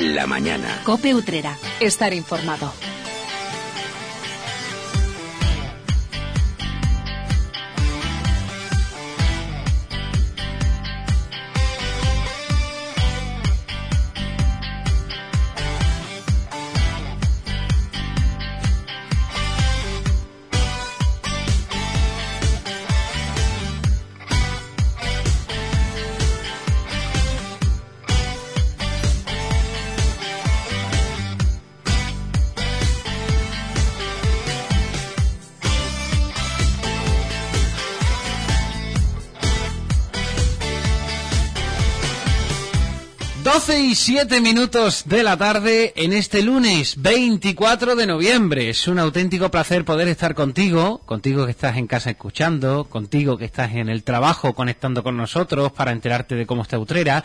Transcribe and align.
La 0.00 0.26
mañana. 0.26 0.80
Cope 0.82 1.14
Utrera. 1.14 1.58
Estar 1.78 2.14
informado. 2.14 2.72
Doce 43.70 43.82
y 43.82 43.94
siete 43.94 44.40
minutos 44.40 45.04
de 45.06 45.22
la 45.22 45.36
tarde 45.36 45.92
en 45.94 46.12
este 46.12 46.42
lunes 46.42 47.00
24 47.00 47.94
de 47.94 48.04
noviembre. 48.04 48.68
Es 48.68 48.88
un 48.88 48.98
auténtico 48.98 49.48
placer 49.48 49.84
poder 49.84 50.08
estar 50.08 50.34
contigo, 50.34 50.98
contigo 51.06 51.44
que 51.44 51.52
estás 51.52 51.76
en 51.76 51.86
casa 51.86 52.10
escuchando, 52.10 52.82
contigo 52.82 53.38
que 53.38 53.44
estás 53.44 53.76
en 53.76 53.88
el 53.88 54.02
trabajo 54.02 54.54
conectando 54.54 55.04
con 55.04 55.16
nosotros 55.16 55.70
para 55.70 55.92
enterarte 55.92 56.34
de 56.34 56.46
cómo 56.46 56.62
está 56.62 56.80
Utrera, 56.80 57.22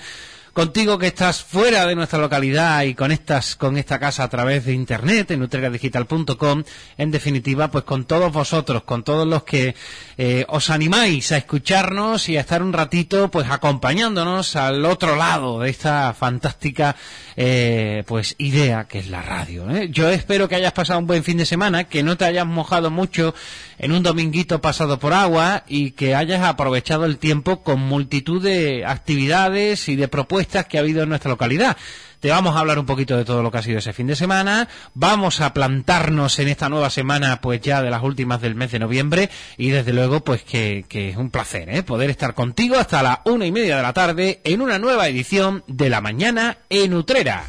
contigo 0.56 0.98
que 0.98 1.08
estás 1.08 1.44
fuera 1.44 1.86
de 1.86 1.96
nuestra 1.96 2.18
localidad 2.18 2.84
y 2.84 2.96
conectas 2.96 3.58
con 3.58 3.78
esta 3.78 4.00
casa 4.00 4.24
a 4.24 4.30
través 4.30 4.64
de 4.64 4.72
internet 4.72 5.32
en 5.32 5.42
utreradigital.com, 5.42 6.64
en 6.98 7.12
definitiva, 7.12 7.70
pues 7.70 7.84
con 7.84 8.06
todos 8.06 8.32
vosotros, 8.32 8.84
con 8.84 9.04
todos 9.04 9.28
los 9.28 9.44
que 9.44 9.76
eh, 10.18 10.46
os 10.48 10.70
animáis 10.70 11.34
a 11.34 11.38
escucharnos 11.38 12.30
y 12.30 12.38
a 12.38 12.40
estar 12.40 12.64
un 12.64 12.72
ratito, 12.72 13.30
pues 13.30 13.50
acompañándonos 13.50 14.56
al 14.56 14.86
otro 14.86 15.18
lado 15.18 15.60
de 15.60 15.70
esta 15.70 16.14
fantástica, 16.14 16.96
eh, 17.36 18.06
pues 18.08 18.36
idea 18.38 18.86
que 18.86 19.00
es 19.00 19.10
la 19.10 19.22
radio. 19.22 19.70
¿eh? 19.70 19.90
Yo 19.92 20.08
espero 20.08 20.48
que 20.48 20.56
hayas 20.56 20.72
pasado 20.72 21.00
un 21.00 21.08
buen 21.08 21.26
fin 21.26 21.36
de 21.36 21.46
semana, 21.46 21.84
que 21.84 22.02
no 22.02 22.16
te 22.16 22.24
hayas 22.24 22.48
mojado 22.48 22.90
mucho 22.90 23.36
en 23.78 23.92
un 23.92 24.04
dominguito 24.04 24.62
pasado 24.62 25.00
por 25.00 25.14
agua 25.14 25.64
y 25.68 25.92
que 25.92 26.16
hayas 26.16 26.44
aprovechado 26.44 27.06
el 27.06 27.18
tiempo 27.18 27.64
con 27.64 27.80
multitud 27.80 28.42
de 28.42 28.86
actividades 28.86 29.90
y 29.90 29.96
de 29.96 30.08
propuestas 30.08 30.66
que 30.66 30.78
ha 30.78 30.82
habido 30.82 31.04
en 31.04 31.10
nuestra 31.10 31.32
localidad. 31.32 31.78
Te 32.20 32.32
vamos 32.32 32.56
a 32.56 32.60
hablar 32.60 32.80
un 32.80 32.88
poquito 32.88 33.16
de 33.18 33.24
todo 33.24 33.44
lo 33.44 33.52
que 33.52 33.60
ha 33.60 33.62
sido 33.62 33.78
ese 33.78 33.94
fin 33.94 34.08
de 34.08 34.16
semana. 34.16 34.68
Vamos 34.96 35.42
a 35.42 35.54
plantarnos 35.54 36.40
en 36.40 36.48
esta 36.48 36.70
nueva 36.70 36.90
semana, 36.90 37.40
pues 37.40 37.62
ya 37.62 37.84
de 37.84 37.92
las 37.92 38.02
últimas 38.02 38.42
del 38.42 38.56
mes 38.56 38.72
de 38.72 38.80
noviembre. 38.80 39.30
Y 39.58 39.70
desde 39.70 39.94
luego, 39.94 40.24
pues 40.24 40.42
que, 40.42 40.86
es 40.90 41.18
un 41.18 41.30
placer, 41.30 41.70
¿eh? 41.70 41.84
Poder 41.84 42.10
estar 42.10 42.34
contigo 42.34 42.78
hasta 42.78 43.04
la 43.04 43.22
una 43.26 43.46
y 43.46 43.52
media 43.52 43.78
de 43.78 43.84
la 43.84 43.94
tarde 43.94 44.42
en 44.44 44.62
una 44.62 44.80
nueva 44.80 45.08
edición 45.08 45.64
de 45.68 45.90
La 45.90 46.02
Mañana 46.02 46.58
en 46.70 46.96
Utrera. 46.96 47.46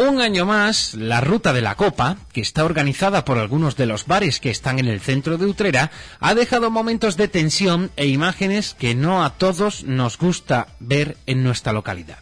Un 0.00 0.22
año 0.22 0.46
más, 0.46 0.94
la 0.94 1.20
Ruta 1.20 1.52
de 1.52 1.60
la 1.60 1.74
Copa, 1.74 2.16
que 2.32 2.40
está 2.40 2.64
organizada 2.64 3.26
por 3.26 3.36
algunos 3.36 3.76
de 3.76 3.84
los 3.84 4.06
bares 4.06 4.40
que 4.40 4.48
están 4.48 4.78
en 4.78 4.88
el 4.88 4.98
centro 4.98 5.36
de 5.36 5.44
Utrera, 5.44 5.90
ha 6.20 6.34
dejado 6.34 6.70
momentos 6.70 7.18
de 7.18 7.28
tensión 7.28 7.90
e 7.96 8.06
imágenes 8.06 8.74
que 8.78 8.94
no 8.94 9.22
a 9.22 9.36
todos 9.36 9.84
nos 9.84 10.16
gusta 10.16 10.68
ver 10.80 11.18
en 11.26 11.44
nuestra 11.44 11.74
localidad. 11.74 12.16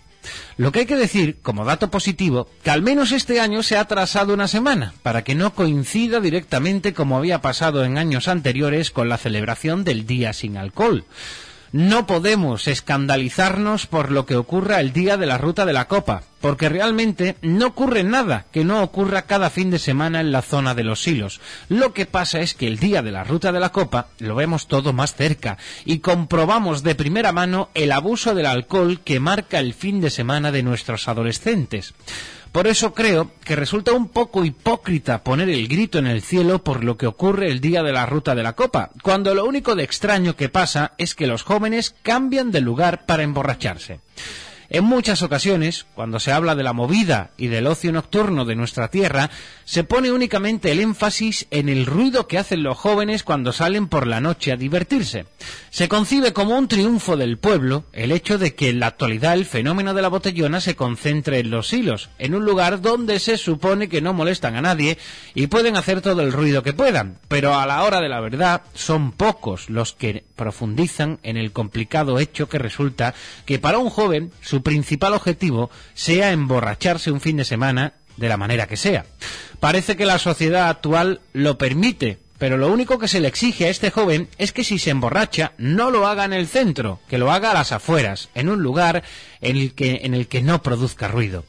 Lo 0.57 0.73
que 0.73 0.81
hay 0.81 0.87
que 0.87 0.97
decir, 0.97 1.39
como 1.41 1.65
dato 1.65 1.89
positivo, 1.89 2.49
que 2.65 2.73
al 2.73 2.83
menos 2.83 3.13
este 3.13 3.41
año 3.41 3.63
se 3.63 3.77
ha 3.77 3.83
atrasado 3.83 4.35
una 4.35 4.49
semana, 4.49 4.93
para 5.05 5.23
que 5.23 5.37
no 5.37 5.55
coincida 5.55 6.19
directamente 6.19 6.93
como 6.95 7.17
había 7.17 7.41
pasado 7.41 7.85
en 7.85 7.97
años 7.97 8.27
anteriores 8.27 8.91
con 8.91 9.09
la 9.09 9.19
celebración 9.19 9.85
del 9.85 10.05
Día 10.05 10.33
sin 10.33 10.57
Alcohol. 10.57 11.05
No 11.73 12.07
podemos 12.07 12.67
escandalizarnos 12.67 13.87
por 13.87 14.11
lo 14.11 14.25
que 14.25 14.37
ocurra 14.37 14.81
el 14.81 14.93
día 14.93 15.19
de 15.19 15.27
la 15.27 15.37
ruta 15.37 15.67
de 15.67 15.75
la 15.75 15.87
copa, 15.87 16.23
porque 16.41 16.71
realmente 16.71 17.37
no 17.43 17.67
ocurre 17.67 18.05
nada 18.05 18.47
que 18.53 18.65
no 18.65 18.83
ocurra 18.83 19.23
cada 19.23 19.51
fin 19.51 19.71
de 19.71 19.79
semana 19.79 20.21
en 20.21 20.33
la 20.33 20.41
zona 20.41 20.75
de 20.75 20.85
los 20.85 21.03
silos. 21.03 21.41
Lo 21.69 21.93
que 21.93 22.07
pasa 22.07 22.41
es 22.41 22.55
que 22.55 22.67
el 22.67 22.79
día 22.79 23.03
de 23.03 23.13
la 23.13 23.25
ruta 23.25 23.53
de 23.53 23.61
la 23.61 23.71
copa 23.71 24.09
lo 24.19 24.35
vemos 24.35 24.67
todo 24.67 24.95
más 24.95 25.15
cerca 25.15 25.59
y 25.85 25.99
comprobamos 25.99 26.83
de 26.83 26.95
primera 26.95 27.33
mano 27.33 27.69
el 27.75 27.93
abuso 27.93 28.35
del 28.35 28.47
alcohol 28.47 29.01
que 29.05 29.21
marca 29.21 29.59
el 29.59 29.75
fin 29.75 30.01
de 30.01 30.11
semana 30.11 30.51
de 30.51 30.63
nuestros 30.63 31.07
adolescentes. 31.07 31.95
Por 32.59 32.67
eso 32.67 32.93
creo 32.93 33.31
que 33.45 33.55
resulta 33.55 33.93
un 33.93 34.09
poco 34.09 34.45
hipócrita 34.45 35.23
poner 35.23 35.49
el 35.49 35.69
grito 35.69 36.01
en 36.01 36.09
el 36.09 36.23
cielo 36.23 36.65
por 36.65 36.83
lo 36.83 36.97
que 36.97 37.07
ocurre 37.07 37.53
el 37.53 37.61
día 37.61 37.85
de 37.85 37.93
la 37.93 38.05
ruta 38.05 38.35
de 38.35 38.43
la 38.43 38.55
copa, 38.55 38.91
cuando 39.01 39.33
lo 39.33 39.45
único 39.45 39.77
de 39.77 39.85
extraño 39.85 40.35
que 40.35 40.49
pasa 40.49 40.91
es 40.99 41.15
que 41.15 41.29
los 41.29 41.45
jóvenes 41.45 41.95
cambian 42.03 42.51
de 42.51 42.61
lugar 42.61 43.07
para 43.07 43.23
emborracharse. 43.23 44.01
En 44.71 44.85
muchas 44.85 45.23
ocasiones, 45.23 45.87
cuando 45.95 46.21
se 46.21 46.31
habla 46.31 46.55
de 46.55 46.63
la 46.63 46.75
movida 46.75 47.31
y 47.39 47.47
del 47.47 47.67
ocio 47.67 47.91
nocturno 47.91 48.45
de 48.45 48.55
nuestra 48.55 48.89
tierra, 48.89 49.31
se 49.65 49.83
pone 49.83 50.13
únicamente 50.13 50.71
el 50.71 50.81
énfasis 50.81 51.47
en 51.51 51.71
el 51.71 51.87
ruido 51.87 52.27
que 52.27 52.37
hacen 52.37 52.63
los 52.63 52.77
jóvenes 52.77 53.23
cuando 53.23 53.53
salen 53.53 53.89
por 53.89 54.07
la 54.07 54.21
noche 54.21 54.53
a 54.53 54.57
divertirse. 54.57 55.25
Se 55.71 55.89
concibe 55.89 56.35
como 56.35 56.59
un 56.59 56.69
triunfo 56.69 57.17
del 57.17 57.39
pueblo 57.39 57.85
el 57.95 58.13
hecho 58.13 58.37
de 58.37 58.55
que 58.55 58.69
en 58.69 58.81
la 58.81 58.89
actualidad 58.89 59.33
el 59.33 59.47
fenómeno 59.47 59.95
de 59.95 60.03
la 60.03 60.09
botellona 60.09 60.61
se 60.61 60.77
concentre 60.77 61.39
en 61.39 61.51
los 61.51 61.73
hilos, 61.73 62.11
en 62.19 62.35
un 62.35 62.45
lugar 62.45 62.83
donde 62.83 63.21
se 63.21 63.39
supone 63.39 63.89
que 63.89 64.03
no 64.03 64.13
molestan 64.13 64.55
a 64.57 64.63
nadie 64.63 64.99
y 65.35 65.47
pueden 65.47 65.77
hacer 65.77 66.03
todo 66.03 66.21
el 66.21 66.33
ruido 66.33 66.63
que 66.63 66.75
puedan, 66.75 67.19
pero 67.29 67.59
a 67.59 67.65
la 67.65 67.85
hora 67.85 68.03
de 68.03 68.11
la 68.11 68.21
verdad 68.21 68.63
son 68.75 69.13
pocos 69.13 69.71
los 69.71 69.95
que 69.95 70.25
profundizan 70.37 71.21
en 71.23 71.39
el 71.39 71.53
complicado 71.53 72.19
hecho 72.19 72.51
que 72.51 72.59
resulta 72.59 73.15
que 73.47 73.59
para 73.59 73.79
un 73.79 73.89
joven 73.89 74.31
principal 74.63 75.15
objetivo 75.15 75.71
sea 75.95 76.33
emborracharse 76.33 77.11
un 77.11 77.21
fin 77.21 77.37
de 77.37 77.45
semana 77.45 77.95
de 78.17 78.29
la 78.29 78.37
manera 78.37 78.67
que 78.67 78.77
sea. 78.77 79.07
Parece 79.61 79.97
que 79.97 80.07
la 80.07 80.19
sociedad 80.19 80.69
actual 80.69 81.21
lo 81.33 81.59
permite, 81.59 82.19
pero 82.39 82.57
lo 82.57 82.73
único 82.73 82.99
que 82.99 83.09
se 83.09 83.21
le 83.21 83.29
exige 83.29 83.67
a 83.67 83.71
este 83.71 83.91
joven 83.91 84.29
es 84.39 84.53
que 84.53 84.65
si 84.65 84.79
se 84.79 84.91
emborracha 84.91 85.53
no 85.59 85.91
lo 85.91 86.07
haga 86.07 86.25
en 86.25 86.33
el 86.33 86.47
centro, 86.47 87.01
que 87.09 87.19
lo 87.19 87.33
haga 87.33 87.51
a 87.51 87.55
las 87.55 87.73
afueras, 87.73 88.29
en 88.35 88.49
un 88.49 88.63
lugar 88.63 89.03
en 89.41 89.57
el 89.57 89.75
que, 89.75 90.01
en 90.03 90.15
el 90.15 90.29
que 90.29 90.43
no 90.43 90.63
produzca 90.63 91.09
ruido. 91.09 91.45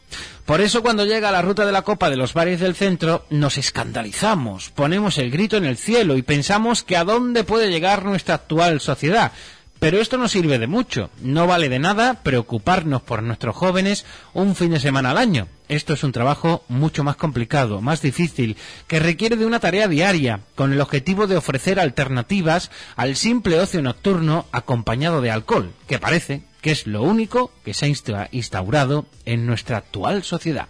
Por 0.46 0.62
eso 0.62 0.82
cuando 0.82 1.06
llega 1.06 1.32
la 1.32 1.44
ruta 1.44 1.64
de 1.64 1.72
la 1.72 1.84
copa 1.84 2.10
de 2.10 2.16
los 2.16 2.34
bares 2.34 2.60
del 2.60 2.74
centro 2.74 3.24
nos 3.30 3.60
escandalizamos, 3.60 4.72
ponemos 4.72 5.20
el 5.20 5.30
grito 5.30 5.58
en 5.58 5.66
el 5.66 5.78
cielo 5.78 6.18
y 6.18 6.24
pensamos 6.24 6.82
que 6.84 6.98
a 6.98 7.04
dónde 7.04 7.44
puede 7.44 7.70
llegar 7.70 8.04
nuestra 8.04 8.34
actual 8.36 8.82
sociedad. 8.82 9.32
Pero 9.80 10.02
esto 10.02 10.18
no 10.18 10.28
sirve 10.28 10.60
de 10.60 10.68
mucho. 10.68 11.10
No 11.22 11.48
vale 11.48 11.70
de 11.70 11.80
nada 11.80 12.16
preocuparnos 12.22 13.02
por 13.02 13.24
nuestros 13.24 13.56
jóvenes 13.56 14.06
un 14.34 14.56
fin 14.56 14.72
de 14.72 14.80
semana 14.80 15.12
al 15.12 15.18
año. 15.18 15.48
Esto 15.70 15.94
es 15.94 16.04
un 16.04 16.12
trabajo 16.12 16.64
mucho 16.68 17.04
más 17.06 17.16
complicado, 17.16 17.80
más 17.80 18.02
difícil, 18.02 18.58
que 18.88 19.00
requiere 19.00 19.38
de 19.38 19.46
una 19.46 19.60
tarea 19.60 19.88
diaria, 19.88 20.42
con 20.56 20.74
el 20.74 20.82
objetivo 20.82 21.28
de 21.28 21.38
ofrecer 21.38 21.80
alternativas 21.80 22.72
al 22.98 23.16
simple 23.16 23.60
ocio 23.60 23.82
nocturno 23.82 24.48
acompañado 24.52 25.22
de 25.22 25.32
alcohol, 25.32 25.72
que 25.88 26.00
parece 26.00 26.44
que 26.62 26.72
es 26.72 26.86
lo 26.86 27.04
único 27.04 27.54
que 27.64 27.74
se 27.74 27.86
ha 27.86 28.28
instaurado 28.32 29.06
en 29.26 29.46
nuestra 29.46 29.78
actual 29.78 30.24
sociedad. 30.24 30.68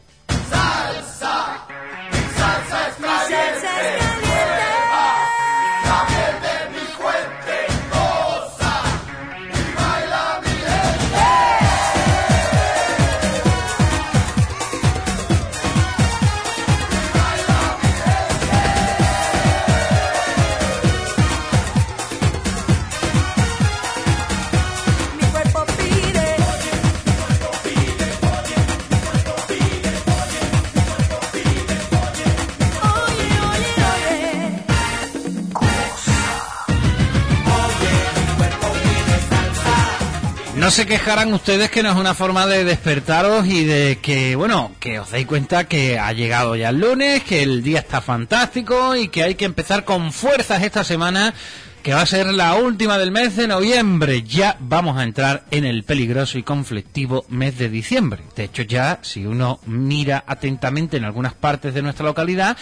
No 40.59 40.71
se 40.71 40.85
quejarán 40.85 41.33
ustedes 41.33 41.71
que 41.71 41.81
no 41.81 41.89
es 41.89 41.95
una 41.95 42.13
forma 42.13 42.45
de 42.45 42.65
despertaros 42.65 43.47
y 43.47 43.63
de 43.63 43.99
que, 44.01 44.35
bueno, 44.35 44.73
que 44.81 44.99
os 44.99 45.09
deis 45.09 45.25
cuenta 45.25 45.69
que 45.69 45.97
ha 45.97 46.11
llegado 46.11 46.53
ya 46.57 46.69
el 46.69 46.81
lunes, 46.81 47.23
que 47.23 47.41
el 47.43 47.63
día 47.63 47.79
está 47.79 48.01
fantástico 48.01 48.93
y 48.93 49.07
que 49.07 49.23
hay 49.23 49.35
que 49.35 49.45
empezar 49.45 49.85
con 49.85 50.11
fuerzas 50.11 50.61
esta 50.61 50.83
semana 50.83 51.33
que 51.81 51.93
va 51.93 52.01
a 52.01 52.05
ser 52.05 52.33
la 52.33 52.55
última 52.55 52.97
del 52.97 53.11
mes 53.11 53.37
de 53.37 53.47
noviembre. 53.47 54.23
Ya 54.23 54.57
vamos 54.59 54.97
a 54.97 55.03
entrar 55.03 55.45
en 55.49 55.63
el 55.63 55.83
peligroso 55.83 56.37
y 56.37 56.43
conflictivo 56.43 57.23
mes 57.29 57.57
de 57.57 57.69
diciembre. 57.69 58.23
De 58.35 58.43
hecho, 58.43 58.63
ya 58.63 58.99
si 59.01 59.25
uno 59.25 59.61
mira 59.65 60.25
atentamente 60.27 60.97
en 60.97 61.05
algunas 61.05 61.33
partes 61.33 61.73
de 61.73 61.81
nuestra 61.81 62.05
localidad, 62.05 62.57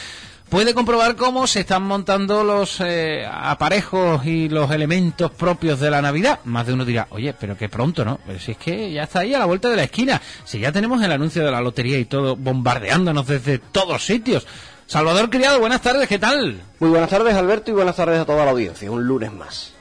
puede 0.50 0.74
comprobar 0.74 1.16
cómo 1.16 1.48
se 1.48 1.62
están 1.62 1.84
montando 1.84 2.44
los 2.44 2.80
eh, 2.82 3.26
aparejos 3.30 4.26
y 4.26 4.50
los 4.50 4.72
elementos 4.72 5.32
propios 5.32 5.80
de 5.80 5.92
la 5.92 6.02
Navidad. 6.02 6.40
Más 6.46 6.66
de 6.68 6.74
uno 6.74 6.86
dirá, 6.86 7.08
oye, 7.12 7.34
pero 7.34 7.58
qué 7.58 7.70
pronto, 7.70 8.06
¿no? 8.06 8.20
Pero 8.26 8.40
si 8.40 8.52
es 8.52 8.58
que 8.58 8.92
ya 8.92 9.04
está 9.04 9.20
ahí 9.20 9.34
a 9.34 9.40
la 9.40 9.46
vuelta 9.46 9.70
de 9.70 9.76
la 9.76 9.84
esquina, 9.84 10.22
si 10.46 10.60
ya 10.60 10.72
tenemos 10.72 11.02
el 11.02 11.12
anuncio 11.12 11.46
de 11.46 11.52
la 11.52 11.62
lotería 11.62 11.98
y 12.00 12.06
todo 12.06 12.36
bombardeándonos 12.36 13.28
desde 13.28 13.60
todos 13.60 14.06
sitios. 14.06 14.48
Salvador 14.86 15.30
Criado, 15.30 15.60
buenas 15.60 15.82
tardes, 15.82 16.08
¿qué 16.08 16.18
tal? 16.18 16.62
Muy 16.80 16.90
buenas 16.90 17.10
tardes, 17.10 17.36
Alberto, 17.36 17.72
y 17.72 17.74
buenas 17.74 17.98
tardes 17.98 18.20
a 18.22 18.26
toda 18.26 18.46
la 18.46 18.52
audiencia. 18.52 18.90
Un 18.90 19.06
lunes 19.06 19.34
más. 19.34 19.74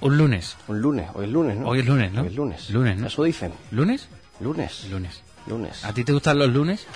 Un 0.00 0.18
lunes. 0.18 0.56
Un 0.68 0.80
lunes, 0.80 1.08
hoy 1.14 1.24
es 1.24 1.32
lunes, 1.32 1.56
¿no? 1.56 1.68
Hoy 1.68 1.80
es 1.80 1.86
lunes, 1.86 2.12
¿no? 2.12 2.20
Hoy 2.20 2.26
es 2.28 2.34
lunes. 2.34 2.70
Lunes, 2.70 2.98
¿no? 2.98 3.06
Eso 3.06 3.22
dicen. 3.24 3.52
¿Lunes? 3.70 4.08
Lunes. 4.40 4.86
Lunes. 4.90 5.22
Lunes. 5.46 5.84
¿A 5.84 5.94
ti 5.94 6.04
te 6.04 6.12
gustan 6.12 6.38
los 6.38 6.50
lunes? 6.50 6.86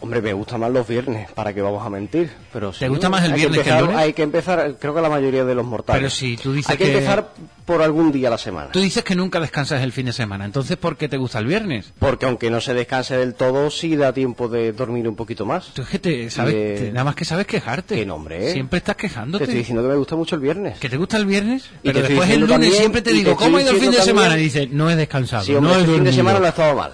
Hombre, 0.00 0.22
me 0.22 0.32
gustan 0.32 0.60
más 0.60 0.70
los 0.70 0.86
viernes, 0.86 1.28
para 1.32 1.52
que 1.52 1.60
vamos 1.60 1.84
a 1.84 1.90
mentir. 1.90 2.30
Pero 2.52 2.72
sí, 2.72 2.78
¿Te 2.80 2.88
gusta 2.88 3.08
más 3.08 3.24
el 3.24 3.32
viernes 3.32 3.62
que 3.62 3.68
el 3.70 3.74
empezar- 3.76 3.82
lunes? 3.82 3.96
Hay 3.98 4.12
que 4.12 4.22
empezar, 4.22 4.76
creo 4.78 4.94
que 4.94 5.00
la 5.00 5.08
mayoría 5.08 5.44
de 5.44 5.54
los 5.56 5.66
mortales. 5.66 5.98
Pero 6.00 6.10
si 6.10 6.36
tú 6.36 6.52
dices 6.52 6.70
Hay 6.70 6.76
que, 6.78 6.84
que- 6.84 6.92
empezar 6.94 7.32
por 7.64 7.82
algún 7.82 8.12
día 8.12 8.28
a 8.28 8.30
la 8.30 8.38
semana. 8.38 8.70
Tú 8.70 8.78
dices 8.80 9.02
que 9.02 9.16
nunca 9.16 9.40
descansas 9.40 9.82
el 9.82 9.90
fin 9.92 10.06
de 10.06 10.12
semana, 10.12 10.44
entonces 10.44 10.76
¿por 10.76 10.96
qué 10.96 11.08
te 11.08 11.16
gusta 11.16 11.40
el 11.40 11.46
viernes? 11.46 11.92
Porque 11.98 12.26
aunque 12.26 12.48
no 12.48 12.60
se 12.60 12.74
descanse 12.74 13.16
del 13.16 13.34
todo, 13.34 13.70
sí 13.70 13.96
da 13.96 14.12
tiempo 14.12 14.48
de 14.48 14.72
dormir 14.72 15.08
un 15.08 15.16
poquito 15.16 15.44
más. 15.44 15.66
Tú 15.74 15.82
es 15.82 15.88
que 15.88 15.98
te 15.98 16.30
sabes, 16.30 16.54
Eh, 16.54 16.76
te- 16.78 16.92
nada 16.92 17.04
más 17.04 17.16
que 17.16 17.24
sabes 17.24 17.46
quejarte. 17.48 17.96
qué 17.96 18.06
nombre, 18.06 18.50
¿eh? 18.50 18.52
Siempre 18.52 18.78
estás 18.78 18.96
Te 18.96 19.02
quejándote. 19.02 19.44
estoy 19.44 19.58
diciendo 19.58 19.82
que 19.82 19.88
me 19.88 19.96
gusta 19.96 20.14
mucho 20.14 20.36
el 20.36 20.40
viernes. 20.42 20.78
¿Que 20.78 20.88
te 20.88 20.96
gusta 20.96 21.16
el 21.16 21.26
viernes? 21.26 21.64
Y 21.82 21.88
Pero 21.88 22.02
te 22.02 22.08
después 22.08 22.30
el 22.30 22.40
lunes 22.40 22.52
también- 22.54 22.72
siempre 22.74 23.02
te 23.02 23.12
digo, 23.12 23.32
te 23.32 23.36
¿cómo 23.36 23.56
ha 23.56 23.62
ido 23.62 23.72
el 23.72 23.78
fin 23.80 23.90
de 23.90 24.00
semana? 24.02 24.38
Y 24.38 24.42
dices, 24.44 24.70
no 24.70 24.88
he 24.90 24.94
descansado, 24.96 25.42
Sí, 25.44 25.52
no 25.52 25.58
hombre, 25.58 25.74
he 25.74 25.80
este 25.80 25.94
fin 25.94 26.04
de 26.04 26.12
semana 26.12 26.38
no 26.38 26.46
ha 26.46 26.50
estado 26.50 26.74
mal. 26.76 26.92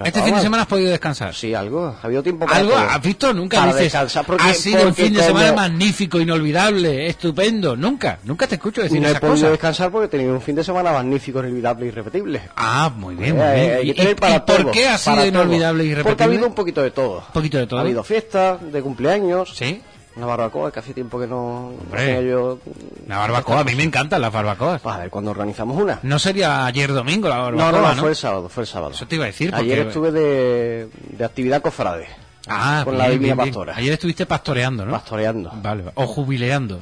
No 0.00 0.06
Este 0.06 0.22
fin 0.22 0.34
de 0.34 0.40
semana 0.40 0.62
has 0.62 0.68
podido 0.68 0.90
descansar. 0.90 1.34
Sí, 1.34 1.52
algo. 1.54 1.94
Ha 2.02 2.06
habido 2.06 2.22
tiempo 2.22 2.46
para 2.46 2.58
¿Algo? 2.58 2.70
todo. 2.72 2.80
¿Has 2.80 3.02
visto? 3.02 3.34
Nunca 3.34 3.58
Para 3.58 3.76
dices, 3.76 4.12
porque- 4.26 4.42
ha 4.44 4.54
sido 4.54 4.86
un 4.88 4.94
fin 4.94 5.12
de 5.12 5.20
como 5.20 5.26
semana 5.38 5.52
magnífico, 5.52 6.18
inolvidable, 6.18 7.06
estupendo. 7.06 7.76
Nunca, 7.76 8.18
nunca 8.24 8.46
te 8.46 8.54
escucho 8.54 8.80
decir 8.80 8.98
No 8.98 9.08
he 9.08 9.10
esas 9.10 9.20
podido 9.20 9.34
cosas. 9.36 9.50
descansar 9.50 9.90
porque 9.90 10.06
he 10.06 10.08
tenido 10.08 10.32
un 10.32 10.40
fin 10.40 10.54
de 10.56 10.64
semana 10.64 10.90
magnífico, 10.92 11.40
inolvidable 11.40 11.84
y 11.84 11.88
irrepetible. 11.88 12.40
Ah, 12.56 12.90
muy 12.96 13.14
bien, 13.14 13.36
muy 13.36 13.44
Eh, 13.44 13.80
bien. 13.82 13.94
que 13.94 14.02
¿Y, 14.04 14.08
y- 14.10 14.14
para 14.14 14.36
y 14.36 14.40
por 14.40 14.70
qué 14.70 14.88
ha 14.88 14.96
sido 14.96 15.16
para 15.16 15.26
todo. 15.30 15.42
inolvidable 15.42 15.84
y 15.84 15.88
Porque 15.88 15.98
ha 15.98 16.00
irrepetible? 16.00 16.24
habido 16.24 16.46
un 16.48 16.54
poquito 16.54 16.82
de 16.82 16.90
todo. 16.92 17.18
Un 17.18 17.32
poquito 17.34 17.58
de 17.58 17.66
todo. 17.66 17.78
Ha 17.80 17.82
habido 17.82 18.02
fiestas 18.02 18.72
de 18.72 18.80
cumpleaños, 18.82 19.52
Sí, 19.54 19.82
una 20.16 20.26
barbacoa 20.26 20.72
que 20.72 20.80
hace 20.80 20.92
tiempo 20.92 21.18
que 21.20 21.26
no, 21.26 21.72
no 21.90 22.20
yo. 22.22 22.58
la 23.06 23.18
barbacoa, 23.18 23.60
a 23.60 23.64
mí 23.64 23.74
me 23.74 23.84
encantan 23.84 24.20
las 24.20 24.32
barbacoas. 24.32 24.84
A 24.84 24.98
ver, 24.98 25.10
cuando 25.10 25.30
organizamos 25.30 25.80
una. 25.80 26.00
No 26.02 26.18
sería 26.18 26.66
ayer 26.66 26.92
domingo 26.92 27.28
la 27.28 27.38
barbacoa, 27.38 27.72
no, 27.72 27.78
¿no? 27.82 27.94
no, 27.94 28.00
fue 28.00 28.10
el 28.10 28.16
sábado, 28.16 28.48
fue 28.48 28.64
el 28.64 28.66
sábado. 28.66 28.92
Eso 28.92 29.06
te 29.06 29.14
iba 29.16 29.24
a 29.24 29.28
decir, 29.28 29.54
Ayer 29.54 29.76
porque- 29.78 29.88
estuve 29.88 30.10
de, 30.12 30.88
de 31.16 31.24
actividad 31.24 31.62
cofrade. 31.62 32.06
Ah, 32.48 32.82
con 32.84 32.94
bien, 32.94 33.04
la 33.06 33.10
Divina. 33.10 33.36
Pastora. 33.36 33.76
Ayer 33.76 33.92
estuviste 33.92 34.26
pastoreando, 34.26 34.84
¿no? 34.84 34.92
Pastoreando. 34.92 35.52
Vale, 35.62 35.84
o 35.94 36.06
jubileando. 36.06 36.80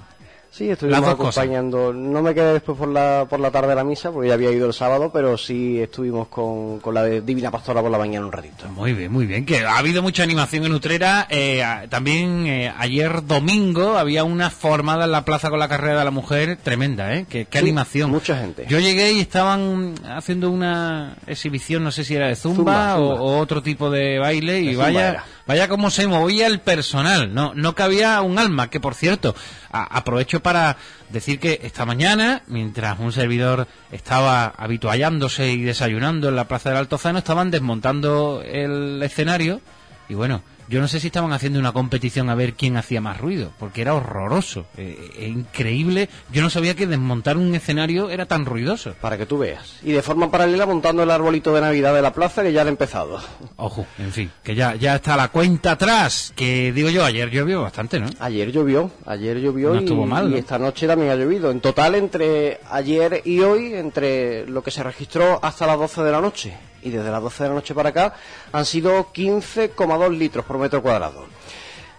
Sí, 0.58 0.69
estuvimos 0.70 1.00
cosas. 1.14 1.38
acompañando. 1.38 1.93
No 1.93 2.20
me 2.20 2.34
quedé 2.34 2.55
después 2.55 2.76
por 2.76 2.88
la, 2.88 3.26
por 3.31 3.38
la 3.38 3.50
tarde 3.52 3.72
a 3.72 3.75
la 3.76 3.84
misa, 3.84 4.10
porque 4.10 4.26
ya 4.28 4.34
había 4.34 4.50
ido 4.50 4.66
el 4.66 4.72
sábado, 4.75 5.10
pero 5.12 5.38
sí 5.38 5.81
estuvimos 5.81 6.26
con, 6.28 6.81
con 6.81 6.94
la 6.94 7.05
de 7.05 7.20
Divina 7.20 7.50
Pastora 7.52 7.81
por 7.81 7.90
la 7.93 7.99
mañana 7.99 8.26
un 8.26 8.32
ratito. 8.32 8.69
Muy 8.70 8.93
bien, 8.93 9.12
muy 9.12 9.26
bien. 9.26 9.46
Que 9.46 9.64
ha 9.64 9.78
habido 9.78 10.02
mucha 10.02 10.25
animación 10.25 10.64
en 10.66 10.72
Utrera. 10.72 11.26
Eh, 11.31 11.62
también 11.88 12.46
eh, 12.49 12.72
ayer 12.76 13.25
domingo 13.25 13.96
había 13.96 14.25
una 14.25 14.50
formada 14.50 15.05
en 15.05 15.12
la 15.12 15.25
plaza 15.25 15.49
con 15.50 15.60
la 15.60 15.69
carrera 15.69 16.00
de 16.00 16.05
la 16.06 16.10
mujer 16.10 16.58
tremenda, 16.62 17.14
¿eh? 17.14 17.26
Qué, 17.28 17.44
qué 17.44 17.58
Sí, 17.58 17.64
animación. 17.64 18.10
mucha 18.10 18.37
gente. 18.37 18.66
Yo 18.69 18.81
llegué 18.81 19.12
y 19.12 19.20
estaban 19.20 19.94
haciendo 20.08 20.50
una 20.50 21.16
exhibición, 21.26 21.84
no 21.84 21.93
sé 21.93 22.02
si 22.02 22.16
era 22.16 22.26
de 22.26 22.34
zumba, 22.34 22.94
Zumba, 22.94 22.99
o- 22.99 23.08
zumba. 23.16 23.22
O, 23.22 23.38
otro 23.38 23.62
tipo 23.62 23.90
de 23.90 24.19
baile 24.19 24.60
y 24.60 24.70
De 24.70 24.76
vaya, 24.76 25.08
era. 25.10 25.25
Vaya 25.49 25.67
cómo 25.67 25.91
se 25.91 26.06
movía 26.06 26.47
el 26.47 26.61
personal. 26.61 27.35
No, 27.35 27.55
no 27.55 27.75
cabía 27.75 28.21
un 28.23 28.39
alma. 28.39 28.71
Que 28.71 28.79
por 28.79 28.95
cierto, 28.95 29.35
aprovecho 29.73 30.41
para 30.41 30.77
decir 31.09 31.41
que 31.41 31.61
esta 31.65 31.85
mañana, 31.87 32.43
mientras 32.47 33.00
un 33.00 33.11
servidor 33.11 33.67
estaba 33.91 34.53
habituallándose 34.56 35.50
y 35.50 35.62
desayunando 35.62 36.29
en 36.29 36.37
la 36.37 36.47
plaza 36.47 36.69
del 36.69 36.79
Altozano, 36.79 37.19
estaban 37.19 37.50
desmontando 37.50 38.43
el 38.45 39.03
escenario 39.03 39.61
y 40.09 40.15
bueno, 40.15 40.43
yo 40.69 40.81
no 40.81 40.88
sé 40.88 41.00
si 41.00 41.06
estaban 41.06 41.32
haciendo 41.32 41.59
una 41.59 41.73
competición 41.73 42.29
a 42.29 42.35
ver 42.35 42.55
quién 42.55 42.76
hacía 42.76 43.00
más 43.00 43.19
ruido, 43.19 43.53
porque 43.59 43.81
era 43.81 43.94
horroroso, 43.94 44.67
eh, 44.76 45.11
eh, 45.17 45.29
increíble. 45.29 46.09
Yo 46.31 46.43
no 46.43 46.50
sabía 46.50 46.75
que 46.75 46.87
desmontar 46.87 47.37
un 47.38 47.55
escenario 47.55 48.11
era 48.11 48.26
tan 48.26 48.44
ruidoso. 48.44 48.94
Para 49.00 49.17
que 49.17 49.25
tú 49.25 49.38
veas. 49.38 49.79
Y 49.82 49.93
de 49.93 50.03
forma 50.03 50.31
paralela 50.31 50.67
montando 50.67 51.03
el 51.03 51.11
arbolito 51.11 51.55
de 51.55 51.62
Navidad 51.62 51.94
de 51.94 52.03
la 52.03 52.12
plaza, 52.12 52.43
que 52.43 52.53
ya 52.53 52.62
han 52.62 52.69
empezado. 52.69 53.19
Ojo, 53.56 53.87
en 53.99 54.12
fin, 54.12 54.31
que 54.43 54.55
ya, 54.55 54.75
ya 54.75 54.97
está 54.97 55.17
la 55.17 55.29
cuenta 55.29 55.73
atrás, 55.73 56.32
que 56.37 56.73
digo 56.73 56.91
yo, 56.91 57.05
ayer 57.05 57.31
llovió 57.31 57.62
bastante, 57.62 57.99
¿no? 57.99 58.09
Ayer 58.20 58.53
llovió, 58.53 58.91
ayer 59.06 59.38
llovió 59.38 59.70
No 59.70 59.76
y, 59.76 59.85
estuvo 59.85 60.06
mal, 60.06 60.32
y 60.32 60.38
esta 60.38 60.59
noche 60.59 60.87
también 60.87 61.12
ha 61.12 61.17
llovido. 61.17 61.50
En 61.50 61.61
total, 61.61 61.94
entre 61.94 62.61
ayer 62.70 63.23
y 63.25 63.41
hoy, 63.41 63.75
entre 63.75 64.47
lo 64.47 64.62
que 64.62 64.70
se 64.70 64.82
registró 64.82 65.38
hasta 65.43 65.67
las 65.67 65.79
12 65.79 66.03
de 66.03 66.12
la 66.12 66.20
noche 66.20 66.55
y 66.83 66.91
desde 66.91 67.11
las 67.11 67.23
12 67.23 67.43
de 67.45 67.49
la 67.51 67.55
noche 67.57 67.75
para 67.75 67.89
acá, 67.91 68.15
han 68.53 68.65
sido 68.65 69.13
15,2 69.13 70.17
litros 70.17 70.45
por 70.45 70.59
metro 70.59 70.83
cuadrado. 70.83 71.27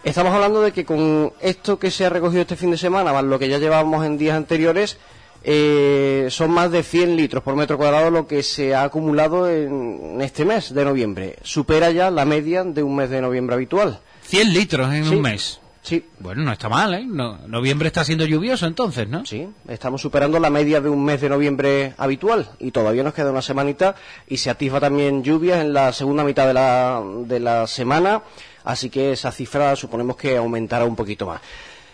Estamos 0.03 0.33
hablando 0.33 0.61
de 0.61 0.71
que 0.71 0.85
con 0.85 1.33
esto 1.41 1.77
que 1.77 1.91
se 1.91 2.05
ha 2.05 2.09
recogido 2.09 2.41
este 2.41 2.55
fin 2.55 2.71
de 2.71 2.77
semana, 2.77 3.11
más 3.11 3.23
lo 3.23 3.37
que 3.37 3.49
ya 3.49 3.57
llevábamos 3.57 4.05
en 4.05 4.17
días 4.17 4.35
anteriores, 4.37 4.97
eh, 5.43 6.27
son 6.29 6.51
más 6.51 6.71
de 6.71 6.83
100 6.83 7.15
litros 7.15 7.43
por 7.43 7.55
metro 7.55 7.77
cuadrado 7.77 8.09
lo 8.11 8.27
que 8.27 8.43
se 8.43 8.75
ha 8.75 8.83
acumulado 8.83 9.49
en 9.49 10.19
este 10.21 10.45
mes 10.45 10.73
de 10.73 10.83
noviembre. 10.85 11.37
Supera 11.43 11.91
ya 11.91 12.11
la 12.11 12.25
media 12.25 12.63
de 12.63 12.83
un 12.83 12.95
mes 12.95 13.09
de 13.09 13.21
noviembre 13.21 13.55
habitual. 13.55 13.99
100 14.23 14.53
litros 14.53 14.93
en 14.93 15.05
Sí. 15.05 15.15
un 15.15 15.21
mes. 15.21 15.59
Sí, 15.81 16.05
Bueno, 16.19 16.43
no 16.43 16.51
está 16.51 16.67
mal, 16.69 16.93
¿eh? 16.93 17.05
No- 17.07 17.39
noviembre 17.47 17.87
está 17.87 18.03
siendo 18.03 18.25
lluvioso 18.25 18.67
entonces, 18.67 19.07
¿no? 19.07 19.25
Sí, 19.25 19.47
estamos 19.67 20.01
superando 20.01 20.37
la 20.39 20.49
media 20.49 20.81
de 20.81 20.89
un 20.89 21.03
mes 21.03 21.21
de 21.21 21.29
noviembre 21.29 21.93
habitual 21.97 22.49
y 22.59 22.71
todavía 22.71 23.01
nos 23.03 23.13
queda 23.13 23.31
una 23.31 23.41
semanita 23.41 23.95
y 24.27 24.37
se 24.37 24.49
atisba 24.49 24.79
también 24.81 25.23
lluvias 25.23 25.61
en 25.61 25.73
la 25.73 25.93
segunda 25.93 26.23
mitad 26.25 26.47
de 26.47 26.53
la, 26.53 27.01
de 27.25 27.39
la 27.39 27.65
semana, 27.65 28.21
así 28.65 28.89
que 28.89 29.13
esa 29.13 29.31
cifra 29.31 29.75
suponemos 29.77 30.17
que 30.17 30.35
aumentará 30.37 30.83
un 30.85 30.95
poquito 30.97 31.25
más. 31.27 31.41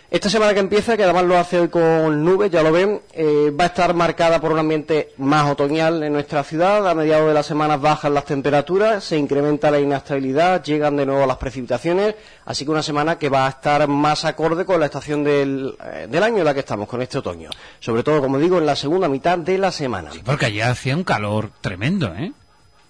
Esta 0.08 0.30
semana 0.30 0.54
que 0.54 0.60
empieza, 0.60 0.96
que 0.96 1.02
además 1.02 1.24
lo 1.24 1.36
hace 1.36 1.58
hoy 1.58 1.68
con 1.68 2.24
nubes, 2.24 2.48
ya 2.48 2.62
lo 2.62 2.70
ven, 2.70 3.02
eh, 3.12 3.50
va 3.50 3.64
a 3.64 3.66
estar 3.66 3.92
marcada 3.92 4.40
por 4.40 4.52
un 4.52 4.60
ambiente 4.60 5.10
más 5.18 5.50
otoñal 5.50 6.00
en 6.04 6.12
nuestra 6.12 6.44
ciudad. 6.44 6.88
A 6.88 6.94
mediados 6.94 7.26
de 7.26 7.34
la 7.34 7.42
semana 7.42 7.76
bajan 7.76 8.14
las 8.14 8.24
temperaturas, 8.24 9.02
se 9.02 9.18
incrementa 9.18 9.68
la 9.68 9.80
inestabilidad, 9.80 10.62
llegan 10.62 10.96
de 10.96 11.06
nuevo 11.06 11.26
las 11.26 11.38
precipitaciones, 11.38 12.14
así 12.44 12.64
que 12.64 12.70
una 12.70 12.84
semana 12.84 13.18
que 13.18 13.28
va 13.28 13.46
a 13.46 13.50
estar 13.50 13.88
más 13.88 14.24
acorde 14.24 14.64
con 14.64 14.78
la 14.78 14.86
estación 14.86 15.24
del, 15.24 15.76
eh, 15.84 16.06
del 16.08 16.22
año 16.22 16.38
en 16.38 16.44
la 16.44 16.54
que 16.54 16.60
estamos, 16.60 16.86
con 16.86 17.02
este 17.02 17.18
otoño. 17.18 17.50
Sobre 17.80 18.04
todo, 18.04 18.20
como 18.22 18.38
digo, 18.38 18.58
en 18.58 18.66
la 18.66 18.76
segunda 18.76 19.08
mitad 19.08 19.38
de 19.38 19.58
la 19.58 19.72
semana. 19.72 20.12
Sí, 20.12 20.22
porque 20.24 20.46
ayer 20.46 20.68
hacía 20.68 20.94
un 20.94 21.02
calor 21.02 21.50
tremendo, 21.60 22.14
¿eh? 22.14 22.32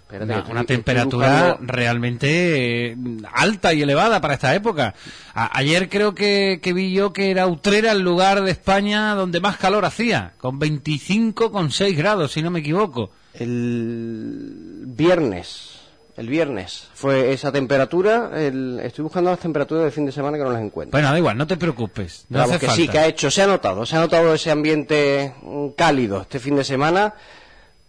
Espérate, 0.08 0.50
Una, 0.52 0.62
temperatura 0.64 1.28
buscando- 1.56 1.72
realmente 1.72 2.92
eh, 2.92 2.96
alta 3.32 3.74
y 3.74 3.82
elevada 3.82 4.20
para 4.20 4.34
esta 4.34 4.54
época. 4.54 4.94
A- 5.34 5.58
ayer 5.58 5.88
creo 5.88 6.14
que, 6.14 6.60
que 6.62 6.72
vi 6.72 6.92
yo 6.92 7.12
que 7.12 7.30
era 7.32 7.48
Utrera 7.48 7.90
el 7.90 8.02
lugar 8.02 8.42
de 8.42 8.52
España 8.52 9.14
donde 9.16 9.40
más 9.40 9.56
calor 9.56 9.84
hacía, 9.84 10.34
con 10.38 10.60
25,6 10.60 11.96
grados, 11.96 12.30
si 12.32 12.40
no 12.42 12.52
me 12.52 12.60
equivoco. 12.60 13.10
El 13.34 14.84
viernes, 14.86 15.80
el 16.16 16.28
viernes 16.28 16.88
fue 16.94 17.32
esa 17.32 17.50
temperatura. 17.52 18.30
el- 18.34 18.80
estoy 18.84 19.02
buscando 19.02 19.30
las 19.30 19.40
temperaturas 19.40 19.84
del 19.84 19.92
fin 19.92 20.06
de 20.06 20.12
semana 20.12 20.36
que 20.38 20.44
no 20.44 20.50
las 20.52 20.62
encuentro. 20.62 20.92
Bueno, 20.92 21.10
da 21.10 21.18
igual, 21.18 21.36
no 21.36 21.46
te 21.46 21.56
preocupes. 21.56 22.26
No 22.28 22.38
Vamos, 22.38 22.52
hace 22.52 22.60
que 22.60 22.66
falta. 22.66 22.82
sí, 22.82 22.88
que 22.88 22.98
ha 22.98 23.06
hecho, 23.06 23.30
se 23.30 23.42
ha 23.42 23.46
notado, 23.46 23.84
se 23.84 23.96
ha 23.96 24.00
notado 24.00 24.32
ese 24.34 24.50
ambiente 24.50 25.34
mm, 25.42 25.68
cálido 25.76 26.20
este 26.22 26.38
fin 26.38 26.56
de 26.56 26.64
semana, 26.64 27.14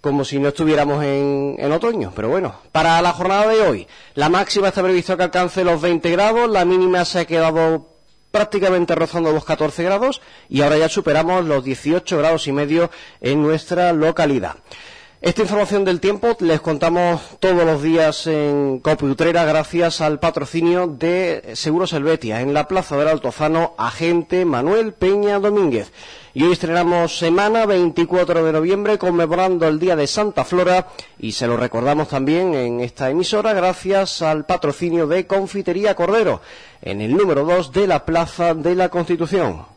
como 0.07 0.23
si 0.23 0.39
no 0.39 0.47
estuviéramos 0.47 1.03
en, 1.03 1.69
otoño. 1.69 2.13
Pero 2.15 2.29
bueno, 2.29 2.55
para 2.71 3.01
la 3.01 3.11
jornada 3.11 3.45
de 3.47 3.59
hoy, 3.59 3.87
la 4.15 4.29
máxima 4.29 4.69
está 4.69 4.81
previsto 4.81 5.17
que 5.17 5.23
alcance 5.23 5.65
los 5.65 5.81
20 5.81 6.09
grados, 6.11 6.49
la 6.49 6.63
mínima 6.63 7.03
se 7.03 7.19
ha 7.19 7.25
quedado 7.25 7.89
prácticamente 8.31 8.95
rozando 8.95 9.33
los 9.33 9.43
14 9.43 9.83
grados 9.83 10.21
y 10.47 10.61
ahora 10.61 10.77
ya 10.77 10.87
superamos 10.87 11.43
los 11.43 11.61
18 11.61 12.17
grados 12.17 12.47
y 12.47 12.53
medio 12.53 12.89
en 13.19 13.41
nuestra 13.41 13.91
localidad. 13.91 14.55
Esta 15.19 15.41
información 15.41 15.83
del 15.83 15.99
tiempo 15.99 16.37
les 16.41 16.61
contamos 16.61 17.19
todos 17.39 17.65
los 17.65 17.81
días 17.81 18.27
en 18.27 18.77
Copiutrera 18.77 19.45
gracias 19.45 19.99
al 19.99 20.19
patrocinio 20.19 20.85
de 20.85 21.53
Seguros 21.55 21.91
Helvetia 21.93 22.41
en 22.41 22.53
la 22.53 22.67
Plaza 22.67 22.95
del 22.97 23.07
Altozano, 23.07 23.73
agente 23.79 24.45
Manuel 24.45 24.93
Peña 24.93 25.39
Domínguez. 25.39 25.91
Y 26.35 26.43
hoy 26.43 26.51
estrenamos 26.51 27.17
semana 27.17 27.65
24 27.65 28.45
de 28.45 28.53
noviembre 28.53 28.99
conmemorando 28.99 29.67
el 29.67 29.79
Día 29.79 29.95
de 29.95 30.05
Santa 30.05 30.45
Flora 30.45 30.89
y 31.17 31.31
se 31.31 31.47
lo 31.47 31.57
recordamos 31.57 32.09
también 32.09 32.53
en 32.53 32.79
esta 32.81 33.09
emisora 33.09 33.53
gracias 33.53 34.21
al 34.21 34.45
patrocinio 34.45 35.07
de 35.07 35.25
Confitería 35.25 35.95
Cordero 35.95 36.41
en 36.79 37.01
el 37.01 37.17
número 37.17 37.43
2 37.43 37.71
de 37.71 37.87
la 37.87 38.05
Plaza 38.05 38.53
de 38.53 38.75
la 38.75 38.89
Constitución. 38.89 39.76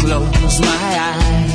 Close 0.00 0.60
my 0.60 0.68
eyes. 0.68 1.47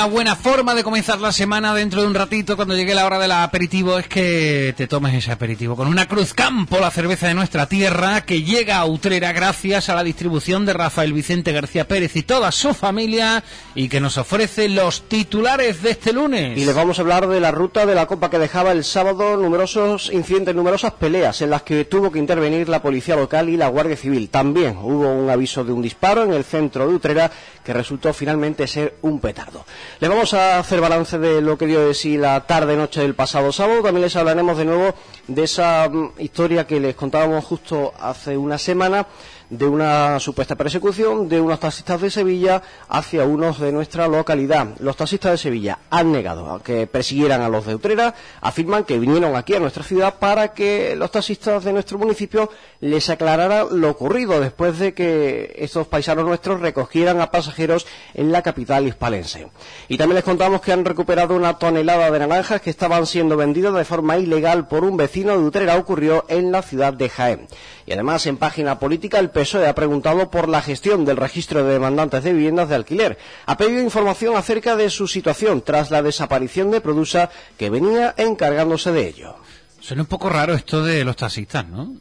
Una 0.00 0.08
buena 0.08 0.34
forma 0.34 0.74
de 0.74 0.82
comenzar 0.82 1.20
la 1.20 1.30
semana 1.30 1.74
dentro 1.74 2.00
de 2.00 2.06
un 2.06 2.14
ratito, 2.14 2.56
cuando 2.56 2.74
llegue 2.74 2.94
la 2.94 3.04
hora 3.04 3.18
del 3.18 3.32
aperitivo, 3.32 3.98
es 3.98 4.08
que 4.08 4.72
te 4.74 4.86
tomes 4.86 5.12
ese 5.12 5.30
aperitivo 5.30 5.76
con 5.76 5.88
una 5.88 6.08
Cruz 6.08 6.32
Campo, 6.32 6.80
la 6.80 6.90
cerveza 6.90 7.28
de 7.28 7.34
nuestra 7.34 7.66
tierra, 7.66 8.22
que 8.22 8.42
llega 8.42 8.78
a 8.78 8.86
Utrera 8.86 9.32
gracias 9.32 9.90
a 9.90 9.94
la 9.94 10.02
distribución 10.02 10.64
de 10.64 10.72
Rafael 10.72 11.12
Vicente 11.12 11.52
García 11.52 11.86
Pérez 11.86 12.16
y 12.16 12.22
toda 12.22 12.50
su 12.50 12.72
familia, 12.72 13.44
y 13.74 13.90
que 13.90 14.00
nos 14.00 14.16
ofrece 14.16 14.70
los 14.70 15.06
titulares 15.06 15.82
de 15.82 15.90
este 15.90 16.14
lunes. 16.14 16.56
Y 16.56 16.64
les 16.64 16.74
vamos 16.74 16.98
a 16.98 17.02
hablar 17.02 17.28
de 17.28 17.38
la 17.38 17.50
ruta 17.50 17.84
de 17.84 17.94
la 17.94 18.06
Copa 18.06 18.30
que 18.30 18.38
dejaba 18.38 18.72
el 18.72 18.84
sábado 18.84 19.36
numerosos 19.36 20.10
incidentes, 20.14 20.54
numerosas 20.54 20.94
peleas 20.94 21.42
en 21.42 21.50
las 21.50 21.60
que 21.60 21.84
tuvo 21.84 22.10
que 22.10 22.18
intervenir 22.18 22.70
la 22.70 22.80
Policía 22.80 23.16
Local 23.16 23.50
y 23.50 23.58
la 23.58 23.68
Guardia 23.68 23.98
Civil. 23.98 24.30
También 24.30 24.78
hubo 24.78 25.12
un 25.12 25.28
aviso 25.28 25.62
de 25.62 25.72
un 25.72 25.82
disparo 25.82 26.24
en 26.24 26.32
el 26.32 26.44
centro 26.44 26.88
de 26.88 26.94
Utrera 26.94 27.30
que 27.62 27.74
resultó 27.74 28.14
finalmente 28.14 28.66
ser 28.66 28.96
un 29.02 29.20
petardo. 29.20 29.66
Les 29.98 30.08
vamos 30.08 30.32
a 30.34 30.58
hacer 30.58 30.80
balance 30.80 31.18
de 31.18 31.40
lo 31.42 31.58
que 31.58 31.66
dio 31.66 31.86
de 31.86 31.94
sí 31.94 32.16
la 32.16 32.40
tarde-noche 32.46 33.00
del 33.02 33.14
pasado 33.14 33.52
sábado. 33.52 33.82
También 33.82 34.02
les 34.04 34.16
hablaremos 34.16 34.56
de 34.56 34.64
nuevo 34.64 34.94
de 35.26 35.42
esa 35.42 35.88
mm, 35.88 36.12
historia 36.18 36.66
que 36.66 36.80
les 36.80 36.94
contábamos 36.94 37.44
justo 37.44 37.92
hace 38.00 38.36
una 38.36 38.56
semana 38.58 39.06
de 39.50 39.66
una 39.66 40.18
supuesta 40.20 40.54
persecución 40.54 41.28
de 41.28 41.40
unos 41.40 41.60
taxistas 41.60 42.00
de 42.00 42.10
Sevilla 42.10 42.62
hacia 42.88 43.24
unos 43.24 43.58
de 43.58 43.72
nuestra 43.72 44.06
localidad. 44.06 44.68
Los 44.78 44.96
taxistas 44.96 45.32
de 45.32 45.38
Sevilla 45.38 45.78
han 45.90 46.12
negado 46.12 46.52
a 46.52 46.62
que 46.62 46.86
persiguieran 46.86 47.42
a 47.42 47.48
los 47.48 47.66
de 47.66 47.74
Utrera, 47.74 48.14
afirman 48.40 48.84
que 48.84 48.98
vinieron 48.98 49.36
aquí 49.36 49.54
a 49.54 49.60
nuestra 49.60 49.82
ciudad 49.82 50.14
para 50.20 50.54
que 50.54 50.94
los 50.96 51.10
taxistas 51.10 51.64
de 51.64 51.72
nuestro 51.72 51.98
municipio 51.98 52.50
les 52.80 53.10
aclararan 53.10 53.66
lo 53.80 53.90
ocurrido 53.90 54.40
después 54.40 54.78
de 54.78 54.94
que 54.94 55.54
estos 55.58 55.88
paisanos 55.88 56.24
nuestros 56.24 56.60
recogieran 56.60 57.20
a 57.20 57.30
pasajeros 57.30 57.86
en 58.14 58.30
la 58.30 58.42
capital 58.42 58.86
hispalense. 58.86 59.48
Y 59.88 59.98
también 59.98 60.16
les 60.16 60.24
contamos 60.24 60.60
que 60.60 60.72
han 60.72 60.84
recuperado 60.84 61.34
una 61.34 61.58
tonelada 61.58 62.10
de 62.10 62.18
naranjas 62.20 62.60
que 62.60 62.70
estaban 62.70 63.06
siendo 63.06 63.36
vendidas 63.36 63.74
de 63.74 63.84
forma 63.84 64.16
ilegal 64.16 64.68
por 64.68 64.84
un 64.84 64.96
vecino 64.96 65.32
de 65.32 65.44
Utrera. 65.44 65.76
Ocurrió 65.76 66.24
en 66.28 66.52
la 66.52 66.62
ciudad 66.62 66.92
de 66.92 67.08
Jaén. 67.08 67.48
Y 67.90 67.92
además, 67.94 68.24
en 68.26 68.36
página 68.36 68.78
política, 68.78 69.18
el 69.18 69.30
PSOE 69.30 69.66
ha 69.66 69.74
preguntado 69.74 70.30
por 70.30 70.48
la 70.48 70.62
gestión 70.62 71.04
del 71.04 71.16
registro 71.16 71.64
de 71.64 71.72
demandantes 71.72 72.22
de 72.22 72.32
viviendas 72.32 72.68
de 72.68 72.76
alquiler. 72.76 73.18
Ha 73.46 73.56
pedido 73.56 73.82
información 73.82 74.36
acerca 74.36 74.76
de 74.76 74.90
su 74.90 75.08
situación 75.08 75.60
tras 75.62 75.90
la 75.90 76.00
desaparición 76.00 76.70
de 76.70 76.80
Produsa, 76.80 77.30
que 77.58 77.68
venía 77.68 78.14
encargándose 78.16 78.92
de 78.92 79.08
ello. 79.08 79.34
Suena 79.80 80.02
un 80.04 80.06
poco 80.06 80.28
raro 80.28 80.54
esto 80.54 80.84
de 80.84 81.04
los 81.04 81.16
taxistas, 81.16 81.66
¿no? 81.68 81.96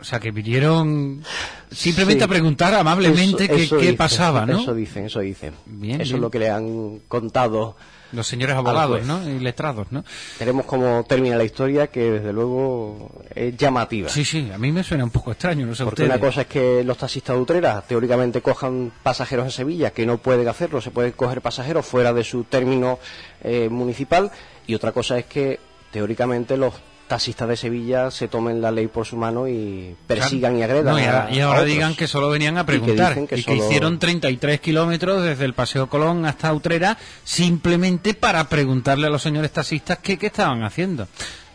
O 0.00 0.04
sea, 0.04 0.18
que 0.18 0.32
vinieron 0.32 1.22
simplemente 1.70 2.22
Sí. 2.22 2.24
a 2.24 2.28
preguntar 2.28 2.74
amablemente 2.74 3.44
Eso- 3.44 3.54
qué, 3.54 3.62
eso 3.62 3.76
qué 3.76 3.82
dicen, 3.82 3.96
pasaba, 3.98 4.46
¿no? 4.46 4.58
Eso 4.62 4.74
dicen, 4.74 5.04
eso 5.06 5.20
dicen. 5.20 5.54
Bien, 5.66 6.00
eso 6.00 6.04
bien. 6.08 6.16
es 6.16 6.20
lo 6.22 6.28
que 6.32 6.38
le 6.40 6.50
han 6.50 6.98
contado. 7.06 7.76
Los 8.12 8.26
señores 8.26 8.56
abogados. 8.56 9.04
¿no? 9.06 9.22
Y 9.28 9.38
letrados, 9.38 9.90
¿no? 9.90 10.04
Veremos 10.38 10.66
cómo 10.66 11.04
termina 11.08 11.36
la 11.36 11.44
historia, 11.44 11.86
que 11.88 12.10
desde 12.10 12.32
luego 12.32 13.10
es 13.34 13.56
llamativa. 13.56 14.08
Sí, 14.08 14.24
sí, 14.24 14.50
a 14.52 14.58
mí 14.58 14.72
me 14.72 14.82
suena 14.82 15.04
un 15.04 15.10
poco 15.10 15.32
extraño, 15.32 15.66
no 15.66 15.74
sé 15.74 15.84
Porque 15.84 16.02
ustedes. 16.02 16.18
una 16.18 16.26
cosa 16.26 16.42
es 16.42 16.46
que 16.46 16.82
los 16.84 16.98
taxistas 16.98 17.36
de 17.36 17.42
Utrera 17.42 17.82
teóricamente 17.86 18.42
cojan 18.42 18.92
pasajeros 19.02 19.44
en 19.44 19.50
Sevilla, 19.52 19.90
que 19.92 20.06
no 20.06 20.18
pueden 20.18 20.48
hacerlo, 20.48 20.80
se 20.80 20.90
pueden 20.90 21.12
coger 21.12 21.40
pasajeros 21.40 21.86
fuera 21.86 22.12
de 22.12 22.24
su 22.24 22.44
término 22.44 22.98
eh, 23.42 23.68
municipal, 23.70 24.30
y 24.66 24.74
otra 24.74 24.92
cosa 24.92 25.18
es 25.18 25.26
que 25.26 25.58
teóricamente 25.90 26.56
los 26.56 26.74
taxistas 27.10 27.46
de 27.48 27.56
Sevilla 27.56 28.10
se 28.10 28.28
tomen 28.28 28.62
la 28.62 28.70
ley 28.70 28.86
por 28.86 29.04
su 29.04 29.16
mano 29.18 29.46
y 29.46 29.94
persigan 30.06 30.56
y 30.56 30.62
agredan. 30.62 30.94
No, 30.94 30.98
y, 30.98 31.04
ahora, 31.04 31.26
a- 31.26 31.30
y 31.30 31.40
a 31.40 31.44
ahora 31.44 31.58
otros. 31.60 31.74
digan 31.74 31.94
que 31.94 32.06
solo 32.06 32.30
venían 32.30 32.56
a 32.56 32.60
Y 32.60 32.64
que 32.64 32.66
preguntar. 32.66 33.14
que 33.14 33.22
y 33.22 33.26
que 33.26 33.42
solo- 33.42 33.66
hicieron 33.66 33.98
33 33.98 34.60
kilómetros 34.60 35.22
desde 35.22 35.44
el 35.44 35.52
Paseo 35.52 35.88
Colón 35.88 36.24
hasta 36.24 36.52
Utrera 36.54 36.96
simplemente 37.24 38.14
para 38.14 38.48
preguntarle 38.48 39.08
a 39.08 39.10
los 39.10 39.22
señores 39.22 39.50
taxistas 39.52 39.98
qué, 39.98 40.16
qué 40.18 40.28
estaban 40.28 40.62
haciendo. 40.62 41.08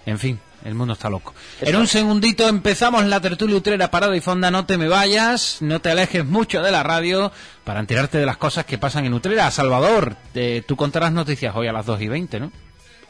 En 0.05 0.19
fin, 0.19 0.39
el 0.63 0.75
mundo 0.75 0.93
está 0.93 1.09
loco. 1.09 1.33
En 1.61 1.75
un 1.75 1.87
segundito 1.87 2.47
empezamos 2.47 3.05
la 3.05 3.19
tertulia 3.19 3.55
Utrera 3.55 3.89
Parada 3.91 4.15
y 4.15 4.21
Fonda. 4.21 4.51
No 4.51 4.65
te 4.65 4.77
me 4.77 4.87
vayas, 4.87 5.57
no 5.61 5.79
te 5.81 5.89
alejes 5.91 6.25
mucho 6.25 6.61
de 6.61 6.71
la 6.71 6.83
radio 6.83 7.31
para 7.63 7.79
enterarte 7.79 8.17
de 8.17 8.25
las 8.25 8.37
cosas 8.37 8.65
que 8.65 8.77
pasan 8.77 9.05
en 9.05 9.13
Utrera. 9.13 9.49
Salvador, 9.51 10.15
eh, 10.33 10.63
tú 10.67 10.75
contarás 10.75 11.11
noticias 11.11 11.55
hoy 11.55 11.67
a 11.67 11.73
las 11.73 11.85
2 11.85 12.01
y 12.01 12.07
20, 12.07 12.39
¿no? 12.39 12.51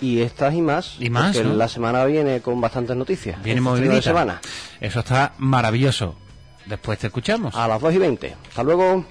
Y 0.02 0.22
estas 0.22 0.54
y 0.54 0.62
más, 0.62 0.96
Y 1.00 1.10
más, 1.10 1.36
porque 1.36 1.48
¿no? 1.50 1.56
la 1.56 1.68
semana 1.70 2.04
viene 2.06 2.42
con 2.42 2.60
bastantes 2.60 2.96
noticias. 2.96 3.42
Viene 3.42 3.60
Este 3.60 3.70
movidita. 3.70 4.02
semana. 4.02 4.42
Eso 4.82 5.00
está 5.00 5.34
maravilloso. 5.38 6.16
Después 6.66 7.00
te 7.00 7.08
escuchamos. 7.08 7.56
A 7.56 7.68
las 7.68 7.80
2 7.82 7.94
y 7.94 7.98
20. 8.00 8.36
Hasta 8.50 8.64
luego. 8.64 9.06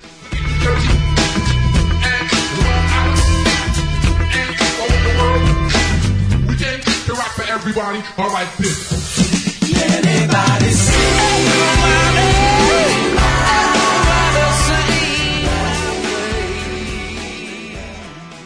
We 6.48 6.56
came 6.56 6.80
to 7.06 7.12
rock 7.14 7.32
for 7.36 7.44
everybody. 7.44 8.00
All 8.18 8.28
right, 8.30 8.48
this. 8.58 8.90
Utrera. 9.62 10.44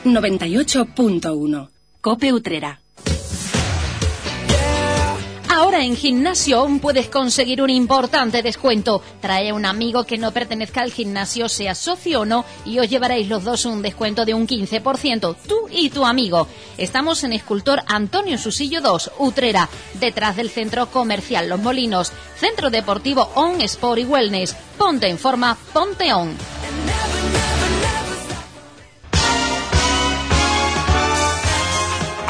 98.1. 0.04 1.68
Cope 2.00 2.32
Utrera. 2.32 2.80
Ahora 5.48 5.82
en 5.82 5.96
Gimnasio 5.96 6.68
puedes 6.80 7.08
conseguir 7.08 7.60
un 7.60 7.70
importante 7.70 8.42
descuento. 8.42 9.02
Trae 9.20 9.50
a 9.50 9.54
un 9.54 9.66
amigo 9.66 10.04
que 10.04 10.16
no 10.16 10.30
pertenezca 10.30 10.82
al 10.82 10.92
gimnasio, 10.92 11.48
sea 11.48 11.74
socio 11.74 12.20
o 12.20 12.24
no, 12.24 12.44
y 12.64 12.78
os 12.78 12.88
llevaréis 12.88 13.28
los 13.28 13.42
dos 13.42 13.64
un 13.64 13.82
descuento 13.82 14.24
de 14.24 14.34
un 14.34 14.46
15%, 14.46 15.36
tú 15.48 15.68
y 15.68 15.90
tu 15.90 16.04
amigo. 16.04 16.46
Estamos 16.76 17.24
en 17.24 17.32
Escultor 17.32 17.82
Antonio 17.88 18.38
Susillo 18.38 18.80
2, 18.80 19.10
Utrera, 19.18 19.68
detrás 19.94 20.36
del 20.36 20.50
Centro 20.50 20.86
Comercial 20.92 21.48
Los 21.48 21.60
Molinos, 21.60 22.12
Centro 22.36 22.70
Deportivo 22.70 23.28
On 23.34 23.60
Sport 23.60 23.98
y 23.98 24.04
Wellness. 24.04 24.54
Ponte 24.78 25.08
en 25.08 25.18
forma, 25.18 25.58
ponte 25.72 26.14
on. 26.14 26.36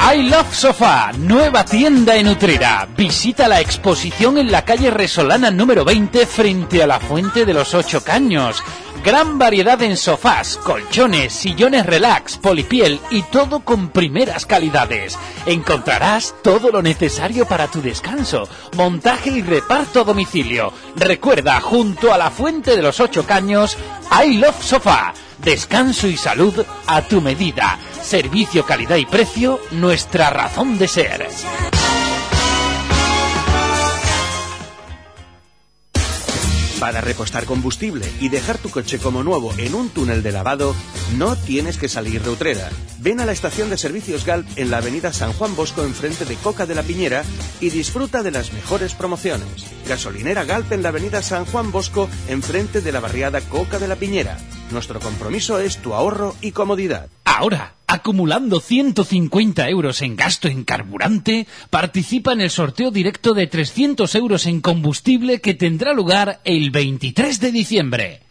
I 0.01 0.23
Love 0.23 0.55
Sofá, 0.55 1.11
nueva 1.17 1.65
tienda 1.65 2.15
en 2.15 2.29
Utrera. 2.29 2.87
Visita 2.95 3.49
la 3.49 3.59
exposición 3.59 4.37
en 4.37 4.49
la 4.49 4.63
calle 4.63 4.91
Resolana 4.91 5.51
número 5.51 5.83
20 5.83 6.25
frente 6.25 6.81
a 6.81 6.87
la 6.87 7.01
Fuente 7.01 7.45
de 7.45 7.53
los 7.53 7.73
Ocho 7.75 8.01
Caños. 8.01 8.63
Gran 9.03 9.37
variedad 9.37 9.81
en 9.81 9.97
sofás, 9.97 10.55
colchones, 10.57 11.33
sillones 11.33 11.85
relax, 11.85 12.37
polipiel 12.37 13.01
y 13.11 13.23
todo 13.23 13.59
con 13.59 13.89
primeras 13.89 14.45
calidades. 14.45 15.19
Encontrarás 15.45 16.33
todo 16.41 16.71
lo 16.71 16.81
necesario 16.81 17.45
para 17.45 17.67
tu 17.67 17.81
descanso, 17.81 18.47
montaje 18.77 19.31
y 19.31 19.41
reparto 19.41 20.01
a 20.01 20.05
domicilio. 20.05 20.71
Recuerda, 20.95 21.59
junto 21.59 22.13
a 22.13 22.17
la 22.17 22.31
Fuente 22.31 22.75
de 22.75 22.81
los 22.81 23.01
Ocho 23.01 23.25
Caños, 23.25 23.77
I 24.23 24.37
Love 24.37 24.63
Sofá. 24.63 25.13
Descanso 25.43 26.07
y 26.07 26.17
salud 26.17 26.65
a 26.85 27.01
tu 27.03 27.21
medida. 27.21 27.79
Servicio, 28.01 28.65
calidad 28.65 28.97
y 28.97 29.05
precio, 29.05 29.59
nuestra 29.71 30.29
razón 30.29 30.77
de 30.77 30.87
ser. 30.87 31.27
Para 36.79 37.01
repostar 37.01 37.45
combustible 37.45 38.09
y 38.21 38.29
dejar 38.29 38.57
tu 38.57 38.69
coche 38.69 38.99
como 38.99 39.21
nuevo 39.21 39.53
en 39.57 39.75
un 39.75 39.89
túnel 39.89 40.23
de 40.23 40.31
lavado, 40.31 40.73
no 41.17 41.35
tienes 41.35 41.77
que 41.77 41.89
salir 41.89 42.21
de 42.21 42.29
Utrera. 42.29 42.69
Ven 42.99 43.19
a 43.19 43.25
la 43.25 43.33
estación 43.33 43.69
de 43.69 43.77
servicios 43.77 44.25
Galp 44.25 44.47
en 44.55 44.71
la 44.71 44.77
avenida 44.77 45.11
San 45.11 45.33
Juan 45.33 45.55
Bosco 45.55 45.83
enfrente 45.83 46.23
de 46.23 46.35
Coca 46.35 46.65
de 46.65 46.75
la 46.75 46.83
Piñera 46.83 47.23
y 47.59 47.69
disfruta 47.69 48.23
de 48.23 48.31
las 48.31 48.53
mejores 48.53 48.93
promociones. 48.93 49.65
Gasolinera 49.87 50.45
Galp 50.45 50.71
en 50.71 50.83
la 50.83 50.89
avenida 50.89 51.21
San 51.21 51.45
Juan 51.45 51.71
Bosco 51.71 52.09
enfrente 52.29 52.79
de 52.81 52.91
la 52.93 53.01
barriada 53.01 53.41
Coca 53.41 53.77
de 53.77 53.87
la 53.87 53.97
Piñera. 53.97 54.37
Nuestro 54.71 54.99
compromiso 54.99 55.59
es 55.59 55.77
tu 55.77 55.93
ahorro 55.93 56.35
y 56.41 56.51
comodidad. 56.51 57.09
Ahora, 57.23 57.75
acumulando 57.87 58.59
150 58.59 59.67
euros 59.69 60.01
en 60.01 60.15
gasto 60.15 60.47
en 60.47 60.63
carburante, 60.63 61.47
participa 61.69 62.33
en 62.33 62.41
el 62.41 62.51
sorteo 62.51 62.91
directo 62.91 63.33
de 63.33 63.47
300 63.47 64.13
euros 64.15 64.45
en 64.45 64.61
combustible 64.61 65.41
que 65.41 65.55
tendrá 65.55 65.93
lugar 65.93 66.39
el 66.43 66.69
23 66.69 67.39
de 67.39 67.51
diciembre. 67.51 68.21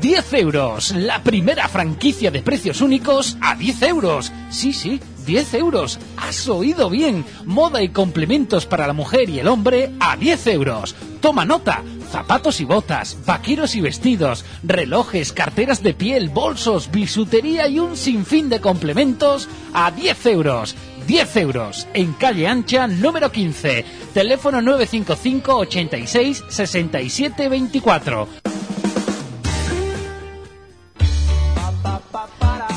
10 0.00 0.32
euros. 0.32 0.92
La 0.92 1.22
primera 1.22 1.68
franquicia 1.68 2.30
de 2.30 2.40
precios 2.40 2.80
únicos 2.80 3.36
a 3.42 3.54
10 3.54 3.82
euros. 3.82 4.32
Sí, 4.50 4.72
sí, 4.72 4.98
10 5.30 5.54
euros. 5.54 6.00
Has 6.16 6.48
oído 6.48 6.90
bien. 6.90 7.24
Moda 7.44 7.84
y 7.84 7.90
complementos 7.90 8.66
para 8.66 8.88
la 8.88 8.92
mujer 8.92 9.30
y 9.30 9.38
el 9.38 9.46
hombre 9.46 9.92
a 10.00 10.16
10 10.16 10.48
euros. 10.48 10.96
Toma 11.20 11.44
nota. 11.44 11.84
Zapatos 12.10 12.60
y 12.60 12.64
botas, 12.64 13.16
vaqueros 13.24 13.76
y 13.76 13.80
vestidos, 13.80 14.44
relojes, 14.64 15.32
carteras 15.32 15.84
de 15.84 15.94
piel, 15.94 16.28
bolsos, 16.30 16.90
bisutería 16.90 17.68
y 17.68 17.78
un 17.78 17.96
sinfín 17.96 18.48
de 18.48 18.60
complementos 18.60 19.48
a 19.72 19.92
10 19.92 20.26
euros. 20.26 20.74
10 21.06 21.36
euros 21.36 21.86
en 21.94 22.12
calle 22.14 22.48
ancha 22.48 22.88
número 22.88 23.30
15. 23.30 23.84
Teléfono 24.12 24.60
955 24.60 25.56
86 25.56 26.44
67 26.48 27.48
24. 27.48 28.39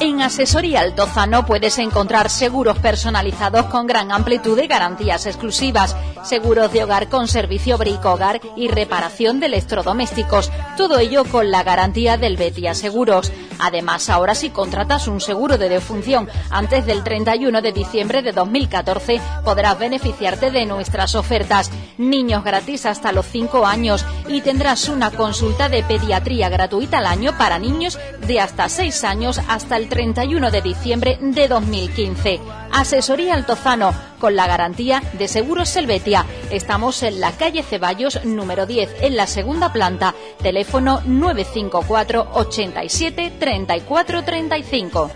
En 0.04 0.22
Asesoría 0.22 0.82
Altozano 0.82 1.46
puedes 1.46 1.80
encontrar 1.80 2.30
seguros 2.30 2.78
personalizados 2.78 3.68
con 3.68 3.88
gran 3.88 4.12
amplitud 4.12 4.58
de 4.58 4.68
garantías 4.68 5.26
exclusivas, 5.26 5.96
seguros 6.26 6.74
de 6.74 6.84
hogar 6.84 7.08
con 7.08 7.30
servicio 7.30 7.78
brico-hogar 7.78 8.42
y 8.58 8.68
reparación 8.68 9.40
de 9.40 9.46
electrodomésticos, 9.46 10.52
todo 10.76 11.00
ello 11.00 11.24
con 11.24 11.52
la 11.52 11.64
garantía 11.64 12.18
del 12.18 12.36
Betia 12.36 12.74
Seguros. 12.74 13.32
Además, 13.60 14.10
ahora 14.10 14.36
si 14.36 14.50
contratas 14.50 15.08
un 15.08 15.22
seguro 15.22 15.58
de 15.58 15.70
defunción 15.70 16.28
antes 16.50 16.86
del 16.86 17.02
31 17.04 17.62
de 17.62 17.72
diciembre 17.72 18.22
de 18.22 18.34
2014, 18.34 19.22
podrás 19.46 19.80
beneficiarte 19.80 20.52
de 20.52 20.66
nuestras 20.66 21.16
ofertas. 21.16 21.72
Niños 21.98 22.44
gratis 22.44 22.86
hasta 22.86 23.14
los 23.14 23.26
5 23.28 23.66
años 23.66 24.06
y 24.28 24.42
tendrás 24.42 24.90
una 24.90 25.12
consulta 25.12 25.70
de 25.70 25.84
pediatría 25.84 26.50
gratuita 26.50 26.98
al 26.98 27.06
año 27.06 27.38
para 27.38 27.58
niños 27.58 27.98
de 28.28 28.42
hasta 28.42 28.68
6 28.68 29.04
años 29.06 29.40
hasta 29.48 29.78
el 29.78 29.93
31 29.94 30.50
de 30.50 30.62
diciembre 30.64 31.20
de 31.22 31.48
2015. 31.48 32.40
Asesoría 32.72 33.36
Altozano, 33.36 33.94
con 34.18 34.36
la 34.36 34.48
garantía 34.48 35.04
de 35.14 35.28
Seguros 35.28 35.70
Selvetia. 35.70 36.26
Estamos 36.50 37.04
en 37.04 37.20
la 37.20 37.32
calle 37.34 37.62
Ceballos 37.62 38.26
número 38.26 38.66
10, 38.66 39.04
en 39.04 39.16
la 39.16 39.28
segunda 39.28 39.72
planta. 39.72 40.16
Teléfono 40.42 41.04
954 41.06 42.28
87 42.34 43.34
34 43.40 44.24
35. 44.24 45.12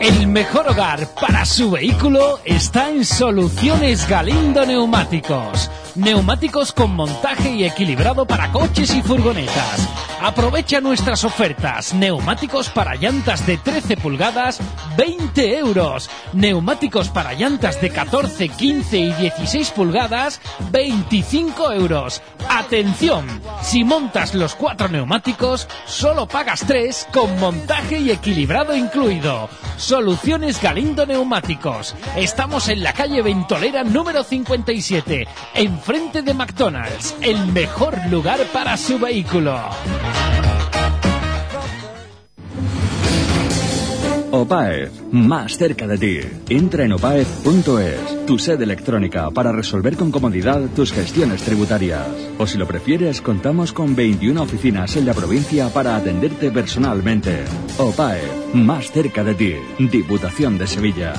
El 0.00 0.28
mejor 0.28 0.68
hogar 0.68 1.08
para 1.20 1.44
su 1.44 1.72
vehículo 1.72 2.38
está 2.44 2.90
en 2.90 3.04
Soluciones 3.04 4.08
Galindo 4.08 4.64
Neumáticos. 4.64 5.68
Neumáticos 5.96 6.72
con 6.72 6.94
montaje 6.94 7.50
y 7.52 7.64
equilibrado 7.64 8.26
para 8.26 8.52
coches 8.52 8.94
y 8.94 9.00
furgonetas. 9.00 9.88
Aprovecha 10.20 10.80
nuestras 10.80 11.24
ofertas. 11.24 11.94
Neumáticos 11.94 12.68
para 12.68 12.96
llantas 12.96 13.46
de 13.46 13.56
13 13.56 13.96
pulgadas, 13.96 14.60
20 14.96 15.58
euros. 15.58 16.10
Neumáticos 16.34 17.08
para 17.08 17.32
llantas 17.32 17.80
de 17.80 17.90
14, 17.90 18.48
15 18.48 18.98
y 18.98 19.12
16 19.12 19.70
pulgadas, 19.70 20.40
25 20.70 21.72
euros. 21.72 22.22
Atención, 22.48 23.26
si 23.62 23.82
montas 23.82 24.34
los 24.34 24.54
cuatro 24.54 24.88
neumáticos, 24.88 25.66
solo 25.86 26.26
pagas 26.26 26.64
tres 26.66 27.06
con 27.12 27.38
montaje 27.40 27.98
y 27.98 28.10
equilibrado 28.10 28.76
incluido. 28.76 29.48
Soluciones 29.76 30.60
Galindo 30.62 31.04
Neumáticos. 31.04 31.94
Estamos 32.16 32.68
en 32.68 32.82
la 32.82 32.92
calle 32.92 33.20
Ventolera 33.22 33.84
número 33.84 34.22
57, 34.22 35.26
enfrente 35.86 36.20
de 36.20 36.34
McDonald's, 36.34 37.14
el 37.22 37.52
mejor 37.52 37.94
lugar 38.10 38.40
para 38.52 38.76
su 38.76 38.98
vehículo. 38.98 39.56
OPAEF, 44.32 44.90
más 45.12 45.56
cerca 45.56 45.86
de 45.86 45.96
ti. 45.96 46.18
Entra 46.48 46.84
en 46.84 46.92
opaef.es, 46.92 48.26
tu 48.26 48.36
sede 48.36 48.64
electrónica 48.64 49.30
para 49.30 49.52
resolver 49.52 49.96
con 49.96 50.10
comodidad 50.10 50.60
tus 50.74 50.92
gestiones 50.92 51.42
tributarias. 51.42 52.08
O 52.36 52.48
si 52.48 52.58
lo 52.58 52.66
prefieres, 52.66 53.20
contamos 53.20 53.72
con 53.72 53.94
21 53.94 54.42
oficinas 54.42 54.96
en 54.96 55.06
la 55.06 55.14
provincia 55.14 55.68
para 55.68 55.94
atenderte 55.94 56.50
personalmente. 56.50 57.44
OPAEF, 57.78 58.54
más 58.54 58.90
cerca 58.90 59.22
de 59.22 59.34
ti. 59.36 59.54
Diputación 59.78 60.58
de 60.58 60.66
Sevilla. 60.66 61.12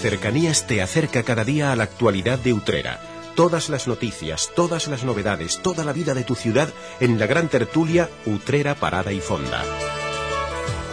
Cercanías 0.00 0.64
te 0.68 0.80
acerca 0.80 1.24
cada 1.24 1.44
día 1.44 1.72
a 1.72 1.76
la 1.76 1.82
actualidad 1.82 2.38
de 2.38 2.52
Utrera. 2.52 3.00
Todas 3.34 3.68
las 3.68 3.88
noticias, 3.88 4.50
todas 4.54 4.86
las 4.86 5.02
novedades, 5.02 5.60
toda 5.60 5.84
la 5.84 5.92
vida 5.92 6.14
de 6.14 6.22
tu 6.22 6.36
ciudad 6.36 6.68
en 7.00 7.18
la 7.18 7.26
gran 7.26 7.48
tertulia 7.48 8.08
Utrera 8.24 8.76
Parada 8.76 9.12
y 9.12 9.20
Fonda. 9.20 9.64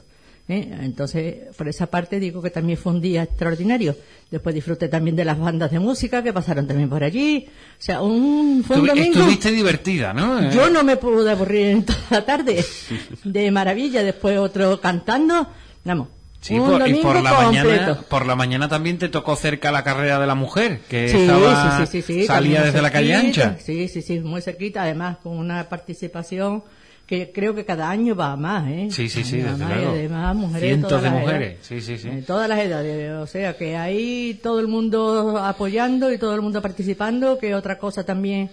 ¿eh? 0.48 0.72
Entonces, 0.82 1.52
por 1.56 1.66
esa 1.66 1.86
parte 1.86 2.20
digo 2.20 2.40
que 2.40 2.50
también 2.50 2.78
fue 2.78 2.92
un 2.92 3.00
día 3.00 3.24
extraordinario. 3.24 3.96
Después 4.30 4.54
disfruté 4.54 4.86
también 4.86 5.16
de 5.16 5.24
las 5.24 5.40
bandas 5.40 5.72
de 5.72 5.80
música 5.80 6.22
que 6.22 6.32
pasaron 6.32 6.68
también 6.68 6.88
por 6.88 7.02
allí. 7.02 7.48
O 7.48 7.82
sea, 7.82 8.02
un, 8.02 8.62
fue 8.64 8.78
un 8.78 8.86
domingo. 8.86 9.18
Estuviste 9.18 9.50
divertida, 9.50 10.12
¿no? 10.12 10.48
Yo 10.52 10.70
no 10.70 10.84
me 10.84 10.96
pude 10.96 11.28
aburrir 11.28 11.66
en 11.66 11.84
toda 11.84 11.98
la 12.10 12.24
tarde. 12.24 12.64
De 13.24 13.50
maravilla. 13.50 14.04
Después 14.04 14.38
otro 14.38 14.80
cantando. 14.80 15.48
Vamos. 15.82 16.19
Sí, 16.40 16.58
un 16.58 16.70
por, 16.70 16.88
y 16.88 16.94
por 16.94 17.22
la 17.22 17.34
completo. 17.34 17.66
mañana, 17.68 18.00
por 18.08 18.26
la 18.26 18.34
mañana 18.34 18.68
también 18.68 18.98
te 18.98 19.08
tocó 19.10 19.36
cerca 19.36 19.70
la 19.70 19.84
carrera 19.84 20.18
de 20.18 20.26
la 20.26 20.34
mujer, 20.34 20.80
que 20.88 21.08
Sí, 21.10 21.18
estaba, 21.18 21.84
sí, 21.86 22.00
sí, 22.02 22.24
salía 22.24 22.62
desde 22.62 22.80
la 22.80 22.90
calle 22.90 23.14
ancha. 23.14 23.56
Sí, 23.62 23.88
sí, 23.88 24.00
sí, 24.00 24.20
muy 24.20 24.40
cerquita, 24.40 24.82
además 24.84 25.18
con 25.22 25.36
una 25.36 25.68
participación 25.68 26.62
que 27.06 27.30
creo 27.34 27.54
que 27.54 27.64
cada 27.64 27.90
año 27.90 28.14
va 28.14 28.32
a 28.32 28.36
más, 28.36 28.68
¿eh? 28.68 28.88
Sí, 28.90 29.08
sí, 29.10 29.22
sí, 29.24 29.38
desde 29.38 29.58
luego. 29.58 29.88
más, 29.90 29.96
y 29.96 29.98
además 29.98 30.36
mujeres 30.36 30.68
Cientos 30.68 30.88
todas 30.88 31.02
de 31.04 31.10
mujeres, 31.10 31.48
edades. 31.50 31.66
sí, 31.66 31.80
sí, 31.82 31.98
sí. 31.98 32.08
De 32.08 32.22
todas 32.22 32.48
las 32.48 32.58
edades, 32.60 33.12
o 33.14 33.26
sea 33.26 33.56
que 33.58 33.76
ahí 33.76 34.38
todo 34.42 34.60
el 34.60 34.68
mundo 34.68 35.36
apoyando 35.44 36.10
y 36.12 36.18
todo 36.18 36.34
el 36.36 36.40
mundo 36.40 36.62
participando, 36.62 37.36
que 37.38 37.54
otra 37.54 37.78
cosa 37.78 38.04
también 38.04 38.48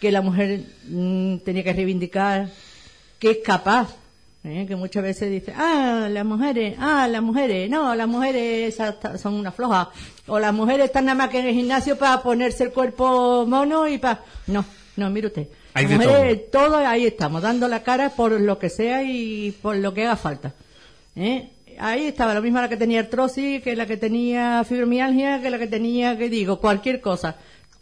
que 0.00 0.10
la 0.12 0.22
mujer 0.22 0.60
mm, 0.88 1.38
tenía 1.38 1.64
que 1.64 1.72
reivindicar, 1.72 2.48
que 3.18 3.30
es 3.32 3.38
capaz, 3.44 3.88
¿eh? 4.46 4.66
que 4.66 4.76
muchas 4.76 5.02
veces 5.02 5.30
dice, 5.30 5.52
ah, 5.56 6.08
las 6.10 6.24
mujeres, 6.24 6.76
ah, 6.78 7.08
las 7.08 7.22
mujeres, 7.22 7.68
no, 7.68 7.94
las 7.94 8.08
mujeres 8.08 8.76
son 9.20 9.34
una 9.34 9.52
floja, 9.52 9.90
o 10.26 10.38
las 10.38 10.54
mujeres 10.54 10.86
están 10.86 11.06
nada 11.06 11.16
más 11.16 11.30
que 11.30 11.40
en 11.40 11.46
el 11.46 11.54
gimnasio 11.54 11.96
para 11.96 12.22
ponerse 12.22 12.64
el 12.64 12.72
cuerpo 12.72 13.44
mono 13.46 13.86
y 13.88 13.98
para... 13.98 14.20
No, 14.46 14.64
no, 14.96 15.10
mire 15.10 15.28
usted. 15.28 15.48
Las 15.74 15.90
mujeres, 15.90 16.50
todo 16.50 16.76
ahí 16.76 17.06
estamos, 17.06 17.42
dando 17.42 17.68
la 17.68 17.82
cara 17.82 18.10
por 18.10 18.32
lo 18.32 18.58
que 18.58 18.70
sea 18.70 19.02
y 19.02 19.52
por 19.60 19.76
lo 19.76 19.92
que 19.92 20.06
haga 20.06 20.16
falta. 20.16 20.54
¿Eh? 21.14 21.50
Ahí 21.78 22.06
estaba 22.06 22.32
la 22.32 22.40
misma 22.40 22.62
la 22.62 22.68
que 22.68 22.78
tenía 22.78 23.00
artrosis, 23.00 23.62
que 23.62 23.76
la 23.76 23.86
que 23.86 23.98
tenía 23.98 24.64
fibromialgia, 24.64 25.42
que 25.42 25.50
la 25.50 25.58
que 25.58 25.66
tenía, 25.66 26.16
que 26.16 26.30
digo, 26.30 26.58
cualquier 26.60 27.02
cosa. 27.02 27.36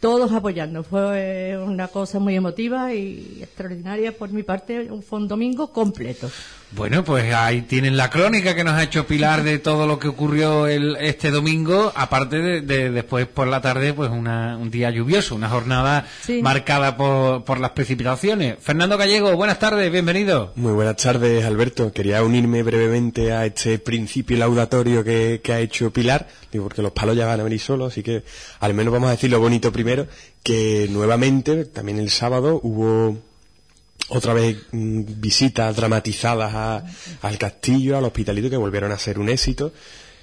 Todos 0.05 0.31
apoyando. 0.33 0.83
Fue 0.83 1.53
eh, 1.53 1.57
una 1.57 1.87
cosa 1.87 2.19
muy 2.19 2.35
emotiva 2.35 2.93
y 2.93 3.39
extraordinaria 3.41 4.15
por 4.15 4.31
mi 4.31 4.43
parte. 4.43 4.87
Fue 5.01 5.17
un 5.17 5.27
domingo 5.27 5.71
completo. 5.73 6.29
Bueno, 6.71 7.05
pues 7.05 7.33
ahí 7.33 7.61
tienen 7.61 7.95
la 7.95 8.09
crónica 8.09 8.53
que 8.53 8.65
nos 8.65 8.73
ha 8.73 8.83
hecho 8.83 9.07
Pilar 9.07 9.43
de 9.43 9.59
todo 9.59 9.87
lo 9.87 9.97
que 9.97 10.09
ocurrió 10.09 10.67
el, 10.67 10.97
este 10.99 11.31
domingo, 11.31 11.93
aparte 11.95 12.39
de, 12.39 12.61
de 12.61 12.89
después 12.91 13.27
por 13.27 13.47
la 13.47 13.61
tarde, 13.61 13.93
pues 13.93 14.09
una- 14.11 14.57
un 14.57 14.71
día 14.71 14.89
lluvioso, 14.91 15.35
una 15.35 15.47
jornada 15.47 16.05
Sí. 16.23 16.41
marcada 16.41 16.97
por, 16.97 17.45
por 17.45 17.61
las 17.61 17.71
precipitaciones. 17.71 18.55
Fernando 18.59 18.97
Gallego, 18.97 19.33
buenas 19.37 19.57
tardes, 19.57 19.89
bienvenido. 19.89 20.51
Muy 20.57 20.73
buenas 20.73 20.97
tardes, 20.97 21.45
Alberto. 21.45 21.93
Quería 21.93 22.21
unirme 22.23 22.61
brevemente 22.61 23.31
a 23.31 23.45
este 23.45 23.79
principio 23.79 24.35
laudatorio 24.37 25.01
que, 25.05 25.39
que 25.41 25.53
ha 25.53 25.61
hecho 25.61 25.91
Pilar, 25.93 26.27
digo, 26.51 26.65
porque 26.65 26.81
los 26.81 26.91
palos 26.91 27.15
ya 27.15 27.25
van 27.25 27.39
a 27.39 27.43
venir 27.43 27.59
solos, 27.61 27.93
así 27.93 28.03
que 28.03 28.23
al 28.59 28.73
menos 28.73 28.91
vamos 28.91 29.07
a 29.07 29.11
decir 29.11 29.29
lo 29.31 29.39
bonito 29.39 29.71
primero, 29.71 30.07
que 30.43 30.87
nuevamente, 30.89 31.63
también 31.65 31.99
el 31.99 32.09
sábado, 32.09 32.59
hubo 32.63 33.17
otra 34.09 34.33
vez 34.33 34.57
mm, 34.71 35.03
visitas 35.17 35.75
dramatizadas 35.75 36.83
al 37.21 37.37
castillo, 37.37 37.97
al 37.97 38.05
hospitalito, 38.05 38.49
que 38.49 38.57
volvieron 38.57 38.91
a 38.91 38.99
ser 38.99 39.19
un 39.19 39.29
éxito. 39.29 39.73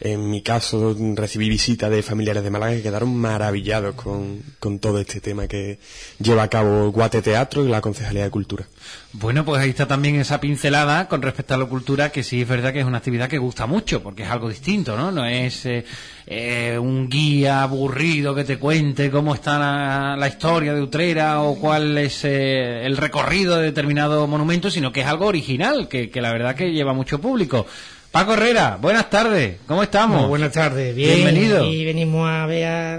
En 0.05 0.29
mi 0.29 0.43
caso, 0.43 0.97
recibí 1.15 1.49
visitas 1.49 1.89
de 1.89 2.03
familiares 2.03 2.43
de 2.43 2.51
Málaga 2.51 2.73
que 2.73 2.83
quedaron 2.83 3.15
maravillados 3.15 3.95
con, 3.95 4.43
con 4.59 4.81
todo 4.81 4.99
este 4.99 5.21
tema 5.21 5.47
que 5.47 5.79
lleva 6.19 6.43
a 6.43 6.49
cabo 6.49 6.91
Guate 6.91 7.23
Teatro 7.23 7.65
y 7.65 7.69
la 7.69 7.81
Concejalía 7.81 8.25
de 8.25 8.31
Cultura. 8.31 8.67
Bueno, 9.13 9.45
pues 9.45 9.63
ahí 9.63 9.71
está 9.71 9.87
también 9.87 10.17
esa 10.17 10.41
pincelada 10.41 11.07
con 11.07 11.23
respecto 11.23 11.55
a 11.55 11.57
la 11.57 11.67
cultura, 11.67 12.11
que 12.11 12.25
sí 12.25 12.43
es 12.43 12.49
verdad 12.49 12.73
que 12.73 12.81
es 12.81 12.85
una 12.85 12.99
actividad 12.99 13.29
que 13.29 13.39
gusta 13.39 13.67
mucho, 13.67 14.03
porque 14.03 14.25
es 14.25 14.29
algo 14.29 14.49
distinto, 14.49 14.97
¿no? 14.97 15.13
No 15.13 15.25
es 15.25 15.67
eh, 15.67 15.85
eh, 16.27 16.77
un 16.81 17.09
guía 17.09 17.63
aburrido 17.63 18.35
que 18.35 18.43
te 18.43 18.59
cuente 18.59 19.09
cómo 19.09 19.35
está 19.37 20.17
la, 20.17 20.29
historia 20.29 20.75
de 20.75 20.83
Utrera 20.83 21.43
o 21.43 21.61
cuál 21.61 21.97
es 21.97 22.25
eh, 22.25 22.85
el 22.85 22.97
recorrido 22.97 23.57
de 23.59 23.67
determinado 23.67 24.27
monumento, 24.27 24.69
sino 24.69 24.91
que 24.91 25.03
es 25.03 25.07
algo 25.07 25.27
original, 25.27 25.87
que 25.87 26.11
la 26.21 26.33
verdad 26.33 26.57
que 26.57 26.73
lleva 26.73 26.93
mucho 26.93 27.21
público. 27.21 27.67
Paco 28.13 28.35
Herrera, 28.35 28.77
buenas 28.81 29.09
tardes, 29.09 29.57
¿cómo 29.67 29.83
estamos? 29.83 30.21
Muy 30.21 30.29
buenas 30.29 30.53
tardes, 30.53 30.95
bien. 30.95 31.15
Bienvenido. 31.17 31.65
Y 31.65 31.85
venimos 31.87 32.29
a 32.29 32.45
ver 32.45 32.67
a, 32.67 32.97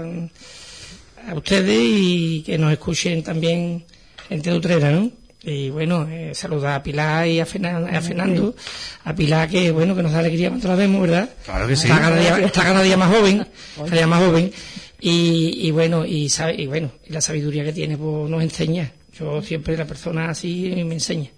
a 1.30 1.34
ustedes 1.36 1.78
y 1.80 2.42
que 2.44 2.58
nos 2.58 2.72
escuchen 2.72 3.22
también 3.22 3.84
gente 4.28 4.50
de 4.50 4.56
Utrera, 4.56 4.90
¿no? 4.90 5.10
Y 5.44 5.70
bueno, 5.70 6.08
eh, 6.10 6.32
saludar 6.34 6.74
a 6.74 6.82
Pilar 6.82 7.28
y 7.28 7.38
a, 7.38 7.46
Fernan- 7.46 7.94
a 7.94 8.00
Fernando. 8.00 8.56
A 9.04 9.14
Pilar 9.14 9.48
que, 9.48 9.70
bueno, 9.70 9.94
que 9.94 10.02
nos 10.02 10.10
da 10.12 10.18
alegría 10.18 10.48
cuando 10.48 10.66
la 10.68 10.74
vemos, 10.74 11.02
¿verdad? 11.02 11.28
Claro 11.44 11.68
que 11.68 11.76
sí. 11.76 11.86
Está 11.86 12.00
cada 12.00 12.16
día, 12.18 12.38
está 12.38 12.64
cada 12.64 12.82
día 12.82 12.96
más 12.96 13.14
joven, 13.14 13.46
cada 13.76 13.90
día 13.96 14.06
más 14.08 14.20
joven. 14.20 14.50
Y, 15.00 15.68
y 15.68 15.70
bueno, 15.70 16.04
y, 16.06 16.28
sabe, 16.30 16.54
y 16.60 16.66
bueno, 16.66 16.90
y 17.06 17.12
la 17.12 17.20
sabiduría 17.20 17.62
que 17.62 17.72
tiene, 17.74 17.96
pues 17.96 18.28
nos 18.30 18.42
enseña. 18.42 18.90
Yo 19.16 19.42
siempre 19.42 19.76
la 19.76 19.84
persona 19.84 20.30
así 20.30 20.72
me 20.84 20.94
enseña. 20.94 21.28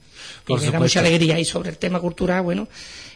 Por 0.47 0.63
y 0.63 0.67
me 0.67 0.71
da 0.71 0.79
mucha 0.79 1.01
alegría. 1.01 1.39
Y 1.41 1.45
sobre 1.45 1.71
el 1.71 1.77
tema 1.79 1.99
cultural, 2.01 2.43
bueno, 2.43 2.69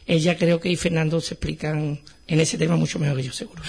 ella 0.07 0.37
creo 0.37 0.61
que 0.61 0.69
y 0.71 0.77
Fernando 0.77 1.21
se 1.21 1.35
explican 1.35 2.01
en 2.27 2.41
ese 2.41 2.57
tema 2.59 2.77
mucho 2.77 2.99
mejor 3.01 3.17
que 3.17 3.25
yo, 3.25 3.33
seguro. 3.33 3.61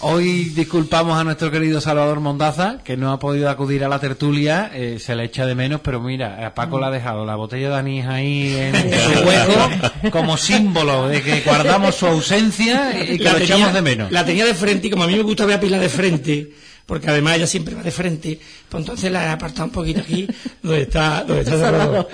Hoy 0.00 0.44
disculpamos 0.54 1.18
a 1.18 1.24
nuestro 1.24 1.50
querido 1.50 1.80
Salvador 1.80 2.20
Mondaza, 2.20 2.78
que 2.84 2.96
no 2.96 3.10
ha 3.10 3.18
podido 3.18 3.48
acudir 3.50 3.82
a 3.84 3.88
la 3.88 3.98
tertulia, 3.98 4.70
eh, 4.74 4.98
se 5.00 5.16
le 5.16 5.24
echa 5.24 5.46
de 5.46 5.54
menos, 5.54 5.80
pero 5.82 6.00
mira, 6.00 6.46
a 6.46 6.54
Paco 6.54 6.78
le 6.78 6.86
ha 6.86 6.90
dejado 6.90 7.24
la 7.24 7.34
botella 7.36 7.70
de 7.70 7.74
anís 7.76 8.04
ahí 8.06 8.54
en 8.54 8.74
su 9.14 9.20
hueco 9.26 10.10
como 10.12 10.36
símbolo 10.36 11.08
de 11.08 11.22
que 11.22 11.40
guardamos 11.40 11.94
su 11.96 12.06
ausencia 12.06 12.92
y 13.02 13.18
que 13.18 13.24
La 13.24 13.32
lo 13.32 13.38
tenía- 13.38 13.54
echamos 13.56 13.74
de 13.74 13.82
menos. 13.82 14.12
La 14.12 14.24
tenía 14.24 14.44
de 14.44 14.54
frente 14.54 14.86
y 14.86 14.90
como 14.90 15.04
a 15.04 15.06
mí 15.08 15.14
me 15.16 15.22
gusta 15.22 15.46
ver 15.46 15.56
a 15.56 15.60
Pilar 15.60 15.80
de 15.80 15.88
frente, 15.88 16.50
porque 16.86 17.08
además 17.08 17.36
ella 17.36 17.46
siempre 17.46 17.74
va 17.74 17.82
de 17.82 17.90
frente, 17.90 18.38
pues 18.68 18.82
entonces 18.82 19.10
la 19.10 19.24
he 19.24 19.28
apartado 19.30 19.64
un 19.64 19.70
poquito 19.70 20.00
aquí, 20.00 20.26
donde 20.62 20.82
está, 20.82 21.24
donde 21.24 21.42
está 21.42 21.58
Salvador. 21.58 22.08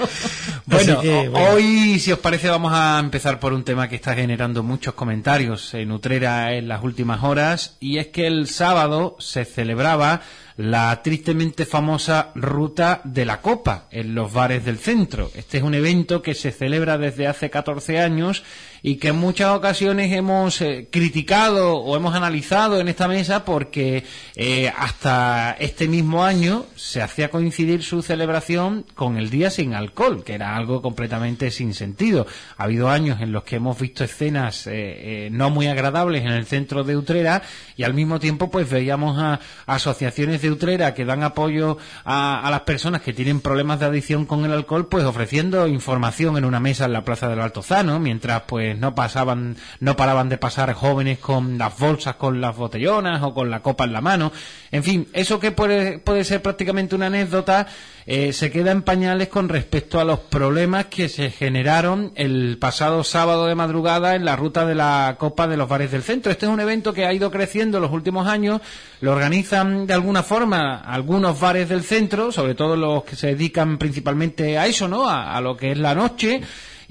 Bueno, 0.66 1.00
que, 1.00 1.28
bueno. 1.28 1.50
hoy, 1.50 1.98
si 1.98 2.12
os 2.12 2.18
parece, 2.20 2.48
vamos 2.48 2.72
a 2.72 2.98
empezar 3.00 3.40
por 3.40 3.52
un 3.52 3.64
tema 3.64 3.88
que 3.88 3.96
está 3.96 4.14
generando 4.14 4.62
muchos 4.62 4.94
comentarios 4.94 5.74
en 5.74 5.90
Utrera 5.90 6.54
en 6.54 6.68
las 6.68 6.84
últimas 6.84 7.24
horas, 7.24 7.76
y 7.80 7.98
es 7.98 8.08
que 8.08 8.28
el 8.28 8.46
sábado 8.46 9.16
se 9.18 9.44
celebraba 9.44 10.20
la 10.56 11.02
tristemente 11.02 11.64
famosa 11.64 12.32
Ruta 12.34 13.00
de 13.04 13.24
la 13.24 13.40
Copa 13.40 13.86
en 13.90 14.14
los 14.14 14.32
bares 14.32 14.64
del 14.64 14.78
centro. 14.78 15.30
Este 15.34 15.58
es 15.58 15.64
un 15.64 15.74
evento 15.74 16.22
que 16.22 16.34
se 16.34 16.52
celebra 16.52 16.98
desde 16.98 17.26
hace 17.26 17.48
14 17.48 17.98
años 17.98 18.44
y 18.82 18.96
que 18.96 19.08
en 19.08 19.16
muchas 19.16 19.50
ocasiones 19.50 20.12
hemos 20.12 20.60
eh, 20.60 20.88
criticado 20.90 21.76
o 21.76 21.96
hemos 21.96 22.14
analizado 22.14 22.80
en 22.80 22.88
esta 22.88 23.08
mesa 23.08 23.44
porque 23.44 24.04
eh, 24.36 24.72
hasta 24.76 25.56
este 25.58 25.88
mismo 25.88 26.24
año 26.24 26.66
se 26.76 27.02
hacía 27.02 27.30
coincidir 27.30 27.82
su 27.82 28.02
celebración 28.02 28.86
con 28.94 29.16
el 29.16 29.30
día 29.30 29.50
sin 29.50 29.74
alcohol, 29.74 30.24
que 30.24 30.34
era 30.34 30.56
algo 30.56 30.82
completamente 30.82 31.50
sin 31.50 31.74
sentido. 31.74 32.26
Ha 32.56 32.64
habido 32.64 32.88
años 32.88 33.20
en 33.20 33.32
los 33.32 33.44
que 33.44 33.56
hemos 33.56 33.78
visto 33.78 34.04
escenas 34.04 34.66
eh, 34.66 35.28
no 35.32 35.50
muy 35.50 35.66
agradables 35.66 36.22
en 36.22 36.32
el 36.32 36.46
centro 36.46 36.84
de 36.84 36.96
Utrera 36.96 37.42
y 37.76 37.82
al 37.82 37.94
mismo 37.94 38.18
tiempo 38.18 38.50
pues 38.50 38.68
veíamos 38.70 39.18
a, 39.18 39.40
asociaciones 39.66 40.42
de 40.42 40.50
Utrera 40.50 40.94
que 40.94 41.04
dan 41.04 41.22
apoyo 41.22 41.78
a, 42.04 42.46
a 42.46 42.50
las 42.50 42.60
personas 42.62 43.02
que 43.02 43.12
tienen 43.12 43.40
problemas 43.40 43.80
de 43.80 43.86
adicción 43.86 44.26
con 44.26 44.44
el 44.44 44.52
alcohol 44.52 44.88
pues 44.88 45.04
ofreciendo 45.04 45.66
información 45.66 46.36
en 46.36 46.44
una 46.44 46.60
mesa 46.60 46.86
en 46.86 46.92
la 46.92 47.04
Plaza 47.04 47.28
del 47.28 47.40
Altozano 47.40 47.98
mientras 47.98 48.42
pues 48.46 48.69
no 48.78 48.94
pasaban, 48.94 49.56
no 49.80 49.96
paraban 49.96 50.28
de 50.28 50.38
pasar 50.38 50.72
jóvenes 50.72 51.18
con 51.18 51.58
las 51.58 51.78
bolsas, 51.78 52.16
con 52.16 52.40
las 52.40 52.56
botellonas 52.56 53.22
o 53.22 53.34
con 53.34 53.50
la 53.50 53.60
copa 53.60 53.84
en 53.84 53.92
la 53.92 54.00
mano. 54.00 54.32
En 54.70 54.84
fin, 54.84 55.08
eso 55.12 55.40
que 55.40 55.52
puede, 55.52 55.98
puede 55.98 56.24
ser 56.24 56.42
prácticamente 56.42 56.94
una 56.94 57.06
anécdota, 57.06 57.66
eh, 58.06 58.32
se 58.32 58.50
queda 58.50 58.72
en 58.72 58.82
pañales 58.82 59.28
con 59.28 59.48
respecto 59.48 60.00
a 60.00 60.04
los 60.04 60.20
problemas 60.20 60.86
que 60.86 61.08
se 61.08 61.30
generaron 61.30 62.12
el 62.16 62.58
pasado 62.58 63.04
sábado 63.04 63.46
de 63.46 63.54
madrugada 63.54 64.14
en 64.14 64.24
la 64.24 64.36
ruta 64.36 64.66
de 64.66 64.74
la 64.74 65.16
Copa 65.18 65.46
de 65.46 65.56
los 65.56 65.68
Bares 65.68 65.90
del 65.90 66.02
Centro. 66.02 66.32
Este 66.32 66.46
es 66.46 66.52
un 66.52 66.60
evento 66.60 66.92
que 66.92 67.06
ha 67.06 67.12
ido 67.12 67.30
creciendo 67.30 67.78
en 67.78 67.82
los 67.82 67.92
últimos 67.92 68.26
años, 68.26 68.60
lo 69.00 69.12
organizan 69.12 69.86
de 69.86 69.94
alguna 69.94 70.22
forma 70.22 70.76
algunos 70.80 71.38
bares 71.38 71.68
del 71.68 71.82
centro, 71.82 72.32
sobre 72.32 72.54
todo 72.54 72.76
los 72.76 73.04
que 73.04 73.16
se 73.16 73.28
dedican 73.28 73.78
principalmente 73.78 74.58
a 74.58 74.66
eso, 74.66 74.88
¿no? 74.88 75.08
a, 75.08 75.36
a 75.36 75.40
lo 75.40 75.56
que 75.56 75.72
es 75.72 75.78
la 75.78 75.94
noche 75.94 76.40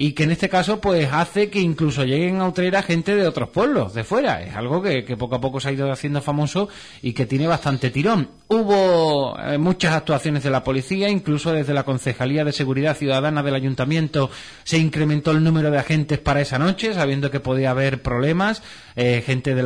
y 0.01 0.13
que 0.13 0.23
en 0.23 0.31
este 0.31 0.47
caso 0.47 0.79
pues 0.79 1.09
hace 1.11 1.49
que 1.49 1.59
incluso 1.59 2.05
lleguen 2.05 2.39
a 2.39 2.47
Utrera 2.47 2.81
gente 2.81 3.17
de 3.17 3.27
otros 3.27 3.49
pueblos, 3.49 3.93
de 3.93 4.05
fuera. 4.05 4.41
Es 4.41 4.55
algo 4.55 4.81
que, 4.81 5.03
poco 5.17 5.35
a 5.35 5.41
poco 5.41 5.59
se 5.59 5.67
ha 5.67 5.71
ido 5.73 5.91
haciendo 5.91 6.21
famoso 6.21 6.69
y 7.01 7.11
que 7.11 7.25
tiene 7.25 7.47
bastante 7.47 7.89
tirón. 7.89 8.29
Hubo 8.47 9.37
eh, 9.37 9.57
muchas 9.57 9.93
actuaciones 9.93 10.43
de 10.43 10.51
la 10.51 10.63
policía, 10.63 11.09
incluso 11.09 11.51
desde 11.51 11.73
la 11.73 11.83
Concejalía 11.83 12.45
de 12.45 12.53
Seguridad 12.53 12.95
Ciudadana 12.95 13.43
del 13.43 13.55
Ayuntamiento 13.55 14.29
se 14.63 14.77
incrementó 14.77 15.31
el 15.31 15.43
número 15.43 15.69
de 15.69 15.79
agentes 15.79 16.17
para 16.17 16.39
esa 16.39 16.57
noche, 16.57 16.93
sabiendo 16.93 17.29
que 17.29 17.41
podía 17.41 17.71
haber 17.71 18.01
problemas, 18.01 18.63
eh, 18.95 19.21
gente 19.25 19.53
del 19.53 19.65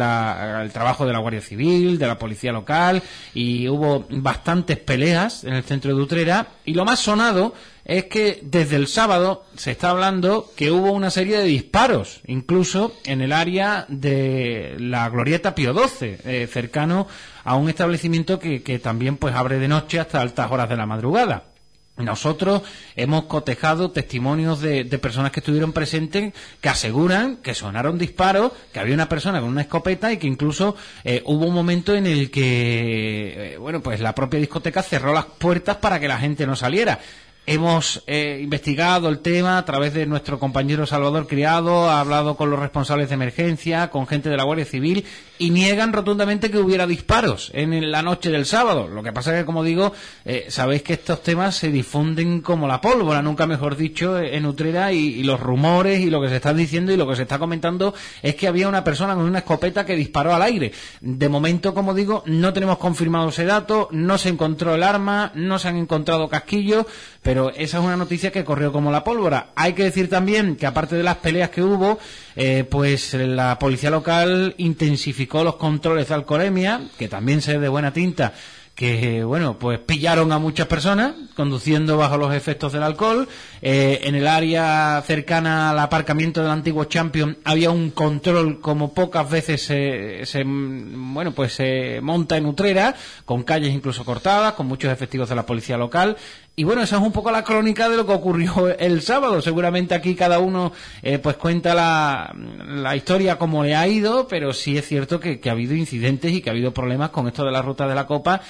trabajo 0.72 1.06
de 1.06 1.13
la 1.13 1.19
Guardia 1.19 1.41
Civil, 1.41 2.00
de 2.00 2.08
la 2.08 2.17
Policía 2.17 2.52
Local, 2.52 3.04
y 3.36 3.69
hubo 3.69 4.08
bastantes 4.10 4.80
peleas 4.80 5.43
en 5.43 5.54
el 5.54 5.63
centro 5.63 5.96
de 5.96 6.02
Utrera, 6.02 6.48
y 6.65 6.74
lo 6.74 6.86
más 6.86 7.02
sonado 7.02 7.54
es 7.86 8.06
que 8.06 8.39
desde 8.43 8.76
el 8.76 8.88
sábado 8.88 9.46
se 9.56 9.72
está 9.72 9.89
hablando 9.89 10.52
que 10.56 10.72
hubo 10.72 10.91
una 10.91 11.10
serie 11.10 11.38
de 11.38 11.46
disparos, 11.46 12.22
incluso 12.28 12.96
en 13.06 13.22
el 13.22 13.34
área 13.34 13.86
de 13.89 14.76
la 14.80 15.10
Glorieta 15.10 15.56
Pío 15.56 15.74
XII, 15.74 16.17
eh, 16.26 16.48
cercano 16.52 17.08
a 17.43 17.56
un 17.56 17.69
establecimiento 17.69 18.39
que, 18.39 18.63
que 18.63 18.80
también 18.80 19.17
pues 19.17 19.36
abre 19.36 19.60
de 19.60 19.67
noche 19.67 20.00
hasta 20.00 20.22
altas 20.22 20.52
horas 20.52 20.69
de 20.69 20.78
la 20.78 20.86
madrugada. 20.86 21.54
Nosotros 21.96 22.63
hemos 22.96 23.26
cotejado 23.26 23.91
testimonios 23.91 24.62
de, 24.62 24.86
personas 24.98 25.32
que 25.32 25.41
estuvieron 25.41 25.74
presentes 25.74 26.34
que 26.60 26.69
aseguran 26.69 27.38
que 27.38 27.54
sonaron 27.54 28.00
disparos, 28.00 28.52
que 28.72 28.80
había 28.80 28.96
una 28.96 29.08
persona 29.08 29.39
con 29.39 29.50
una 29.50 29.62
escopeta 29.62 30.12
y 30.12 30.17
que 30.17 30.26
incluso 30.26 30.76
eh, 31.04 31.22
hubo 31.26 31.46
un 31.46 31.54
momento 31.54 31.93
en 31.93 32.08
el 32.08 32.32
que, 32.32 33.54
eh, 33.54 33.58
bueno, 33.58 33.84
pues 33.84 34.00
la 34.00 34.15
propia 34.15 34.39
discoteca 34.39 34.82
cerró 34.82 35.13
las 35.13 35.26
puertas 35.26 35.78
para 35.78 36.00
que 36.00 36.08
la 36.08 36.17
gente 36.17 36.48
no 36.48 36.56
saliera. 36.56 37.00
Hemos 37.45 38.01
eh, 38.08 38.39
investigado 38.41 39.10
el 39.10 39.19
tema 39.19 39.58
a 39.58 39.65
través 39.65 39.93
de 39.93 40.06
nuestro 40.06 40.39
compañero 40.39 40.86
Salvador 40.86 41.27
Criado, 41.27 41.89
ha 41.89 41.99
hablado 41.99 42.38
con 42.38 42.49
los 42.49 42.58
responsables 42.58 43.10
de 43.10 43.15
emergencia, 43.15 43.89
con 43.89 44.08
gente 44.08 44.29
de 44.29 44.38
la 44.38 44.43
Guardia 44.43 44.63
Civil 44.63 45.03
y 45.39 45.49
niegan 45.49 45.91
rotundamente 45.91 46.49
que 46.49 46.60
hubiera 46.60 46.88
disparos 46.88 47.51
en 47.53 47.91
la 47.91 48.01
noche 48.01 48.32
del 48.32 48.45
sábado. 48.45 48.88
Lo 48.88 49.03
que 49.03 49.12
pasa 49.12 49.34
es 49.34 49.41
que, 49.41 49.45
como 49.45 49.62
digo, 49.65 49.91
eh, 50.23 50.45
sabéis 50.47 50.84
que 50.84 50.93
estos 50.93 51.21
temas 51.21 51.58
se 51.58 51.69
difunden 51.69 52.39
como 52.39 52.65
la 52.65 52.79
pólvora, 52.79 53.21
nunca 53.21 53.45
mejor 53.45 53.75
dicho, 53.75 54.17
en 54.17 54.45
Utrera 54.45 54.93
y, 54.93 54.99
y, 54.99 55.23
los 55.23 55.41
rumores 55.41 55.99
y 55.99 56.10
lo 56.10 56.21
que 56.21 56.29
se 56.29 56.38
está 56.38 56.53
diciendo 56.53 56.93
y 56.93 56.97
lo 56.97 57.06
que 57.10 57.17
se 57.17 57.23
está 57.23 57.39
comentando 57.39 57.93
es 58.21 58.36
que 58.36 58.47
había 58.47 58.69
una 58.69 58.86
persona 58.86 59.15
con 59.15 59.25
una 59.25 59.39
escopeta 59.39 59.86
que 59.86 59.97
disparó 59.97 60.34
al 60.34 60.43
aire. 60.43 60.71
De 61.01 61.27
momento, 61.27 61.73
como 61.73 61.93
digo, 61.93 62.23
no 62.25 62.53
tenemos 62.53 62.77
confirmado 62.77 63.27
ese 63.27 63.43
dato, 63.43 63.89
no 63.91 64.17
se 64.17 64.29
encontró 64.29 64.75
el 64.75 64.84
arma, 64.84 65.34
no 65.36 65.60
se 65.60 65.67
han 65.67 65.75
encontrado 65.75 66.29
casquillos, 66.29 66.86
pero 67.23 67.49
esa 67.51 67.79
es 67.79 67.83
una 67.83 67.97
noticia 67.97 68.31
que 68.31 68.43
corrió 68.43 68.71
como 68.71 68.91
la 68.91 69.03
pólvora. 69.03 69.47
Hay 69.55 69.73
que 69.73 69.83
decir 69.83 70.09
también 70.09 70.57
que 70.57 70.67
aparte 70.67 70.95
de 70.95 71.03
las 71.03 71.17
peleas 71.17 71.49
que 71.49 71.63
hubo, 71.63 71.97
eh, 72.36 72.65
pues 72.69 73.13
la 73.13 73.57
policía 73.57 73.89
local 73.89 74.53
intensificó 74.57 75.43
los 75.43 75.55
controles 75.55 76.09
de 76.09 76.13
alcoholemia, 76.13 76.81
que 76.99 77.07
también 77.07 77.41
se 77.41 77.57
de 77.57 77.69
buena 77.69 77.93
tinta 77.93 78.33
que 78.75 79.23
bueno 79.23 79.59
pues 79.59 79.77
pillaron 79.79 80.31
a 80.31 80.39
muchas 80.39 80.65
personas 80.65 81.13
conduciendo 81.36 81.95
bajo 81.97 82.17
los 82.17 82.33
efectos 82.33 82.73
del 82.73 82.81
alcohol 82.81 83.27
eh, 83.65 84.02
en 84.04 84.15
el 84.15 84.28
área 84.28 85.02
cercana 85.08 85.69
al 85.69 85.80
aparcamiento 85.80 86.41
del 86.41 86.52
antiguo 86.52 86.84
Champion 86.84 87.38
había 87.45 87.71
un 87.71 87.91
control 87.91 88.60
como 88.60 88.93
pocas 88.93 89.30
veces 89.30 89.63
se, 89.63 90.26
se 90.26 90.43
bueno 90.45 91.32
pues 91.32 91.54
se 91.54 92.02
monta 92.02 92.36
en 92.36 92.45
Utrera 92.45 92.93
con 93.23 93.43
calles 93.43 93.73
incluso 93.73 94.04
cortadas 94.04 94.52
con 94.54 94.67
muchos 94.67 94.91
efectivos 94.91 95.30
de 95.30 95.36
la 95.36 95.45
policía 95.45 95.78
local 95.78 96.17
y 96.56 96.65
bueno, 96.65 96.84
esa 96.84 96.97
es 96.97 97.02
un 97.02 97.12
poco 97.12 97.32
la 97.32 97.43
crónica 97.43 97.89
de 97.89 97.97
lo 97.97 98.06
que 98.06 98.13
ocurrió 98.13 98.69
el 98.80 99.02
sábado. 99.02 99.41
Seguramente 99.41 99.95
aquí 99.95 100.13
cada 100.13 100.38
uno 100.38 100.71
eh, 101.02 101.17
pues 101.17 101.36
cuenta 101.38 101.73
la, 101.73 102.32
la, 102.67 102.95
historia 102.95 103.39
como 103.39 103.63
le 103.63 103.76
ha 103.76 103.88
ido, 103.88 104.28
pero 104.28 104.54
sí 104.54 104.78
es 104.78 104.88
cierto 104.88 105.19
que, 105.19 105.39
que, 105.39 105.49
ha 105.49 105.54
habido 105.54 105.73
incidentes 105.73 106.32
y 106.32 106.41
que 106.41 106.49
ha 106.49 106.54
habido 106.54 106.71
problemas 106.71 107.10
con 107.10 107.28
esto 107.28 107.43
de 107.43 107.52
la 107.52 107.63
ruta 107.63 107.88
de 107.88 107.95
la 107.95 108.06
Copa 108.06 108.41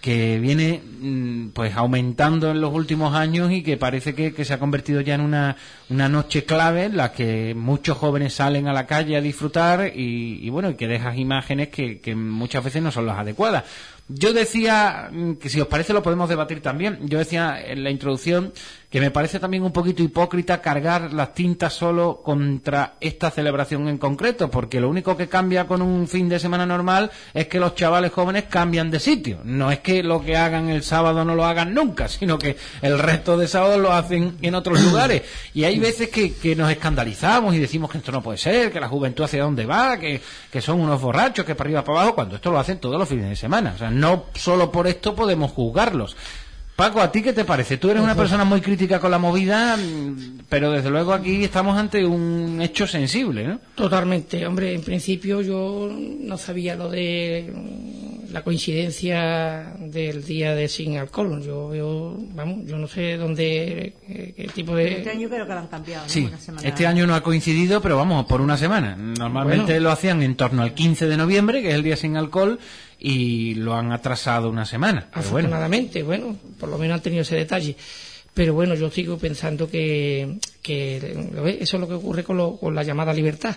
que 0.00 0.38
viene 0.38 0.80
mm, 1.00 1.48
pues 1.48 1.74
aumentando 1.76 2.50
en 2.50 2.60
los 2.60 2.72
últimos 2.72 3.14
años 3.14 3.50
y 3.50 3.62
que 3.62 3.76
parece 3.76 4.14
que, 4.14 4.32
que, 4.32 4.44
se 4.44 4.54
ha 4.54 4.58
convertido 4.58 5.00
ya 5.00 5.14
en 5.14 5.20
una, 5.20 5.56
una 5.88 6.08
noche 6.08 6.44
clave 6.44 6.84
en 6.84 6.96
la 6.96 7.12
que 7.12 7.54
muchos 7.56 7.98
jóvenes 7.98 8.34
salen 8.34 8.68
a 8.68 8.72
la 8.72 8.86
calle 8.86 9.16
a 9.16 9.20
disfrutar 9.20 9.92
y, 9.94 10.48
bueno, 10.50 10.70
y 10.70 10.74
que 10.74 10.86
dejas 10.86 11.18
imágenes 11.18 11.68
que, 11.68 12.00
que 12.00 12.14
muchas 12.14 12.62
veces 12.62 12.82
no 12.82 12.92
son 12.92 13.06
las 13.06 13.18
adecuadas. 13.18 13.64
Yo 14.08 14.32
decía, 14.32 15.10
mm, 15.12 15.34
que 15.34 15.48
si 15.48 15.60
os 15.60 15.66
parece 15.66 15.92
lo 15.92 16.02
podemos 16.02 16.28
debatir 16.28 16.62
también, 16.62 17.00
yo 17.02 17.18
decía 17.18 17.60
en 17.60 17.82
la 17.82 17.90
introducción 17.90 18.52
que 18.90 19.00
me 19.00 19.10
parece 19.10 19.38
también 19.38 19.64
un 19.64 19.72
poquito 19.72 20.02
hipócrita 20.02 20.62
cargar 20.62 21.12
las 21.12 21.34
tintas 21.34 21.74
solo 21.74 22.22
contra 22.22 22.94
esta 23.00 23.30
celebración 23.30 23.86
en 23.86 23.98
concreto, 23.98 24.50
porque 24.50 24.80
lo 24.80 24.88
único 24.88 25.14
que 25.14 25.28
cambia 25.28 25.66
con 25.66 25.82
un 25.82 26.08
fin 26.08 26.28
de 26.28 26.38
semana 26.38 26.64
normal 26.64 27.10
es 27.34 27.48
que 27.48 27.60
los 27.60 27.74
chavales 27.74 28.12
jóvenes 28.12 28.44
cambian 28.44 28.90
de 28.90 28.98
sitio. 28.98 29.40
No 29.44 29.70
es 29.70 29.80
que 29.80 30.02
lo 30.02 30.24
que 30.24 30.38
hagan 30.38 30.70
el 30.70 30.82
sábado 30.82 31.22
no 31.26 31.34
lo 31.34 31.44
hagan 31.44 31.74
nunca, 31.74 32.08
sino 32.08 32.38
que 32.38 32.56
el 32.80 32.98
resto 32.98 33.36
de 33.36 33.46
sábados 33.46 33.78
lo 33.78 33.92
hacen 33.92 34.38
en 34.40 34.54
otros 34.54 34.82
lugares. 34.82 35.22
Y 35.52 35.64
hay 35.64 35.78
veces 35.78 36.08
que, 36.08 36.34
que 36.34 36.56
nos 36.56 36.70
escandalizamos 36.70 37.54
y 37.54 37.58
decimos 37.58 37.90
que 37.90 37.98
esto 37.98 38.10
no 38.12 38.22
puede 38.22 38.38
ser, 38.38 38.72
que 38.72 38.80
la 38.80 38.88
juventud 38.88 39.24
hacia 39.24 39.42
dónde 39.42 39.66
va, 39.66 39.98
que, 39.98 40.22
que 40.50 40.62
son 40.62 40.80
unos 40.80 41.00
borrachos, 41.00 41.44
que 41.44 41.54
para 41.54 41.68
arriba 41.68 41.84
para 41.84 42.00
abajo, 42.00 42.14
cuando 42.14 42.36
esto 42.36 42.50
lo 42.50 42.58
hacen 42.58 42.78
todos 42.78 42.98
los 42.98 43.08
fines 43.08 43.28
de 43.28 43.36
semana. 43.36 43.72
O 43.74 43.78
sea, 43.78 43.90
no 43.90 44.26
solo 44.34 44.72
por 44.72 44.86
esto 44.86 45.14
podemos 45.14 45.50
juzgarlos. 45.50 46.16
Paco, 46.78 47.00
¿a 47.00 47.10
ti 47.10 47.22
qué 47.22 47.32
te 47.32 47.44
parece? 47.44 47.76
Tú 47.76 47.90
eres 47.90 48.00
una 48.00 48.14
persona 48.14 48.44
muy 48.44 48.60
crítica 48.60 49.00
con 49.00 49.10
la 49.10 49.18
movida, 49.18 49.76
pero 50.48 50.70
desde 50.70 50.90
luego 50.90 51.12
aquí 51.12 51.42
estamos 51.42 51.76
ante 51.76 52.06
un 52.06 52.62
hecho 52.62 52.86
sensible, 52.86 53.48
¿no? 53.48 53.58
Totalmente. 53.74 54.46
Hombre, 54.46 54.74
en 54.74 54.82
principio 54.82 55.40
yo 55.40 55.90
no 55.92 56.38
sabía 56.38 56.76
lo 56.76 56.88
de 56.88 57.52
la 58.30 58.42
coincidencia 58.42 59.74
del 59.78 60.24
día 60.24 60.54
de 60.54 60.68
sin 60.68 60.98
alcohol. 60.98 61.42
Yo, 61.42 61.74
yo 61.74 62.16
vamos, 62.34 62.66
yo 62.66 62.76
no 62.76 62.86
sé 62.86 63.16
dónde, 63.16 63.94
qué, 64.06 64.34
qué 64.36 64.48
tipo 64.48 64.74
de... 64.74 64.98
Este 64.98 65.10
año 65.10 65.28
creo 65.28 65.46
que 65.46 65.52
lo 65.52 65.58
han 65.58 65.68
cambiado. 65.68 66.04
¿no? 66.04 66.10
Sí, 66.10 66.28
este 66.62 66.86
año 66.86 67.06
no 67.06 67.14
ha 67.14 67.22
coincidido, 67.22 67.80
pero 67.80 67.96
vamos, 67.96 68.26
por 68.26 68.40
una 68.40 68.56
semana. 68.56 68.96
Normalmente 68.96 69.72
bueno. 69.72 69.80
lo 69.80 69.90
hacían 69.90 70.22
en 70.22 70.36
torno 70.36 70.62
al 70.62 70.74
15 70.74 71.06
de 71.06 71.16
noviembre, 71.16 71.62
que 71.62 71.68
es 71.68 71.74
el 71.74 71.82
día 71.82 71.96
sin 71.96 72.16
alcohol, 72.16 72.58
y 72.98 73.54
lo 73.54 73.74
han 73.74 73.92
atrasado 73.92 74.50
una 74.50 74.64
semana. 74.64 75.08
Afortunadamente, 75.12 76.02
bueno. 76.02 76.26
bueno, 76.26 76.38
por 76.58 76.68
lo 76.68 76.78
menos 76.78 76.96
han 76.96 77.02
tenido 77.02 77.22
ese 77.22 77.36
detalle. 77.36 77.76
Pero 78.34 78.54
bueno, 78.54 78.74
yo 78.74 78.90
sigo 78.90 79.18
pensando 79.18 79.68
que, 79.68 80.38
que 80.62 80.96
eso 81.60 81.76
es 81.76 81.80
lo 81.80 81.88
que 81.88 81.94
ocurre 81.94 82.22
con, 82.22 82.36
lo, 82.36 82.56
con 82.56 82.74
la 82.74 82.84
llamada 82.84 83.12
libertad. 83.12 83.56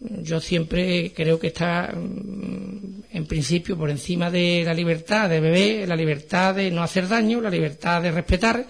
Yo 0.00 0.40
siempre 0.40 1.12
creo 1.14 1.40
que 1.40 1.48
está, 1.48 1.90
en 1.92 3.26
principio, 3.26 3.76
por 3.76 3.90
encima 3.90 4.30
de 4.30 4.62
la 4.64 4.72
libertad 4.72 5.28
de 5.28 5.40
beber, 5.40 5.88
la 5.88 5.96
libertad 5.96 6.54
de 6.54 6.70
no 6.70 6.82
hacer 6.82 7.08
daño, 7.08 7.40
la 7.40 7.50
libertad 7.50 8.02
de 8.02 8.12
respetar. 8.12 8.66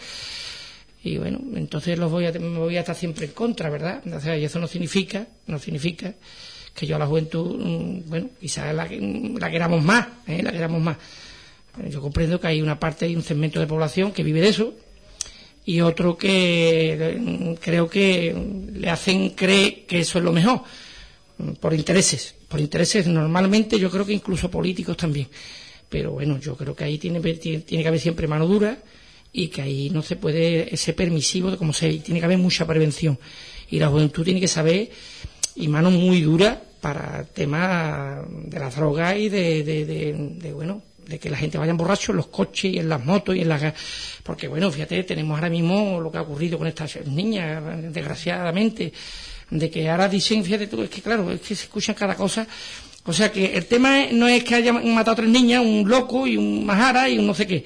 Y 1.03 1.19
bueno, 1.19 1.41
entonces 1.55 1.99
los 1.99 2.11
voy 2.11 2.27
a, 2.27 2.33
me 2.33 2.59
voy 2.59 2.77
a 2.77 2.81
estar 2.81 2.97
siempre 2.97 3.27
en 3.27 3.33
contra, 3.33 3.71
¿verdad? 3.71 4.03
O 4.12 4.21
sea, 4.21 4.37
y 4.37 4.45
eso 4.45 4.59
no 4.59 4.67
significa, 4.67 5.27
no 5.47 5.59
significa 5.59 6.14
que 6.75 6.87
yo 6.87 6.97
a 6.97 6.99
la 6.99 7.07
juventud, 7.07 8.03
bueno, 8.07 8.31
quizás 8.41 8.75
la, 8.75 8.88
la 8.88 9.51
queramos 9.51 9.83
más, 9.83 10.07
¿eh? 10.27 10.43
la 10.43 10.53
queramos 10.53 10.81
más. 10.81 10.97
Yo 11.88 12.01
comprendo 12.01 12.41
que 12.41 12.47
hay 12.47 12.62
una 12.62 12.79
parte 12.79 13.09
y 13.09 13.14
un 13.14 13.23
segmento 13.23 13.61
de 13.61 13.67
población 13.67 14.12
que 14.12 14.23
vive 14.23 14.41
de 14.41 14.49
eso 14.49 14.75
y 15.64 15.81
otro 15.83 16.17
que 16.17 17.19
mm, 17.21 17.55
creo 17.61 17.88
que 17.88 18.35
le 18.73 18.88
hacen 18.88 19.31
creer 19.31 19.85
que 19.87 20.01
eso 20.01 20.19
es 20.19 20.25
lo 20.25 20.33
mejor, 20.33 20.62
mm, 20.62 20.88
por 21.61 21.72
intereses, 21.74 22.35
por 22.48 22.61
intereses 22.61 23.07
normalmente 23.07 23.79
yo 23.79 23.90
creo 23.90 24.05
que 24.05 24.12
incluso 24.12 24.51
políticos 24.51 24.96
también. 24.96 25.29
Pero 25.88 26.12
bueno, 26.12 26.38
yo 26.38 26.57
creo 26.57 26.74
que 26.74 26.85
ahí 26.85 26.98
tiene, 26.98 27.20
tiene, 27.20 27.64
que 27.64 27.88
haber 27.88 28.01
siempre 28.01 28.27
mano 28.27 28.46
dura 28.46 28.79
y 29.33 29.48
que 29.48 29.62
ahí 29.62 29.90
no 29.90 30.03
se 30.03 30.16
puede 30.16 30.77
ser 30.77 30.94
permisivo, 30.94 31.57
como 31.57 31.72
se 31.72 31.88
tiene 31.98 32.20
que 32.20 32.27
haber 32.27 32.38
mucha 32.38 32.66
prevención. 32.66 33.18
Y 33.70 33.79
la 33.79 33.88
juventud 33.88 34.24
tiene 34.24 34.40
que 34.40 34.48
saber, 34.48 34.90
y 35.55 35.68
mano 35.68 35.90
muy 35.90 36.20
dura 36.20 36.61
para 36.81 37.20
el 37.20 37.27
tema 37.29 38.22
de 38.29 38.59
las 38.59 38.77
drogas 38.77 39.16
y 39.16 39.29
de, 39.29 39.62
de, 39.64 39.85
de, 39.85 40.53
bueno, 40.53 40.83
de 41.07 41.18
que 41.18 41.31
la 41.31 41.37
gente 41.37 41.59
vaya 41.59 41.72
borracho 41.72 42.12
en 42.12 42.18
los 42.18 42.29
coches 42.29 42.72
y 42.72 42.79
en 42.79 42.88
las 42.88 43.05
motos 43.05 43.35
y 43.35 43.40
en 43.40 43.48
las... 43.48 43.74
Porque 44.22 44.46
bueno, 44.46 44.70
fíjate, 44.70 45.03
tenemos 45.05 45.37
ahora 45.37 45.51
mismo 45.51 46.01
lo 46.01 46.11
que 46.11 46.18
ha 46.18 46.22
ocurrido 46.22 46.59
con 46.59 46.66
estas 46.66 46.98
niñas, 47.07 47.92
desgraciadamente, 47.92 48.92
de 49.50 49.70
que 49.70 49.88
ahora 49.88 50.08
dicen, 50.08 50.44
fíjate 50.44 50.66
tú, 50.66 50.82
es 50.82 50.90
que 50.90 51.00
claro, 51.02 51.30
es 51.30 51.40
que 51.40 51.54
se 51.54 51.64
escuchan 51.64 51.94
cada 51.94 52.14
cosa. 52.14 52.46
O 53.04 53.12
sea 53.12 53.32
que 53.32 53.56
el 53.56 53.66
tema 53.66 54.06
no 54.12 54.28
es 54.28 54.44
que 54.44 54.54
hayan 54.54 54.76
matado 54.94 55.12
a 55.12 55.16
tres 55.16 55.28
niñas, 55.30 55.62
un 55.64 55.88
loco 55.88 56.26
y 56.26 56.37
un 56.37 56.66
majara 56.66 57.08
y 57.08 57.18
un 57.18 57.26
no 57.26 57.32
sé 57.34 57.46
qué, 57.46 57.64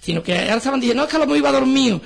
sino 0.00 0.22
que 0.22 0.32
ahora 0.38 0.56
estaban 0.56 0.80
diciendo, 0.80 1.02
no, 1.02 1.06
es 1.06 1.10
que 1.10 1.16
a 1.16 1.20
lo 1.20 1.26
mejor 1.26 1.38
iba 1.38 1.52
dormido. 1.52 2.00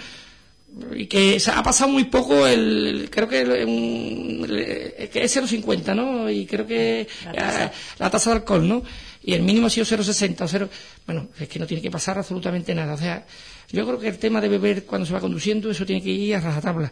Y 0.97 1.05
que 1.07 1.39
se 1.39 1.51
ha 1.51 1.63
pasado 1.63 1.91
muy 1.91 2.05
poco 2.05 2.47
el, 2.47 3.09
creo 3.11 3.29
que 3.29 3.45
un- 3.65 4.45
el- 4.49 5.09
que 5.11 5.23
es 5.23 5.37
0,50, 5.37 5.95
¿no? 5.95 6.31
Y 6.31 6.47
creo 6.47 6.67
que 6.67 7.07
ah, 7.39 7.71
la 7.99 8.11
tasa 8.11 8.31
de 8.31 8.37
alcohol, 8.37 8.67
¿no? 8.67 8.83
Y 9.23 9.35
el 9.35 9.43
mínimo 9.43 9.67
ha 9.67 9.71
sido 9.71 9.85
0,60 9.87 10.41
o 10.45 10.49
0, 10.49 10.69
bueno, 11.07 11.29
es 11.39 11.47
que 11.47 11.59
no 11.59 11.67
tiene 11.67 11.83
que 11.83 11.91
pasar 11.91 12.17
absolutamente 12.19 12.75
nada. 12.75 12.95
O 12.95 12.99
sea, 12.99 13.25
yo 13.71 13.87
creo 13.87 13.99
que 14.01 14.09
el 14.09 14.19
tema 14.19 14.41
de 14.41 14.49
beber 14.49 14.85
cuando 14.85 15.07
se 15.07 15.13
va 15.13 15.21
conduciendo, 15.21 15.71
eso 15.71 15.85
tiene 15.85 16.03
que 16.03 16.09
ir 16.11 16.35
a 16.37 16.41
rajatabla. 16.41 16.91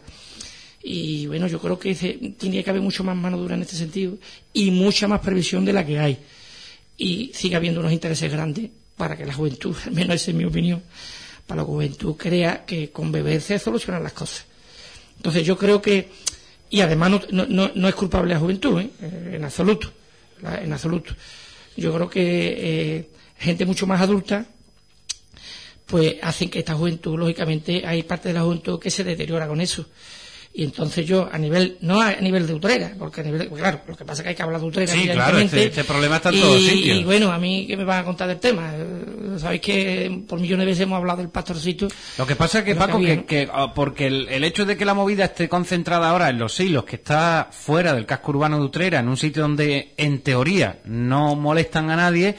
Y 0.83 1.27
bueno, 1.27 1.47
yo 1.47 1.59
creo 1.59 1.77
que 1.77 1.93
tiene 2.39 2.63
que 2.63 2.69
haber 2.69 2.81
mucho 2.81 3.03
más 3.03 3.15
mano 3.15 3.37
dura 3.37 3.55
en 3.55 3.61
este 3.61 3.75
sentido 3.75 4.17
y 4.53 4.71
mucha 4.71 5.07
más 5.07 5.19
previsión 5.21 5.63
de 5.63 5.73
la 5.73 5.85
que 5.85 5.99
hay. 5.99 6.17
Y 6.97 7.31
sigue 7.33 7.55
habiendo 7.55 7.79
unos 7.79 7.91
intereses 7.91 8.31
grandes 8.31 8.69
para 8.97 9.15
que 9.17 9.25
la 9.25 9.33
juventud, 9.33 9.75
al 9.85 9.91
menos 9.93 10.15
esa 10.15 10.31
es 10.31 10.37
mi 10.37 10.45
opinión, 10.45 10.81
para 11.47 11.61
la 11.61 11.65
juventud 11.67 12.15
crea 12.15 12.65
que 12.65 12.89
con 12.91 13.11
beber 13.11 13.41
se 13.41 13.59
solucionan 13.59 14.03
las 14.03 14.13
cosas. 14.13 14.45
Entonces 15.17 15.45
yo 15.45 15.55
creo 15.57 15.81
que, 15.81 16.09
y 16.69 16.81
además 16.81 17.11
no, 17.11 17.45
no- 17.47 17.71
no- 17.75 17.87
es 17.87 17.95
culpable 17.95 18.33
la 18.33 18.39
juventud, 18.39 18.79
¿eh? 18.81 18.89
Eh, 19.01 19.33
en 19.35 19.43
absoluto, 19.43 19.91
en 20.61 20.73
absoluto. 20.73 21.13
Yo 21.77 21.93
creo 21.93 22.09
que 22.09 22.23
eh, 22.97 23.09
gente 23.37 23.65
mucho 23.65 23.85
más 23.85 24.01
adulta, 24.01 24.45
pues 25.85 26.15
hacen 26.21 26.49
que 26.49 26.59
esta 26.59 26.73
juventud, 26.73 27.17
lógicamente, 27.19 27.85
hay 27.85 28.03
parte 28.03 28.29
de 28.29 28.33
la 28.35 28.41
juventud 28.43 28.79
que 28.79 28.89
se 28.89 29.03
deteriora 29.03 29.47
con 29.47 29.59
eso. 29.61 29.85
Y 30.53 30.65
entonces 30.65 31.05
yo, 31.05 31.29
a 31.31 31.37
nivel, 31.37 31.77
no 31.79 32.01
a 32.01 32.11
nivel 32.15 32.45
de 32.45 32.53
Utrera, 32.53 32.91
porque 32.99 33.21
a 33.21 33.23
nivel, 33.23 33.47
claro, 33.49 33.79
lo 33.87 33.95
que 33.95 34.03
pasa 34.03 34.21
es 34.21 34.23
que 34.23 34.29
hay 34.29 34.35
que 34.35 34.43
hablar 34.43 34.59
de 34.59 34.67
Utrera, 34.67 34.91
Sí, 34.91 35.07
claro, 35.07 35.37
este- 35.37 35.67
este 35.67 35.83
problema 35.85 36.17
está 36.17 36.27
en 36.27 36.35
y, 36.35 36.41
todos 36.41 36.61
sitios. 36.61 36.97
Y 36.99 37.03
bueno, 37.05 37.31
a 37.31 37.37
mí, 37.37 37.65
¿qué 37.67 37.77
me 37.77 37.85
van 37.85 37.99
a 37.99 38.03
contar 38.03 38.27
del 38.27 38.39
tema? 38.39 38.69
Eh, 38.75 39.37
Sabéis 39.37 39.61
que 39.61 40.23
por 40.27 40.41
millones 40.41 40.65
de 40.65 40.71
veces 40.71 40.83
hemos 40.83 40.97
hablado 40.97 41.19
del 41.19 41.29
pastorcito. 41.29 41.87
Lo 42.17 42.27
que 42.27 42.35
pasa 42.35 42.59
es 42.59 42.65
que, 42.65 42.75
Paco, 42.75 42.99
que, 42.99 43.49
ah, 43.53 43.73
porque 43.73 44.07
el, 44.07 44.27
el 44.27 44.43
hecho 44.43 44.65
de 44.65 44.75
que 44.75 44.83
la 44.83 44.93
movida 44.93 45.23
esté 45.23 45.47
concentrada 45.47 46.09
ahora 46.09 46.29
en 46.29 46.37
los 46.37 46.53
silos, 46.53 46.83
que 46.83 46.97
está 46.97 47.47
fuera 47.49 47.93
del 47.93 48.05
casco 48.05 48.31
urbano 48.31 48.57
de 48.59 48.65
Utrera, 48.65 48.99
en 48.99 49.07
un 49.07 49.15
sitio 49.15 49.43
donde, 49.43 49.93
en 49.95 50.19
teoría, 50.21 50.79
no 50.83 51.37
molestan 51.37 51.89
a 51.91 51.95
nadie, 51.95 52.35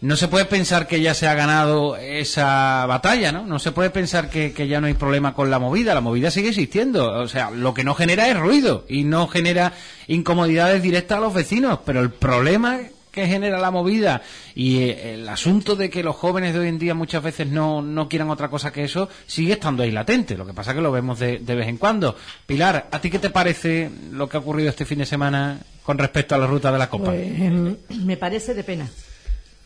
no 0.00 0.16
se 0.16 0.28
puede 0.28 0.44
pensar 0.44 0.86
que 0.86 1.00
ya 1.00 1.14
se 1.14 1.26
ha 1.26 1.34
ganado 1.34 1.96
esa 1.96 2.84
batalla, 2.86 3.32
¿no? 3.32 3.46
No 3.46 3.58
se 3.58 3.72
puede 3.72 3.90
pensar 3.90 4.30
que, 4.30 4.52
que 4.52 4.68
ya 4.68 4.80
no 4.80 4.86
hay 4.86 4.94
problema 4.94 5.34
con 5.34 5.50
la 5.50 5.58
movida. 5.58 5.94
La 5.94 6.00
movida 6.00 6.30
sigue 6.30 6.48
existiendo. 6.48 7.12
O 7.12 7.28
sea, 7.28 7.50
lo 7.50 7.74
que 7.74 7.84
no 7.84 7.94
genera 7.94 8.28
es 8.28 8.38
ruido 8.38 8.84
y 8.88 9.04
no 9.04 9.26
genera 9.28 9.72
incomodidades 10.06 10.82
directas 10.82 11.18
a 11.18 11.20
los 11.20 11.34
vecinos. 11.34 11.80
Pero 11.84 12.00
el 12.00 12.10
problema 12.10 12.80
que 13.16 13.26
genera 13.26 13.58
la 13.58 13.70
movida 13.70 14.20
y 14.54 14.80
eh, 14.80 15.14
el 15.14 15.28
asunto 15.28 15.74
de 15.74 15.88
que 15.88 16.02
los 16.02 16.14
jóvenes 16.14 16.52
de 16.52 16.60
hoy 16.60 16.68
en 16.68 16.78
día 16.78 16.94
muchas 16.94 17.22
veces 17.22 17.46
no, 17.46 17.80
no 17.80 18.10
quieran 18.10 18.28
otra 18.28 18.50
cosa 18.50 18.70
que 18.70 18.84
eso 18.84 19.08
sigue 19.26 19.54
estando 19.54 19.82
ahí 19.82 19.90
latente. 19.90 20.36
Lo 20.36 20.46
que 20.46 20.52
pasa 20.52 20.72
es 20.72 20.76
que 20.76 20.82
lo 20.82 20.92
vemos 20.92 21.18
de, 21.18 21.38
de 21.38 21.54
vez 21.54 21.66
en 21.66 21.78
cuando. 21.78 22.14
Pilar, 22.46 22.88
¿a 22.92 23.00
ti 23.00 23.10
qué 23.10 23.18
te 23.18 23.30
parece 23.30 23.90
lo 24.12 24.28
que 24.28 24.36
ha 24.36 24.40
ocurrido 24.40 24.68
este 24.68 24.84
fin 24.84 24.98
de 24.98 25.06
semana 25.06 25.58
con 25.82 25.96
respecto 25.96 26.34
a 26.34 26.38
la 26.38 26.46
ruta 26.46 26.70
de 26.70 26.78
la 26.78 26.90
Copa? 26.90 27.06
Pues, 27.06 27.40
em, 27.40 27.76
me 28.04 28.18
parece 28.18 28.52
de 28.52 28.62
pena. 28.62 28.86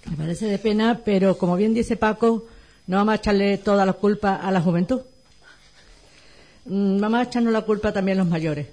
Me 0.07 0.17
parece 0.17 0.47
de 0.47 0.59
pena, 0.59 1.01
pero 1.05 1.37
como 1.37 1.57
bien 1.57 1.75
dice 1.75 1.97
Paco, 1.97 2.47
no 2.87 2.97
vamos 2.97 3.13
a 3.13 3.17
echarle 3.17 3.59
toda 3.59 3.85
la 3.85 3.93
culpa 3.93 4.37
a 4.37 4.51
la 4.51 4.61
juventud. 4.61 5.03
Mm, 6.65 7.01
Vamos 7.01 7.21
a 7.21 7.23
echarnos 7.25 7.53
la 7.53 7.63
culpa 7.63 7.93
también 7.93 8.19
a 8.19 8.23
los 8.23 8.31
mayores. 8.31 8.69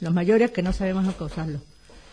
Los 0.00 0.12
mayores 0.12 0.50
que 0.50 0.62
no 0.62 0.72
sabemos 0.72 1.14
causarlo. 1.14 1.60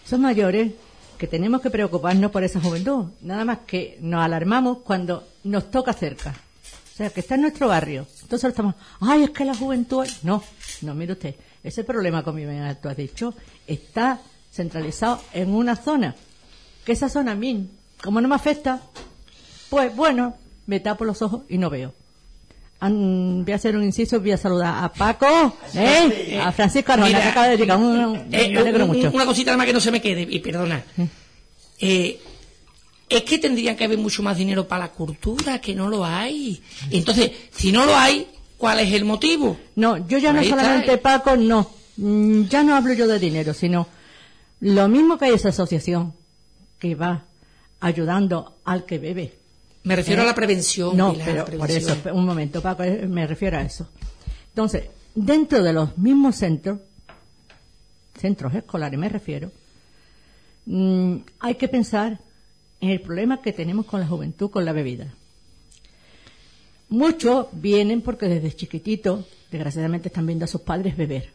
Son 0.06 0.22
mayores 0.22 0.72
que 1.18 1.28
tenemos 1.28 1.62
que 1.62 1.70
preocuparnos 1.70 2.32
por 2.32 2.44
esa 2.44 2.60
juventud. 2.60 3.06
Nada 3.22 3.46
más 3.46 3.60
que 3.60 3.98
nos 4.02 4.24
alarmamos 4.24 4.80
cuando 4.80 5.28
nos 5.44 5.70
toca 5.70 5.94
cerca. 5.94 6.32
O 6.32 6.98
sea, 6.98 7.10
que 7.10 7.22
está 7.22 7.36
en 7.36 7.42
nuestro 7.42 7.68
barrio. 7.68 8.08
Entonces 8.22 8.50
estamos, 8.50 8.76
ay, 9.00 9.24
es 9.24 9.30
que 9.32 9.46
la 9.46 9.56
juventud... 9.56 10.08
No, 10.24 10.44
no, 10.82 10.96
mire 10.96 11.14
usted, 11.14 11.36
ese 11.64 11.84
problema, 11.84 12.24
como 12.24 12.40
tú 12.82 12.90
has 12.90 12.98
dicho, 12.98 13.34
está 13.68 14.20
centralizado 14.52 15.22
en 15.34 15.54
una 15.54 15.76
zona. 15.76 16.16
Que 16.86 16.94
esa 16.94 17.10
zona 17.10 17.34
a 17.34 17.36
mí, 17.36 17.70
como 18.04 18.22
no 18.22 18.28
me 18.28 18.36
afecta, 18.36 18.82
pues 19.70 19.96
bueno, 19.96 20.36
me 20.68 20.80
tapo 20.80 21.06
los 21.06 21.22
ojos 21.22 21.42
y 21.50 21.58
no 21.58 21.70
veo. 21.70 21.94
An- 22.80 23.44
voy 23.46 23.54
a 23.54 23.58
hacer 23.58 23.76
un 23.76 23.84
inciso, 23.84 24.20
voy 24.20 24.32
a 24.32 24.38
saludar 24.38 24.84
a 24.84 24.92
Paco, 24.92 25.56
¿eh? 25.76 26.40
a 26.44 26.52
Francisco 26.52 26.92
Arjona, 26.94 27.08
Mira, 27.10 27.22
que 27.22 27.28
acaba 27.30 27.48
de 27.48 27.58
llegar. 27.58 27.78
Un- 27.78 27.86
un- 28.06 28.16
Eh, 28.32 28.50
me 28.50 28.58
alegro 28.60 28.86
un- 28.86 28.92
mucho. 28.98 29.12
Una 29.14 29.26
cosita 29.26 29.56
más 29.56 29.66
que 29.68 29.74
no 29.74 29.80
se 29.80 29.92
me 29.92 30.02
quede, 30.02 30.26
y 30.28 30.40
perdona. 30.40 30.84
Eh, 31.80 32.20
es 33.10 33.24
que 33.24 33.38
tendrían 33.38 33.76
que 33.76 33.84
haber 33.84 33.98
mucho 34.00 34.24
más 34.24 34.38
dinero 34.38 34.68
para 34.68 34.86
la 34.86 34.92
cultura, 34.92 35.60
que 35.60 35.76
no 35.76 35.90
lo 35.90 36.04
hay. 36.06 36.62
Entonces, 36.90 37.32
si 37.52 37.72
no 37.72 37.86
lo 37.86 37.96
hay, 37.96 38.28
¿cuál 38.58 38.80
es 38.80 38.92
el 38.94 39.06
motivo? 39.06 39.58
No, 39.76 39.98
yo 40.08 40.18
ya 40.18 40.32
no 40.34 40.40
Ahí 40.40 40.48
está. 40.50 40.62
solamente 40.62 40.98
Paco, 40.98 41.36
no. 41.36 41.70
Mm, 41.98 42.44
Ya 42.46 42.64
no 42.64 42.76
hablo 42.76 42.94
yo 42.94 43.06
de 43.08 43.20
dinero, 43.20 43.54
sino 43.54 43.88
lo 44.62 44.88
mismo 44.88 45.18
que 45.20 45.26
hay 45.26 45.34
esa 45.34 45.50
asociación 45.50 46.14
que 46.80 46.96
va 46.96 47.26
ayudando 47.82 48.60
al 48.64 48.86
que 48.86 48.98
bebe. 49.00 49.34
Me 49.84 49.96
refiero 49.96 50.22
¿Eh? 50.22 50.26
a 50.26 50.28
la 50.28 50.36
prevención. 50.36 50.96
No, 50.96 51.12
Pilar, 51.12 51.46
pero 51.46 51.58
por 51.58 51.70
eso, 51.70 51.98
un 52.14 52.26
momento, 52.26 52.62
Paco, 52.62 52.84
eh, 52.84 53.08
me 53.08 53.28
refiero 53.28 53.58
a 53.58 53.64
eso. 53.64 53.90
Entonces, 54.50 54.86
dentro 55.16 55.62
de 55.64 55.74
los 55.74 55.98
mismos 55.98 56.36
centros, 56.36 56.80
centros 58.16 58.54
escolares 58.54 59.00
me 59.00 59.10
refiero, 59.10 59.52
mm, 60.66 61.16
hay 61.40 61.56
que 61.56 61.68
pensar 61.68 62.20
en 62.80 62.90
el 62.90 63.02
problema 63.02 63.42
que 63.42 63.54
tenemos 63.54 63.86
con 63.86 64.00
la 64.00 64.08
juventud, 64.08 64.52
con 64.52 64.66
la 64.66 64.72
bebida. 64.72 65.14
Muchos 66.90 67.48
vienen 67.54 68.02
porque 68.02 68.28
desde 68.28 68.54
chiquititos, 68.56 69.26
desgraciadamente, 69.50 70.10
están 70.10 70.28
viendo 70.28 70.46
a 70.46 70.48
sus 70.48 70.62
padres 70.62 70.98
beber. 70.98 71.32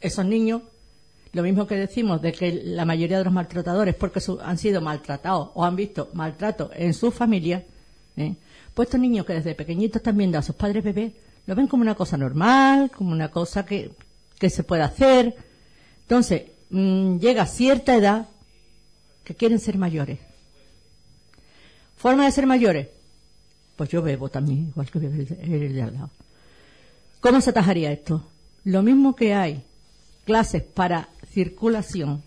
Esos 0.00 0.26
niños, 0.26 0.62
lo 1.34 1.42
mismo 1.42 1.66
que 1.66 1.74
decimos 1.76 2.22
de 2.22 2.32
que 2.32 2.52
la 2.64 2.84
mayoría 2.84 3.18
de 3.18 3.24
los 3.24 3.32
maltratadores, 3.32 3.94
porque 3.94 4.20
su- 4.20 4.40
han 4.40 4.56
sido 4.56 4.80
maltratados 4.80 5.50
o 5.54 5.64
han 5.64 5.76
visto 5.76 6.08
maltrato 6.14 6.70
en 6.74 6.94
su 6.94 7.10
familia, 7.10 7.64
¿eh? 8.16 8.34
pues 8.72 8.86
estos 8.88 9.00
niños 9.00 9.26
que 9.26 9.34
desde 9.34 9.54
pequeñitos 9.54 10.00
están 10.00 10.16
viendo 10.16 10.38
a 10.38 10.42
sus 10.42 10.54
padres 10.54 10.82
beber, 10.82 11.12
lo 11.46 11.54
ven 11.54 11.66
como 11.66 11.82
una 11.82 11.94
cosa 11.94 12.16
normal, 12.16 12.90
como 12.90 13.12
una 13.12 13.30
cosa 13.30 13.66
que, 13.66 13.90
que 14.38 14.48
se 14.48 14.62
puede 14.64 14.82
hacer. 14.82 15.36
Entonces, 16.02 16.42
mm, 16.70 17.18
llega 17.18 17.46
cierta 17.46 17.94
edad 17.96 18.28
que 19.24 19.34
quieren 19.34 19.58
ser 19.58 19.76
mayores. 19.76 20.18
¿Forma 21.96 22.24
de 22.26 22.32
ser 22.32 22.46
mayores? 22.46 22.88
Pues 23.76 23.90
yo 23.90 24.02
bebo 24.02 24.28
también, 24.28 24.68
igual 24.68 24.90
que 24.90 24.98
bebe 24.98 25.26
el 25.42 25.52
el 25.62 25.74
de 25.74 25.82
al 25.82 25.94
lado. 25.94 26.10
¿Cómo 27.20 27.40
se 27.40 27.50
atajaría 27.50 27.90
esto? 27.92 28.22
Lo 28.64 28.82
mismo 28.82 29.16
que 29.16 29.34
hay 29.34 29.62
clases 30.24 30.62
para 30.62 31.08
circulación 31.34 32.22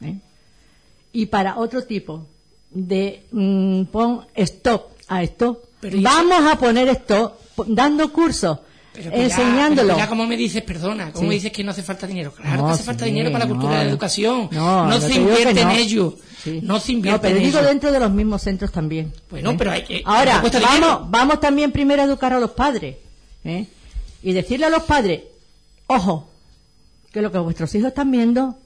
¿eh? 0.00 0.16
y 1.12 1.26
para 1.26 1.58
otro 1.58 1.84
tipo 1.84 2.26
de 2.70 3.24
mm, 3.30 3.84
pon 3.84 4.26
stop 4.34 4.92
a 5.08 5.22
esto. 5.22 5.62
Pero 5.80 5.96
¿y 5.98 6.02
Vamos 6.02 6.40
a 6.50 6.58
poner 6.58 6.88
esto 6.88 7.38
dando 7.66 8.10
cursos, 8.12 8.58
Pero 8.94 9.10
Pilar, 9.10 9.24
enseñándolo. 9.24 9.82
pero 9.88 9.94
Pilar, 9.96 10.08
¿cómo 10.08 10.26
me 10.26 10.36
dices, 10.36 10.62
perdona? 10.62 11.12
¿Cómo 11.12 11.28
Sí. 11.28 11.34
dices 11.34 11.52
que 11.52 11.62
no 11.64 11.72
hace 11.72 11.82
falta 11.82 12.06
dinero? 12.06 12.32
Claro 12.32 12.62
No, 12.62 12.66
que 12.68 12.72
hace 12.74 12.82
falta 12.84 13.04
sí, 13.04 13.10
dinero 13.10 13.30
para 13.32 13.44
la 13.44 13.50
cultura 13.50 13.74
no, 13.74 13.80
y 13.80 13.84
la 13.84 13.90
educación. 13.90 14.48
No, 14.52 14.86
no 14.88 15.00
se 15.00 15.14
invierte 15.14 15.54
no. 15.64 15.70
en 15.70 15.76
ello. 15.76 16.16
Sí. 16.42 16.60
No 16.62 16.80
se 16.80 16.92
invierte 16.92 17.20
pero 17.28 17.36
en 17.36 17.44
digo 17.44 17.58
ello. 17.58 17.68
dentro 17.68 17.92
de 17.92 18.00
los 18.00 18.10
mismos 18.10 18.42
centros 18.42 18.72
también. 18.72 19.12
Bueno, 19.30 19.50
¿eh? 19.50 19.54
pero 19.58 19.70
hay 19.72 19.82
que- 19.84 20.02
Ahora, 20.04 20.40
dinero. 20.40 20.60
vamos, 20.66 21.10
vamos 21.10 21.40
también 21.40 21.72
primero 21.72 22.02
a 22.02 22.04
educar 22.06 22.32
a 22.32 22.40
los 22.40 22.50
padres. 22.52 22.96
¿eh? 23.44 23.66
Y 24.22 24.32
decirle 24.32 24.66
a 24.66 24.70
los 24.70 24.84
padres, 24.84 25.22
ojo, 25.88 26.28
que 27.12 27.22
lo 27.22 27.30
que 27.30 27.38
vuestros 27.38 27.74
hijos 27.74 27.88
están 27.88 28.10
viendo, 28.10 28.56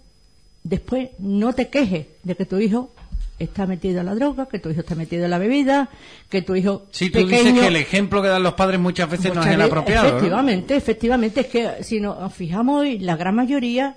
después 0.65 1.11
no 1.19 1.53
te 1.53 1.69
quejes 1.69 2.07
de 2.23 2.35
que 2.37 2.45
tu 2.47 2.59
hijo 2.59 2.91
está 3.39 3.67
metido 3.67 4.01
en 4.01 4.07
la 4.07 4.15
droga, 4.15 4.47
que 4.47 4.59
tu 4.59 4.71
hijo 4.71 4.81
está 4.81 4.95
metido 4.95 5.25
en 5.25 5.31
la 5.31 5.39
bebida, 5.39 5.91
que 6.31 6.43
tu 6.43 6.55
hijo 6.55 6.87
Sí, 6.91 7.11
tú 7.11 7.19
pequeño... 7.19 7.43
dices 7.43 7.61
que 7.61 7.67
el 7.67 7.77
ejemplo 7.77 8.23
que 8.23 8.29
dan 8.29 8.43
los 8.43 8.55
padres 8.55 8.81
muchas 8.81 9.11
veces 9.11 9.35
no 9.35 9.43
es 9.43 9.49
el 9.49 9.61
apropiado. 9.61 10.05
¿no? 10.05 10.17
Efectivamente, 10.17 10.77
efectivamente, 10.77 11.41
es 11.41 11.47
que 11.49 11.85
si 11.85 12.01
nos 12.01 12.33
fijamos 12.33 12.81
hoy, 12.81 12.99
la 12.99 13.17
gran 13.17 13.35
mayoría 13.35 13.97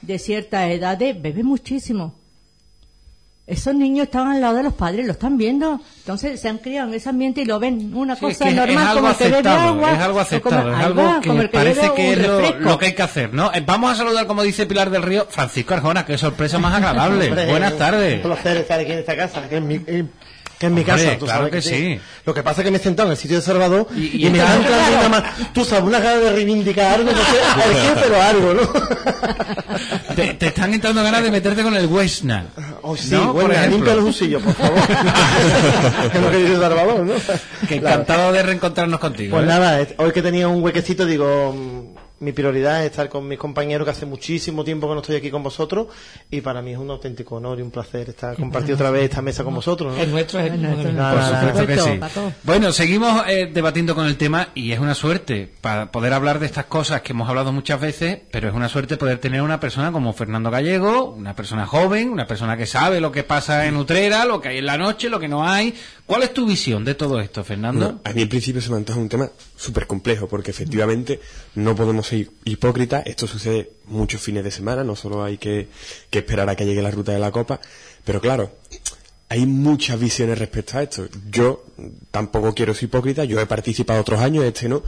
de 0.00 0.18
ciertas 0.18 0.70
edades 0.70 1.20
bebe 1.20 1.44
muchísimo. 1.44 2.14
Esos 3.44 3.74
niños 3.74 4.04
están 4.04 4.28
al 4.28 4.40
lado 4.40 4.54
de 4.54 4.62
los 4.62 4.72
padres, 4.72 5.04
lo 5.04 5.12
están 5.12 5.36
viendo. 5.36 5.80
Entonces 5.98 6.40
se 6.40 6.48
han 6.48 6.58
criado 6.58 6.88
en 6.88 6.94
ese 6.94 7.08
ambiente 7.08 7.40
y 7.40 7.44
lo 7.44 7.58
ven 7.58 7.92
una 7.92 8.14
Sí, 8.14 8.26
es 8.26 8.38
cosa 8.38 8.44
que 8.44 8.50
es 8.50 8.56
normal 8.56 8.86
algo 8.86 8.94
como 9.00 9.10
el 9.10 9.16
que 9.16 9.24
bebe 9.24 9.36
aceptado, 9.38 9.68
agua. 9.68 9.92
es 9.92 9.98
algo 9.98 10.20
aceptado, 10.20 10.62
como- 10.62 10.70
es 10.72 10.78
ahí 10.78 10.84
algo 10.84 11.02
va, 11.02 11.20
que 11.20 11.48
parece 11.48 11.80
que 11.80 12.08
un 12.08 12.20
es 12.52 12.60
lo, 12.60 12.78
que 12.78 12.86
hay 12.86 12.94
que 12.94 13.02
hacer, 13.02 13.34
¿no? 13.34 13.52
Eh, 13.52 13.62
Vamos 13.66 13.90
a 13.92 13.96
saludar, 13.96 14.26
como 14.28 14.42
dice 14.44 14.64
Pilar 14.66 14.90
del 14.90 15.02
Río, 15.02 15.26
Francisco 15.28 15.74
Arjona, 15.74 16.06
qué 16.06 16.16
sorpresa 16.16 16.58
más 16.60 16.72
agradable. 16.74 17.28
Hombre, 17.30 17.46
Buenas 17.50 17.72
Un 17.72 17.78
tardes. 17.78 18.20
placer 18.20 18.56
estar 18.58 18.78
aquí 18.78 18.92
en 18.92 18.98
esta 19.00 19.16
casa, 19.16 19.48
que 19.48 19.56
es 19.56 19.62
mi, 19.62 19.74
eh, 19.74 20.04
que 20.58 20.66
es 20.66 20.72
mi 20.72 20.82
Hombre, 20.82 20.84
casa. 20.84 21.18
tú 21.18 21.24
claro 21.24 21.46
sabes 21.48 21.52
que 21.52 21.62
sí. 21.68 22.00
Lo 22.24 22.32
que 22.32 22.44
pasa 22.44 22.60
es 22.60 22.64
que 22.66 22.70
me 22.70 22.76
he 22.76 22.80
sentado 22.80 23.08
en 23.08 23.12
el 23.12 23.18
sitio 23.18 23.36
de 23.38 23.42
Salvador 23.42 23.88
y, 23.96 24.24
y 24.24 24.30
me 24.30 24.38
está- 24.38 24.52
dan 24.54 24.62
claro 24.62 24.98
una 25.00 25.08
más, 25.08 25.24
tú 25.52 25.64
sabes, 25.64 25.82
una 25.84 25.98
gana 25.98 26.16
de 26.20 26.32
reivindicar 26.32 26.94
algo, 27.00 27.10
no 27.10 27.18
sé 27.18 27.94
pero 28.02 28.22
algo, 28.22 28.54
¿no? 28.54 28.60
Te, 30.14 30.34
te 30.34 30.46
están 30.48 30.72
entrando 30.74 31.02
ganas 31.02 31.22
de 31.22 31.30
meterte 31.30 31.62
con 31.62 31.74
el 31.76 31.86
Westna. 31.86 32.46
Oh, 32.82 32.96
sí, 32.96 33.10
¿no? 33.14 33.32
bueno, 33.32 33.54
limpia 33.68 33.94
los 33.94 34.04
usillos, 34.04 34.42
por 34.42 34.54
favor. 34.54 34.78
es 36.14 36.20
lo 36.20 36.30
que 36.30 36.36
dice 36.36 36.56
Salvador, 36.58 37.00
¿no? 37.06 37.14
Que 37.68 37.76
encantado 37.76 38.32
de 38.32 38.42
reencontrarnos 38.42 39.00
contigo. 39.00 39.32
Pues 39.36 39.44
¿eh? 39.44 39.48
nada, 39.48 39.80
es- 39.80 39.94
hoy 39.98 40.12
que 40.12 40.22
tenía 40.22 40.48
un 40.48 40.62
huequecito, 40.62 41.06
digo, 41.06 41.52
mm, 41.52 42.01
mi 42.22 42.32
prioridad 42.32 42.84
es 42.84 42.90
estar 42.92 43.08
con 43.08 43.26
mis 43.26 43.36
compañeros 43.38 43.84
que 43.84 43.90
hace 43.90 44.06
muchísimo 44.06 44.62
tiempo 44.62 44.86
que 44.88 44.94
no 44.94 45.00
estoy 45.00 45.16
aquí 45.16 45.28
con 45.30 45.42
vosotros 45.42 45.88
y 46.30 46.40
para 46.40 46.62
mí 46.62 46.70
es 46.70 46.78
un 46.78 46.88
auténtico 46.90 47.34
honor 47.34 47.58
y 47.58 47.62
un 47.62 47.72
placer 47.72 48.10
estar 48.10 48.36
compartir 48.36 48.74
otra 48.74 48.92
vez 48.92 49.04
esta 49.04 49.20
mesa 49.22 49.42
con 49.42 49.54
vosotros. 49.54 49.96
¿no? 49.96 50.00
Es 50.00 50.08
nuestro, 50.08 50.38
es 50.38 50.56
nuestro. 50.56 50.92
Nada, 50.92 51.12
Por 51.12 51.20
nada, 51.20 51.40
supuesto 51.48 51.66
que 51.66 51.98
nada. 51.98 52.08
sí. 52.08 52.20
Bueno, 52.44 52.72
seguimos 52.72 53.24
eh, 53.26 53.50
debatiendo 53.52 53.96
con 53.96 54.06
el 54.06 54.16
tema 54.16 54.50
y 54.54 54.70
es 54.70 54.78
una 54.78 54.94
suerte 54.94 55.50
para 55.60 55.90
poder 55.90 56.12
hablar 56.12 56.38
de 56.38 56.46
estas 56.46 56.66
cosas 56.66 57.02
que 57.02 57.12
hemos 57.12 57.28
hablado 57.28 57.52
muchas 57.52 57.80
veces, 57.80 58.20
pero 58.30 58.48
es 58.48 58.54
una 58.54 58.68
suerte 58.68 58.96
poder 58.96 59.18
tener 59.18 59.42
una 59.42 59.58
persona 59.58 59.90
como 59.90 60.12
Fernando 60.12 60.50
Gallego, 60.50 61.10
una 61.10 61.34
persona 61.34 61.66
joven, 61.66 62.08
una 62.08 62.26
persona 62.28 62.56
que 62.56 62.66
sabe 62.66 63.00
lo 63.00 63.10
que 63.10 63.24
pasa 63.24 63.66
en 63.66 63.76
Utrera, 63.76 64.24
lo 64.26 64.40
que 64.40 64.48
hay 64.50 64.58
en 64.58 64.66
la 64.66 64.78
noche, 64.78 65.10
lo 65.10 65.18
que 65.18 65.28
no 65.28 65.44
hay. 65.44 65.74
¿Cuál 66.06 66.22
es 66.22 66.32
tu 66.32 66.46
visión 66.46 66.84
de 66.84 66.94
todo 66.94 67.20
esto, 67.20 67.42
Fernando? 67.42 67.92
No, 67.92 68.00
a 68.04 68.12
mí 68.12 68.22
en 68.22 68.28
principio 68.28 68.60
se 68.60 68.70
me 68.70 68.76
antoja 68.76 68.98
un 69.00 69.08
tema 69.08 69.28
súper 69.56 69.86
complejo, 69.86 70.28
porque 70.28 70.50
efectivamente 70.50 71.20
no 71.54 71.74
podemos 71.74 72.11
ser 72.18 72.28
hipócritas. 72.44 73.02
Esto 73.06 73.26
sucede 73.26 73.70
muchos 73.86 74.20
fines 74.20 74.44
de 74.44 74.50
semana, 74.50 74.84
no 74.84 74.96
solo 74.96 75.22
hay 75.24 75.38
que, 75.38 75.68
que 76.10 76.18
esperar 76.20 76.48
a 76.48 76.56
que 76.56 76.64
llegue 76.66 76.82
la 76.82 76.90
ruta 76.90 77.12
de 77.12 77.18
la 77.18 77.30
copa. 77.30 77.60
Pero 78.04 78.20
claro, 78.20 78.52
hay 79.28 79.46
muchas 79.46 79.98
visiones 79.98 80.38
respecto 80.38 80.78
a 80.78 80.82
esto. 80.82 81.08
Yo 81.30 81.64
tampoco 82.10 82.54
quiero 82.54 82.74
ser 82.74 82.84
hipócrita, 82.84 83.24
yo 83.24 83.40
he 83.40 83.46
participado 83.46 84.00
otros 84.00 84.20
años, 84.20 84.44
este 84.44 84.68
no. 84.68 84.82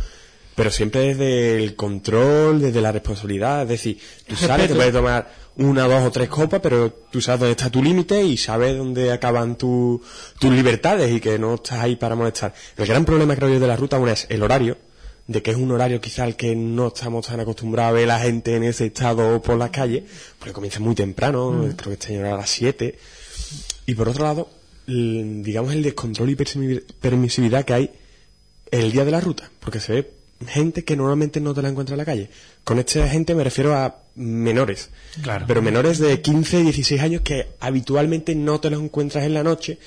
Pero 0.56 0.70
siempre 0.70 1.00
desde 1.14 1.56
el 1.64 1.74
control, 1.74 2.60
desde 2.60 2.80
la 2.80 2.92
responsabilidad, 2.92 3.62
es 3.62 3.68
decir, 3.68 3.98
tú 4.26 4.36
sales, 4.36 4.68
te 4.68 4.74
puedes 4.74 4.92
tomar 4.92 5.28
una, 5.56 5.86
dos 5.88 6.04
o 6.04 6.10
tres 6.12 6.28
copas, 6.28 6.60
pero 6.60 6.92
tú 7.10 7.20
sabes 7.20 7.40
dónde 7.40 7.52
está 7.52 7.70
tu 7.70 7.82
límite 7.82 8.22
y 8.22 8.36
sabes 8.36 8.76
dónde 8.76 9.10
acaban 9.12 9.56
tu- 9.56 10.00
tus 10.38 10.52
libertades 10.52 11.10
y 11.12 11.20
que 11.20 11.38
no 11.38 11.54
estás 11.54 11.80
ahí 11.80 11.96
para 11.96 12.14
molestar. 12.14 12.54
El 12.76 12.86
gran 12.86 13.04
problema, 13.04 13.34
creo 13.34 13.48
yo, 13.48 13.58
de 13.60 13.66
la 13.66 13.76
ruta, 13.76 13.98
una 13.98 14.12
es 14.12 14.26
el 14.30 14.42
horario, 14.44 14.76
de 15.26 15.42
que 15.42 15.50
es 15.52 15.56
un 15.56 15.70
horario 15.70 16.00
quizá 16.00 16.24
al 16.24 16.36
que 16.36 16.54
no 16.54 16.88
estamos 16.88 17.26
tan 17.26 17.40
acostumbrados 17.40 17.90
a 17.90 17.94
ver 17.94 18.06
la 18.08 18.18
gente 18.20 18.56
en 18.56 18.64
ese 18.64 18.86
estado 18.86 19.40
por 19.40 19.56
las 19.56 19.70
calles, 19.70 20.02
porque 20.38 20.52
comienza 20.52 20.80
muy 20.80 20.94
temprano, 20.94 21.50
Mm. 21.52 21.70
creo 21.76 21.88
que 21.88 21.92
este 21.94 22.08
año 22.08 22.20
era 22.20 22.34
a 22.34 22.38
las 22.38 22.50
7. 22.50 22.98
Y 23.86 23.94
por 23.94 24.08
otro 24.08 24.24
lado, 24.24 24.48
digamos 24.86 25.72
el 25.72 25.82
descontrol 25.82 26.30
y 26.30 26.36
permisividad 27.00 27.64
que 27.64 27.72
hay 27.74 27.90
el 28.70 28.92
día 28.92 29.04
de 29.04 29.10
la 29.10 29.20
ruta, 29.20 29.50
porque 29.60 29.80
se 29.80 29.92
ve 29.92 30.10
gente 30.46 30.84
que 30.84 30.96
normalmente 30.96 31.40
no 31.40 31.54
te 31.54 31.62
la 31.62 31.68
encuentra 31.70 31.94
en 31.94 31.98
la 31.98 32.04
calle. 32.04 32.28
Con 32.64 32.78
esta 32.78 33.08
gente 33.08 33.34
me 33.34 33.44
refiero 33.44 33.74
a 33.74 34.02
menores, 34.16 34.90
Claro. 35.22 35.46
pero 35.48 35.62
menores 35.62 35.98
de 35.98 36.20
15, 36.20 36.62
16 36.62 37.00
años 37.00 37.22
que 37.22 37.46
habitualmente 37.60 38.34
no 38.34 38.60
te 38.60 38.68
los 38.70 38.82
encuentras 38.82 39.24
en 39.24 39.34
la 39.34 39.42
noche 39.42 39.78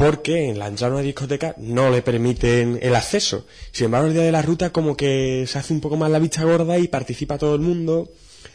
porque 0.00 0.48
en 0.48 0.58
la 0.58 0.66
entrada 0.66 0.94
una 0.94 1.02
discoteca 1.02 1.54
no 1.58 1.90
le 1.90 2.00
permiten 2.00 2.78
el 2.80 2.94
acceso. 2.94 3.44
Sin 3.70 3.84
embargo, 3.84 4.06
el 4.06 4.14
día 4.14 4.22
de 4.22 4.32
la 4.32 4.40
ruta 4.40 4.70
como 4.70 4.96
que 4.96 5.44
se 5.46 5.58
hace 5.58 5.74
un 5.74 5.82
poco 5.82 5.98
más 5.98 6.10
la 6.10 6.18
vista 6.18 6.42
gorda 6.42 6.78
y 6.78 6.88
participa 6.88 7.36
todo 7.36 7.54
el 7.54 7.60
mundo, 7.60 8.10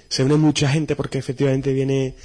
se 0.10 0.24
une 0.24 0.38
mucha 0.38 0.68
gente 0.68 0.96
porque 0.96 1.20
efectivamente 1.20 1.72
viene 1.72 2.16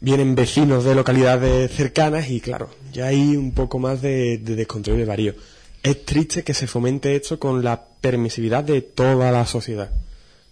vienen 0.00 0.34
vecinos 0.34 0.84
de 0.84 0.94
localidades 0.94 1.72
cercanas 1.72 2.28
y 2.28 2.42
claro, 2.42 2.68
ya 2.92 3.06
hay 3.06 3.34
un 3.34 3.52
poco 3.52 3.78
más 3.78 4.02
de, 4.02 4.36
de 4.36 4.56
descontrol 4.56 4.98
de 4.98 5.06
varío. 5.06 5.34
Es 5.82 6.04
triste 6.04 6.44
que 6.44 6.52
se 6.52 6.66
fomente 6.66 7.16
esto 7.16 7.38
con 7.38 7.64
la 7.64 7.82
permisividad 7.82 8.62
de 8.62 8.82
toda 8.82 9.32
la 9.32 9.46
sociedad. 9.46 9.90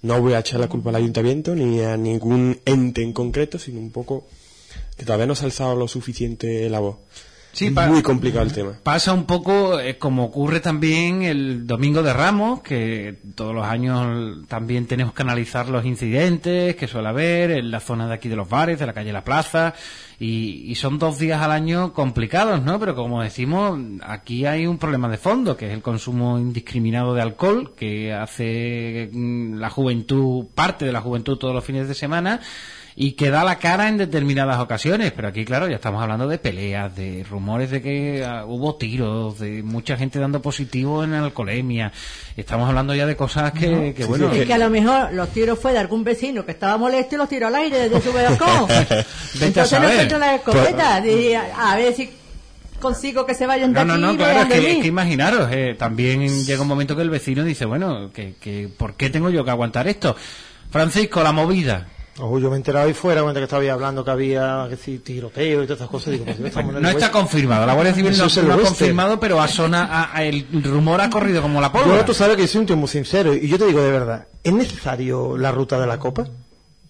No 0.01 0.19
voy 0.19 0.33
a 0.33 0.39
echar 0.39 0.61
la 0.61 0.69
culpa 0.69 0.89
al 0.89 0.97
ayuntamiento 0.97 1.55
ni 1.55 1.83
a 1.83 1.99
ningún 1.99 2.59
ente 2.65 3.03
en 3.03 3.13
concreto, 3.13 3.59
sino 3.59 3.81
un 3.81 3.91
poco 3.91 4.27
que 4.97 5.05
todavía 5.05 5.27
no 5.27 5.35
se 5.35 5.43
ha 5.43 5.45
alzado 5.45 5.77
lo 5.77 5.89
suficiente 5.89 6.71
la 6.71 6.81
voz. 6.81 6.97
Sí, 7.59 7.71
muy 7.71 8.03
complicado 8.03 8.45
el 8.45 8.53
tema. 8.53 8.75
Pasa 8.85 9.13
un 9.13 9.25
poco 9.25 9.81
eh, 9.81 9.99
como 9.99 10.27
ocurre 10.27 10.61
también 10.61 11.23
el 11.23 11.67
Domingo 11.67 12.05
de 12.05 12.13
Ramos, 12.13 12.61
que 12.61 13.19
todos 13.35 13.53
los 13.53 13.67
años 13.67 14.47
también 14.47 14.87
tenemos 14.87 15.13
que 15.13 15.23
analizar 15.23 15.69
los 15.69 15.85
incidentes 15.85 16.77
que 16.77 16.87
suele 16.87 17.09
haber 17.09 17.51
en 17.51 17.73
la 17.73 17.81
zona 17.81 18.07
de 18.07 18.15
aquí 18.15 18.29
de 18.29 18.37
los 18.37 18.49
bares, 18.49 18.79
de 18.79 18.87
la 18.87 18.93
calle 18.93 19.13
La 19.13 19.25
Plaza, 19.25 19.75
y, 20.21 20.71
y 20.71 20.77
son 20.77 21.01
dos 21.01 21.19
días 21.19 21.43
al 21.43 21.51
año 21.51 21.93
complicados, 21.93 22.63
¿no? 22.63 22.79
Pero 22.79 22.95
como 22.95 23.25
decimos, 23.25 23.77
aquí 24.03 24.47
hay 24.47 24.65
un 24.69 24.79
problema 24.79 25.09
de 25.09 25.17
fondo, 25.17 25.57
que 25.57 25.67
es 25.67 25.73
el 25.73 25.83
consumo 25.83 26.39
indiscriminado 26.39 27.13
de 27.13 27.23
alcohol, 27.23 27.75
que 27.75 28.13
hace 28.13 29.11
mm, 29.13 29.55
la 29.55 29.69
juventud, 29.69 30.47
parte 30.55 30.85
de 30.85 30.93
la 30.93 31.01
juventud 31.01 31.37
todos 31.37 31.57
los 31.57 31.65
fines 31.65 31.89
de 31.89 31.95
semana, 31.95 32.41
y 33.01 33.13
que 33.13 33.31
da 33.31 33.45
la 33.45 33.61
cara 33.61 33.89
en 33.89 33.97
determinadas 33.97 34.59
ocasiones. 34.59 35.13
Pero 35.13 35.29
aquí, 35.29 35.45
claro, 35.45 35.69
ya 35.69 35.77
estamos 35.77 36.03
hablando 36.03 36.27
de 36.27 36.37
peleas, 36.37 36.97
de 36.97 37.25
rumores 37.31 37.71
de 37.71 37.81
que 37.81 38.25
ah, 38.25 38.45
hubo 38.45 38.75
tiros, 38.75 39.39
de 39.39 39.63
mucha 39.63 39.97
gente 39.97 40.19
dando 40.19 40.43
positivo 40.43 41.05
en 41.05 41.15
alcoholemia. 41.15 41.93
Estamos 42.37 42.69
hablando 42.69 42.97
ya 42.97 43.07
de 43.07 43.15
cosas 43.15 43.53
que, 43.53 43.95
que 43.97 44.05
bueno. 44.05 44.33
es 44.33 44.45
que 44.45 44.53
a 44.53 44.59
lo 44.59 44.69
mejor 44.69 45.13
los 45.13 45.29
tiros 45.29 45.61
fue 45.61 45.73
de 45.73 45.79
algún 45.79 46.03
vecino 46.03 46.45
que 46.45 46.51
estaba 46.51 46.77
molesto 46.77 47.15
y 47.15 47.19
los 47.19 47.29
tiró 47.29 47.47
al 47.47 47.55
aire 47.55 47.89
desde 47.89 48.01
su 48.01 48.13
balcón. 48.13 48.69
Entonces 49.41 50.11
no 50.11 50.19
la 50.19 50.35
escopeta. 50.35 51.01
Diría, 51.01 51.53
a 51.57 51.77
ver 51.77 51.95
si 51.95 52.11
consigo 52.81 53.25
que 53.25 53.35
se 53.35 53.47
vayan 53.47 53.75
de 53.75 53.85
No, 53.85 53.93
aquí 53.93 54.03
no, 54.03 54.13
no, 54.13 54.19
claro, 54.19 54.41
es 54.41 54.61
que, 54.61 54.73
es 54.73 54.79
que 54.83 54.89
imaginaros, 54.89 55.49
eh, 55.53 55.77
también 55.79 56.45
llega 56.45 56.63
un 56.63 56.69
momento 56.69 56.97
que 56.97 57.03
el 57.03 57.11
vecino 57.11 57.45
dice, 57.45 57.65
bueno, 57.65 58.11
que, 58.13 58.35
que, 58.41 58.69
¿por 58.77 58.95
qué 58.95 59.09
tengo 59.09 59.31
yo 59.31 59.45
que 59.45 59.53
aguantar 59.53 59.87
esto? 59.87 60.17
Francisco, 60.69 61.23
la 61.23 61.31
movida. 61.31 61.87
Ojo, 62.21 62.39
yo 62.41 62.49
me 62.51 62.57
he 62.57 62.59
enterado 62.59 62.87
ahí 62.87 62.95
fuera 62.95 63.23
cuando 63.23 63.39
que 63.39 63.45
estaba 63.45 63.63
hablando 63.73 64.05
que 64.05 64.11
había 64.11 64.67
que 64.69 64.77
si, 64.77 64.99
tiroteo 64.99 65.63
y 65.63 65.67
todas 65.67 65.77
estas 65.79 65.89
cosas. 65.89 66.13
Digo, 66.13 66.25
pues, 66.25 66.41
No 66.41 66.89
está 66.89 67.13
confirmado, 67.13 67.65
la 67.65 67.75
Guardia 67.75 67.95
Civil 67.95 68.11
no, 68.13 68.17
no 68.19 68.25
ha 68.25 68.57
oeste. 68.57 68.63
confirmado, 68.69 69.21
pero 69.21 69.41
a 69.41 69.47
zona, 69.47 69.85
a- 69.85 70.17
a- 70.17 70.25
el 70.25 70.47
rumor 70.65 71.01
ha 71.01 71.11
corrido 71.11 71.41
como 71.43 71.61
la 71.61 71.71
pólvora. 71.71 71.99
Yo, 71.99 72.05
tú 72.05 72.15
sabes 72.15 72.37
que 72.37 72.49
soy 72.49 72.63
un 72.63 72.67
tío 72.67 72.77
muy 72.77 72.89
sincero 72.89 73.33
y 73.35 73.47
yo 73.47 73.57
te 73.57 73.67
digo 73.67 73.81
de 73.83 73.93
verdad, 73.93 74.27
¿es 74.43 74.53
necesario 74.53 75.37
la 75.39 75.53
ruta 75.53 75.79
de 75.79 75.87
la 75.87 75.99
copa? 75.99 76.23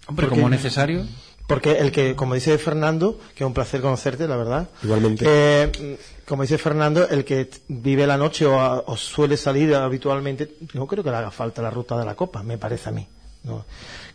Hombre, 0.06 0.26
Porque- 0.26 0.40
como 0.40 0.48
necesario. 0.48 1.04
Porque 1.46 1.72
el 1.78 1.92
que, 1.92 2.14
como 2.14 2.34
dice 2.34 2.56
Fernando, 2.58 3.18
que 3.34 3.42
es 3.44 3.46
un 3.46 3.54
placer 3.54 3.80
conocerte, 3.80 4.28
la 4.28 4.36
verdad. 4.36 4.68
Igualmente. 4.82 5.24
eh, 5.26 5.72
mm, 5.78 6.26
como 6.28 6.42
dice 6.42 6.58
Fernando, 6.58 7.08
el 7.08 7.24
que 7.24 7.48
vive 7.68 8.06
la 8.06 8.16
noche 8.18 8.44
o, 8.46 8.58
a- 8.60 8.80
o 8.86 8.96
suele 8.96 9.36
salir 9.38 9.74
habitualmente, 9.74 10.56
no 10.74 10.86
creo 10.86 11.02
que 11.04 11.10
le 11.10 11.16
haga 11.16 11.30
falta 11.30 11.60
la 11.62 11.70
ruta 11.70 11.98
de 11.98 12.04
la 12.04 12.14
copa, 12.14 12.42
me 12.42 12.56
parece 12.58 12.88
a 12.88 12.92
mí. 12.92 13.06
¿no? 13.44 13.64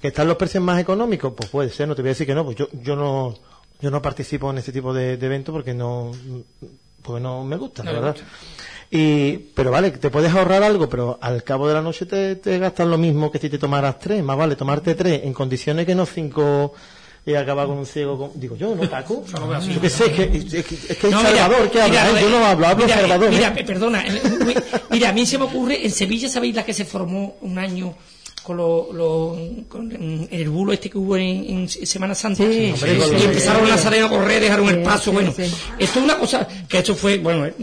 ¿Que 0.03 0.09
están 0.09 0.27
los 0.27 0.35
precios 0.35 0.61
más 0.61 0.81
económicos? 0.81 1.31
Pues 1.33 1.49
puede 1.49 1.69
ser, 1.69 1.87
no 1.87 1.95
te 1.95 2.01
voy 2.01 2.09
a 2.09 2.11
decir 2.11 2.27
que 2.27 2.35
no, 2.35 2.43
pues 2.43 2.57
yo, 2.57 2.67
yo 2.73 2.97
no, 2.97 3.33
yo 3.79 3.89
no 3.89 4.01
participo 4.01 4.51
en 4.51 4.57
este 4.57 4.73
tipo 4.73 4.93
de, 4.93 5.15
de 5.15 5.25
eventos 5.25 5.53
porque 5.53 5.73
no, 5.73 6.11
porque 7.01 7.21
no 7.21 7.45
me 7.45 7.55
gusta, 7.55 7.83
No 7.83 7.93
la 7.93 7.99
verdad. 8.01 8.15
gusta. 8.15 8.27
Y, 8.91 9.37
pero 9.55 9.71
vale, 9.71 9.91
te 9.91 10.09
puedes 10.09 10.33
ahorrar 10.33 10.61
algo, 10.61 10.89
pero 10.89 11.17
al 11.21 11.41
cabo 11.45 11.69
de 11.69 11.75
la 11.75 11.81
noche 11.81 12.05
te, 12.05 12.35
te 12.35 12.59
gastas 12.59 12.85
lo 12.85 12.97
mismo 12.97 13.31
que 13.31 13.39
si 13.39 13.49
te 13.49 13.57
tomaras 13.57 13.97
tres. 13.97 14.21
Más 14.21 14.37
vale 14.37 14.57
tomarte 14.57 14.93
tres 14.93 15.21
en 15.23 15.31
condiciones 15.33 15.85
que 15.85 15.95
no 15.95 16.05
cinco 16.05 16.73
y 17.25 17.35
acabar 17.35 17.67
con 17.67 17.77
un 17.77 17.85
ciego. 17.85 18.17
con- 18.17 18.31
digo 18.37 18.57
yo, 18.57 18.75
¿no, 18.75 18.89
Paco? 18.89 19.23
Yo 19.25 19.79
qué 19.79 19.89
sé, 19.89 20.07
es 20.07 20.11
que, 20.11 20.23
es 20.59 20.65
que, 20.65 20.75
es 20.75 20.97
que 20.97 21.09
No, 21.09 21.19
mira, 21.19 21.29
Salvador 21.37 21.71
que 21.71 21.81
habla, 21.81 22.03
mira, 22.07 22.19
¿eh? 22.19 22.23
yo 22.23 22.29
no 22.29 22.45
hablo, 22.45 22.67
hablo 22.67 22.83
mira, 22.85 22.97
Salvador. 22.99 23.29
Mira, 23.29 23.47
¿eh? 23.47 23.53
eh, 23.55 23.63
perdona, 23.63 24.05
eh, 24.05 24.21
mi- 24.45 24.53
mira, 24.91 25.09
a 25.09 25.13
mí 25.13 25.25
se 25.25 25.37
me 25.37 25.45
ocurre, 25.45 25.85
en 25.85 25.91
Sevilla, 25.91 26.27
¿sabéis 26.27 26.55
la 26.55 26.65
que 26.65 26.73
se 26.73 26.83
formó 26.83 27.37
un 27.39 27.57
año 27.57 27.95
con, 28.43 28.57
lo, 28.57 28.91
lo- 28.93 29.37
con 29.69 30.27
el 30.29 30.49
bulo 30.49 30.73
este 30.73 30.89
que 30.89 30.97
hubo 30.97 31.15
en, 31.17 31.45
en 31.49 31.69
Semana 31.69 32.13
Santa. 32.13 32.43
Sí, 32.43 32.73
y 33.19 33.23
empezaron 33.23 33.61
los 33.61 33.69
nazarenos 33.71 34.11
a 34.11 34.13
correr, 34.13 34.41
dejaron 34.41 34.67
el 34.69 34.81
paso. 34.83 35.11
bueno, 35.11 35.33
esto 35.79 35.99
es 35.99 36.03
una 36.03 36.17
cosa 36.17 36.47
que 36.67 36.77
esto 36.79 36.93
fue, 36.95 37.17
bueno, 37.19 37.45
eh, 37.45 37.53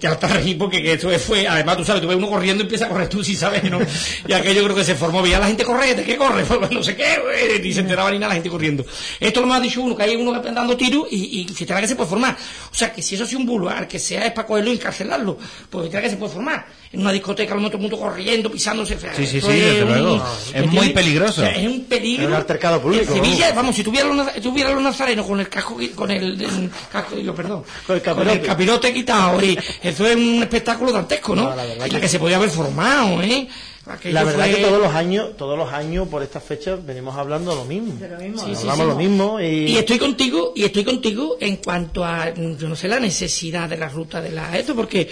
ya 0.00 0.12
está 0.12 0.26
reír 0.28 0.58
porque 0.58 0.82
que 0.82 0.92
esto 0.94 1.08
fue, 1.18 1.46
además 1.46 1.76
tú 1.76 1.84
sabes, 1.84 2.02
tú 2.02 2.08
ves 2.08 2.16
uno 2.16 2.28
corriendo 2.28 2.62
y 2.62 2.66
empieza 2.66 2.86
a 2.86 2.88
correr 2.88 3.08
tú, 3.08 3.22
sí 3.22 3.36
sabes, 3.36 3.62
¿no? 3.70 3.78
Y 4.28 4.32
aquello 4.32 4.64
creo 4.64 4.76
que 4.76 4.84
se 4.84 4.94
formó, 4.94 5.22
veía 5.22 5.38
la 5.38 5.46
gente 5.46 5.64
correr, 5.64 5.96
¿de 5.96 6.04
qué 6.04 6.16
corre? 6.16 6.44
No 6.70 6.82
sé 6.82 6.96
qué, 6.96 7.18
güey, 7.22 7.60
ni 7.62 7.72
se 7.72 7.80
enteraba 7.80 8.10
ni 8.10 8.18
nada 8.18 8.28
la 8.30 8.34
gente 8.34 8.50
corriendo. 8.50 8.84
Esto 9.20 9.40
lo 9.40 9.46
más 9.46 9.58
ha 9.58 9.62
dicho 9.62 9.80
uno, 9.82 9.96
que 9.96 10.02
hay 10.02 10.16
uno 10.16 10.32
que 10.42 10.50
dando 10.50 10.76
tiros 10.76 11.06
y, 11.10 11.40
y 11.40 11.48
se 11.54 11.64
entera 11.64 11.80
que 11.80 11.88
se 11.88 11.94
puede 11.96 12.10
formar. 12.10 12.36
O 12.70 12.74
sea, 12.74 12.92
que 12.92 13.02
si 13.02 13.14
eso 13.14 13.24
sido 13.26 13.38
un 13.40 13.46
bulo, 13.46 13.68
al 13.70 13.86
que 13.86 13.98
sea 13.98 14.26
es 14.26 14.32
para 14.32 14.46
cogerlo 14.46 14.70
y 14.70 14.74
encarcelarlo, 14.74 15.38
pues 15.70 15.88
que 15.90 16.10
se 16.10 16.16
puede 16.16 16.32
formar. 16.32 16.66
En 16.94 17.00
una 17.00 17.12
discoteca, 17.12 17.54
todo 17.56 17.68
el 17.72 17.78
mundo 17.78 17.98
corriendo, 17.98 18.50
pisándose. 18.50 18.96
Sí, 19.16 19.26
sí, 19.26 19.40
sí, 19.40 19.46
desde 19.48 19.82
un- 19.84 19.88
luego. 19.92 20.24
Es 20.54 20.66
muy 20.70 20.90
peligroso. 20.90 21.42
O 21.42 21.44
sea, 21.44 21.50
es 21.56 21.66
un 21.66 21.84
peligro. 21.84 22.22
Es 22.22 22.28
un 22.28 22.34
altercado 22.34 22.80
público, 22.80 23.02
En 23.14 23.22
Sevilla, 23.22 23.46
vamos. 23.48 23.56
vamos, 23.56 23.76
si 23.76 23.82
tuviera 23.82 24.08
los, 24.08 24.32
tuviera 24.40 24.70
los 24.70 24.82
nazarenos 24.82 25.26
con 25.26 25.40
el 25.40 25.48
casco, 25.48 25.76
con 25.96 26.10
el, 26.10 26.40
el 26.40 26.70
casco, 26.92 27.16
digo, 27.16 27.34
perdón, 27.34 27.64
Con 27.86 27.96
el 27.96 28.02
capirote. 28.02 28.40
capirote 28.40 28.92
quitado, 28.94 29.42
y 29.44 29.58
eso 29.82 30.06
es 30.06 30.16
un 30.16 30.42
espectáculo 30.42 30.92
dantesco, 30.92 31.34
¿no? 31.34 31.42
No, 31.50 31.56
la 31.56 31.64
verdad 31.64 31.86
Y 31.86 31.90
la 31.90 31.96
que- 31.96 32.00
que 32.02 32.08
se 32.08 32.18
podía 32.20 32.36
haber 32.36 32.50
formado, 32.50 33.20
¿eh? 33.22 33.48
Aquello 33.86 34.14
La 34.14 34.24
verdad 34.24 34.46
fue- 34.46 34.54
que 34.54 34.62
todos 34.62 34.80
los 34.80 34.94
años, 34.94 35.36
todos 35.36 35.58
los 35.58 35.70
años 35.72 36.08
por 36.08 36.22
estas 36.22 36.42
fechas 36.42 36.78
venimos 36.86 37.16
hablando 37.16 37.54
lo 37.54 37.64
mismo. 37.66 37.92
Sí, 37.98 38.06
sí, 38.54 38.60
Hablamos 38.68 38.78
sí. 38.78 38.84
lo 38.86 38.96
mismo 38.96 39.40
y, 39.40 39.46
Y 39.72 39.76
estoy 39.76 39.98
contigo, 39.98 40.52
y 40.56 40.64
estoy 40.64 40.84
contigo 40.84 41.36
en 41.40 41.56
cuanto 41.56 42.02
a, 42.04 42.32
yo 42.32 42.68
no 42.68 42.76
sé, 42.76 42.88
la 42.88 42.98
necesidad 43.00 43.68
de 43.68 43.76
la 43.76 43.88
ruta 43.90 44.22
de 44.22 44.30
la 44.30 44.56
esto, 44.56 44.74
porque 44.74 45.10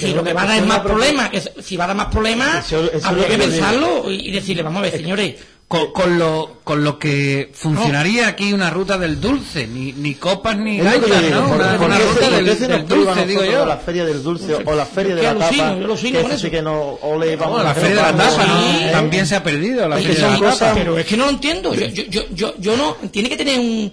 si 0.00 0.06
Pero 0.06 0.16
lo 0.18 0.24
que 0.24 0.32
va 0.32 0.42
a 0.42 0.46
dar 0.46 0.58
es 0.58 0.66
más 0.66 0.80
problemas, 0.80 1.28
que 1.30 1.40
si 1.62 1.76
va 1.76 1.84
a 1.84 1.86
dar 1.88 1.96
más 1.96 2.06
problemas, 2.06 2.72
habría 3.04 3.26
que 3.26 3.32
que 3.36 3.38
pensarlo 3.38 4.10
y 4.10 4.30
decirle, 4.30 4.62
vamos 4.62 4.78
a 4.80 4.82
ver, 4.82 4.92
señores, 4.92 5.34
Con, 5.68 5.92
con 5.92 6.18
lo, 6.18 6.58
con 6.64 6.82
lo 6.82 6.98
que 6.98 7.52
funcionaría 7.54 8.26
aquí 8.26 8.52
una 8.52 8.70
ruta 8.70 8.98
del 8.98 9.20
dulce, 9.20 9.68
ni, 9.68 9.92
ni 9.92 10.16
copas 10.16 10.56
ni 10.58 10.78
que 10.78 10.82
gaitas, 10.82 11.22
¿no? 11.30 11.46
¿por- 11.46 11.56
Una, 11.60 11.76
por 11.76 11.86
una 11.86 11.98
ruta 12.00 12.28
del, 12.30 12.44
del 12.58 12.72
a 12.74 12.78
dulce, 12.82 13.26
digo 13.26 13.44
yo. 13.44 13.64
la 13.66 13.76
feria 13.76 14.04
del 14.04 14.20
dulce 14.20 14.52
o 14.64 14.74
la 14.74 14.84
feria 14.84 15.14
de 15.14 15.20
que 15.20 15.26
la 15.28 15.34
tapa? 15.38 15.76
yo 15.78 15.94
que 15.96 16.22
con 16.22 16.32
eso 16.32 16.50
que 16.50 16.60
no 16.60 16.98
ole, 17.02 17.36
vamos, 17.36 17.58
No, 17.58 17.62
la 17.64 17.74
que 17.74 17.80
feria 17.82 17.96
de 17.96 18.02
la 18.02 18.16
tapa 18.16 18.46
¿no? 18.46 18.60
¿eh? 18.60 18.88
también 18.90 19.26
se 19.28 19.36
ha 19.36 19.42
perdido, 19.44 19.88
la 19.88 19.96
que 19.98 20.02
feria 20.08 20.28
de 20.30 20.40
la 20.40 20.50
tapa. 20.56 20.72
pero 20.74 20.98
es 20.98 21.06
que 21.06 21.16
no 21.16 21.26
lo 21.26 21.30
entiendo, 21.30 21.72
yo, 21.72 21.86
yo, 21.86 22.22
yo, 22.32 22.54
yo 22.58 22.76
no, 22.76 22.96
tiene 23.12 23.28
que 23.28 23.36
tener 23.36 23.60
un, 23.60 23.92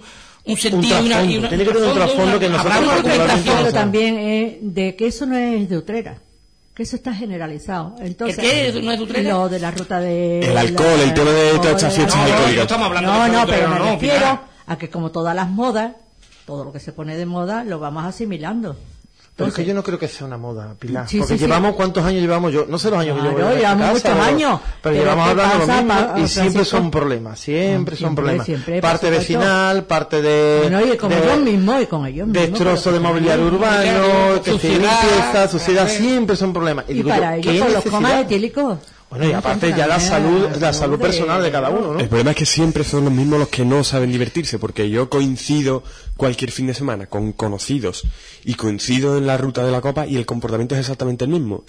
un 0.52 0.56
sentido 0.56 1.02
y 1.02 1.06
una, 1.06 1.22
y 1.24 1.38
trasfondo, 1.38 1.38
una- 1.38 1.48
tiene 1.48 1.64
que 1.64 1.70
tener 1.72 1.88
un 1.88 1.94
trasfondo 1.94 2.38
que 2.40 2.48
nosotros 2.48 3.72
también 3.72 4.18
es 4.18 4.56
de 4.62 4.96
que 4.96 5.06
eso 5.06 5.26
no 5.26 5.36
es 5.36 5.68
de 5.68 5.76
Utrera, 5.78 6.18
que 6.74 6.82
eso 6.82 6.96
está 6.96 7.12
generalizado. 7.14 7.94
Entonces, 8.00 8.38
¿El 8.38 8.72
qué? 8.74 8.80
¿No 8.82 8.92
es 8.92 8.98
de 8.98 9.04
Utrera? 9.04 9.30
Lo 9.30 9.48
de 9.48 9.58
la 9.58 9.70
ruta 9.70 10.00
de... 10.00 10.40
El 10.40 10.56
alcohol, 10.56 11.00
el 11.02 11.14
tema 11.14 11.30
de 11.30 11.50
estas 11.56 11.94
fiestas 11.94 12.16
No, 12.16 12.22
no, 12.22 12.28
alcohólicas. 12.28 12.56
no 12.56 12.62
estamos 12.62 12.86
hablando 12.86 13.12
No, 13.12 13.22
de 13.24 13.28
no, 13.30 13.42
Utrera, 13.42 13.56
pero 13.58 13.68
me 13.70 13.78
no, 13.78 13.92
refiero 13.92 14.14
Pilar. 14.16 14.40
a 14.66 14.78
que 14.78 14.90
como 14.90 15.10
todas 15.10 15.34
las 15.34 15.48
modas, 15.48 15.92
todo 16.46 16.64
lo 16.64 16.72
que 16.72 16.80
se 16.80 16.92
pone 16.92 17.16
de 17.16 17.26
moda 17.26 17.64
lo 17.64 17.78
vamos 17.78 18.04
asimilando. 18.04 18.76
Pero 19.38 19.50
es 19.50 19.54
que 19.54 19.60
Entonces, 19.62 19.66
yo 19.68 19.74
no 19.74 19.82
creo 19.84 19.98
que 20.00 20.08
sea 20.08 20.26
una 20.26 20.36
moda, 20.36 20.74
Pilar. 20.76 21.08
Sí, 21.08 21.18
porque 21.18 21.34
sí, 21.34 21.38
sí. 21.38 21.44
llevamos, 21.46 21.76
¿cuántos 21.76 22.04
años 22.04 22.20
llevamos 22.22 22.52
yo? 22.52 22.66
No 22.68 22.76
sé 22.76 22.90
los 22.90 22.98
años 22.98 23.14
que 23.14 23.20
Claro, 23.22 23.36
llevo 23.38 23.50
en 23.50 23.56
esta 23.56 23.60
llevamos 23.68 23.80
casa, 23.86 23.92
muchos 23.92 24.10
pero- 24.26 24.36
años. 24.36 24.60
Pero, 24.60 24.72
Pero 24.82 24.94
llevamos 24.96 25.24
¿qué 25.24 25.30
hablando 25.30 25.54
lo 25.54 25.60
pasa, 25.66 25.82
mismo 25.82 26.12
pa- 26.12 26.18
y 26.20 26.28
siempre 26.28 26.64
son 26.64 26.90
problemas, 26.90 27.38
siempre 27.38 27.96
son 27.96 28.14
problemas. 28.16 28.46
siempre, 28.46 28.80
parte 28.82 29.10
vecinal, 29.10 29.84
parte 29.84 30.20
de... 30.22 30.58
Bueno, 30.62 30.92
y 30.92 30.96
con 30.96 31.10
de- 31.10 31.18
ellos 31.22 31.38
mismos, 31.38 31.82
y 31.82 31.86
con 31.86 32.06
ellos 32.06 32.26
mismos. 32.26 32.48
destrozo 32.50 32.90
de 32.92 32.98
mobiliario 33.00 33.46
urbano, 33.46 34.42
que 34.42 34.50
se 34.50 34.50
suciedad, 34.52 35.02
limpieza, 35.02 35.48
suciedad, 35.48 35.88
siempre 35.88 36.34
son 36.34 36.52
problemas. 36.52 36.84
Y 36.88 36.94
digo 36.94 37.08
para 37.10 37.36
yo, 37.38 37.50
ellos 37.52 37.54
¿qué 37.54 37.60
con 37.60 37.72
los 37.74 37.84
comas 37.84 38.22
etílicos. 38.22 38.78
Bueno, 39.10 39.26
y 39.26 39.32
aparte 39.32 39.70
ya 39.70 39.86
la 39.86 39.98
salud, 39.98 40.48
la 40.60 40.72
salud 40.72 41.00
personal 41.00 41.42
de 41.42 41.50
cada 41.50 41.70
uno, 41.70 41.94
¿no? 41.94 42.00
El 42.00 42.08
problema 42.08 42.32
es 42.32 42.36
que 42.36 42.44
siempre 42.44 42.84
son 42.84 43.04
los 43.04 43.12
mismos 43.12 43.38
los 43.38 43.48
que 43.48 43.64
no 43.64 43.82
saben 43.82 44.12
divertirse, 44.12 44.58
porque 44.58 44.90
yo 44.90 45.08
coincido 45.08 45.82
cualquier 46.16 46.50
fin 46.50 46.66
de 46.66 46.74
semana 46.74 47.06
con 47.06 47.32
conocidos 47.32 48.04
y 48.44 48.54
coincido 48.54 49.16
en 49.16 49.26
la 49.26 49.38
ruta 49.38 49.64
de 49.64 49.72
la 49.72 49.80
copa 49.80 50.06
y 50.06 50.16
el 50.16 50.26
comportamiento 50.26 50.74
es 50.74 50.80
exactamente 50.80 51.24
el 51.24 51.30
mismo. 51.30 51.64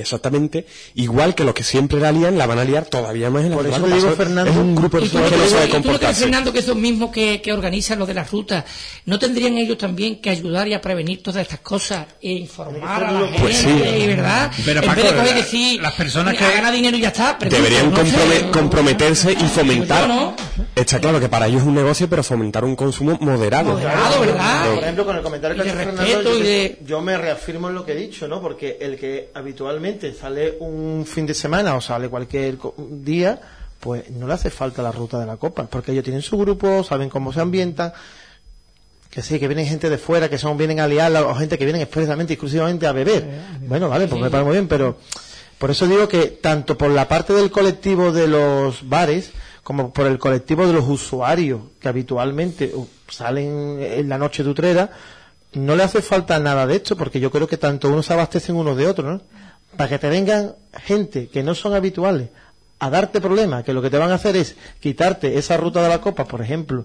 Exactamente 0.00 0.66
igual 0.94 1.34
que 1.34 1.44
los 1.44 1.54
que 1.54 1.62
siempre 1.64 2.00
la 2.00 2.12
lían, 2.12 2.38
la 2.38 2.46
van 2.46 2.58
a 2.58 2.64
liar 2.64 2.84
todavía 2.86 3.30
más 3.30 3.44
en 3.44 3.50
la 3.50 3.56
Por 3.56 3.66
eso 3.66 3.86
digo. 3.86 4.10
Fernando, 4.12 4.50
es 4.50 4.56
un 4.56 4.74
grupo 4.74 4.96
de 4.98 5.02
personas 5.06 5.30
que 5.30 5.36
no 5.36 5.46
sabe 5.46 5.48
y 5.48 5.50
tú 5.50 5.56
no 5.56 5.62
crees, 5.62 5.70
comportarse. 5.84 6.20
Fernando, 6.22 6.52
que 6.52 6.58
esos 6.60 6.76
mismos 6.76 7.10
que, 7.10 7.40
que 7.42 7.52
organizan 7.52 7.98
lo 7.98 8.06
de 8.06 8.14
las 8.14 8.30
rutas, 8.30 8.64
¿no 9.06 9.18
tendrían 9.18 9.56
ellos 9.58 9.78
también 9.78 10.20
que 10.20 10.30
ayudar 10.30 10.68
y 10.68 10.74
a 10.74 10.80
prevenir 10.80 11.22
todas 11.22 11.42
estas 11.42 11.60
cosas 11.60 12.06
e 12.22 12.32
informar 12.32 13.04
a 13.04 13.12
la 13.12 13.20
gente, 13.28 13.38
Pues 13.40 13.56
sí. 13.56 14.06
¿verdad? 14.06 14.50
Pero, 14.64 14.80
en 14.80 14.86
Paco, 14.86 15.00
vez 15.02 15.10
de 15.12 15.16
coger 15.18 15.34
decir, 15.34 15.82
las 15.82 15.94
personas 15.94 16.32
"Mira, 16.34 16.48
que- 16.48 16.54
gana 16.54 16.70
dinero 16.70 16.96
y 16.96 17.00
ya 17.00 17.08
está, 17.08 17.38
pregunto, 17.38 17.62
Deberían 17.62 17.90
no 17.90 17.96
sé, 17.96 18.02
comprome- 18.12 18.50
comprometerse 18.50 19.32
y 19.32 19.36
fomentar. 19.48 20.02
Yo 20.02 20.14
no. 20.14 20.36
Está 20.74 21.00
claro 21.00 21.18
que 21.20 21.28
para 21.28 21.46
ellos 21.46 21.62
es 21.62 21.66
un 21.66 21.74
negocio, 21.74 22.08
pero 22.08 22.22
fomentar 22.22 22.64
un 22.64 22.76
consumo 22.76 23.16
moderado. 23.20 23.72
Moderado, 23.72 24.20
¿verdad? 24.20 24.74
Por 24.74 24.82
ejemplo, 24.84 25.04
con 25.06 25.16
el 25.16 25.22
comentario 25.22 25.56
que 25.56 25.62
ha 25.62 25.72
hecho 25.72 25.76
Fernando, 25.82 26.22
yo, 26.22 26.38
y 26.38 26.42
de- 26.42 26.78
yo 26.86 27.00
me 27.00 27.16
reafirmo 27.16 27.68
en 27.68 27.74
lo 27.74 27.84
que 27.84 27.92
he 27.92 27.96
dicho, 27.96 28.28
¿no? 28.28 28.40
Porque 28.40 28.76
el 28.80 28.96
que 28.96 29.30
habitualmente 29.34 29.87
sale 30.18 30.56
un 30.60 31.04
fin 31.06 31.26
de 31.26 31.34
semana 31.34 31.74
o 31.74 31.80
sale 31.80 32.08
cualquier 32.08 32.58
día, 32.76 33.40
pues 33.80 34.10
no 34.10 34.26
le 34.26 34.34
hace 34.34 34.50
falta 34.50 34.82
la 34.82 34.92
ruta 34.92 35.18
de 35.18 35.26
la 35.26 35.36
copa, 35.36 35.66
porque 35.66 35.92
ellos 35.92 36.04
tienen 36.04 36.22
su 36.22 36.36
grupo, 36.38 36.82
saben 36.82 37.08
cómo 37.08 37.32
se 37.32 37.40
ambientan, 37.40 37.92
que 39.10 39.22
sí, 39.22 39.38
que 39.38 39.48
vienen 39.48 39.66
gente 39.66 39.88
de 39.88 39.98
fuera, 39.98 40.28
que 40.28 40.38
son 40.38 40.56
vienen 40.56 40.80
a 40.80 40.86
liarla, 40.86 41.22
o 41.22 41.34
gente 41.34 41.58
que 41.58 41.64
vienen 41.64 41.82
expresamente, 41.82 42.34
exclusivamente 42.34 42.86
a 42.86 42.92
beber. 42.92 43.24
Bueno, 43.66 43.88
vale, 43.88 44.06
pues 44.08 44.20
me 44.20 44.30
parece 44.30 44.44
muy 44.44 44.52
bien, 44.54 44.68
pero 44.68 44.98
por 45.58 45.70
eso 45.70 45.86
digo 45.86 46.08
que 46.08 46.26
tanto 46.26 46.78
por 46.78 46.90
la 46.90 47.08
parte 47.08 47.32
del 47.32 47.50
colectivo 47.50 48.12
de 48.12 48.28
los 48.28 48.88
bares, 48.88 49.32
como 49.62 49.92
por 49.92 50.06
el 50.06 50.18
colectivo 50.18 50.66
de 50.66 50.72
los 50.72 50.88
usuarios 50.88 51.60
que 51.78 51.88
habitualmente 51.88 52.72
uh, 52.74 52.88
salen 53.08 53.78
en 53.80 54.08
la 54.08 54.16
noche 54.16 54.42
de 54.42 54.50
Utrera, 54.50 54.90
no 55.52 55.76
le 55.76 55.82
hace 55.82 56.00
falta 56.00 56.38
nada 56.38 56.66
de 56.66 56.76
esto, 56.76 56.96
porque 56.96 57.20
yo 57.20 57.30
creo 57.30 57.46
que 57.46 57.56
tanto 57.56 57.88
unos 57.88 58.06
se 58.06 58.12
abastecen 58.12 58.56
unos 58.56 58.76
de 58.76 58.86
otros, 58.86 59.06
¿no? 59.06 59.20
Para 59.78 59.90
que 59.90 60.00
te 60.00 60.08
vengan 60.08 60.56
gente 60.72 61.28
que 61.28 61.44
no 61.44 61.54
son 61.54 61.72
habituales 61.72 62.30
a 62.80 62.90
darte 62.90 63.20
problemas, 63.20 63.62
que 63.62 63.72
lo 63.72 63.80
que 63.80 63.90
te 63.90 63.96
van 63.96 64.10
a 64.10 64.16
hacer 64.16 64.34
es 64.34 64.56
quitarte 64.80 65.38
esa 65.38 65.56
ruta 65.56 65.80
de 65.80 65.88
la 65.88 66.00
copa, 66.00 66.24
por 66.24 66.42
ejemplo, 66.42 66.84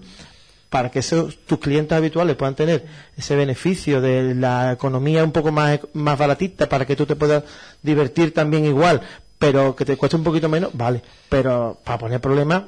para 0.70 0.92
que 0.92 1.00
esos, 1.00 1.38
tus 1.44 1.58
clientes 1.58 1.98
habituales 1.98 2.36
puedan 2.36 2.54
tener 2.54 2.86
ese 3.16 3.34
beneficio 3.34 4.00
de 4.00 4.36
la 4.36 4.70
economía 4.70 5.24
un 5.24 5.32
poco 5.32 5.50
más, 5.50 5.80
más 5.92 6.16
baratita, 6.16 6.68
para 6.68 6.86
que 6.86 6.94
tú 6.94 7.04
te 7.04 7.16
puedas 7.16 7.42
divertir 7.82 8.32
también 8.32 8.64
igual, 8.64 9.00
pero 9.40 9.74
que 9.74 9.84
te 9.84 9.96
cueste 9.96 10.16
un 10.16 10.22
poquito 10.22 10.48
menos, 10.48 10.70
vale. 10.72 11.02
Pero 11.28 11.80
para 11.82 11.98
poner 11.98 12.20
problemas, 12.20 12.62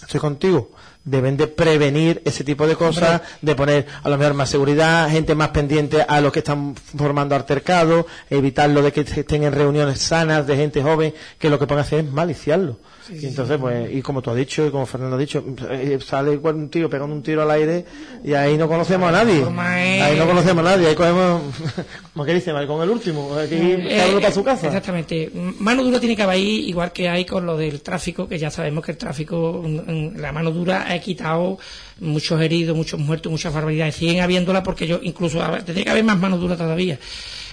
estoy 0.00 0.20
contigo. 0.20 0.70
Deben 1.04 1.36
de 1.36 1.46
prevenir 1.46 2.20
ese 2.24 2.44
tipo 2.44 2.66
de 2.66 2.76
cosas, 2.76 3.22
de 3.40 3.54
poner 3.54 3.86
a 4.02 4.08
lo 4.08 4.18
mejor 4.18 4.34
más 4.34 4.50
seguridad, 4.50 5.08
gente 5.10 5.34
más 5.34 5.48
pendiente 5.48 6.04
a 6.06 6.20
los 6.20 6.32
que 6.32 6.40
están 6.40 6.74
formando 6.74 7.34
altercados, 7.34 8.04
evitar 8.28 8.68
lo 8.68 8.82
de 8.82 8.92
que 8.92 9.00
estén 9.00 9.44
en 9.44 9.52
reuniones 9.52 10.00
sanas 10.00 10.46
de 10.46 10.56
gente 10.56 10.82
joven, 10.82 11.14
que 11.38 11.48
lo 11.48 11.58
que 11.58 11.66
pueden 11.66 11.84
hacer 11.84 12.00
es 12.00 12.12
maliciarlo. 12.12 12.76
Y 13.12 13.26
entonces, 13.26 13.58
pues, 13.58 13.92
y 13.92 14.02
como 14.02 14.22
tú 14.22 14.30
has 14.30 14.36
dicho, 14.36 14.66
y 14.66 14.70
como 14.70 14.86
Fernando 14.86 15.16
ha 15.16 15.18
dicho, 15.18 15.44
eh, 15.70 15.98
sale 16.04 16.34
igual 16.34 16.54
un 16.54 16.68
tío 16.68 16.88
pegando 16.88 17.14
un 17.14 17.22
tiro 17.22 17.42
al 17.42 17.50
aire 17.50 17.84
y 18.22 18.34
ahí 18.34 18.56
no 18.56 18.68
conocemos 18.68 19.08
a 19.08 19.12
nadie. 19.12 19.44
Ahí 19.58 20.16
no 20.16 20.26
conocemos 20.26 20.64
a 20.64 20.70
nadie, 20.70 20.88
ahí 20.88 20.94
cogemos, 20.94 21.42
como 22.12 22.24
que 22.24 22.34
dice, 22.34 22.52
con 22.66 22.82
el 22.82 22.90
último, 22.90 23.34
aquí 23.34 23.54
Eh, 23.56 23.94
cada 23.96 24.08
uno 24.08 24.18
eh, 24.18 24.20
para 24.20 24.34
su 24.34 24.44
casa. 24.44 24.66
Exactamente. 24.66 25.30
Mano 25.58 25.82
dura 25.82 25.98
tiene 25.98 26.14
que 26.14 26.22
haber 26.22 26.36
ahí, 26.36 26.68
igual 26.68 26.92
que 26.92 27.08
hay 27.08 27.24
con 27.24 27.46
lo 27.46 27.56
del 27.56 27.80
tráfico, 27.82 28.28
que 28.28 28.38
ya 28.38 28.50
sabemos 28.50 28.84
que 28.84 28.92
el 28.92 28.98
tráfico, 28.98 29.62
mm, 29.64 29.90
mm, 29.90 30.16
la 30.16 30.32
mano 30.32 30.50
dura 30.50 30.86
ha 30.92 30.98
quitado 31.00 31.58
muchos 32.00 32.40
heridos, 32.40 32.76
muchos 32.76 33.00
muertos, 33.00 33.30
muchas 33.30 33.52
barbaridades. 33.52 33.96
Siguen 33.96 34.20
habiéndola 34.20 34.62
porque 34.62 34.86
yo, 34.86 35.00
incluso, 35.02 35.40
tendría 35.64 35.84
que 35.84 35.90
haber 35.90 36.04
más 36.04 36.18
mano 36.18 36.38
dura 36.38 36.56
todavía. 36.56 36.98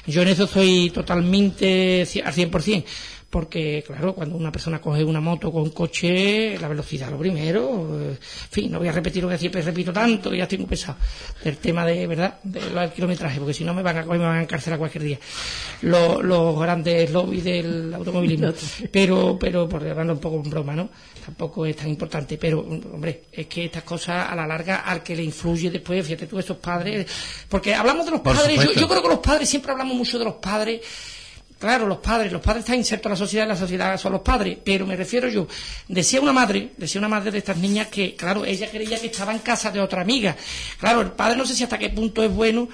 Yo 0.06 0.22
en 0.22 0.30
eso 0.30 0.46
estoy 0.46 0.90
totalmente 0.90 2.08
al 2.24 2.34
100%. 2.34 2.86
Porque, 3.30 3.84
claro, 3.86 4.16
cuando 4.16 4.38
una 4.38 4.54
persona 4.54 4.80
coge 4.80 5.04
una 5.04 5.20
moto 5.20 5.52
con 5.52 5.64
un 5.64 5.72
coche, 5.72 6.58
la 6.60 6.70
velocidad 6.70 7.10
lo 7.12 7.18
primero. 7.18 8.00
eh, 8.00 8.12
En 8.12 8.18
fin, 8.52 8.72
no 8.72 8.80
voy 8.80 8.88
a 8.88 8.94
repetir 8.94 9.22
lo 9.22 9.28
que 9.28 9.38
siempre 9.38 9.62
repito 9.62 9.92
tanto, 9.92 10.32
que 10.32 10.38
ya 10.38 10.44
estoy 10.44 10.60
muy 10.60 10.68
pesado. 10.68 10.98
Del 11.44 11.58
tema 11.58 11.86
de, 11.86 12.08
¿verdad?, 12.08 12.40
del 12.42 12.90
kilometraje, 12.94 13.38
porque 13.40 13.54
si 13.54 13.66
no 13.66 13.74
me 13.74 13.84
van 13.84 13.98
a 13.98 14.04
coger, 14.06 14.20
me 14.20 14.26
van 14.26 14.38
a 14.38 14.42
encarcelar 14.44 14.80
cualquier 14.80 15.04
día. 15.04 15.20
Los, 15.82 16.24
los 16.24 16.58
grandes 16.58 17.12
lobbies 17.12 17.44
del 17.44 17.94
automovilismo. 17.94 18.54
Pero, 18.92 19.38
pero, 19.38 19.68
por 19.68 19.84
llevarlo 19.84 20.14
un 20.14 20.20
poco 20.20 20.38
en 20.44 20.50
broma, 20.50 20.74
¿no? 20.74 20.90
Tampoco 21.26 21.66
es 21.66 21.76
tan 21.76 21.90
importante. 21.90 22.38
Pero, 22.38 22.62
hombre, 22.62 23.24
es 23.32 23.48
que 23.48 23.66
estas 23.66 23.84
cosas, 23.84 24.32
a 24.32 24.36
la 24.36 24.48
larga, 24.48 24.78
al 24.78 25.04
que 25.04 25.16
le 25.18 25.24
influye 25.24 25.70
después, 25.70 26.06
fíjate 26.06 26.28
tú, 26.28 26.40
esos 26.40 26.58
padres. 26.58 27.06
Porque 27.50 27.76
hablamos 27.76 28.06
de 28.06 28.12
los 28.12 28.22
Por 28.22 28.36
padres, 28.38 28.56
yo, 28.64 28.72
yo 28.74 28.88
creo 28.88 29.02
que 29.02 29.10
los 29.10 29.20
padres, 29.20 29.50
siempre 29.50 29.74
hablamos 29.74 29.96
mucho 29.96 30.18
de 30.18 30.24
los 30.26 30.36
padres. 30.36 30.80
Claro, 31.60 31.88
los 31.88 31.98
padres, 31.98 32.32
los 32.32 32.42
padres 32.42 32.64
están 32.64 32.76
insertos 32.76 33.08
en 33.08 33.12
la 33.12 33.18
sociedad, 33.18 33.48
la 33.48 33.56
sociedad 33.56 33.98
son 33.98 34.12
los 34.12 34.22
padres, 34.22 34.60
pero 34.64 34.86
me 34.86 34.96
refiero 34.96 35.28
yo, 35.28 35.48
decía 35.88 36.22
una 36.22 36.32
madre, 36.32 36.74
decía 36.78 37.00
una 37.00 37.08
madre 37.08 37.32
de 37.32 37.40
estas 37.40 37.58
niñas 37.58 37.88
que, 37.88 38.16
claro, 38.16 38.46
ella 38.46 38.70
creía 38.70 39.00
que 39.00 39.08
estaba 39.08 39.32
en 39.34 39.40
casa 39.40 39.72
de 39.72 39.80
otra 39.80 40.02
amiga. 40.04 40.36
Claro, 40.80 41.02
el 41.02 41.12
padre 41.14 41.36
no 41.36 41.46
sé 41.46 41.56
si 41.56 41.64
hasta 41.64 41.80
qué 41.80 41.90
punto 41.90 42.24
es 42.24 42.32
bueno, 42.32 42.70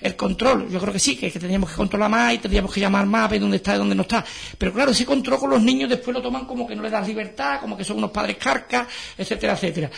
el 0.00 0.16
control, 0.16 0.68
yo 0.70 0.80
creo 0.80 0.92
que 0.92 0.98
sí, 0.98 1.14
que, 1.14 1.30
que 1.30 1.38
tendríamos 1.38 1.70
que 1.70 1.76
controlar 1.76 2.10
más 2.10 2.34
y 2.34 2.38
tendríamos 2.38 2.72
que 2.72 2.80
llamar 2.80 3.06
más 3.06 3.26
a 3.26 3.28
ver 3.28 3.40
dónde 3.40 3.58
está 3.58 3.74
y 3.74 3.78
dónde 3.78 3.94
no 3.94 4.02
está. 4.02 4.24
Pero 4.56 4.72
claro, 4.72 4.92
ese 4.92 5.04
control 5.04 5.38
con 5.38 5.50
los 5.50 5.62
niños 5.62 5.90
después 5.90 6.14
lo 6.14 6.22
toman 6.22 6.46
como 6.46 6.66
que 6.66 6.74
no 6.74 6.82
les 6.82 6.90
das 6.90 7.06
libertad, 7.06 7.60
como 7.60 7.76
que 7.76 7.84
son 7.84 7.98
unos 7.98 8.10
padres 8.10 8.36
carcas, 8.38 8.88
etcétera, 9.16 9.52
etcétera. 9.52 9.90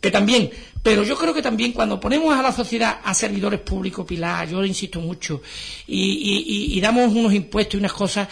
Que 0.00 0.10
también, 0.10 0.50
pero 0.82 1.02
yo 1.02 1.14
creo 1.16 1.34
que 1.34 1.42
también 1.42 1.72
cuando 1.72 2.00
ponemos 2.00 2.34
a 2.34 2.40
la 2.40 2.52
sociedad 2.52 3.00
a 3.04 3.12
servidores 3.12 3.60
públicos, 3.60 4.06
Pilar, 4.06 4.48
yo 4.48 4.64
insisto 4.64 4.98
mucho, 5.00 5.42
y, 5.86 6.00
y- 6.02 6.76
y- 6.78 6.80
damos 6.80 7.12
unos 7.12 7.34
impuestos 7.34 7.74
y 7.74 7.78
unas 7.78 7.92
cosas, 7.92 8.26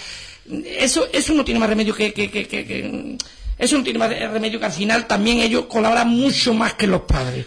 eso, 0.64 1.07
eso 1.12 1.35
no 1.35 1.45
tiene 1.45 1.61
más 1.61 1.69
remedio 1.69 1.95
que, 1.95 2.12
que- 2.14 2.31
que- 2.31 2.47
que- 2.49 3.16
eso 3.59 3.77
no 3.77 3.85
tiene 3.85 3.99
más 3.99 4.09
remedio 4.11 4.59
que 4.59 4.64
al 4.64 4.73
final 4.73 5.07
también 5.07 5.41
ellos 5.41 5.66
colaboran 5.66 6.09
mucho 6.09 6.55
más 6.55 6.73
que 6.75 6.87
los 6.87 7.03
padres. 7.03 7.45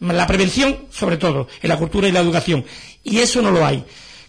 La 0.00 0.26
prevención, 0.26 0.86
sobre 0.90 1.16
todo, 1.16 1.46
en 1.62 1.68
la 1.68 1.78
cultura 1.78 2.08
y 2.08 2.12
la 2.12 2.18
educación. 2.20 2.64
Y 3.04 3.18
eso 3.18 3.40
no 3.42 3.52
lo 3.52 3.64
hay. 3.64 3.84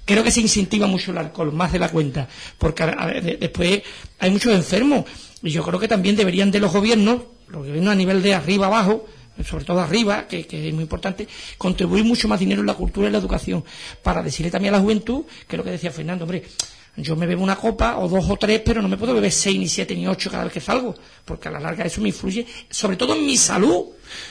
Creo 0.05 0.23
que 0.23 0.29
se 0.29 0.41
incentiva 0.41 0.85
mucho 0.85 1.09
el 1.11 1.17
alcohol, 1.17 1.51
más 1.51 1.71
de 1.71 1.79
la 1.79 1.89
cuenta, 1.89 2.27
porque 2.59 2.83
a- 2.83 2.95
a- 2.99 3.07
de- 3.07 3.37
después 3.37 3.81
hay 4.19 4.29
muchos 4.29 4.53
enfermos. 4.53 5.05
Y 5.41 5.49
yo 5.49 5.63
creo 5.63 5.79
que 5.79 5.87
también 5.87 6.15
deberían 6.15 6.51
de 6.51 6.59
los 6.59 6.71
gobiernos, 6.71 7.21
los 7.47 7.65
gobiernos 7.65 7.93
a 7.93 7.95
nivel 7.95 8.21
de 8.21 8.35
arriba 8.35 8.67
abajo, 8.67 9.07
sobre 9.45 9.65
todo 9.65 9.79
arriba, 9.79 10.27
que, 10.27 10.47
es 10.49 10.73
muy 10.73 10.83
importante, 10.83 11.27
contribuir 11.57 12.03
mucho 12.03 12.27
más 12.27 12.39
dinero 12.39 12.61
en 12.61 12.67
la 12.67 12.75
cultura 12.75 13.07
y 13.07 13.11
la 13.11 13.17
educación, 13.17 13.63
para 14.01 14.21
decirle 14.21 14.51
también 14.51 14.73
a 14.73 14.77
la 14.77 14.83
juventud, 14.83 15.25
que 15.47 15.55
es 15.55 15.57
lo 15.57 15.63
que 15.63 15.71
decía 15.71 15.91
Fernando, 15.91 16.25
hombre, 16.25 16.43
yo 16.95 17.15
me 17.15 17.25
bebo 17.25 17.43
una 17.43 17.55
copa 17.55 17.97
o 17.97 18.07
dos 18.07 18.29
o 18.29 18.37
tres, 18.37 18.61
pero 18.63 18.79
no 18.79 18.87
me 18.87 18.97
puedo 18.97 19.15
beber 19.15 19.31
seis, 19.31 19.57
ni 19.57 19.67
siete, 19.67 19.95
ni 19.95 20.07
ocho 20.07 20.29
cada 20.29 20.43
vez 20.43 20.53
que 20.53 20.61
salgo, 20.61 20.93
porque 21.25 21.47
a 21.47 21.51
la 21.51 21.59
larga 21.59 21.85
eso 21.85 22.01
me 22.01 22.09
influye, 22.09 22.45
sobre 22.69 22.97
todo 22.97 23.15
en 23.15 23.25
mi 23.25 23.35
salud, 23.35 23.85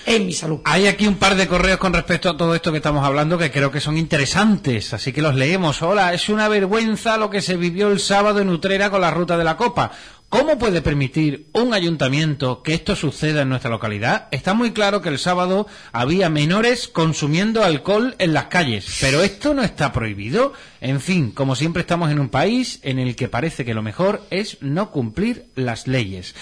en 0.07 0.25
mi 0.25 0.33
salud. 0.33 0.61
Hay 0.65 0.87
aquí 0.87 1.09
un 1.09 1.17
par 1.17 1.35
de 1.35 1.49
correos 1.49 1.79
con 1.79 1.93
respecto 1.93 2.31
a 2.31 2.37
todo 2.37 2.55
esto 2.55 2.71
que 2.71 2.77
estamos 2.77 3.05
hablando 3.05 3.37
que 3.37 3.51
creo 3.51 3.73
que 3.73 3.81
son 3.81 3.99
interesantes, 3.99 4.95
así 4.95 5.13
que 5.13 5.23
los 5.23 5.35
leemos. 5.35 5.83
Hola, 5.83 6.15
es 6.15 6.29
una 6.29 6.47
vergüenza 6.47 7.17
lo 7.17 7.31
que 7.31 7.43
se 7.43 7.57
vivió 7.57 7.89
el 7.91 7.99
sábado 7.99 8.39
en 8.39 8.49
Utrera 8.49 8.91
con 8.91 9.01
la 9.01 9.11
ruta 9.11 9.37
de 9.37 9.45
la 9.45 9.57
Copa. 9.57 9.91
¿Cómo 10.33 10.57
puede 10.57 10.81
permitir 10.81 11.51
un 11.53 11.75
ayuntamiento 11.75 12.63
que 12.63 12.73
esto 12.73 12.97
suceda 12.97 13.43
en 13.43 13.51
nuestra 13.51 13.71
localidad? 13.71 14.29
Está 14.31 14.55
muy 14.55 14.71
claro 14.71 15.03
que 15.03 15.11
el 15.11 15.19
sábado 15.19 15.67
había 15.93 16.31
menores 16.31 16.89
consumiendo 16.89 17.63
alcohol 17.63 18.15
en 18.19 18.33
las 18.33 18.47
calles, 18.47 18.97
pero 19.03 19.21
esto 19.21 19.53
no 19.53 19.63
está 19.63 19.93
prohibido. 19.93 20.55
En 20.81 21.03
fin, 21.03 21.33
como 21.33 21.55
siempre 21.55 21.83
estamos 21.83 22.11
en 22.11 22.19
un 22.19 22.31
país 22.31 22.81
en 22.83 22.99
el 22.99 23.15
que 23.15 23.29
parece 23.29 23.67
que 23.67 23.75
lo 23.75 23.83
mejor 23.83 24.23
es 24.31 24.57
no 24.63 24.91
cumplir 24.91 25.49
las 25.55 25.87
leyes. 25.87 26.35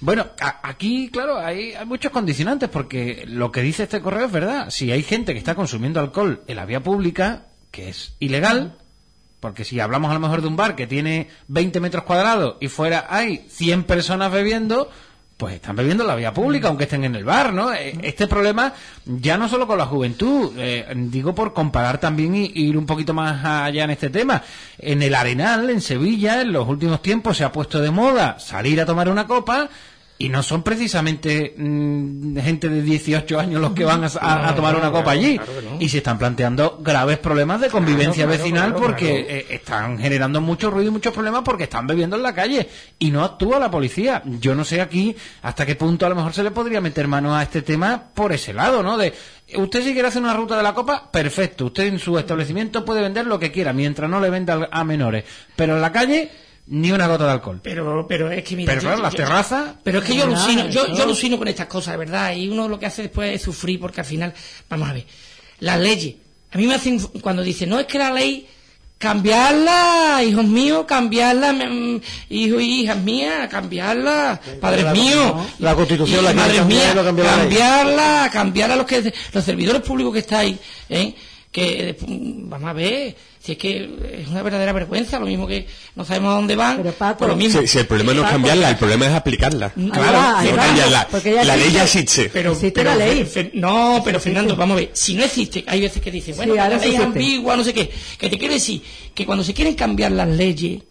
Bueno, 0.00 0.28
aquí, 0.62 1.10
claro, 1.10 1.36
hay, 1.36 1.74
hay 1.74 1.84
muchos 1.84 2.10
condicionantes 2.10 2.70
porque 2.70 3.24
lo 3.26 3.52
que 3.52 3.60
dice 3.60 3.82
este 3.82 4.00
correo 4.00 4.24
es 4.24 4.32
verdad. 4.32 4.70
Si 4.70 4.90
hay 4.90 5.02
gente 5.02 5.34
que 5.34 5.38
está 5.38 5.54
consumiendo 5.54 6.00
alcohol 6.00 6.44
en 6.46 6.56
la 6.56 6.64
vía 6.64 6.82
pública, 6.82 7.42
que 7.72 7.90
es 7.90 8.14
ilegal, 8.20 8.78
porque 9.40 9.64
si 9.64 9.80
hablamos 9.80 10.10
a 10.10 10.14
lo 10.14 10.20
mejor 10.20 10.42
de 10.42 10.48
un 10.48 10.56
bar 10.56 10.74
que 10.74 10.86
tiene 10.86 11.28
20 11.48 11.80
metros 11.80 12.04
cuadrados 12.04 12.56
y 12.60 12.68
fuera 12.68 13.06
hay 13.08 13.46
100 13.48 13.84
personas 13.84 14.32
bebiendo, 14.32 14.90
pues 15.36 15.54
están 15.54 15.76
bebiendo 15.76 16.02
en 16.02 16.08
la 16.08 16.16
vía 16.16 16.34
pública, 16.34 16.66
aunque 16.66 16.84
estén 16.84 17.04
en 17.04 17.14
el 17.14 17.24
bar, 17.24 17.52
¿no? 17.52 17.72
Eh, 17.72 17.96
Este 18.02 18.26
problema 18.26 18.72
ya 19.06 19.38
no 19.38 19.48
solo 19.48 19.68
con 19.68 19.78
la 19.78 19.86
juventud, 19.86 20.52
eh, 20.58 20.84
digo 20.96 21.32
por 21.32 21.52
comparar 21.54 21.98
también 21.98 22.34
y, 22.34 22.46
y 22.52 22.64
ir 22.68 22.76
un 22.76 22.86
poquito 22.86 23.14
más 23.14 23.44
allá 23.44 23.84
en 23.84 23.90
este 23.90 24.10
tema. 24.10 24.42
En 24.78 25.00
el 25.00 25.14
Arenal, 25.14 25.70
en 25.70 25.80
Sevilla, 25.80 26.40
en 26.40 26.52
los 26.52 26.66
últimos 26.66 27.02
tiempos 27.02 27.36
se 27.36 27.44
ha 27.44 27.52
puesto 27.52 27.80
de 27.80 27.92
moda 27.92 28.40
salir 28.40 28.80
a 28.80 28.86
tomar 28.86 29.08
una 29.08 29.28
copa 29.28 29.68
y 30.20 30.28
no 30.30 30.42
son 30.42 30.64
precisamente 30.64 31.54
mm, 31.56 32.38
gente 32.38 32.68
de 32.68 32.82
18 32.82 33.38
años 33.38 33.60
los 33.60 33.70
que 33.72 33.84
van 33.84 34.02
a, 34.02 34.08
a- 34.20 34.48
a 34.48 34.54
tomar 34.56 34.74
una 34.76 34.90
copa 34.90 35.12
allí. 35.12 35.38
Y 35.78 35.88
se 35.88 35.98
están 35.98 36.18
planteando 36.18 36.78
graves 36.82 37.18
problemas 37.18 37.60
de 37.60 37.68
convivencia 37.68 38.26
Claro, 38.26 38.42
vecinal 38.42 38.74
porque 38.74 39.26
eh, 39.28 39.46
están 39.50 39.96
generando 39.98 40.40
mucho 40.40 40.70
ruido 40.70 40.88
y 40.88 40.92
muchos 40.92 41.12
problemas 41.14 41.42
porque 41.44 41.64
están 41.64 41.86
bebiendo 41.86 42.16
en 42.16 42.22
la 42.24 42.34
calle 42.34 42.68
y 42.98 43.12
no 43.12 43.22
actúa 43.22 43.60
la 43.60 43.70
policía. 43.70 44.22
Yo 44.24 44.56
no 44.56 44.64
sé 44.64 44.80
aquí 44.80 45.14
hasta 45.42 45.64
qué 45.64 45.76
punto 45.76 46.04
a 46.04 46.08
lo 46.08 46.16
mejor 46.16 46.32
se 46.34 46.42
le 46.42 46.50
podría 46.50 46.80
meter 46.80 47.06
mano 47.06 47.36
a 47.36 47.42
este 47.44 47.62
tema 47.62 48.02
por 48.12 48.32
ese 48.32 48.52
lado, 48.52 48.82
¿no? 48.82 48.98
De 48.98 49.14
usted 49.54 49.82
si 49.84 49.92
quiere 49.92 50.08
hacer 50.08 50.20
una 50.22 50.34
ruta 50.34 50.56
de 50.56 50.64
la 50.64 50.74
copa, 50.74 51.10
perfecto. 51.12 51.66
Usted 51.66 51.84
en 51.86 51.98
su 52.00 52.18
establecimiento 52.18 52.84
puede 52.84 53.02
vender 53.02 53.24
lo 53.26 53.38
que 53.38 53.52
quiera 53.52 53.72
mientras 53.72 54.10
no 54.10 54.20
le 54.20 54.30
venda 54.30 54.68
a 54.70 54.82
menores. 54.82 55.24
Pero 55.54 55.76
en 55.76 55.80
la 55.80 55.92
calle 55.92 56.28
ni 56.70 56.92
una 56.92 57.06
gota 57.06 57.24
de 57.26 57.30
alcohol. 57.32 57.60
Pero, 57.62 58.06
pero 58.08 58.30
es 58.30 58.44
que 58.44 58.56
mira. 58.56 58.70
Pero 58.72 58.82
yo- 58.82 58.88
claro, 58.88 59.02
las 59.02 59.14
terrazas- 59.14 59.74
Pero 59.82 59.98
es 60.00 60.04
que 60.04 60.14
yo 60.14 60.24
alucino, 60.24 60.68
yo, 60.68 60.86
yo 60.94 61.02
alucino 61.04 61.38
con 61.38 61.48
estas 61.48 61.66
cosas, 61.66 61.94
de 61.94 61.98
verdad. 61.98 62.34
Y 62.34 62.48
uno 62.48 62.68
lo 62.68 62.78
que 62.78 62.86
hace 62.86 63.02
después 63.02 63.34
es 63.34 63.42
sufrir 63.42 63.80
porque 63.80 64.00
al 64.00 64.06
final, 64.06 64.34
vamos 64.68 64.88
a 64.88 64.92
ver, 64.92 65.04
las 65.60 65.80
leyes. 65.80 66.14
A 66.52 66.58
mí 66.58 66.66
me 66.66 66.74
hacen, 66.74 66.98
cuando 67.20 67.42
dicen, 67.42 67.68
no 67.68 67.78
es 67.78 67.86
que 67.86 67.98
la 67.98 68.10
ley, 68.12 68.46
cambiarla, 68.96 70.22
hijos 70.24 70.44
míos, 70.44 70.84
cambiarla, 70.86 71.52
mm, 71.52 72.00
hijos 72.30 72.62
y 72.62 72.82
hijas 72.82 72.98
mías, 72.98 73.48
cambiarla, 73.48 74.40
padres 74.60 74.84
la- 74.84 74.92
míos. 74.92 75.32
la 75.58 75.74
Constitución 75.74 76.24
la 76.24 76.32
madres 76.32 76.64
mías, 76.66 76.94
cambiarla, 76.94 78.30
cambiarla 78.32 78.76
los 78.76 78.86
que, 78.86 79.12
los 79.32 79.44
servidores 79.44 79.82
públicos 79.82 80.12
que 80.12 80.18
estáis, 80.20 80.56
¿eh? 80.88 81.14
que 81.50 81.90
eh, 81.90 81.96
vamos 82.00 82.68
a 82.70 82.72
ver, 82.72 83.16
si 83.48 83.52
es 83.52 83.58
que 83.58 84.18
es 84.20 84.28
una 84.28 84.42
verdadera 84.42 84.72
vergüenza, 84.72 85.18
lo 85.18 85.24
mismo 85.24 85.46
que 85.46 85.66
no 85.94 86.04
sabemos 86.04 86.32
a 86.32 86.36
dónde 86.36 86.54
van, 86.54 86.82
por 87.18 87.28
lo 87.28 87.36
mismo. 87.36 87.62
Si, 87.62 87.66
si 87.66 87.78
el 87.78 87.86
problema 87.86 88.12
no 88.12 88.22
es 88.24 88.30
cambiarla, 88.30 88.68
el 88.68 88.76
problema 88.76 89.06
es 89.06 89.12
aplicarla. 89.14 89.70
Claro, 89.70 90.50
no 90.50 90.56
cambiarla. 90.56 91.08
la 91.44 91.56
ley 91.56 91.72
ya 91.72 91.84
existe. 91.84 92.26
existe. 92.26 92.28
Pero, 92.30 92.54
pero 92.74 92.90
Fer- 92.92 93.26
Fer- 93.26 93.50
no, 93.54 94.02
pero 94.04 94.20
Fernando, 94.20 94.54
vamos 94.54 94.76
a 94.76 94.80
ver, 94.80 94.90
si 94.92 95.14
no 95.14 95.24
existe, 95.24 95.64
hay 95.66 95.80
veces 95.80 96.02
que 96.02 96.10
dicen, 96.10 96.36
bueno, 96.36 96.52
Sí, 96.52 96.56
la 96.58 96.68
ley 96.68 96.94
es 96.94 97.00
ambigua, 97.00 97.56
no 97.56 97.64
sé 97.64 97.72
qué, 97.72 97.90
que 98.18 98.28
te 98.28 98.36
quiero 98.38 98.52
decir 98.52 98.82
que 99.14 99.24
cuando 99.24 99.42
se 99.42 99.54
quieren 99.54 99.74
cambiar 99.74 100.12
las 100.12 100.28
leyes, 100.28 100.82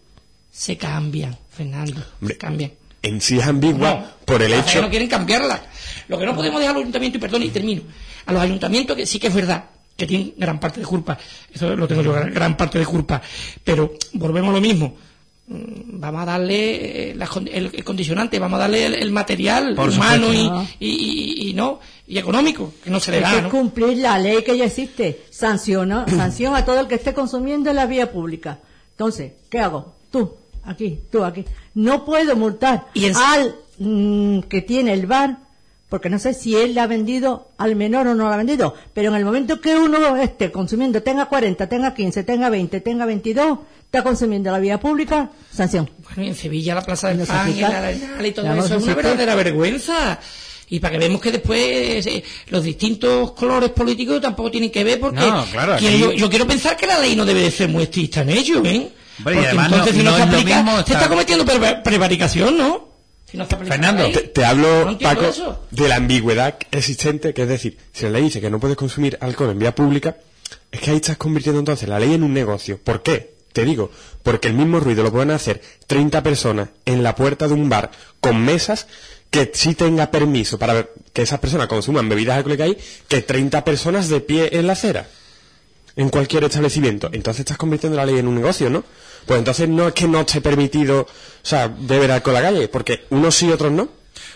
se 0.50 0.76
cambian, 0.76 1.36
Fernando, 1.50 2.02
se 2.26 2.36
cambian. 2.36 2.72
En 3.02 3.20
sí 3.20 3.38
es 3.38 3.46
ambigua 3.46 3.90
No, 3.94 4.06
por 4.24 4.42
el 4.42 4.50
las 4.50 4.64
que 4.64 4.72
hecho. 4.72 4.82
no 4.82 4.90
quieren 4.90 5.06
cambiarla. 5.08 5.62
Lo 6.08 6.18
que 6.18 6.26
no 6.26 6.34
podemos 6.34 6.58
dejar 6.58 6.72
a 6.72 6.78
los 6.78 6.82
ayuntamientos, 6.82 7.18
y 7.18 7.20
perdón, 7.20 7.42
y 7.44 7.48
termino, 7.50 7.82
a 8.26 8.32
los 8.32 8.42
ayuntamientos 8.42 8.96
que 8.96 9.06
sí 9.06 9.20
que 9.20 9.28
es 9.28 9.34
verdad, 9.34 9.64
que 9.98 10.06
tienen 10.06 10.32
gran 10.36 10.60
parte 10.60 10.78
de 10.80 10.86
culpa, 10.86 11.18
eso 11.52 11.74
lo 11.74 11.88
tengo 11.88 12.02
yo, 12.02 12.12
gran, 12.12 12.32
gran 12.32 12.56
parte 12.56 12.78
de 12.78 12.86
culpa, 12.86 13.20
pero 13.64 13.94
volvemos 14.14 14.50
a 14.50 14.52
lo 14.54 14.60
mismo. 14.60 14.94
Mm, 15.48 15.98
Vamos 16.00 16.22
a 16.22 16.24
darle 16.26 17.10
eh, 17.10 17.14
las 17.16 17.28
con- 17.28 17.48
el, 17.48 17.70
el 17.74 17.82
condicionante, 17.82 18.38
vamos 18.38 18.58
a 18.58 18.60
darle 18.60 18.86
el, 18.86 18.94
el 18.94 19.10
material 19.10 19.74
Por 19.74 19.88
humano 19.90 20.32
y, 20.32 20.44
supuesto. 20.44 20.66
y, 20.78 20.88
y- 21.46 21.50
y 21.50 21.54
no 21.54 21.80
y 22.06 22.16
económico, 22.16 22.72
que 22.84 22.90
no 22.90 23.00
se 23.00 23.10
le 23.10 23.16
Hay 23.18 23.22
da, 23.24 23.34
que 23.36 23.42
¿no? 23.42 23.50
cumplir 23.50 23.98
la 23.98 24.18
ley 24.20 24.44
que 24.44 24.56
ya 24.56 24.66
existe. 24.66 25.22
Sanciona, 25.30 26.06
sanción 26.16 26.54
a 26.54 26.64
todo 26.64 26.78
el 26.80 26.86
que 26.86 26.94
esté 26.94 27.12
consumiendo 27.12 27.68
en 27.70 27.76
la 27.76 27.86
vía 27.86 28.12
pública. 28.12 28.60
Entonces, 28.92 29.32
¿qué 29.50 29.58
hago? 29.58 29.94
Tú, 30.12 30.32
aquí, 30.64 31.00
tú, 31.10 31.24
aquí. 31.24 31.44
No 31.74 32.04
puedo 32.04 32.36
multar 32.36 32.86
al 33.16 33.56
mm, 33.78 34.40
que 34.42 34.62
tiene 34.62 34.92
el 34.92 35.06
bar, 35.06 35.38
porque 35.88 36.10
no 36.10 36.18
sé 36.18 36.34
si 36.34 36.54
él 36.54 36.74
le 36.74 36.80
ha 36.80 36.86
vendido 36.86 37.48
al 37.58 37.74
menor 37.76 38.06
o 38.08 38.14
no 38.14 38.24
lo 38.28 38.32
ha 38.32 38.36
vendido, 38.36 38.74
pero 38.92 39.08
en 39.10 39.16
el 39.16 39.24
momento 39.24 39.60
que 39.60 39.76
uno 39.76 40.16
esté 40.16 40.50
consumiendo, 40.52 41.02
tenga 41.02 41.26
40, 41.26 41.68
tenga 41.68 41.94
15, 41.94 42.22
tenga 42.24 42.50
20, 42.50 42.80
tenga 42.80 43.06
22, 43.06 43.58
está 43.84 44.02
consumiendo 44.02 44.50
en 44.50 44.52
la 44.54 44.58
vía 44.58 44.78
pública, 44.78 45.30
sanción. 45.52 45.88
Bueno, 46.04 46.24
y 46.24 46.28
en 46.28 46.34
Sevilla 46.34 46.74
la 46.74 46.82
Plaza 46.82 47.08
del 47.08 47.26
Pan 47.26 47.50
y 47.56 47.60
la 47.60 47.68
Arenal 47.78 48.26
y 48.26 48.32
todo 48.32 48.46
eso 48.54 48.76
es 48.76 48.82
una 48.84 48.94
verdadera 48.94 49.34
vergüenza. 49.34 50.18
Y 50.70 50.80
para 50.80 50.92
que 50.92 50.98
vemos 50.98 51.22
que 51.22 51.32
después 51.32 52.06
eh, 52.06 52.22
los 52.48 52.62
distintos 52.62 53.32
colores 53.32 53.70
políticos 53.70 54.20
tampoco 54.20 54.50
tienen 54.50 54.70
que 54.70 54.84
ver 54.84 55.00
porque 55.00 55.16
No, 55.18 55.46
claro, 55.50 55.76
quien- 55.78 55.92
aquí- 55.94 56.00
yo, 56.02 56.12
yo 56.12 56.28
quiero 56.28 56.46
pensar 56.46 56.76
que 56.76 56.86
la 56.86 56.98
ley 56.98 57.16
no 57.16 57.24
debe 57.24 57.40
de 57.40 57.50
ser 57.50 57.70
muy 57.70 57.84
estricta 57.84 58.20
en 58.20 58.28
ello, 58.28 58.62
¿eh? 58.66 58.90
Hombre, 59.18 59.34
porque 59.34 59.46
además 59.46 59.72
entonces 59.72 59.94
no- 59.94 60.00
si 60.00 60.04
no, 60.04 60.10
no 60.10 60.16
se 60.18 60.22
es 60.22 60.30
lo 60.30 60.36
aplica, 60.38 60.62
mismo 60.62 60.76
se 60.86 60.92
está 60.92 61.08
cometiendo 61.08 61.44
pre- 61.46 61.76
prevaricación, 61.82 62.58
¿no? 62.58 62.87
Si 63.30 63.36
no 63.36 63.46
ley. 63.92 64.30
Te, 64.32 64.44
hablo, 64.44 64.96
Paco, 65.02 65.26
eso. 65.26 65.66
de 65.70 65.86
la 65.86 65.96
ambigüedad 65.96 66.58
existente, 66.70 67.34
que 67.34 67.42
es 67.42 67.48
decir, 67.48 67.76
si 67.92 68.04
la 68.04 68.12
ley 68.12 68.22
dice 68.22 68.40
que 68.40 68.48
no 68.48 68.58
puedes 68.58 68.76
consumir 68.76 69.18
alcohol 69.20 69.50
en 69.50 69.58
vía 69.58 69.74
pública, 69.74 70.16
es 70.72 70.80
que 70.80 70.92
ahí 70.92 70.96
estás 70.96 71.18
convirtiendo 71.18 71.58
entonces 71.58 71.88
la 71.90 72.00
ley 72.00 72.14
en 72.14 72.22
un 72.22 72.32
negocio. 72.32 72.78
¿Por 72.82 73.02
qué? 73.02 73.34
Te 73.52 73.66
digo, 73.66 73.90
porque 74.22 74.48
el 74.48 74.54
mismo 74.54 74.80
ruido 74.80 75.02
lo 75.02 75.12
pueden 75.12 75.30
hacer 75.30 75.60
30 75.86 76.22
personas 76.22 76.70
en 76.86 77.02
la 77.02 77.14
puerta 77.14 77.48
de 77.48 77.54
un 77.54 77.68
bar 77.68 77.90
con 78.20 78.42
mesas 78.42 78.86
que 79.30 79.50
sí 79.52 79.74
tenga 79.74 80.10
permiso 80.10 80.58
para 80.58 80.88
que 81.12 81.22
esas 81.22 81.38
personas 81.38 81.66
consuman 81.66 82.08
bebidas 82.08 82.38
alcohólicas 82.38 82.66
ahí, 82.66 82.78
que 83.08 83.20
30 83.20 83.62
personas 83.62 84.08
de 84.08 84.20
pie 84.20 84.50
en 84.52 84.66
la 84.66 84.72
acera, 84.72 85.06
en 85.98 86.08
cualquier 86.08 86.44
establecimiento. 86.44 87.10
Entonces 87.12 87.40
estás 87.40 87.58
convirtiendo 87.58 87.96
la 87.98 88.06
ley 88.06 88.18
en 88.18 88.26
un 88.28 88.36
negocio, 88.36 88.70
¿no? 88.70 88.84
Pues 89.26 89.38
entonces 89.38 89.68
no 89.68 89.88
es 89.88 89.92
que 89.94 90.08
no 90.08 90.20
esté 90.20 90.40
permitido, 90.40 91.02
o 91.02 91.06
sea, 91.42 91.68
beber 91.68 92.10
alcohol 92.12 92.36
en 92.36 92.42
la 92.42 92.48
calle, 92.50 92.68
porque 92.68 93.04
unos 93.10 93.34
sí, 93.34 93.50
otros 93.50 93.70
no. 93.72 93.88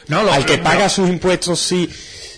No, 0.09 0.23
lo- 0.23 0.33
Al 0.33 0.45
que 0.45 0.59
paga 0.59 0.89
sus 0.89 1.09
impuestos 1.09 1.59
sí 1.61 1.89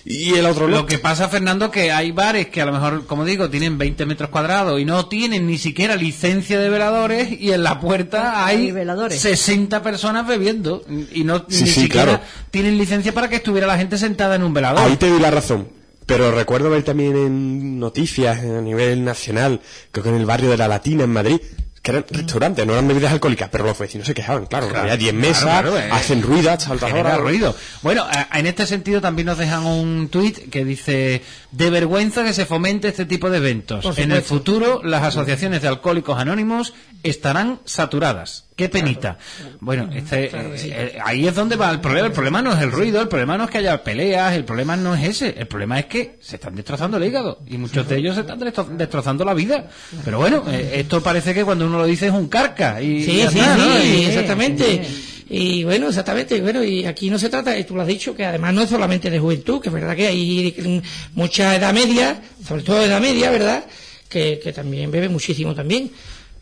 y 0.05 0.35
el 0.35 0.45
otro 0.45 0.67
no. 0.67 0.77
Lo 0.77 0.85
que 0.85 0.99
pasa, 0.99 1.27
Fernando, 1.29 1.71
que 1.71 1.91
hay 1.91 2.11
bares 2.11 2.47
que 2.47 2.61
a 2.61 2.65
lo 2.65 2.71
mejor, 2.71 3.05
como 3.07 3.25
digo, 3.25 3.49
tienen 3.49 3.77
20 3.79 4.05
metros 4.05 4.29
cuadrados 4.29 4.79
y 4.79 4.85
no 4.85 5.07
tienen 5.07 5.47
ni 5.47 5.57
siquiera 5.57 5.95
licencia 5.95 6.59
de 6.59 6.69
veladores 6.69 7.29
y 7.39 7.51
en 7.51 7.63
la 7.63 7.79
puerta 7.79 8.45
hay 8.45 8.71
60 9.09 9.81
personas 9.81 10.27
bebiendo 10.27 10.83
y 11.11 11.23
no 11.23 11.39
Sí, 11.49 11.63
ni 11.63 11.69
sí, 11.69 11.81
siquiera 11.81 12.03
claro. 12.05 12.23
tienen 12.51 12.77
licencia 12.77 13.13
para 13.13 13.27
que 13.29 13.37
estuviera 13.37 13.65
la 13.67 13.77
gente 13.77 13.97
sentada 13.97 14.35
en 14.35 14.43
un 14.43 14.53
velador. 14.53 14.79
Ahí 14.87 14.95
te 14.97 15.09
doy 15.09 15.19
la 15.19 15.31
razón. 15.31 15.67
Pero 16.05 16.31
recuerdo 16.31 16.69
ver 16.69 16.83
también 16.83 17.15
en 17.15 17.79
noticias 17.79 18.39
a 18.39 18.61
nivel 18.61 19.03
nacional, 19.03 19.61
creo 19.91 20.03
que 20.03 20.09
en 20.09 20.15
el 20.17 20.25
barrio 20.25 20.49
de 20.51 20.57
la 20.57 20.67
Latina, 20.67 21.03
en 21.03 21.11
Madrid, 21.11 21.39
que 21.81 21.91
eran 21.91 22.05
restaurantes, 22.09 22.65
no 22.65 22.73
eran 22.73 22.87
bebidas 22.87 23.11
alcohólicas, 23.11 23.49
pero 23.51 23.63
los 23.63 23.77
vecinos 23.77 24.07
se 24.07 24.15
quejaban, 24.15 24.47
claro, 24.47 24.67
Claro, 24.69 24.81
había 24.91 24.97
10 24.97 25.13
claro, 25.13 25.27
mesas, 25.27 25.43
claro, 25.43 25.77
eh. 25.77 25.89
hacen 25.91 26.21
ruido 26.23 26.49
hasta 26.51 26.71
altas 26.71 26.91
horas. 26.93 27.19
ruido. 27.19 27.55
Bueno, 27.83 28.03
a- 28.09 28.39
en 28.39 28.47
este 28.47 28.65
sentido 28.65 29.01
también 29.01 29.27
nos 29.27 29.37
dejan 29.37 29.63
un 29.65 30.09
tuit 30.09 30.49
que 30.49 30.65
dice 30.65 31.21
de 31.51 31.69
vergüenza 31.69 32.23
que 32.23 32.33
se 32.33 32.47
fomente 32.47 32.87
este 32.87 33.05
tipo 33.05 33.29
de 33.29 33.37
eventos. 33.37 33.97
En 33.99 34.11
el 34.11 34.23
futuro 34.23 34.81
las 34.83 35.03
asociaciones 35.03 35.61
de 35.61 35.67
alcohólicos 35.67 36.17
anónimos 36.19 36.73
estarán 37.03 37.59
saturadas. 37.65 38.45
Qué 38.55 38.69
penita. 38.69 39.17
Bueno, 39.59 39.89
este, 39.93 40.29
eh, 40.33 40.97
ahí 41.03 41.27
es 41.27 41.35
donde 41.35 41.57
va 41.57 41.71
el 41.71 41.81
problema. 41.81 42.07
El 42.07 42.13
problema 42.13 42.41
no 42.41 42.53
es 42.53 42.61
el 42.61 42.71
ruido, 42.71 43.01
el 43.01 43.09
problema 43.09 43.37
no 43.37 43.43
es 43.43 43.49
que 43.49 43.57
haya 43.57 43.83
peleas, 43.83 44.33
el 44.33 44.45
problema 44.45 44.77
no 44.77 44.95
es 44.95 45.03
ese. 45.09 45.35
El 45.37 45.47
problema 45.47 45.77
es 45.79 45.87
que 45.87 46.17
se 46.21 46.37
están 46.37 46.55
destrozando 46.55 46.95
el 46.95 47.03
hígado 47.03 47.41
y 47.47 47.57
muchos 47.57 47.87
de 47.89 47.97
ellos 47.97 48.15
se 48.15 48.21
están 48.21 48.39
destro- 48.39 48.67
destrozando 48.69 49.25
la 49.25 49.33
vida. 49.33 49.67
Pero 50.05 50.19
bueno, 50.19 50.43
eh, 50.49 50.71
esto 50.75 51.03
parece 51.03 51.33
que 51.33 51.43
cuando 51.43 51.65
uno 51.65 51.79
lo 51.79 51.85
dice 51.85 52.07
es 52.07 52.13
un 52.13 52.29
carca. 52.29 52.81
Y 52.81 53.03
Sí, 53.03 53.17
ya 53.17 53.29
sí, 53.29 53.39
está, 53.39 53.57
¿no? 53.57 53.77
sí, 53.77 53.87
Y- 53.87 54.05
exactamente. 54.05 54.81
Y 55.27 55.63
bueno, 55.65 55.89
exactamente, 55.89 56.39
bueno, 56.39 56.63
y 56.63 56.85
aquí 56.85 57.09
no 57.09 57.17
se 57.19 57.29
trata, 57.29 57.57
y 57.57 57.63
tú 57.63 57.75
lo 57.75 57.81
has 57.81 57.87
dicho, 57.87 58.15
que 58.15 58.25
además 58.25 58.53
no 58.53 58.61
es 58.61 58.69
solamente 58.69 59.09
de 59.09 59.19
juventud, 59.19 59.59
que 59.59 59.69
es 59.69 59.73
verdad 59.73 59.95
que 59.95 60.05
hay 60.07 60.93
mucha 61.15 61.55
edad 61.55 61.73
media, 61.73 62.21
sobre 62.47 62.61
todo 62.61 62.81
edad 62.85 63.01
media, 63.01 63.31
¿verdad? 63.31 63.65
Que, 64.07 64.39
que 64.41 64.53
también 64.53 64.91
bebe 64.91 65.09
muchísimo 65.09 65.55
también. 65.55 65.91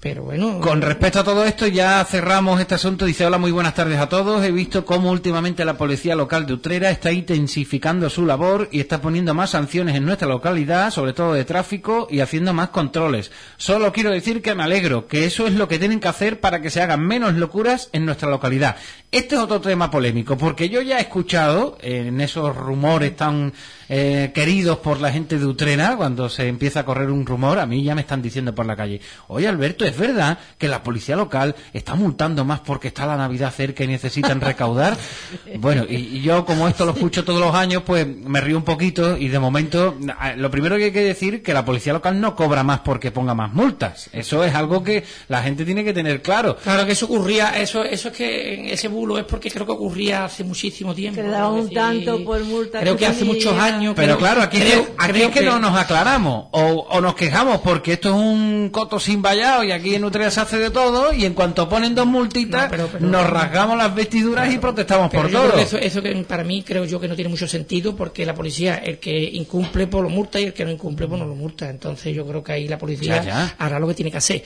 Pero 0.03 0.23
bueno. 0.23 0.59
Con 0.59 0.81
respecto 0.81 1.21
a 1.21 1.23
todo 1.23 1.45
esto, 1.45 1.65
ya 1.65 2.03
cerramos 2.03 2.59
este 2.59 2.75
asunto. 2.75 3.05
Dice, 3.05 3.25
hola, 3.25 3.37
muy 3.37 3.51
buenas 3.51 3.73
tardes 3.73 3.97
a 3.99 4.09
todos. 4.09 4.43
He 4.43 4.51
visto 4.51 4.83
cómo 4.83 5.09
últimamente 5.09 5.63
la 5.63 5.77
policía 5.77 6.13
local 6.13 6.45
de 6.45 6.55
Utrera 6.55 6.91
está 6.91 7.13
intensificando 7.13 8.09
su 8.09 8.25
labor 8.25 8.67
y 8.69 8.81
está 8.81 8.99
poniendo 8.99 9.33
más 9.33 9.51
sanciones 9.51 9.95
en 9.95 10.03
nuestra 10.03 10.27
localidad, 10.27 10.91
sobre 10.91 11.13
todo 11.13 11.31
de 11.31 11.45
tráfico, 11.45 12.09
y 12.11 12.19
haciendo 12.19 12.53
más 12.53 12.67
controles. 12.67 13.31
Solo 13.55 13.93
quiero 13.93 14.11
decir 14.11 14.41
que 14.41 14.53
me 14.55 14.63
alegro, 14.63 15.07
que 15.07 15.23
eso 15.23 15.47
es 15.47 15.53
lo 15.53 15.69
que 15.69 15.79
tienen 15.79 16.01
que 16.01 16.09
hacer 16.09 16.41
para 16.41 16.61
que 16.61 16.69
se 16.69 16.81
hagan 16.81 17.07
menos 17.07 17.35
locuras 17.35 17.89
en 17.93 18.05
nuestra 18.05 18.29
localidad. 18.29 18.75
Este 19.09 19.35
es 19.35 19.41
otro 19.41 19.61
tema 19.61 19.89
polémico, 19.89 20.37
porque 20.37 20.67
yo 20.67 20.81
ya 20.81 20.97
he 20.97 21.01
escuchado 21.01 21.77
en 21.79 22.19
esos 22.19 22.53
rumores 22.53 23.15
tan 23.15 23.53
eh, 23.87 24.31
queridos 24.33 24.79
por 24.79 24.99
la 24.99 25.11
gente 25.11 25.37
de 25.37 25.45
Utrera, 25.45 25.95
cuando 25.95 26.27
se 26.27 26.47
empieza 26.47 26.79
a 26.81 26.85
correr 26.85 27.11
un 27.11 27.25
rumor, 27.25 27.59
a 27.59 27.65
mí 27.65 27.83
ya 27.83 27.93
me 27.93 28.01
están 28.01 28.21
diciendo 28.21 28.55
por 28.55 28.65
la 28.65 28.75
calle, 28.75 28.99
oye 29.27 29.47
Alberto, 29.47 29.85
¿es 29.93 29.99
verdad 29.99 30.37
que 30.57 30.67
la 30.67 30.83
policía 30.83 31.15
local 31.15 31.55
está 31.73 31.95
multando 31.95 32.43
más 32.45 32.59
porque 32.61 32.89
está 32.89 33.05
la 33.05 33.15
Navidad 33.17 33.53
cerca 33.55 33.83
y 33.83 33.87
necesitan 33.87 34.41
recaudar? 34.41 34.97
Bueno, 35.57 35.85
y, 35.87 35.95
y 35.95 36.21
yo 36.21 36.45
como 36.45 36.67
esto 36.67 36.85
lo 36.85 36.91
escucho 36.93 37.23
todos 37.23 37.39
los 37.39 37.53
años, 37.55 37.83
pues 37.85 38.05
me 38.07 38.41
río 38.41 38.57
un 38.57 38.63
poquito 38.63 39.15
y 39.17 39.27
de 39.29 39.39
momento, 39.39 39.95
lo 40.35 40.51
primero 40.51 40.77
que 40.77 40.85
hay 40.85 40.91
que 40.91 41.01
decir 41.03 41.41
que 41.43 41.53
la 41.53 41.63
policía 41.63 41.93
local 41.93 42.19
no 42.19 42.35
cobra 42.35 42.63
más 42.63 42.79
porque 42.81 43.11
ponga 43.11 43.33
más 43.33 43.53
multas. 43.53 44.09
Eso 44.13 44.43
es 44.43 44.53
algo 44.55 44.83
que 44.83 45.03
la 45.27 45.41
gente 45.43 45.63
tiene 45.65 45.83
que 45.83 45.93
tener 45.93 46.21
claro. 46.21 46.57
Claro 46.57 46.85
que 46.85 46.93
eso 46.93 47.05
ocurría, 47.05 47.51
eso, 47.61 47.83
eso 47.83 48.09
es 48.09 48.17
que 48.17 48.73
ese 48.73 48.87
bulo 48.87 49.17
es 49.17 49.25
porque 49.25 49.49
creo 49.51 49.65
que 49.65 49.71
ocurría 49.73 50.25
hace 50.25 50.43
muchísimo 50.43 50.93
tiempo. 50.95 51.17
Que 51.21 51.23
le 51.27 51.29
daban 51.33 51.59
Es 51.59 51.65
un 51.65 51.73
tanto 51.73 52.23
por 52.23 52.43
multa. 52.43 52.79
Creo 52.79 52.97
que 52.97 53.05
hace 53.05 53.23
muchos 53.25 53.53
años. 53.57 53.93
Pero 53.95 54.15
creo- 54.15 54.17
claro, 54.17 54.41
aquí, 54.41 54.57
creo- 54.59 54.81
es 54.81 54.87
que, 54.87 54.93
aquí 54.97 55.11
creo 55.13 55.27
es 55.29 55.33
que, 55.35 55.45
no 55.45 55.59
nos 55.59 55.77
aclaramos 55.77 56.47
o, 56.51 56.61
o 56.89 57.01
nos 57.01 57.15
quejamos 57.15 57.59
porque 57.61 57.93
esto 57.93 58.09
es 58.09 58.15
un 58.15 58.69
coto 58.71 58.99
sin 58.99 59.21
vallado 59.21 59.63
y 59.63 59.71
aquí 59.71 59.82
en 59.95 60.03
Utrecht 60.05 60.31
se 60.31 60.39
hace 60.41 60.57
de 60.57 60.69
todo 60.69 61.11
y 61.13 61.25
en 61.25 61.33
cuanto 61.33 61.67
ponen 61.67 61.93
dos 61.95 62.05
multitas 62.07 62.63
No, 62.63 62.69
pero- 62.69 62.87
pero- 62.91 63.05
nos 63.07 63.29
rasgamos 63.29 63.77
las 63.77 63.93
vestiduras 63.93 64.53
y 64.53 64.57
protestamos 64.57 65.11
por 65.11 65.29
todo. 65.31 65.57
eso, 65.57 65.77
eso 65.77 66.01
que 66.01 66.13
para 66.27 66.43
mí 66.43 66.63
creo 66.63 66.85
yo 66.85 66.99
que 66.99 67.07
no 67.07 67.15
tiene 67.15 67.29
mucho 67.29 67.47
sentido 67.47 67.95
porque 67.95 68.25
la 68.25 68.33
policía, 68.33 68.75
el 68.77 68.99
que 68.99 69.17
incumple 69.23 69.87
pues 69.87 70.03
lo 70.03 70.09
multa 70.09 70.39
y 70.39 70.45
el 70.45 70.53
que 70.53 70.65
no 70.65 70.71
incumple 70.71 71.07
pues 71.07 71.19
no 71.19 71.25
lo 71.27 71.35
multa. 71.35 71.69
Entonces 71.69 72.15
yo 72.15 72.25
creo 72.25 72.43
que 72.43 72.51
ahí 72.53 72.67
la 72.67 72.77
policía 72.77 73.17
Ya, 73.17 73.23
ya. 73.23 73.55
hará 73.57 73.79
lo 73.79 73.87
que 73.87 73.93
tiene 73.95 74.11
que 74.11 74.17
hacer. 74.17 74.43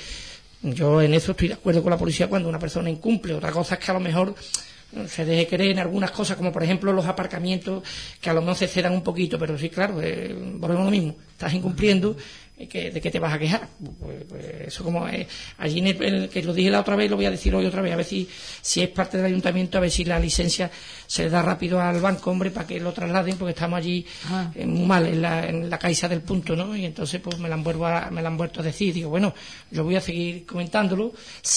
Yo 0.61 1.01
en 1.01 1.13
eso 1.13 1.31
estoy 1.31 1.49
de 1.49 1.53
acuerdo 1.53 1.83
con 1.83 1.91
la 1.91 1.97
policía 1.97 2.27
cuando 2.27 2.49
una 2.49 2.59
persona 2.59 2.89
incumple. 2.89 3.33
Otra 3.35 3.51
cosa 3.51 3.75
es 3.75 3.79
que 3.85 3.91
a 3.91 3.93
lo 3.93 3.99
mejor 3.99 4.33
se 5.07 5.25
deje 5.25 5.47
creer 5.47 5.71
en 5.71 5.79
algunas 5.79 6.11
cosas, 6.11 6.37
como 6.37 6.51
por 6.51 6.63
ejemplo 6.63 6.91
los 6.93 7.05
aparcamientos, 7.05 7.83
que 8.21 8.29
a 8.29 8.33
lo 8.33 8.41
mejor 8.41 8.55
se 8.55 8.67
cedan 8.67 8.93
un 8.93 9.03
poquito, 9.03 9.37
pero 9.37 9.57
sí, 9.57 9.69
claro, 9.69 10.01
eh, 10.01 10.33
volvemos 10.55 10.81
a 10.81 10.85
lo 10.85 10.91
mismo. 10.91 11.15
Estás 11.31 11.53
incumpliendo, 11.53 12.15
que- 12.67 12.89
¿de 12.89 12.99
qué 13.01 13.11
te 13.11 13.19
vas 13.19 13.33
a 13.33 13.37
quejar? 13.37 13.67
Pues, 13.99 14.23
pues 14.27 14.43
eso 14.67 14.83
como 14.83 15.07
es. 15.07 15.27
Allí, 15.59 15.79
en 15.79 15.87
el, 15.87 16.29
que 16.29 16.41
lo 16.41 16.53
dije 16.53 16.71
la 16.71 16.79
otra 16.79 16.95
vez, 16.95 17.09
lo 17.09 17.15
voy 17.15 17.25
a 17.27 17.31
decir 17.31 17.53
hoy 17.53 17.65
otra 17.67 17.81
vez, 17.83 17.93
a 17.93 17.97
ver 17.97 18.05
si, 18.05 18.27
si 18.61 18.81
es 18.81 18.89
parte 18.89 19.17
del 19.17 19.27
ayuntamiento, 19.27 19.77
a 19.77 19.81
ver 19.81 19.91
si 19.91 20.03
la 20.05 20.19
licencia 20.19 20.71
se 21.05 21.23
le 21.23 21.29
da 21.29 21.41
rápido 21.43 21.79
al 21.79 21.99
banco, 22.01 22.31
hombre, 22.31 22.49
para 22.49 22.65
que 22.65 22.79
lo 22.79 22.91
trasladen, 22.93 23.37
porque 23.37 23.51
estamos 23.51 23.77
allí 23.77 24.05
Ah. 24.29 24.51
eh, 24.55 24.65
muy 24.65 24.85
mal 24.87 25.05
en 25.05 25.21
la, 25.21 25.45
en 25.47 25.69
la 25.69 25.77
caixa 25.77 26.07
del 26.09 26.21
punto, 26.21 26.55
¿no? 26.55 26.75
Y 26.75 26.85
entonces 26.85 27.21
pues 27.21 27.37
me 27.37 27.47
la 27.47 27.55
han 27.55 27.63
vuelto 27.63 27.85
a, 27.85 28.09
me 28.09 28.21
la 28.21 28.29
han 28.29 28.37
vuelto 28.37 28.61
a 28.61 28.63
decir, 28.63 28.93
digo, 28.93 29.09
bueno, 29.09 29.33
yo 29.69 29.83
voy 29.83 29.95
a 29.95 30.01
seguir 30.01 30.45
comentándolo, 30.45 31.13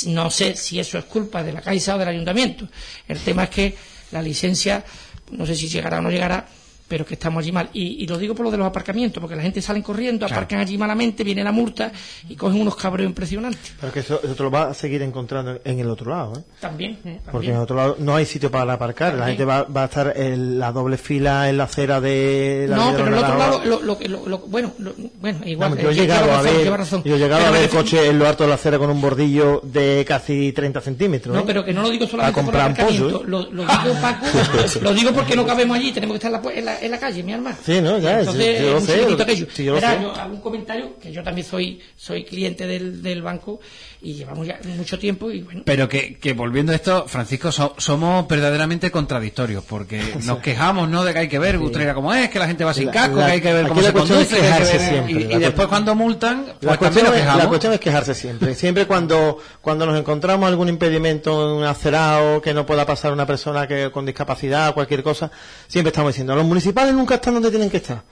no 0.07 0.31
sé 0.31 0.55
si 0.57 0.79
eso 0.81 0.99
es 0.99 1.05
culpa 1.07 1.43
de 1.43 1.53
la 1.55 1.63
caixa 1.63 1.95
o 1.95 1.99
del 1.99 2.09
ayuntamiento. 2.09 2.69
El 3.09 3.19
tema 3.21 3.45
es 3.45 3.51
que 3.51 3.75
la 4.13 4.21
licencia, 4.21 4.85
no 5.31 5.47
sé 5.47 5.55
si 5.57 5.69
llegará 5.69 5.99
o 5.99 6.03
no 6.03 6.11
llegará, 6.11 6.47
pero 6.91 7.07
que 7.07 7.15
estamos 7.15 7.41
allí 7.43 7.53
mal. 7.53 7.71
Y, 7.73 8.03
y 8.03 8.07
lo 8.09 8.19
digo 8.19 8.35
por 8.35 8.45
lo 8.45 8.51
de 8.51 8.59
los 8.59 8.67
aparcamientos, 8.67 9.21
porque 9.21 9.37
la 9.37 9.43
gente 9.43 9.63
sale 9.63 9.81
corriendo, 9.81 10.27
Claro. 10.27 10.35
aparcan 10.41 10.59
allí 10.59 10.77
malamente, 10.77 11.23
viene 11.23 11.45
la 11.45 11.53
multa 11.53 11.93
y 12.29 12.35
cogen 12.35 12.61
unos 12.61 12.75
cabreos 12.75 13.09
impresionantes. 13.09 13.75
Pero 13.81 13.93
que 13.93 14.01
eso, 14.01 14.21
eso 14.25 14.35
te 14.35 14.43
lo 14.43 14.51
vas 14.51 14.71
a 14.71 14.75
seguir 14.75 15.01
encontrando 15.03 15.61
en 15.65 15.79
el 15.79 15.89
otro 15.89 16.11
lado, 16.11 16.33
¿eh? 16.37 16.43
También. 16.61 16.99
Porque 17.31 17.47
en 17.51 17.55
el 17.55 17.61
otro 17.61 17.77
lado 17.77 17.97
no 18.01 18.17
hay 18.17 18.27
sitio 18.27 18.51
para 18.51 18.73
aparcar. 18.73 19.15
La 19.15 19.29
gente 19.29 19.45
va, 19.45 19.63
va 19.63 19.83
a 19.83 19.85
estar 19.85 20.13
en 20.17 20.59
la 20.59 20.73
doble 20.73 20.97
fila 20.97 21.49
en 21.49 21.59
la 21.59 21.65
acera 21.65 22.01
de 22.01 22.67
la 22.69 22.75
No, 22.77 22.91
pero 22.93 23.07
el 23.07 23.13
de 23.13 23.19
otro 23.21 23.39
lado, 23.39 23.65
lo, 23.65 23.81
lo, 23.83 23.97
que- 23.97 24.09
lo- 24.09 24.27
lo- 24.29 24.39
bueno, 24.41 24.73
lo- 24.81 24.93
bueno, 25.21 25.39
igual. 25.47 25.71
Vamos, 25.71 25.85
yo 25.85 25.91
he 25.91 25.93
eh, 25.93 25.97
llegado 25.97 26.25
a 26.25 26.37
razón, 26.39 26.45
ver, 26.57 26.65
lleva 26.65 26.77
razón. 26.77 27.03
yo 27.05 27.15
he 27.15 27.19
llegado 27.19 27.39
Pero 27.43 27.49
a 27.49 27.53
ver 27.53 27.63
refiero- 27.63 27.85
coches 27.85 28.09
en 28.09 28.19
lo 28.19 28.27
alto 28.27 28.43
de 28.43 28.49
la 28.49 28.55
acera 28.57 28.79
con 28.79 28.91
un 28.91 29.01
bordillo 29.01 29.61
de 29.63 30.05
casi 30.09 30.53
30 30.53 30.81
centímetros. 30.81 31.35
No, 31.35 31.43
¿eh? 31.43 31.45
pero 31.47 31.65
que 31.65 31.73
no 31.73 31.83
lo 31.83 31.91
digo 31.91 32.07
solamente 32.09 32.43
por 32.43 32.55
el 32.55 32.61
pollo, 32.61 32.73
aparcamiento. 32.73 33.23
Lo, 33.27 33.43
lo 33.53 33.63
digo, 33.63 34.01
Paco, 34.03 34.27
lo 34.83 34.95
digo 34.95 35.13
porque 35.13 35.37
no 35.37 35.47
cabemos 35.47 35.77
allí, 35.77 35.93
tenemos 35.93 36.19
que 36.19 36.27
estar 36.27 36.31
en 36.31 36.43
la, 36.43 36.51
en 36.51 36.65
la, 36.65 36.80
en 36.81 36.91
la 36.91 36.99
calle, 36.99 37.23
mi 37.23 37.33
alma. 37.33 37.57
Sí, 37.65 37.81
no, 37.81 37.99
ya, 37.99 38.21
Entonces, 38.21 38.61
yo- 38.61 38.67
yo 38.67 38.73
lo 38.75 38.81
sé, 38.81 39.47
sí, 39.55 39.65
yo 39.65 39.71
lo 39.73 39.75
Verá, 39.81 39.95
sé. 39.97 40.03
yo 40.03 40.13
un 40.33 40.41
comentario, 40.41 40.99
que 41.01 41.13
yo 41.13 41.23
también 41.23 41.47
soy, 41.47 41.81
soy 41.97 42.25
cliente 42.25 42.67
del, 42.67 43.03
del 43.03 43.23
banco 43.23 43.61
y 44.03 44.15
llevamos 44.15 44.47
ya 44.47 44.59
mucho 44.65 44.99
tiempo 44.99 45.31
y 45.31 45.43
bueno. 45.43 45.63
Pero 45.67 45.89
que, 45.89 46.17
que 46.19 46.33
volviendo 46.33 46.73
a 46.73 46.75
esto, 46.75 47.07
Francisco, 47.07 47.53
so- 47.53 47.75
somos 47.77 48.27
verdaderamente 48.27 48.91
contradictorios, 48.91 49.63
porque 49.65 50.01
nos 50.25 50.39
quejamos, 50.39 50.89
¿no?, 50.89 51.05
de 51.05 51.13
que 51.13 51.19
hay 51.19 51.29
que 51.29 51.39
ver 51.39 51.59
Utrera 51.59 51.93
como 51.95 52.15
es, 52.15 52.31
que 52.31 52.39
la 52.39 52.47
gente 52.47 52.65
va 52.65 52.73
sin 52.73 52.89
casco, 52.89 53.17
la- 53.17 53.27
que 53.27 53.33
hay 53.33 53.41
que 53.43 53.53
ver 53.53 53.69
cómo 53.69 53.83
se 53.83 53.93
cuestión 53.93 54.21
es 54.21 54.29
conduce, 54.29 54.47
que 54.49 54.53
ver- 54.63 54.67
siempre, 54.67 55.11
y, 55.13 55.15
cuestión- 55.17 55.41
después 55.43 55.69
cuando 55.69 55.95
multan, 55.95 56.39
La 56.39 56.45
pues 56.45 56.61
también 56.61 56.79
cuestión, 56.79 57.05
nos 57.05 57.15
es, 57.15 57.21
quejamos. 57.21 57.43
la 57.43 57.49
cuestión 57.49 57.73
es 57.75 57.81
quejarse 57.81 58.15
siempre. 58.15 58.55
Siempre 58.55 58.87
cuando, 58.87 59.39
cuando 59.61 59.85
nos 59.87 59.99
encontramos 59.99 60.49
algún 60.49 60.69
impedimento, 60.69 61.57
un 61.59 61.65
acerado, 61.65 62.41
que 62.41 62.55
no 62.55 62.65
pueda 62.65 62.87
pasar 62.87 63.13
una 63.13 63.27
persona 63.27 63.67
que 63.67 63.91
con 63.91 64.07
discapacidad, 64.07 64.73
cualquier 64.73 65.03
cosa, 65.03 65.31
siempre 65.69 65.91
estamos 65.91 66.13
diciendo, 66.15 66.35
los 66.35 66.45
municipales 66.47 66.95
nunca 66.95 67.17
están 67.17 67.35
donde 67.35 67.51
tienen 67.51 67.69
que 67.69 67.77
estar. 67.77 68.03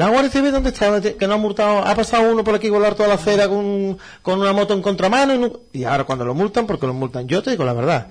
La 0.00 0.08
Guardia 0.08 0.30
Civil, 0.30 0.50
¿dónde 0.50 0.70
está? 0.70 0.98
Que 1.02 1.26
no 1.26 1.34
ha 1.34 1.36
multado, 1.36 1.86
ha 1.86 1.94
pasado 1.94 2.32
uno 2.32 2.42
por 2.42 2.54
aquí 2.54 2.70
volar 2.70 2.94
toda 2.94 3.06
la 3.08 3.16
acera 3.16 3.48
con, 3.48 3.98
con 4.22 4.40
una 4.40 4.54
moto 4.54 4.72
en 4.72 4.80
contramano 4.80 5.34
y, 5.34 5.38
no- 5.38 5.52
y 5.74 5.84
ahora 5.84 6.04
cuando 6.04 6.24
lo 6.24 6.34
multan, 6.34 6.66
porque 6.66 6.86
lo 6.86 6.94
multan. 6.94 7.28
Yo 7.28 7.42
te 7.42 7.50
digo 7.50 7.64
la 7.64 7.74
verdad. 7.74 8.08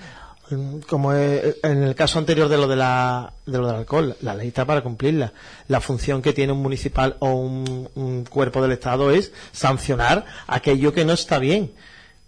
Como 0.88 1.14
en 1.16 1.84
el 1.84 1.96
caso 1.96 2.20
anterior 2.20 2.48
de 2.48 2.58
lo 2.58 2.68
de 2.68 2.76
la, 2.76 3.34
de 3.48 3.58
lo 3.58 3.66
del 3.66 3.76
alcohol, 3.78 4.16
la 4.22 4.36
ley 4.36 4.50
está 4.50 4.66
para 4.66 4.82
cumplirla. 4.84 5.34
La 5.68 5.82
función 5.82 6.22
que 6.22 6.32
tiene 6.32 6.54
un 6.54 6.62
municipal 6.62 7.16
o 7.20 7.30
un, 7.32 7.90
un 7.96 8.24
cuerpo 8.26 8.62
del 8.62 8.72
Estado 8.74 9.10
es 9.10 9.32
sancionar 9.52 10.26
aquello 10.46 10.94
que 10.94 11.06
no 11.06 11.14
está 11.14 11.40
bien. 11.40 11.72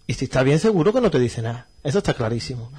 Y 0.08 0.16
si 0.16 0.26
está 0.26 0.42
bien, 0.42 0.58
seguro 0.58 0.92
que 0.92 1.02
no 1.02 1.12
te 1.12 1.20
dice 1.20 1.44
nada. 1.44 1.68
Eso 1.84 2.00
está 2.00 2.16
clarísimo. 2.16 2.72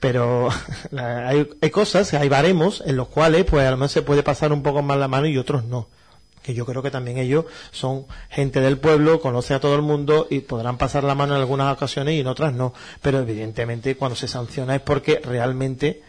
Pero 0.00 0.48
hay, 0.98 1.48
hay 1.62 1.70
cosas, 1.70 2.12
hay 2.14 2.28
baremos 2.28 2.82
en 2.84 2.96
los 2.96 3.06
cuales, 3.06 3.44
pues 3.44 3.64
a 3.66 3.70
lo 3.70 3.76
mejor 3.76 3.90
se 3.90 4.02
puede 4.02 4.24
pasar 4.24 4.52
un 4.52 4.64
poco 4.64 4.82
más 4.82 4.98
la 4.98 5.06
mano 5.06 5.28
y 5.28 5.38
otros 5.38 5.62
no. 5.64 5.86
Que 6.48 6.54
yo 6.54 6.64
creo 6.64 6.82
que 6.82 6.90
también 6.90 7.18
ellos 7.18 7.44
son 7.72 8.06
gente 8.30 8.62
del 8.62 8.78
pueblo, 8.78 9.20
conoce 9.20 9.52
a 9.52 9.60
todo 9.60 9.74
el 9.74 9.82
mundo 9.82 10.26
y 10.30 10.40
podrán 10.40 10.78
pasar 10.78 11.04
la 11.04 11.14
mano 11.14 11.34
en 11.34 11.40
algunas 11.42 11.70
ocasiones 11.76 12.14
y 12.14 12.20
en 12.20 12.26
otras 12.26 12.54
no. 12.54 12.72
Pero 13.02 13.18
evidentemente 13.18 13.96
cuando 13.98 14.16
se 14.16 14.28
sanciona 14.28 14.74
es 14.76 14.80
porque 14.80 15.20
realmente 15.22 16.00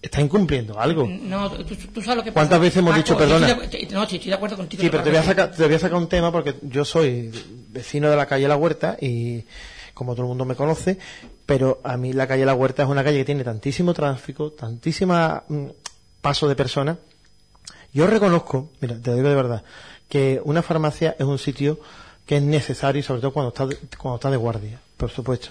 está 0.00 0.20
incumpliendo 0.20 0.78
algo. 0.78 1.04
No, 1.08 1.50
tú, 1.50 1.74
sabes 2.00 2.16
lo 2.18 2.22
que 2.22 2.30
¿Cuántas 2.32 2.58
pasa. 2.58 2.58
veces 2.58 2.76
hemos 2.76 2.92
Paco, 2.92 3.02
dicho 3.02 3.16
perdona? 3.18 3.48
estoy 3.48 3.86
de- 3.86 3.92
no, 3.92 4.02
estoy 4.04 4.18
de 4.20 4.34
acuerdo 4.34 4.56
contigo. 4.56 4.80
Sí, 4.82 4.88
pero 4.88 4.98
lo 5.00 5.04
te 5.04 5.10
que 5.10 5.16
voy, 5.16 5.18
a 5.18 5.20
vas 5.20 5.26
sacar, 5.28 5.50
te 5.56 5.64
voy 5.64 5.74
a 5.74 5.78
sacar 5.80 5.98
un 5.98 6.08
tema 6.08 6.30
porque 6.30 6.54
yo 6.62 6.84
soy 6.84 7.32
vecino 7.70 8.08
de 8.08 8.14
la 8.16 8.26
calle 8.26 8.46
La 8.46 8.56
Huerta 8.56 8.96
y 9.00 9.44
como 9.94 10.12
todo 10.14 10.22
el 10.22 10.28
mundo 10.28 10.44
me 10.44 10.54
conoce, 10.54 10.96
pero 11.44 11.80
a 11.82 11.96
mí 11.96 12.12
la 12.12 12.28
calle 12.28 12.46
La 12.46 12.54
Huerta 12.54 12.84
es 12.84 12.88
una 12.88 13.02
calle 13.02 13.18
que 13.18 13.24
tiene 13.24 13.42
tantísimo 13.42 13.92
tráfico, 13.94 14.52
tantísima 14.52 15.42
mm, 15.48 15.66
paso 16.20 16.46
de 16.46 16.54
personas. 16.54 16.96
Yo 17.92 18.06
reconozco, 18.06 18.70
mira, 18.80 18.96
te 19.00 19.10
lo 19.10 19.16
digo 19.16 19.28
de 19.28 19.34
verdad, 19.34 19.62
que 20.08 20.40
una 20.44 20.62
farmacia 20.62 21.16
es 21.18 21.26
un 21.26 21.38
sitio 21.38 21.80
que 22.26 22.36
es 22.36 22.42
necesario, 22.42 23.02
sobre 23.02 23.20
todo 23.20 23.32
cuando 23.32 23.48
está, 23.48 23.66
de- 23.66 23.76
cuando 23.98 24.16
está 24.16 24.30
de 24.30 24.36
guardia, 24.36 24.80
por 24.96 25.10
supuesto. 25.10 25.48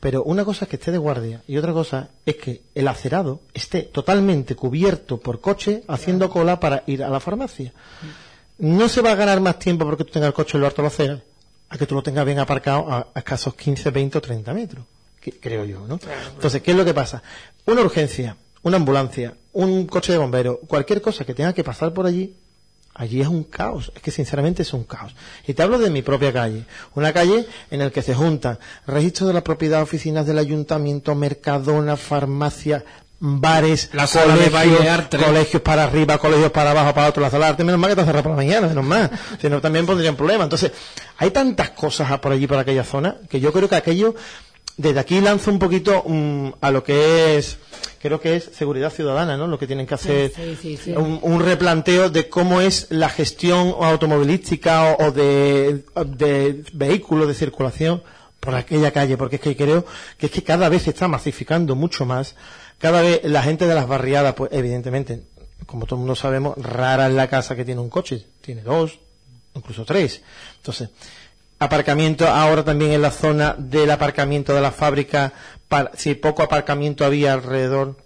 Pero 0.00 0.22
una 0.24 0.44
cosa 0.44 0.64
es 0.64 0.68
que 0.70 0.76
esté 0.76 0.90
de 0.90 0.98
guardia 0.98 1.42
y 1.46 1.56
otra 1.58 1.72
cosa 1.72 2.08
es 2.26 2.36
que 2.36 2.62
el 2.74 2.88
acerado 2.88 3.40
esté 3.54 3.82
totalmente 3.82 4.56
cubierto 4.56 5.18
por 5.20 5.40
coche 5.40 5.84
haciendo 5.88 6.28
cola 6.30 6.58
para 6.58 6.82
ir 6.86 7.04
a 7.04 7.08
la 7.10 7.20
farmacia. 7.20 7.72
No 8.58 8.88
se 8.88 9.00
va 9.02 9.12
a 9.12 9.14
ganar 9.14 9.40
más 9.40 9.58
tiempo 9.58 9.84
porque 9.84 10.04
tú 10.04 10.12
tengas 10.12 10.28
el 10.28 10.34
coche 10.34 10.56
en 10.56 10.62
lo 10.62 10.66
alto 10.66 10.82
de 10.82 10.88
la 10.88 10.88
acera 10.88 11.20
a 11.68 11.78
que 11.78 11.86
tú 11.86 11.94
lo 11.94 12.02
tengas 12.02 12.24
bien 12.26 12.38
aparcado 12.38 12.90
a, 12.90 13.06
a 13.14 13.18
escasos 13.18 13.54
15, 13.54 13.90
20 13.90 14.18
o 14.18 14.20
30 14.20 14.52
metros, 14.54 14.84
que- 15.20 15.32
creo 15.38 15.64
yo, 15.64 15.86
¿no? 15.86 15.98
Entonces, 16.34 16.62
¿qué 16.62 16.72
es 16.72 16.76
lo 16.76 16.84
que 16.84 16.94
pasa? 16.94 17.22
Una 17.66 17.80
urgencia, 17.82 18.36
una 18.62 18.76
ambulancia, 18.76 19.34
un 19.52 19.86
coche 19.86 20.12
de 20.12 20.18
bombero, 20.18 20.60
cualquier 20.66 21.00
cosa 21.02 21.24
que 21.24 21.34
tenga 21.34 21.52
que 21.52 21.64
pasar 21.64 21.92
por 21.92 22.06
allí, 22.06 22.34
allí 22.94 23.20
es 23.20 23.28
un 23.28 23.44
caos. 23.44 23.92
Es 23.94 24.02
que 24.02 24.10
sinceramente 24.10 24.62
es 24.62 24.72
un 24.72 24.84
caos. 24.84 25.14
Y 25.46 25.54
te 25.54 25.62
hablo 25.62 25.78
de 25.78 25.90
mi 25.90 26.02
propia 26.02 26.32
calle. 26.32 26.64
Una 26.94 27.12
calle 27.12 27.46
en 27.70 27.80
la 27.80 27.90
que 27.90 28.02
se 28.02 28.14
juntan 28.14 28.58
registros 28.86 29.28
de 29.28 29.34
la 29.34 29.44
propiedad, 29.44 29.82
oficinas 29.82 30.26
del 30.26 30.38
ayuntamiento, 30.38 31.14
mercadona, 31.14 31.96
farmacia, 31.96 32.84
bares, 33.24 33.90
La 33.92 34.08
sala 34.08 34.36
de 34.36 34.48
baile 34.48 34.90
arte. 34.90 35.16
colegios 35.16 35.62
para 35.62 35.84
arriba, 35.84 36.18
colegios 36.18 36.50
para 36.50 36.72
abajo, 36.72 36.92
para 36.92 37.08
otro, 37.08 37.22
la 37.22 37.30
sala 37.30 37.46
de 37.46 37.50
arte, 37.52 37.64
menos 37.64 37.80
mal 37.80 37.88
que 37.88 37.92
está 37.92 38.04
cerrada 38.04 38.22
por 38.24 38.32
la 38.32 38.36
mañana, 38.36 38.66
menos 38.66 38.84
mal. 38.84 39.10
Si 39.40 39.48
no, 39.48 39.60
también 39.60 39.86
pondrían 39.86 40.16
problemas. 40.16 40.46
Entonces, 40.46 40.72
hay 41.18 41.30
tantas 41.30 41.70
cosas 41.70 42.18
por 42.18 42.32
allí, 42.32 42.46
por 42.48 42.58
aquella 42.58 42.82
zona, 42.84 43.16
que 43.30 43.38
yo 43.38 43.52
creo 43.52 43.68
que 43.68 43.76
aquello, 43.76 44.16
desde 44.76 45.00
aquí 45.00 45.20
lanzo 45.20 45.50
un 45.50 45.58
poquito 45.58 46.02
mm, 46.06 46.48
a 46.60 46.70
lo 46.70 46.82
que 46.82 47.36
es, 47.36 47.58
creo 48.00 48.20
que 48.20 48.36
es 48.36 48.44
seguridad 48.54 48.90
ciudadana, 48.90 49.36
¿no? 49.36 49.46
Lo 49.46 49.58
que 49.58 49.66
tienen 49.66 49.86
que 49.86 49.94
hacer, 49.94 50.32
Sí, 50.34 50.56
sí, 50.60 50.76
sí. 50.76 50.90
un, 50.92 51.18
un 51.22 51.40
replanteo 51.40 52.10
de 52.10 52.28
cómo 52.28 52.60
es 52.60 52.86
la 52.90 53.08
gestión 53.08 53.74
automovilística 53.80 54.92
o, 54.94 55.06
o 55.06 55.10
de, 55.10 55.84
de 56.06 56.64
vehículos 56.72 57.28
de 57.28 57.34
circulación 57.34 58.02
por 58.40 58.54
aquella 58.54 58.90
calle, 58.90 59.16
porque 59.16 59.36
es 59.36 59.42
que 59.42 59.56
creo 59.56 59.84
que 60.18 60.26
es 60.26 60.32
que 60.32 60.42
cada 60.42 60.68
vez 60.68 60.82
se 60.82 60.90
está 60.90 61.06
masificando 61.06 61.76
mucho 61.76 62.04
más, 62.06 62.34
cada 62.78 63.00
vez 63.00 63.20
la 63.24 63.42
gente 63.42 63.66
de 63.66 63.74
las 63.74 63.86
barriadas, 63.86 64.34
pues 64.34 64.50
evidentemente, 64.52 65.22
como 65.66 65.86
todo 65.86 65.96
el 65.96 66.00
mundo 66.00 66.16
sabemos, 66.16 66.56
rara 66.56 67.06
es 67.06 67.14
la 67.14 67.28
casa 67.28 67.54
que 67.54 67.64
tiene 67.64 67.80
un 67.80 67.88
coche, 67.90 68.26
tiene 68.40 68.62
dos, 68.62 68.98
incluso 69.54 69.84
tres. 69.84 70.22
Entonces, 70.56 70.88
aparcamiento 71.62 72.26
ahora 72.26 72.64
también 72.64 72.92
en 72.92 73.02
la 73.02 73.10
zona 73.10 73.54
del 73.56 73.90
aparcamiento 73.90 74.54
de 74.54 74.60
la 74.60 74.72
fábrica, 74.72 75.32
si 75.94 76.14
poco 76.14 76.42
aparcamiento 76.42 77.04
había 77.04 77.32
alrededor, 77.32 77.96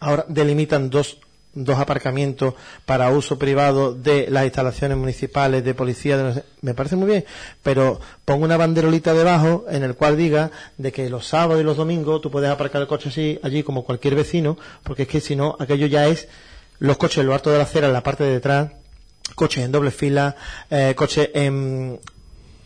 ahora 0.00 0.26
delimitan 0.28 0.90
dos, 0.90 1.18
dos 1.54 1.78
aparcamientos 1.78 2.54
para 2.84 3.10
uso 3.10 3.38
privado 3.38 3.94
de 3.94 4.26
las 4.30 4.44
instalaciones 4.44 4.98
municipales, 4.98 5.64
de 5.64 5.74
policía, 5.74 6.18
de 6.18 6.44
me 6.60 6.74
parece 6.74 6.96
muy 6.96 7.08
bien, 7.08 7.24
pero 7.62 8.00
pongo 8.24 8.44
una 8.44 8.58
banderolita 8.58 9.14
debajo 9.14 9.64
en 9.70 9.82
el 9.82 9.94
cual 9.94 10.18
diga 10.18 10.50
de 10.76 10.92
que 10.92 11.08
los 11.08 11.26
sábados 11.26 11.60
y 11.60 11.64
los 11.64 11.78
domingos 11.78 12.20
tú 12.20 12.30
puedes 12.30 12.50
aparcar 12.50 12.82
el 12.82 12.88
coche 12.88 13.08
así, 13.08 13.40
allí 13.42 13.62
como 13.62 13.84
cualquier 13.84 14.14
vecino, 14.14 14.58
porque 14.82 15.02
es 15.02 15.08
que 15.08 15.20
si 15.20 15.36
no, 15.36 15.56
aquello 15.58 15.86
ya 15.86 16.06
es 16.06 16.28
los 16.78 16.98
coches 16.98 17.18
en 17.18 17.26
lo 17.26 17.34
alto 17.34 17.50
de 17.50 17.56
la 17.56 17.64
acera, 17.64 17.86
en 17.86 17.92
la 17.94 18.02
parte 18.02 18.24
de 18.24 18.34
detrás, 18.34 18.72
coches 19.34 19.64
en 19.64 19.72
doble 19.72 19.90
fila, 19.90 20.36
eh, 20.70 20.94
coches 20.94 21.30
en 21.34 21.98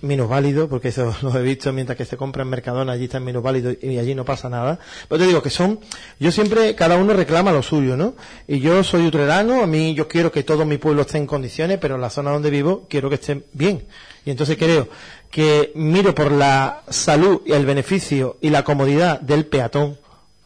minusválido, 0.05 0.69
porque 0.69 0.89
eso 0.89 1.15
lo 1.23 1.37
he 1.39 1.43
visto 1.43 1.73
mientras 1.73 1.97
que 1.97 2.05
se 2.05 2.17
compra 2.17 2.43
en 2.43 2.49
Mercadona, 2.49 2.93
allí 2.93 3.05
está 3.05 3.19
en 3.19 3.25
minusválido 3.25 3.73
y 3.81 3.99
allí 3.99 4.15
no 4.15 4.25
pasa 4.25 4.49
nada. 4.49 4.79
Pero 5.09 5.19
te 5.19 5.27
digo 5.27 5.43
que 5.43 5.51
son, 5.51 5.81
yo 6.21 6.31
siempre, 6.31 6.75
cada 6.75 6.97
uno 6.97 7.13
reclama 7.13 7.53
lo 7.53 7.63
suyo, 7.63 7.97
¿no? 7.97 8.15
Y 8.47 8.61
yo 8.61 8.85
soy 8.85 9.07
utrerano, 9.07 9.63
a 9.63 9.67
mí 9.67 9.95
yo 9.95 10.07
quiero 10.09 10.31
que 10.31 10.43
todo 10.43 10.65
mi 10.65 10.79
pueblo 10.79 11.03
esté 11.03 11.19
en 11.19 11.27
condiciones, 11.27 11.79
pero 11.81 11.97
en 11.97 12.01
la 12.01 12.11
zona 12.11 12.31
donde 12.31 12.51
vivo 12.51 12.87
quiero 12.89 13.09
que 13.09 13.17
esté 13.17 13.43
bien. 13.53 13.85
Y 14.25 14.31
entonces 14.31 14.57
creo 14.57 14.89
que 15.31 15.73
miro 15.75 16.15
por 16.15 16.31
la 16.31 16.83
salud 16.89 17.43
y 17.45 17.53
el 17.53 17.67
beneficio 17.67 18.39
y 18.41 18.51
la 18.51 18.63
comodidad 18.63 19.21
del 19.21 19.47
peatón, 19.47 19.99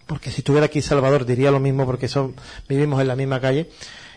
porque 0.06 0.30
si 0.30 0.40
estuviera 0.40 0.66
aquí 0.66 0.80
Salvador 0.80 1.26
diría 1.26 1.50
lo 1.50 1.60
mismo 1.60 1.84
porque 1.84 2.08
son, 2.08 2.34
vivimos 2.68 3.00
en 3.00 3.08
la 3.08 3.14
misma 3.14 3.40
calle, 3.40 3.68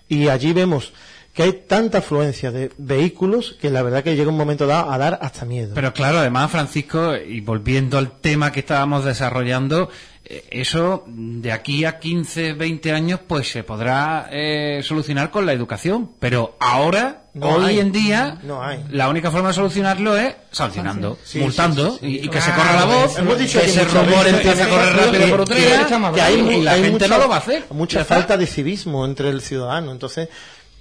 y 0.07 0.29
allí 0.29 0.53
vemos 0.53 0.93
que 1.33 1.43
hay 1.43 1.53
tanta 1.67 1.99
afluencia 1.99 2.51
de 2.51 2.71
vehículos 2.77 3.55
que 3.61 3.69
la 3.69 3.81
verdad 3.83 4.03
que 4.03 4.15
llega 4.15 4.29
un 4.29 4.37
momento 4.37 4.67
dado 4.67 4.91
a 4.91 4.97
dar 4.97 5.17
hasta 5.21 5.45
miedo. 5.45 5.71
Pero 5.73 5.93
claro, 5.93 6.19
además, 6.19 6.51
Francisco, 6.51 7.15
y 7.15 7.39
volviendo 7.41 7.97
al 7.97 8.19
tema 8.19 8.51
que 8.51 8.59
estábamos 8.59 9.05
desarrollando, 9.05 9.89
eh, 10.25 10.45
eso 10.51 11.05
de 11.07 11.51
aquí 11.53 11.85
a 11.85 11.99
15, 11.99 12.53
20 12.53 12.91
años, 12.91 13.19
pues 13.25 13.49
se 13.49 13.63
podrá 13.63 14.27
eh, 14.31 14.81
solucionar 14.83 15.31
con 15.31 15.45
la 15.45 15.53
educación. 15.53 16.11
Pero 16.19 16.57
ahora, 16.59 17.23
No 17.33 17.47
hoy 17.47 17.63
hay. 17.65 17.79
en 17.79 17.91
día, 17.93 18.37
No 18.43 18.61
hay. 18.61 18.83
la 18.91 19.07
única 19.07 19.31
forma 19.31 19.47
de 19.49 19.53
solucionarlo 19.53 20.17
es 20.17 20.35
sancionando, 20.51 21.17
Sí, 21.23 21.39
multando, 21.39 21.91
sí, 21.91 21.97
sí, 22.01 22.05
sí. 22.07 22.19
Y, 22.23 22.25
y 22.25 22.27
que 22.29 22.41
se 22.41 22.51
corra 22.51 22.73
la 22.73 22.85
voz, 22.85 23.17
hemos 23.17 23.39
dicho 23.39 23.57
que 23.59 23.65
que 23.67 23.71
ese 23.71 23.85
rumor 23.85 24.27
empiece 24.27 24.63
a 24.63 24.67
correr 24.69 24.93
que- 24.95 25.05
rápido 25.05 25.29
por 25.37 25.47
que- 25.47 25.53
Utrera, 25.53 26.11
que 26.13 26.21
hay, 26.21 26.35
y 26.39 26.61
la 26.61 26.71
hay 26.73 26.81
gente 26.83 27.05
mucha- 27.05 27.07
no 27.07 27.17
lo 27.23 27.29
va 27.29 27.35
a 27.35 27.39
hacer. 27.39 27.63
Mucha 27.71 28.03
falta 28.03 28.35
de 28.35 28.45
civismo 28.47 29.05
entre 29.05 29.29
el 29.29 29.39
ciudadano. 29.41 29.91
Entonces, 29.93 30.27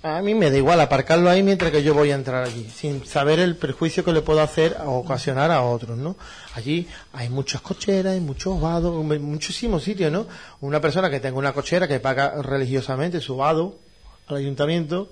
a 0.02 0.22
mí 0.22 0.34
me 0.34 0.50
da 0.50 0.56
igual 0.56 0.80
aparcarlo 0.80 1.28
ahí 1.28 1.42
mientras 1.42 1.70
que 1.70 1.82
yo 1.82 1.92
voy 1.92 2.10
a 2.10 2.14
entrar 2.14 2.44
allí, 2.44 2.68
sin 2.70 3.04
saber 3.04 3.38
el 3.38 3.56
perjuicio 3.56 4.04
que 4.04 4.12
le 4.12 4.22
puedo 4.22 4.40
hacer 4.40 4.76
o 4.84 4.98
ocasionar 4.98 5.50
a 5.50 5.62
otros, 5.62 5.98
¿no? 5.98 6.16
Allí 6.54 6.88
hay 7.12 7.28
muchas 7.28 7.60
cocheras, 7.60 8.14
hay 8.14 8.20
muchos 8.20 8.58
vados, 8.60 9.04
muchísimos 9.04 9.82
sitios, 9.82 10.10
¿no? 10.10 10.26
Una 10.60 10.80
persona 10.80 11.10
que 11.10 11.20
tenga 11.20 11.38
una 11.38 11.52
cochera 11.52 11.86
que 11.86 12.00
paga 12.00 12.40
religiosamente 12.40 13.20
su 13.20 13.36
vado 13.36 13.78
al 14.26 14.36
ayuntamiento, 14.36 15.10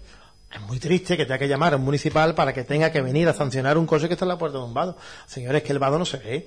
es 0.51 0.61
muy 0.63 0.79
triste 0.79 1.17
que 1.17 1.27
tenga 1.27 1.39
que 1.39 1.49
llamar 1.49 1.75
a 1.75 1.77
un 1.77 1.85
municipal 1.85 2.35
para 2.35 2.55
que 2.55 2.65
tenga 2.65 2.91
que 2.91 3.03
venir 3.03 3.29
a 3.29 3.35
sancionar 3.35 3.77
un 3.77 3.87
coche 3.87 4.09
que 4.09 4.15
está 4.15 4.25
en 4.25 4.31
la 4.31 4.39
puerta 4.39 4.57
de 4.59 4.65
un 4.65 4.73
vado. 4.73 4.97
Señores, 5.27 5.63
que 5.63 5.73
el 5.73 5.79
vado 5.79 5.99
no 5.99 6.07
se 6.07 6.17
ve. 6.17 6.47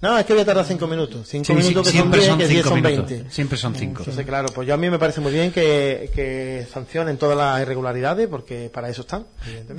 No, 0.00 0.16
es 0.16 0.24
que 0.24 0.32
voy 0.32 0.42
a 0.42 0.44
tardar 0.44 0.64
cinco 0.64 0.86
minutos. 0.86 1.26
Cinco 1.28 1.44
Sí, 1.46 1.52
sí, 1.54 1.58
minutos 1.58 1.86
que 1.86 1.92
siempre 1.92 2.20
son 2.20 2.28
son 2.30 2.38
10, 2.38 2.48
que 2.48 2.54
10 2.54 2.64
cinco 2.64 2.74
son 2.76 2.82
minutos. 2.90 3.10
20. 3.10 3.30
Siempre 3.30 3.58
son 3.58 3.74
cinco. 3.74 3.98
Entonces, 4.02 4.24
claro, 4.26 4.48
pues 4.54 4.68
yo 4.68 4.74
a 4.74 4.76
mí 4.76 4.88
me 4.90 4.98
parece 4.98 5.20
muy 5.20 5.32
bien 5.32 5.50
que, 5.50 6.10
que 6.14 6.66
sancionen 6.72 7.16
todas 7.16 7.36
las 7.36 7.60
irregularidades 7.62 8.28
porque 8.28 8.70
para 8.72 8.88
eso 8.88 9.00
están. 9.02 9.26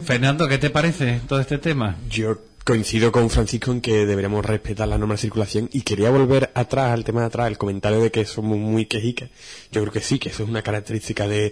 Fernando, 0.04 0.48
¿qué 0.48 0.58
te 0.58 0.70
parece 0.70 1.22
todo 1.28 1.40
este 1.40 1.58
tema? 1.58 1.96
Yo 2.10 2.38
coincido 2.70 3.12
con 3.12 3.30
Francisco 3.32 3.72
en 3.72 3.82
que 3.82 4.06
deberíamos 4.06 4.46
respetar 4.46 4.88
las 4.88 5.00
normas 5.00 5.18
de 5.20 5.24
circulación 5.24 5.70
y 5.74 5.82
quería 5.82 6.12
volver 6.12 6.52
atrás, 6.54 6.92
al 6.94 7.04
tema 7.04 7.22
de 7.22 7.26
atrás, 7.28 7.48
el 7.48 7.58
comentario 7.58 8.00
de 8.00 8.12
que 8.12 8.24
somos 8.26 8.58
muy 8.60 8.86
quejicas. 8.86 9.30
Yo 9.72 9.82
creo 9.82 9.92
que 9.92 10.02
sí, 10.02 10.20
que 10.20 10.30
eso 10.30 10.44
es 10.44 10.50
una 10.50 10.62
característica 10.62 11.28
de 11.28 11.52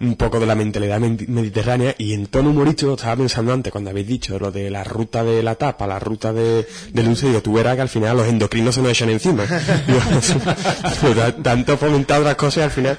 un 0.00 0.16
poco 0.16 0.38
de 0.38 0.46
la 0.46 0.54
mentalidad 0.54 1.00
men- 1.00 1.24
mediterránea 1.28 1.94
y 1.96 2.12
en 2.12 2.26
tono 2.26 2.50
humorístico 2.50 2.94
estaba 2.94 3.16
pensando 3.16 3.52
antes 3.52 3.72
cuando 3.72 3.90
habéis 3.90 4.06
dicho 4.06 4.38
lo 4.38 4.52
de 4.52 4.70
la 4.70 4.84
ruta 4.84 5.24
de 5.24 5.42
la 5.42 5.54
tapa, 5.54 5.86
la 5.86 5.98
ruta 5.98 6.32
de, 6.32 6.66
de 6.92 7.02
luz, 7.02 7.22
digo, 7.22 7.40
tú 7.40 7.54
verás 7.54 7.74
que 7.76 7.82
al 7.82 7.88
final 7.88 8.16
los 8.18 8.26
endocrinos 8.28 8.74
se 8.74 8.82
nos 8.82 8.90
echan 8.90 9.08
encima. 9.10 9.44
Tanto 11.42 11.76
fomentar 11.78 12.20
otras 12.20 12.36
cosas 12.36 12.56
y 12.58 12.60
al 12.62 12.70
final. 12.70 12.98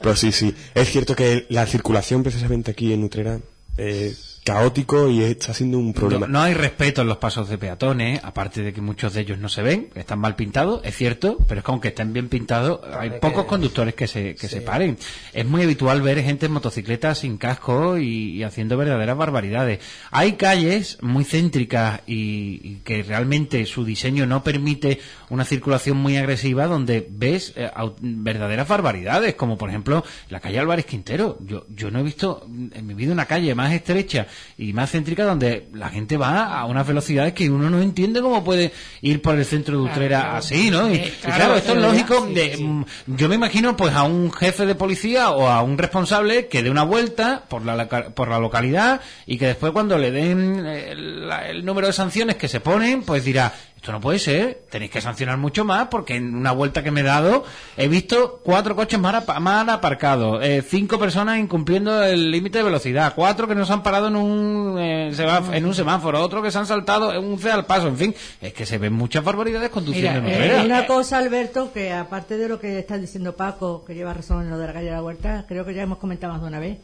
Pero 0.00 0.16
sí, 0.16 0.32
sí. 0.32 0.54
Es 0.74 0.90
cierto 0.90 1.14
que 1.14 1.46
la 1.50 1.66
circulación 1.66 2.22
precisamente 2.22 2.72
aquí 2.72 2.92
en 2.92 3.04
Utrera 3.04 3.40
es 3.76 4.35
caótico 4.46 5.08
y 5.10 5.24
está 5.24 5.52
siendo 5.52 5.76
un 5.76 5.92
problema. 5.92 6.28
No, 6.28 6.34
no 6.34 6.42
hay 6.42 6.54
respeto 6.54 7.02
en 7.02 7.08
los 7.08 7.16
pasos 7.16 7.48
de 7.48 7.58
peatones, 7.58 8.20
aparte 8.22 8.62
de 8.62 8.72
que 8.72 8.80
muchos 8.80 9.12
de 9.12 9.22
ellos 9.22 9.38
no 9.38 9.48
se 9.48 9.60
ven, 9.60 9.88
están 9.96 10.20
mal 10.20 10.36
pintados, 10.36 10.80
es 10.84 10.94
cierto, 10.94 11.36
pero 11.48 11.58
es 11.58 11.64
que 11.64 11.70
aunque 11.72 11.88
estén 11.88 12.12
bien 12.12 12.28
pintados, 12.28 12.78
hay 12.96 13.18
pocos 13.20 13.46
conductores 13.46 13.94
que 13.94 14.06
se, 14.06 14.36
que 14.36 14.46
se 14.46 14.60
paren. 14.60 14.98
Es 15.32 15.44
muy 15.44 15.62
habitual 15.64 16.00
ver 16.00 16.22
gente 16.22 16.46
en 16.46 16.52
motocicleta 16.52 17.16
sin 17.16 17.38
casco 17.38 17.98
y, 17.98 18.36
y 18.36 18.44
haciendo 18.44 18.76
verdaderas 18.76 19.16
barbaridades. 19.16 19.80
Hay 20.12 20.34
calles 20.34 20.98
muy 21.02 21.24
céntricas 21.24 22.02
y, 22.06 22.60
y 22.62 22.80
que 22.84 23.02
realmente 23.02 23.66
su 23.66 23.84
diseño 23.84 24.26
no 24.26 24.44
permite 24.44 25.00
una 25.28 25.44
circulación 25.44 25.96
muy 25.96 26.16
agresiva 26.18 26.68
donde 26.68 27.04
ves 27.10 27.52
eh, 27.56 27.68
verdaderas 28.00 28.68
barbaridades, 28.68 29.34
como 29.34 29.58
por 29.58 29.70
ejemplo 29.70 30.04
la 30.28 30.38
calle 30.38 30.60
Álvarez 30.60 30.86
Quintero. 30.86 31.36
Yo, 31.40 31.66
yo 31.68 31.90
no 31.90 31.98
he 31.98 32.04
visto 32.04 32.46
en 32.46 32.86
mi 32.86 32.94
vida 32.94 33.12
una 33.12 33.26
calle 33.26 33.52
más 33.56 33.72
estrecha 33.72 34.28
y 34.58 34.72
más 34.72 34.90
céntrica 34.90 35.24
donde 35.24 35.68
la 35.74 35.88
gente 35.90 36.16
va 36.16 36.58
a 36.58 36.64
unas 36.66 36.86
velocidades 36.86 37.32
que 37.34 37.48
uno 37.50 37.68
no 37.70 37.80
entiende 37.80 38.20
cómo 38.20 38.42
puede 38.44 38.72
ir 39.02 39.20
por 39.22 39.36
el 39.36 39.44
centro 39.44 39.76
de 39.78 39.84
Utrera 39.84 40.20
claro. 40.20 40.36
así, 40.36 40.70
¿no? 40.70 40.90
Y, 40.90 40.96
Eh, 40.96 41.12
y 41.18 41.26
claro, 41.26 41.54
esto 41.56 41.72
es 41.74 41.82
lógico. 41.82 42.26
de, 42.26 42.56
sí. 42.56 42.64
mm, 42.64 42.84
Yo 43.16 43.28
me 43.28 43.34
imagino 43.34 43.76
pues 43.76 43.94
a 43.94 44.02
un 44.04 44.32
jefe 44.32 44.66
de 44.66 44.74
policía 44.74 45.30
o 45.30 45.46
a 45.48 45.62
un 45.62 45.76
responsable 45.78 46.46
que 46.48 46.62
dé 46.62 46.70
una 46.70 46.84
vuelta 46.84 47.44
por 47.48 47.64
la, 47.64 47.86
por 47.86 48.28
la 48.28 48.38
localidad 48.38 49.00
y 49.26 49.38
que 49.38 49.46
después 49.46 49.72
cuando 49.72 49.98
le 49.98 50.10
den 50.10 50.64
eh, 50.66 50.94
la- 50.96 51.48
el 51.48 51.64
número 51.64 51.86
de 51.86 51.92
sanciones 51.92 52.36
que 52.36 52.48
se 52.48 52.60
ponen, 52.60 53.02
pues 53.02 53.24
dirá, 53.24 53.52
esto 53.86 53.92
no 53.92 54.00
puede 54.00 54.18
ser, 54.18 54.62
tenéis 54.68 54.90
que 54.90 55.00
sancionar 55.00 55.38
mucho 55.38 55.64
más 55.64 55.86
porque 55.86 56.16
en 56.16 56.34
una 56.34 56.50
vuelta 56.50 56.82
que 56.82 56.90
me 56.90 57.02
he 57.02 57.04
dado 57.04 57.44
he 57.76 57.86
visto 57.86 58.40
cuatro 58.42 58.74
coches 58.74 58.98
mal, 58.98 59.14
apa- 59.14 59.38
mal 59.38 59.70
aparcados, 59.70 60.44
eh, 60.44 60.60
cinco 60.66 60.98
personas 60.98 61.38
incumpliendo 61.38 62.02
el 62.02 62.32
límite 62.32 62.58
de 62.58 62.64
velocidad, 62.64 63.12
cuatro 63.14 63.46
que 63.46 63.54
no 63.54 63.64
se 63.64 63.72
han 63.72 63.84
parado 63.84 64.08
en 64.08 64.16
un, 64.16 64.76
eh, 64.80 65.12
en 65.52 65.64
un 65.64 65.72
semáforo, 65.72 66.20
otro 66.20 66.42
que 66.42 66.50
se 66.50 66.58
han 66.58 66.66
saltado 66.66 67.12
en 67.14 67.24
un 67.24 67.38
C 67.38 67.48
al 67.48 67.64
paso, 67.64 67.86
en 67.86 67.96
fin, 67.96 68.14
es 68.40 68.52
que 68.52 68.66
se 68.66 68.78
ven 68.78 68.92
muchas 68.92 69.22
barbaridades 69.22 69.70
conduciendo 69.70 70.20
Mira, 70.20 70.44
en 70.46 70.60
eh, 70.62 70.64
una 70.64 70.84
cosa, 70.88 71.18
Alberto, 71.18 71.72
que 71.72 71.92
aparte 71.92 72.36
de 72.38 72.48
lo 72.48 72.58
que 72.58 72.80
está 72.80 72.98
diciendo 72.98 73.36
Paco, 73.36 73.84
que 73.84 73.94
lleva 73.94 74.12
razón 74.12 74.42
en 74.42 74.50
lo 74.50 74.58
de 74.58 74.66
la 74.66 74.72
calle 74.72 74.86
de 74.86 74.92
la 74.92 75.02
Huerta, 75.04 75.44
creo 75.46 75.64
que 75.64 75.74
ya 75.74 75.82
hemos 75.82 75.98
comentado 75.98 76.32
más 76.32 76.42
de 76.42 76.48
una 76.48 76.58
vez, 76.58 76.78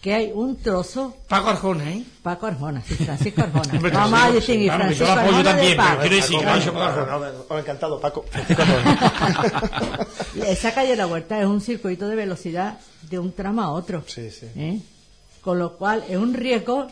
que 0.00 0.14
hay 0.14 0.30
un 0.32 0.56
trozo. 0.56 1.16
Paco 1.28 1.48
Arjona, 1.50 1.90
¿eh? 1.92 2.04
Paco 2.22 2.46
Arjona, 2.46 2.80
sí, 2.86 2.94
Francisco 2.94 3.42
Arjona. 3.42 3.90
Vamos 3.92 4.44
sí, 4.44 4.68
a 4.68 4.76
claro, 4.76 4.92
yo 4.92 5.04
Francisco 5.04 5.04
lo 5.14 5.20
apoyo 5.20 5.42
también, 5.44 5.76
pero 5.76 5.88
Paco. 5.88 6.00
quiero 6.00 6.16
decir 6.16 6.38
que 6.38 6.44
Paco, 6.44 6.58
Paco 6.64 6.72
Paco, 6.78 6.82
Arjona. 7.00 7.26
Paco, 7.26 7.44
Paco, 7.48 7.58
encantado, 7.60 8.00
Paco. 8.00 8.24
Francisco 8.30 8.62
Arjona. 8.62 10.06
Y 10.36 10.40
Esa 10.46 10.74
calle 10.74 10.90
de 10.90 10.96
la 10.96 11.06
Huerta 11.06 11.40
es 11.40 11.46
un 11.46 11.60
circuito 11.60 12.08
de 12.08 12.16
velocidad 12.16 12.78
de 13.10 13.18
un 13.18 13.32
tramo 13.32 13.62
a 13.62 13.70
otro. 13.72 14.04
Sí, 14.06 14.30
sí. 14.30 14.46
¿eh? 14.56 14.80
Con 15.40 15.58
lo 15.58 15.76
cual 15.76 16.04
es 16.08 16.16
un 16.18 16.34
riesgo, 16.34 16.86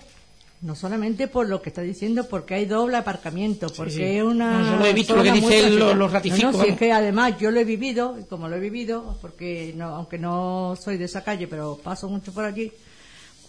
no 0.62 0.74
solamente 0.74 1.28
por 1.28 1.48
lo 1.48 1.61
que 1.62 1.68
está 1.70 1.82
diciendo, 1.82 2.26
porque 2.28 2.55
hay 2.55 2.64
doble 2.66 2.96
aparcamiento, 2.96 3.66
porque 3.76 3.92
sí. 3.92 4.02
es 4.02 4.22
una. 4.24 4.61
No, 4.61 4.70
yo 4.72 4.76
lo 4.76 4.84
he 4.86 4.92
visto, 4.92 5.14
lo 5.16 5.22
que 5.22 5.32
dice 5.32 5.59
él, 5.66 5.78
lo- 5.78 5.94
lo 5.94 6.09
ratifico, 6.09 6.50
No, 6.50 6.59
no, 6.59 6.64
si 6.64 6.70
es 6.70 6.78
que 6.78 6.90
además 6.92 7.34
yo 7.38 7.50
lo 7.50 7.61
he 7.61 7.64
vivido, 7.64 8.16
y 8.18 8.24
como 8.24 8.48
lo 8.48 8.57
he 8.57 8.61
vivido, 8.61 9.16
porque 9.20 9.72
no, 9.76 9.88
aunque 9.94 10.18
no 10.18 10.74
soy 10.82 10.96
de 10.96 11.05
esa 11.05 11.22
calle, 11.22 11.46
pero 11.48 11.78
paso 11.82 12.09
mucho 12.09 12.32
por 12.32 12.44
allí, 12.44 12.72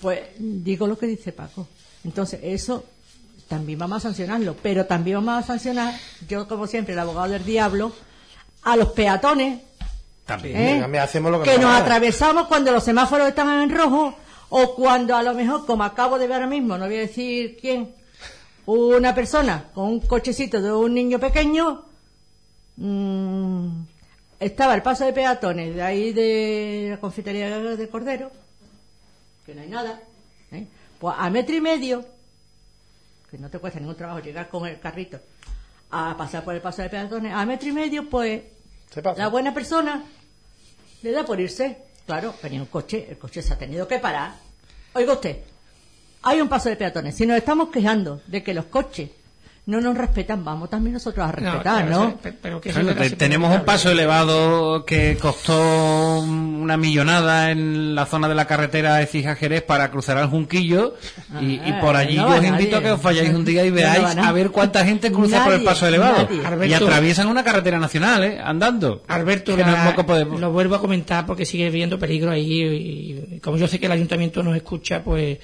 pues 0.02 0.20
digo 0.38 0.88
lo 0.88 0.98
que 0.98 1.08
dice 1.08 1.32
Paco. 1.32 1.68
Entonces, 2.04 2.40
eso 2.44 2.86
también 3.48 3.80
vamos 3.80 3.98
a 3.98 4.02
sancionarlo, 4.02 4.56
pero 4.62 4.86
también 4.86 5.18
vamos 5.18 5.44
a 5.44 5.48
sancionar, 5.48 5.94
yo 6.28 6.48
como 6.48 6.68
siempre, 6.68 6.94
el 6.94 7.00
abogado 7.00 7.30
del 7.30 7.46
diablo, 7.46 7.92
a 8.64 8.76
los 8.76 8.90
peatones 8.90 9.62
También. 10.26 10.58
¿Eh? 10.58 10.80
También 10.82 11.04
hacemos 11.04 11.32
lo 11.32 11.42
que, 11.42 11.52
que 11.52 11.60
nos 11.60 11.80
atravesamos 11.80 12.48
cuando 12.48 12.72
los 12.72 12.84
semáforos 12.84 13.28
estaban 13.28 13.62
en 13.62 13.70
rojo 13.70 14.16
o 14.50 14.76
cuando 14.76 15.16
a 15.16 15.24
lo 15.24 15.34
mejor, 15.34 15.66
como 15.66 15.84
acabo 15.84 16.18
de 16.18 16.28
ver 16.28 16.36
ahora 16.36 16.48
mismo, 16.48 16.78
no 16.78 16.86
voy 16.86 16.96
a 16.96 17.00
decir 17.00 17.58
quién, 17.60 17.94
una 18.66 19.14
persona 19.14 19.66
con 19.74 19.86
un 19.86 20.00
cochecito 20.00 20.62
de 20.62 20.72
un 20.72 20.94
niño 20.94 21.20
pequeño 21.20 21.84
mm, 22.78 23.68
estaba 24.40 24.76
el 24.76 24.82
paso 24.82 25.06
de 25.06 25.14
peatones 25.14 25.76
de 25.76 25.82
ahí 25.82 26.14
de 26.14 26.88
la 26.92 27.00
confitería 27.00 27.60
de 27.60 27.90
Cordero, 27.90 28.32
que 29.46 29.54
no 29.54 29.62
hay 29.62 29.70
nada, 29.70 30.02
¿eh? 30.52 30.66
pues 31.00 31.16
a 31.18 31.30
metro 31.30 31.56
y 31.56 31.62
medio, 31.62 32.06
que 33.30 33.38
no 33.38 33.50
te 33.50 33.60
cuesta 33.60 33.80
ningún 33.80 33.96
trabajo 33.96 34.20
llegar 34.20 34.50
con 34.50 34.66
el 34.68 34.80
carrito 34.80 35.20
a 35.92 36.16
pasar 36.18 36.44
por 36.44 36.56
el 36.56 36.62
paso 36.62 36.82
de 36.82 36.90
peatones, 36.90 37.34
a 37.34 37.46
metro 37.46 37.70
y 37.70 37.72
medio, 37.72 38.10
pues 38.10 38.42
la 39.18 39.28
buena 39.28 39.54
persona 39.54 40.04
le 41.02 41.12
da 41.12 41.26
por 41.26 41.40
irse. 41.40 41.78
Claro, 42.06 42.36
venía 42.42 42.62
un 42.62 42.68
coche, 42.68 43.08
el 43.10 43.18
coche 43.18 43.42
se 43.42 43.54
ha 43.54 43.58
tenido 43.58 43.88
que 43.88 44.00
parar. 44.00 44.36
Oiga 44.94 45.14
usted, 45.14 45.38
hay 46.22 46.42
un 46.42 46.50
paso 46.50 46.70
de 46.70 46.76
peatones. 46.76 47.16
Si 47.16 47.26
nos 47.26 47.38
estamos 47.38 47.70
quejando 47.70 48.22
de 48.28 48.44
que 48.44 48.54
los 48.54 48.66
coches 48.66 49.10
no 49.68 49.82
nos 49.82 49.98
respetan, 49.98 50.46
vamos 50.46 50.70
también 50.70 50.94
nosotros 50.94 51.28
a 51.28 51.32
respetar, 51.32 51.90
¿no? 51.90 52.18
pero- 52.22 52.36
pero 52.40 52.62
que 52.62 52.72
te- 52.72 53.10
tenemos 53.16 53.56
un 53.56 53.66
paso 53.66 53.90
elevado 53.90 54.86
que 54.86 55.18
costó 55.20 56.20
una 56.20 56.78
millonada 56.78 57.50
en 57.50 57.96
la 57.96 58.06
zona 58.06 58.28
de 58.28 58.36
la 58.36 58.46
carretera 58.46 58.98
de 58.98 59.08
Cija 59.08 59.36
Jerez 59.36 59.64
para 59.64 59.90
cruzar 59.90 60.18
al 60.20 60.28
Junquillo 60.30 60.96
y, 61.42 61.56
y 61.56 61.74
por 61.82 61.96
Ah, 61.96 62.00
allí 62.00 62.16
no 62.18 62.30
yo 62.30 62.36
os 62.40 62.44
invito 62.46 62.76
nadie. 62.76 62.76
a 62.78 62.82
que 62.82 62.92
os 62.92 63.02
vayáis 63.02 63.30
un 63.34 63.44
día 63.44 63.66
y 63.66 63.72
veáis 63.72 64.16
a 64.18 64.32
ver 64.32 64.52
cuánta 64.52 64.86
gente 64.86 65.12
cruza 65.12 65.44
por 65.44 65.54
el 65.54 65.64
paso 65.64 65.88
elevado 65.88 66.28
y 66.66 66.74
atraviesan 66.74 67.28
una 67.28 67.44
carretera 67.44 67.80
nacional, 67.80 68.24
¿eh? 68.24 68.40
Andando. 68.44 69.04
Alberto, 69.08 69.58
la- 69.58 69.96
podemos. 70.06 70.40
lo 70.40 70.52
vuelvo 70.52 70.76
a 70.76 70.80
comentar 70.82 71.26
porque 71.26 71.46
sigue 71.46 71.72
viendo 71.72 71.98
peligro 71.98 72.30
ahí 72.30 72.62
y, 72.62 73.36
y 73.36 73.40
como 73.40 73.58
yo 73.58 73.68
sé 73.68 73.80
que 73.80 73.88
el 73.88 73.92
ayuntamiento 73.94 74.44
nos 74.44 74.56
escucha, 74.56 75.04
pues, 75.04 75.40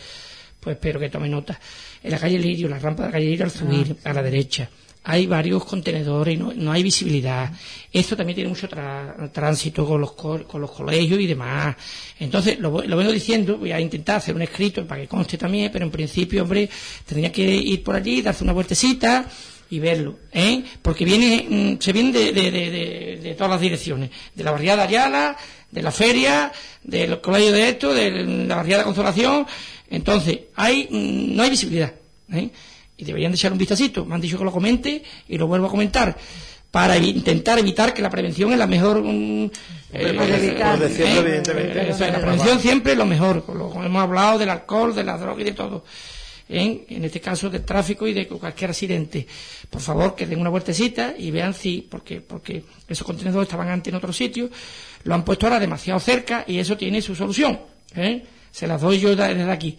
pues 0.59 0.75
espero 0.75 0.99
que 0.99 1.09
tome 1.09 1.27
nota. 1.27 1.59
En 2.03 2.11
la 2.11 2.17
calle 2.19 2.39
Lirio, 2.39 2.67
la 2.67 2.79
rampa 2.79 3.03
de 3.03 3.07
la 3.09 3.11
calle 3.13 3.25
Lirio 3.27 3.45
al 3.45 3.51
subir 3.51 3.95
a 4.03 4.13
la 4.13 4.23
derecha, 4.23 4.69
hay 5.03 5.25
varios 5.25 5.65
contenedores 5.65 6.35
y 6.35 6.37
no, 6.37 6.53
no 6.55 6.71
hay 6.71 6.83
visibilidad. 6.83 7.51
Esto 7.91 8.15
también 8.15 8.35
tiene 8.35 8.49
mucho 8.49 8.69
tra- 8.69 9.31
tránsito 9.31 9.85
con 9.85 9.99
los, 10.01 10.11
co- 10.13 10.43
con 10.47 10.61
los 10.61 10.71
colegios 10.71 11.19
y 11.19 11.25
demás. 11.27 11.75
Entonces, 12.19 12.59
lo, 12.59 12.83
lo 12.83 12.97
vengo 12.97 13.11
diciendo, 13.11 13.57
voy 13.57 13.71
a 13.71 13.79
intentar 13.79 14.17
hacer 14.17 14.35
un 14.35 14.43
escrito 14.43 14.85
para 14.85 15.01
que 15.01 15.07
conste 15.07 15.37
también, 15.39 15.71
pero 15.71 15.85
en 15.85 15.91
principio, 15.91 16.43
hombre, 16.43 16.69
tendría 17.05 17.31
que 17.31 17.43
ir 17.43 17.83
por 17.83 17.95
allí, 17.95 18.21
darse 18.21 18.43
una 18.43 18.53
vueltecita 18.53 19.25
y 19.71 19.79
verlo, 19.79 20.19
¿eh? 20.33 20.63
Porque 20.81 21.05
viene, 21.05 21.45
mm, 21.49 21.81
se 21.81 21.93
viene 21.93 22.11
de, 22.11 22.31
de, 22.33 22.51
de, 22.51 22.69
de- 22.71 23.19
de 23.23 23.33
todas 23.35 23.51
las 23.51 23.61
direcciones, 23.61 24.09
de 24.35 24.43
la 24.43 24.51
barriada 24.51 24.83
Ayala, 24.83 25.35
de 25.71 25.81
la 25.81 25.91
feria, 25.91 26.51
del 26.83 27.21
colegio 27.21 27.51
de 27.53 27.69
esto, 27.69 27.93
de 27.93 28.11
la 28.45 28.55
barriada 28.55 28.83
Consolación, 28.83 29.47
entonces, 29.91 30.39
hay, 30.55 30.87
mm, 30.89 31.35
no 31.35 31.43
hay 31.43 31.49
visibilidad, 31.49 31.93
¿eh? 32.31 32.49
Y 32.97 33.03
deberían 33.03 33.31
de 33.31 33.35
echar 33.35 33.51
un 33.51 33.57
vistacito, 33.57 34.05
me 34.05 34.15
han 34.15 34.21
dicho 34.21 34.37
que 34.37 34.43
lo 34.43 34.51
comente 34.51 35.03
y 35.27 35.37
lo 35.37 35.47
vuelvo 35.47 35.67
a 35.67 35.69
comentar, 35.69 36.17
para 36.71 36.97
intentar 36.97 37.59
evitar 37.59 37.93
que 37.93 38.01
la 38.01 38.09
prevención 38.09 38.53
es 38.53 38.57
la 38.57 38.67
mejor, 38.67 39.03
mm, 39.03 39.45
eh, 39.91 40.13
por 40.13 40.29
¿eh? 40.29 41.17
evidentemente. 41.19 41.81
Eh, 41.81 41.89
eso 41.89 42.05
es, 42.05 42.13
la 42.13 42.19
prevención 42.21 42.59
siempre 42.59 42.93
es 42.93 42.97
lo 42.97 43.05
mejor, 43.05 43.43
lo 43.53 43.83
hemos 43.83 44.01
hablado 44.01 44.39
del 44.39 44.49
alcohol, 44.49 44.95
de 44.95 45.03
la 45.03 45.17
droga 45.17 45.41
y 45.41 45.45
de 45.45 45.51
todo. 45.51 45.83
En, 46.47 46.83
en 46.89 47.05
este 47.05 47.21
caso 47.21 47.49
del 47.49 47.63
tráfico 47.63 48.07
y 48.07 48.13
de 48.13 48.27
cualquier 48.27 48.71
accidente. 48.71 49.25
Por 49.69 49.81
favor, 49.81 50.15
que 50.15 50.27
den 50.27 50.39
una 50.39 50.49
vueltecita 50.49 51.13
y 51.17 51.31
vean 51.31 51.53
si, 51.53 51.87
porque, 51.89 52.19
porque 52.19 52.63
esos 52.89 53.05
contenedores 53.07 53.47
estaban 53.47 53.69
antes 53.69 53.89
en 53.91 53.95
otro 53.95 54.11
sitio, 54.11 54.49
lo 55.03 55.15
han 55.15 55.23
puesto 55.23 55.45
ahora 55.45 55.61
demasiado 55.61 55.97
cerca 55.99 56.43
y 56.45 56.59
eso 56.59 56.75
tiene 56.75 57.01
su 57.01 57.15
solución. 57.15 57.57
¿eh? 57.95 58.21
Se 58.51 58.67
las 58.67 58.81
doy 58.81 58.99
yo 58.99 59.15
de- 59.15 59.33
desde 59.35 59.51
aquí. 59.51 59.77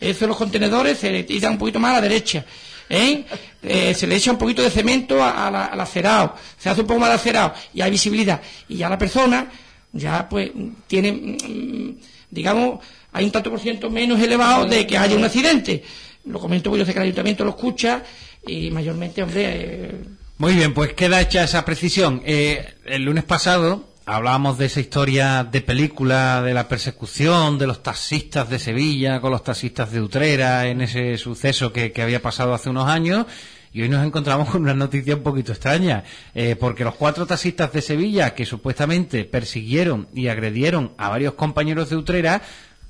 Eso 0.00 0.26
los 0.26 0.36
contenedores 0.36 0.98
se 0.98 1.10
le 1.10 1.24
tiran 1.24 1.52
un 1.52 1.58
poquito 1.58 1.78
más 1.78 1.92
a 1.92 1.94
la 1.94 2.00
derecha. 2.02 2.44
¿eh? 2.88 3.24
Eh, 3.62 3.94
se 3.94 4.06
le 4.06 4.16
echa 4.16 4.30
un 4.32 4.38
poquito 4.38 4.60
de 4.62 4.70
cemento 4.70 5.22
a- 5.22 5.46
a 5.46 5.50
la- 5.50 5.64
al 5.66 5.80
acerado, 5.80 6.34
se 6.58 6.68
hace 6.68 6.82
un 6.82 6.86
poco 6.86 7.00
más 7.00 7.08
de 7.10 7.14
acerado 7.14 7.54
y 7.72 7.80
hay 7.80 7.90
visibilidad. 7.90 8.40
Y 8.68 8.76
ya 8.76 8.88
la 8.90 8.98
persona, 8.98 9.46
ya 9.92 10.28
pues, 10.28 10.50
tiene, 10.86 11.12
mm, 11.12 11.96
digamos, 12.30 12.80
hay 13.12 13.24
un 13.24 13.30
tanto 13.30 13.50
por 13.50 13.60
ciento 13.60 13.88
menos 13.90 14.20
elevado 14.20 14.66
de 14.66 14.86
que 14.86 14.98
haya 14.98 15.16
un 15.16 15.24
accidente. 15.24 15.82
Lo 16.26 16.38
comento 16.40 16.70
porque 16.70 16.80
yo 16.80 16.86
sé 16.86 16.92
que 16.92 16.98
el 16.98 17.04
ayuntamiento 17.04 17.44
lo 17.44 17.50
escucha 17.50 18.02
y 18.46 18.70
mayormente, 18.70 19.22
hombre, 19.22 19.42
eh, 19.46 19.92
Muy 20.36 20.54
bien, 20.54 20.74
pues 20.74 20.92
queda 20.94 21.20
hecha 21.20 21.44
esa 21.44 21.64
precisión. 21.64 22.20
Eh, 22.26 22.74
el 22.86 23.02
lunes 23.04 23.22
pasado 23.24 23.93
hablábamos 24.06 24.58
de 24.58 24.66
esa 24.66 24.80
historia 24.80 25.44
de 25.44 25.60
película, 25.60 26.42
de 26.42 26.54
la 26.54 26.68
persecución 26.68 27.58
de 27.58 27.66
los 27.66 27.82
taxistas 27.82 28.50
de 28.50 28.58
Sevilla 28.58 29.20
con 29.20 29.30
los 29.30 29.42
taxistas 29.42 29.90
de 29.92 30.00
Utrera 30.00 30.66
en 30.66 30.82
ese 30.82 31.16
suceso 31.16 31.72
que, 31.72 31.92
había 32.02 32.20
pasado 32.20 32.54
hace 32.54 32.70
unos 32.70 32.88
años. 32.88 33.26
Y 33.72 33.82
hoy 33.82 33.88
nos 33.88 34.06
encontramos 34.06 34.50
con 34.50 34.62
una 34.62 34.74
noticia 34.74 35.16
un 35.16 35.22
poquito 35.22 35.50
extraña, 35.50 36.04
eh, 36.32 36.54
porque 36.54 36.84
los 36.84 36.94
cuatro 36.94 37.26
taxistas 37.26 37.72
de 37.72 37.82
Sevilla 37.82 38.32
que 38.34 38.46
supuestamente 38.46 39.24
persiguieron 39.24 40.06
y 40.14 40.28
agredieron 40.28 40.92
a 40.96 41.08
varios 41.08 41.34
compañeros 41.34 41.90
de 41.90 41.96
Utrera 41.96 42.42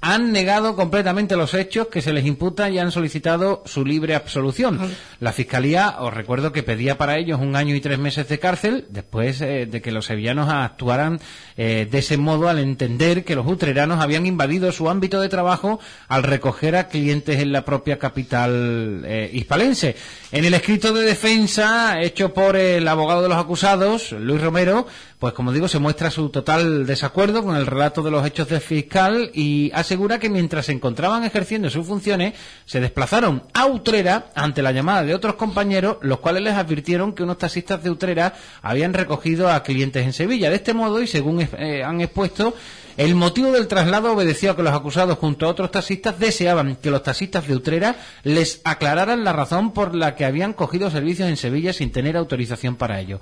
han 0.07 0.33
negado 0.33 0.77
completamente 0.77 1.35
los 1.35 1.55
hechos 1.55 1.87
que 1.87 2.03
se 2.03 2.13
les 2.13 2.27
imputan 2.27 2.75
y 2.75 2.79
han 2.79 2.93
solicitado 2.93 3.63
su 3.65 3.87
libre 3.87 4.15
absolución. 4.15 4.79
La 5.19 5.33
Fiscalía, 5.33 5.97
os 5.99 6.13
recuerdo 6.13 6.53
que 6.53 6.63
pedía 6.63 6.99
para 6.99 7.17
ellos 7.17 7.41
un 7.41 7.57
año 7.57 7.75
y 7.75 7.81
tres 7.81 7.99
meses 7.99 8.29
de 8.29 8.39
cárcel 8.39 8.85
después 8.91 9.41
eh, 9.41 9.65
de 9.65 9.81
que 9.81 9.93
los 9.93 10.05
sevillanos 10.05 10.51
actuaran 10.51 11.21
eh, 11.57 11.89
de 11.91 11.99
ese 11.99 12.19
modo 12.19 12.51
al 12.51 12.59
entender 12.59 13.25
que 13.25 13.35
los 13.35 13.47
utreranos 13.47 14.03
habían 14.03 14.27
invadido 14.27 14.73
su 14.73 14.91
ámbito 14.91 15.23
de 15.23 15.31
trabajo 15.31 15.81
al 16.09 16.23
recoger 16.23 16.77
a 16.77 16.89
clientes 16.89 17.41
en 17.41 17.53
la 17.53 17.65
propia 17.65 17.99
capital 17.99 19.05
eh, 19.07 19.31
hispalense. 19.33 19.97
En 20.33 20.45
el 20.45 20.53
escrito 20.53 20.93
de 20.93 21.07
defensa 21.07 22.03
hecho 22.03 22.35
por 22.35 22.57
el 22.57 22.87
abogado 22.89 23.23
de 23.23 23.31
los 23.31 23.39
acusados, 23.39 24.13
Luis 24.13 24.43
Romero, 24.43 24.87
pues 25.19 25.33
como 25.33 25.53
digo, 25.53 25.69
se 25.69 25.79
muestra 25.79 26.11
su 26.11 26.29
total 26.29 26.87
desacuerdo 26.87 27.43
con 27.43 27.57
el 27.57 27.67
relato 27.67 28.03
de 28.03 28.11
los 28.11 28.27
hechos 28.27 28.49
del 28.49 28.61
fiscal 28.61 29.31
y 29.33 29.71
asegura 29.73 30.19
que 30.19 30.29
mientras 30.29 30.67
se 30.67 30.73
encontraban 30.73 31.25
ejerciendo 31.25 31.71
sus 31.71 31.87
funciones, 31.87 32.35
se 32.67 32.81
desplazaron 32.81 33.45
a 33.53 33.67
Utrera 33.67 34.27
ante 34.35 34.63
la 34.63 34.73
llamada 34.73 35.03
de 35.03 35.15
otros 35.15 35.35
compañeros, 35.37 35.99
los 36.03 36.19
cuales 36.19 36.43
les 36.43 36.55
advirtieron 36.55 37.13
que 37.13 37.23
unos 37.23 37.39
taxistas 37.39 37.83
de 37.83 37.91
Utrera 37.91 38.35
habían 38.63 38.93
recogido 38.93 39.51
a 39.51 39.63
clientes 39.63 40.05
en 40.05 40.13
Sevilla. 40.13 40.51
De 40.51 40.57
este 40.57 40.75
modo, 40.75 41.01
y 41.01 41.07
según 41.07 41.41
eh, 41.41 41.83
han 41.85 42.01
expuesto, 42.01 42.55
el 42.97 43.17
motivo 43.17 43.51
del 43.51 43.67
traslado 43.67 44.13
obedeció 44.13 44.53
a 44.53 44.57
que 44.57 44.63
los 44.63 44.73
acusados 44.73 45.19
junto 45.19 45.47
a 45.47 45.49
otros 45.49 45.73
taxistas 45.73 46.19
deseaban 46.19 46.77
que 46.77 46.93
los 46.93 47.03
taxistas 47.03 47.49
de 47.49 47.57
Utrera 47.57 47.97
les 48.23 48.61
aclararan 48.63 49.25
la 49.25 49.33
razón 49.33 49.73
por 49.73 49.97
la 49.97 50.15
que 50.15 50.25
habían 50.25 50.53
cogido 50.53 50.91
servicios 50.91 51.29
en 51.29 51.37
Sevilla 51.37 51.73
sin 51.73 51.91
tener 51.91 52.17
autorización 52.17 52.77
para 52.77 53.01
ello. 53.01 53.21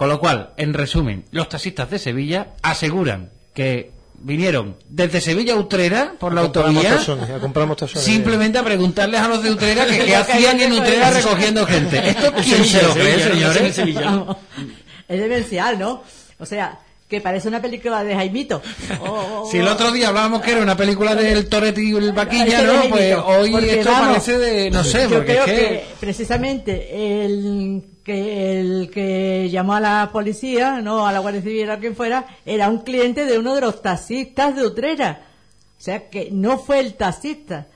Con 0.00 0.08
lo 0.08 0.18
cual, 0.18 0.54
en 0.56 0.72
resumen, 0.72 1.26
los 1.30 1.50
taxistas 1.50 1.90
de 1.90 1.98
Sevilla 1.98 2.54
aseguran 2.62 3.28
que 3.52 3.90
vinieron 4.14 4.76
desde 4.88 5.20
Sevilla 5.20 5.52
a 5.52 5.56
Utrera 5.58 6.14
por 6.18 6.32
la 6.32 6.40
autovía 6.40 6.98
simplemente 7.96 8.56
a 8.56 8.64
preguntarles 8.64 9.20
a 9.20 9.28
los 9.28 9.42
de 9.42 9.50
Utrera 9.50 9.84
que 9.84 9.98
qué 10.06 10.16
hacían 10.16 10.58
en 10.58 10.72
Utrera 10.72 11.10
recogiendo 11.10 11.66
gente. 11.66 11.98
¿Esto 12.08 12.32
quién 12.32 12.64
se 12.64 12.82
lo 12.82 12.94
cree, 12.94 13.18
Sevilla, 13.20 13.52
señores? 13.52 13.78
Es 15.06 15.20
demencial, 15.20 15.78
¿no? 15.78 16.02
O 16.38 16.46
sea, 16.46 16.78
que 17.06 17.20
parece 17.20 17.48
una 17.48 17.60
película 17.60 18.02
de 18.02 18.14
Jaimito. 18.14 18.62
O- 19.02 19.04
o- 19.42 19.50
Si 19.50 19.58
el 19.58 19.68
otro 19.68 19.92
día 19.92 20.08
hablábamos 20.08 20.40
que 20.40 20.52
era 20.52 20.62
una 20.62 20.78
película 20.78 21.14
del 21.14 21.46
Toretti 21.46 21.90
y 21.90 21.94
el 21.94 22.12
Vaquilla, 22.12 22.58
Ese 22.58 22.66
de 22.66 22.72
¿no? 22.72 22.88
Pues 22.88 23.16
hoy 23.26 23.50
porque, 23.50 23.80
esto 23.80 23.90
vamos, 23.90 24.08
parece 24.08 24.38
de, 24.38 24.70
no 24.70 24.82
sé, 24.82 25.02
yo 25.02 25.08
porque 25.10 25.32
creo 25.32 25.44
es 25.44 25.52
que... 25.52 25.58
que... 25.68 25.84
precisamente 26.00 27.24
el 27.24 27.82
que 28.10 28.60
el 28.60 28.90
que 28.90 29.48
llamó 29.50 29.74
a 29.74 29.80
la 29.80 30.10
policía, 30.12 30.80
no 30.82 31.06
a 31.06 31.12
la 31.12 31.20
Guardia 31.20 31.42
Civil 31.42 31.70
o 31.70 31.72
a 31.74 31.78
quien 31.78 31.94
fuera, 31.94 32.26
era 32.44 32.68
un 32.68 32.78
cliente 32.78 33.24
de 33.24 33.38
uno 33.38 33.54
de 33.54 33.60
los 33.60 33.80
taxistas 33.80 34.56
de 34.56 34.66
Utrera. 34.66 35.22
O 35.78 35.82
sea, 35.82 36.10
que 36.10 36.30
no 36.32 36.58
fue 36.58 36.80
el 36.80 36.94
taxista. 36.94 37.68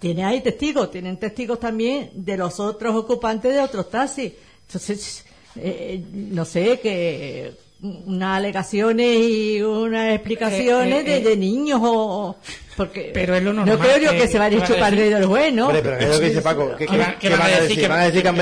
Tiene 0.00 0.24
ahí 0.24 0.40
testigos, 0.40 0.90
tienen 0.90 1.18
testigos 1.18 1.60
también 1.60 2.10
de 2.14 2.36
los 2.36 2.58
otros 2.58 2.96
ocupantes 2.96 3.54
de 3.54 3.60
otros 3.60 3.88
taxis. 3.88 4.32
Entonces, 4.66 5.24
eh, 5.54 6.02
no 6.12 6.44
sé, 6.44 6.80
que 6.80 7.52
unas 7.82 8.36
alegaciones 8.38 9.18
y 9.20 9.62
unas 9.62 10.14
explicaciones 10.14 10.98
Eh, 10.98 11.00
eh, 11.00 11.04
de, 11.04 11.16
eh. 11.16 11.20
de 11.20 11.36
niños 11.36 11.80
o... 11.82 12.36
Porque 12.80 13.10
Pero 13.12 13.34
es 13.34 13.42
lo 13.42 13.52
normal 13.52 13.76
no 13.76 13.84
creo 13.84 13.98
yo 13.98 14.10
que- 14.12 14.16
que 14.22 14.28
se 14.28 14.38
vaya 14.38 14.56
a 14.58 14.66
chupar 14.66 14.90
decir. 14.92 15.08
dedo 15.10 15.18
el 15.18 15.26
bueno. 15.26 15.66
Hombre, 15.66 15.82
pero 15.82 15.98
es 15.98 16.08
lo 16.08 16.18
que 16.20 16.26
dice 16.30 16.40
Paco. 16.40 16.70
¿Qué, 16.78 16.86
¿Qué 16.86 16.96
va- 16.96 17.14
qué 17.20 17.28
qué 17.28 17.36
van 17.36 17.42
a 17.42 17.60
decir? 17.60 17.88
¿Van 17.88 17.98
a 18.00 18.04
decir 18.04 18.22
que 18.22 18.28
han 18.28 18.36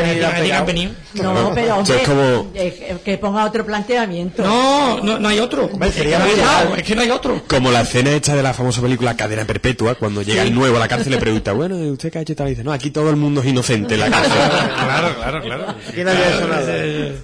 venido? 0.66 0.92
No, 1.14 1.52
pero 1.54 1.76
hombre, 1.78 1.96
es 2.02 2.08
como- 2.08 2.50
eh, 2.54 2.96
que 3.04 3.18
ponga 3.18 3.44
otro 3.44 3.66
planteamiento. 3.66 4.44
No, 4.44 5.00
no, 5.02 5.18
no 5.18 5.28
hay 5.28 5.40
otro. 5.40 5.64
Hombre, 5.64 5.90
sería 5.90 6.18
es, 6.18 6.22
que 6.24 6.30
muy 6.36 6.40
no 6.44 6.50
hay- 6.50 6.68
mal. 6.68 6.78
es 6.78 6.82
que 6.84 6.94
no 6.94 7.02
hay 7.02 7.10
otro. 7.10 7.42
Como 7.48 7.72
la 7.72 7.80
escena 7.80 8.10
hecha 8.12 8.36
de 8.36 8.42
la 8.44 8.54
famosa 8.54 8.80
película 8.80 9.16
Cadena 9.16 9.44
Perpetua, 9.44 9.96
cuando 9.96 10.22
llega 10.22 10.42
Sí. 10.42 10.48
el 10.50 10.54
nuevo 10.54 10.76
a 10.76 10.78
la 10.78 10.86
cárcel 10.86 11.08
y 11.12 11.16
le 11.16 11.20
pregunta, 11.20 11.52
bueno, 11.52 11.76
¿y 11.76 11.90
¿usted 11.90 12.12
qué 12.12 12.18
ha 12.18 12.22
hecho 12.22 12.34
y 12.34 12.36
tal? 12.36 12.46
Y 12.46 12.50
dice, 12.50 12.62
no, 12.62 12.72
aquí 12.72 12.92
todo 12.92 13.10
el 13.10 13.16
mundo 13.16 13.40
es 13.40 13.48
inocente 13.48 13.94
en 13.94 14.00
la 14.00 14.08
cárcel. 14.10 14.32
Claro, 14.88 15.14
claro, 15.16 15.42
claro. 15.42 15.64
Aquí 15.88 16.04
nadie 16.04 16.24
ha 16.24 16.36
hecho 16.36 16.46
nada. 16.48 16.72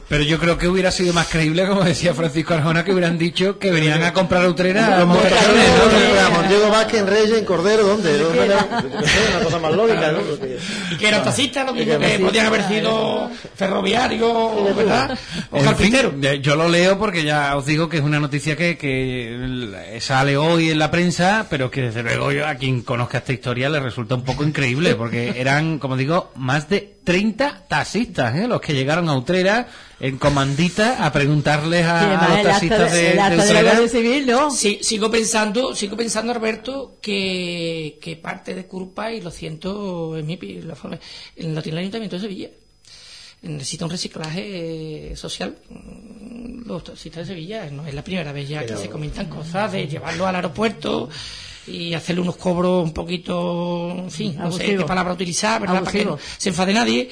Pero 0.09 0.23
yo 0.25 0.39
creo 0.41 0.59
que 0.59 0.67
hubiera 0.69 0.91
sido 0.91 1.13
más 1.15 1.29
creíble, 1.29 1.65
como 1.67 1.83
decía 1.85 2.13
Francisco 2.13 2.55
Arjona, 2.55 2.85
que 2.85 2.93
hubieran 2.93 3.19
dicho 3.19 3.59
que 3.59 3.71
venían 3.71 4.03
a 4.03 4.13
comprar 4.13 4.45
a 4.45 4.49
Utrera. 4.49 4.99
Los. 4.99 6.49
Diego 6.49 6.69
Vázquez, 6.71 7.04
en 7.05 7.11
Reyes, 7.11 7.39
en 7.39 7.45
Cordero, 7.45 7.85
¿dónde? 7.87 8.19
¿Dónde 8.19 8.45
era? 8.47 8.67
Una 9.37 9.45
cosa 9.45 9.59
más 9.59 9.73
lógica, 9.73 10.13
¿no? 10.13 10.21
Porque- 10.21 10.59
Y 10.91 10.97
que 10.97 11.09
eran 11.09 11.23
taxistas, 11.25 11.67
lo 11.67 11.73
mismo 11.75 11.99
que 11.99 12.19
podían 12.19 12.47
haber 12.47 12.63
sido 12.69 13.31
ferroviarios, 13.57 14.77
¿verdad? 14.77 15.19
O 15.51 15.57
En 15.57 15.63
fin, 15.63 15.71
carpinteros. 15.93 16.15
eh, 16.23 16.41
yo 16.41 16.57
lo 16.57 16.69
leo 16.69 16.99
porque 16.99 17.25
ya 17.25 17.57
os 17.57 17.67
digo 17.67 17.89
que 17.89 17.99
es 17.99 18.03
una 18.03 18.21
noticia 18.21 18.57
que, 18.57 18.77
que 18.79 19.99
sale 20.01 20.37
hoy 20.37 20.71
en 20.71 20.79
la 20.79 20.91
prensa, 20.91 21.47
pero 21.51 21.71
que 21.71 21.83
desde 21.83 22.03
luego 22.03 22.33
yo, 22.33 22.47
a 22.47 22.55
quien 22.57 22.83
conozca 22.83 23.19
esta 23.19 23.33
historia 23.33 23.69
le 23.69 23.81
resulta 23.81 24.15
un 24.15 24.25
poco 24.25 24.45
increíble, 24.45 24.95
porque 24.95 25.35
eran, 25.41 25.79
como 25.79 25.97
digo, 25.97 26.33
más 26.37 26.69
de 26.69 26.95
30 27.05 27.65
taxistas, 27.69 28.35
¿eh? 28.37 28.49
los 28.49 28.61
que 28.61 28.73
llegaron 28.75 29.09
a 29.09 29.17
Utrera 29.17 29.67
en 30.07 30.19
comandita 30.19 31.05
a 31.07 31.11
preguntarles 31.13 31.87
a, 31.87 32.01
los 32.29 32.43
taxistas 32.43 32.93
de- 32.93 33.15
de, 33.31 33.37
de 33.47 33.63
de 33.83 33.89
Civil, 33.89 34.27
¿no? 34.27 34.51
Sí, 34.51 34.79
sigo 34.83 35.11
pensando, 35.11 35.75
sigo 35.75 35.97
pensando, 35.97 36.33
Alberto, 36.33 36.99
que, 37.01 37.99
que 38.03 38.17
parte 38.17 38.55
de 38.55 38.67
culpa, 38.67 39.13
y 39.13 39.21
lo 39.23 39.31
siento, 39.31 40.17
en 40.19 40.27
mi 40.27 40.37
la 40.63 40.75
forma- 40.75 40.99
en 41.37 41.55
lo 41.55 41.63
tiene 41.63 41.79
el 41.79 41.83
Ayuntamiento 41.85 42.17
de 42.17 42.23
Sevilla. 42.23 42.51
Necesita 43.43 43.85
un 43.85 43.91
reciclaje 43.91 45.13
eh, 45.13 45.17
social. 45.17 45.57
Mm, 45.71 46.67
Los 46.67 46.85
taxistas 46.85 47.27
de 47.29 47.35
Sevilla 47.35 47.69
no 47.71 47.87
es 47.87 47.95
la 47.95 48.03
primera 48.03 48.33
vez 48.33 48.49
ya 48.49 48.61
que 48.67 48.77
se 48.77 48.89
comentan 48.91 49.27
cosas 49.29 49.73
de 49.73 49.87
llevarlo 49.87 50.27
al 50.27 50.37
aeropuerto 50.37 51.09
y 51.67 51.95
hacerle 51.95 52.21
unos 52.23 52.37
cobros 52.37 52.85
un 52.85 52.93
poquito, 52.93 53.91
en 53.99 54.11
fin, 54.11 54.37
no 54.37 54.53
sé 54.53 54.65
qué 54.81 54.85
palabra 54.87 55.13
utilizar, 55.15 55.61
¿verdad? 55.61 55.77
Para 55.85 55.93
que 55.93 56.05
no 56.11 56.19
se 56.39 56.49
enfade 56.51 56.73
nadie. 56.75 57.09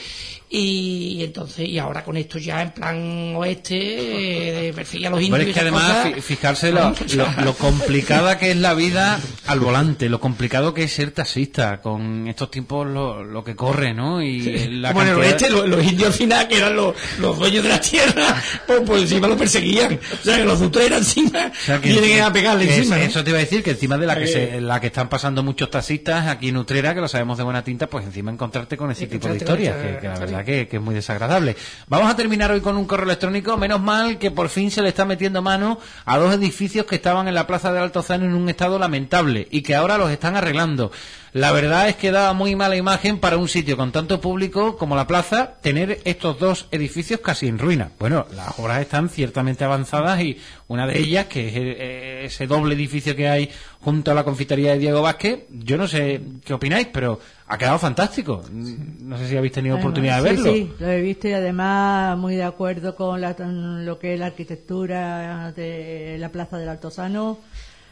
Y 0.54 1.24
entonces, 1.24 1.66
y 1.66 1.78
ahora 1.78 2.04
con 2.04 2.14
esto 2.18 2.38
ya 2.38 2.60
en 2.60 2.72
plan 2.72 3.34
oeste, 3.36 4.68
eh, 4.68 4.72
de 4.72 5.06
a 5.06 5.10
los 5.10 5.22
indios. 5.22 5.46
Y 5.46 5.48
es 5.48 5.54
que 5.54 5.60
además, 5.60 5.82
cosas, 5.96 6.12
fi- 6.14 6.20
fijarse 6.20 6.72
lo, 6.72 6.94
lo- 7.14 7.42
lo 7.42 7.54
complicada 7.54 8.38
que 8.38 8.50
es 8.50 8.56
la 8.58 8.74
vida 8.74 9.18
al 9.46 9.60
volante, 9.60 10.10
lo 10.10 10.20
complicado 10.20 10.74
que 10.74 10.82
es 10.84 10.92
ser 10.92 11.10
taxista, 11.12 11.80
con 11.80 12.28
estos 12.28 12.50
tiempos 12.50 12.86
lo, 12.86 13.24
lo 13.24 13.42
que 13.42 13.56
corre, 13.56 13.94
¿no? 13.94 14.20
Y 14.22 14.68
la 14.68 14.90
Como 14.92 15.02
en 15.04 15.08
el 15.08 15.14
oeste, 15.16 15.48
los, 15.48 15.66
los 15.66 15.82
indios 15.82 16.08
al 16.08 16.12
final, 16.12 16.48
que 16.48 16.58
eran 16.58 16.76
los, 16.76 16.94
los 17.18 17.38
dueños 17.38 17.62
de 17.62 17.68
la 17.70 17.80
tierra, 17.80 18.42
pues, 18.66 18.82
pues 18.84 19.02
encima 19.02 19.28
lo 19.28 19.38
perseguían. 19.38 19.98
O 20.20 20.22
sea, 20.22 20.36
que 20.36 20.44
los 20.44 20.60
utreras 20.60 20.98
encima 20.98 21.46
O 21.50 21.64
sea, 21.64 21.80
que- 21.80 21.88
vienen 21.88 22.20
a 22.20 22.30
pegarle 22.30 22.66
que 22.66 22.76
encima. 22.76 22.96
Eso, 22.96 23.04
¿no? 23.04 23.10
eso 23.10 23.24
te 23.24 23.30
iba 23.30 23.38
a 23.38 23.42
decir, 23.42 23.62
que 23.62 23.70
encima 23.70 23.96
de 23.96 24.06
la 24.06 24.16
que, 24.16 24.24
Eh. 24.24 24.26
se- 24.26 24.60
la 24.60 24.80
que 24.82 24.88
están 24.88 25.08
pasando 25.08 25.42
muchos 25.42 25.70
taxistas 25.70 26.26
aquí 26.28 26.50
en 26.50 26.58
Utrera, 26.58 26.94
que 26.94 27.00
lo 27.00 27.08
sabemos 27.08 27.38
de 27.38 27.44
buena 27.44 27.64
tinta, 27.64 27.86
pues 27.86 28.04
encima 28.04 28.30
encontrarte 28.30 28.76
con 28.76 28.90
ese 28.90 29.06
tipo 29.06 29.28
de 29.28 29.36
historias, 29.38 29.76
que, 29.76 29.98
que 29.98 30.08
la 30.08 30.14
esta- 30.14 30.41
que, 30.44 30.68
es 30.70 30.80
muy 30.80 30.94
desagradable. 30.94 31.56
Vamos 31.88 32.10
a 32.10 32.16
terminar 32.16 32.50
hoy 32.50 32.60
con 32.60 32.76
un 32.76 32.86
correo 32.86 33.06
electrónico, 33.06 33.56
menos 33.56 33.80
mal 33.80 34.18
que 34.18 34.30
por 34.30 34.48
fin 34.48 34.70
se 34.70 34.82
le 34.82 34.88
está 34.88 35.04
metiendo 35.04 35.42
mano 35.42 35.78
a 36.04 36.18
dos 36.18 36.34
edificios 36.34 36.86
que 36.86 36.96
estaban 36.96 37.28
en 37.28 37.34
la 37.34 37.46
plaza 37.46 37.72
de 37.72 37.80
Altozano 37.80 38.24
en 38.24 38.34
un 38.34 38.48
estado 38.48 38.78
lamentable 38.78 39.48
y 39.50 39.62
que 39.62 39.74
ahora 39.74 39.98
los 39.98 40.10
están 40.10 40.36
arreglando. 40.36 40.90
La 41.32 41.50
verdad 41.50 41.88
es 41.88 41.96
que 41.96 42.10
daba 42.10 42.34
muy 42.34 42.54
mala 42.56 42.76
imagen 42.76 43.18
para 43.18 43.38
un 43.38 43.48
sitio 43.48 43.78
con 43.78 43.90
tanto 43.90 44.20
público 44.20 44.76
como 44.76 44.96
la 44.96 45.06
plaza 45.06 45.54
tener 45.62 46.00
estos 46.04 46.38
dos 46.38 46.68
edificios 46.70 47.20
casi 47.20 47.48
en 47.48 47.58
ruina. 47.58 47.90
Bueno, 47.98 48.26
las 48.36 48.58
obras 48.58 48.82
están 48.82 49.08
ciertamente 49.08 49.64
avanzadas 49.64 50.20
y 50.20 50.38
una 50.68 50.86
de 50.86 50.98
ellas, 50.98 51.26
que 51.26 51.48
es 51.48 51.54
eh, 51.56 52.24
ese 52.26 52.46
doble 52.46 52.74
edificio 52.74 53.16
que 53.16 53.30
hay 53.30 53.50
junto 53.80 54.10
a 54.10 54.14
la 54.14 54.24
confitería 54.24 54.72
de 54.72 54.78
Diego 54.78 55.00
Vázquez, 55.00 55.46
yo 55.50 55.78
no 55.78 55.88
sé 55.88 56.20
qué 56.44 56.52
opináis, 56.52 56.88
pero 56.92 57.18
ha 57.52 57.58
quedado 57.58 57.78
fantástico. 57.78 58.42
No 58.50 59.18
sé 59.18 59.28
si 59.28 59.36
habéis 59.36 59.52
tenido 59.52 59.76
oportunidad 59.76 60.22
de 60.22 60.30
Sí, 60.30 60.36
verlo. 60.36 60.52
Sí, 60.52 60.72
lo 60.80 60.88
he 60.88 61.00
visto 61.02 61.28
y 61.28 61.32
además 61.34 62.16
muy 62.18 62.34
de 62.36 62.44
acuerdo 62.44 62.94
con 62.96 63.20
la- 63.20 63.36
lo 63.38 63.98
que 63.98 64.14
es 64.14 64.20
la 64.20 64.26
arquitectura 64.26 65.52
de 65.52 66.16
la 66.18 66.30
Plaza 66.30 66.56
del 66.56 66.70
Altozano. 66.70 67.38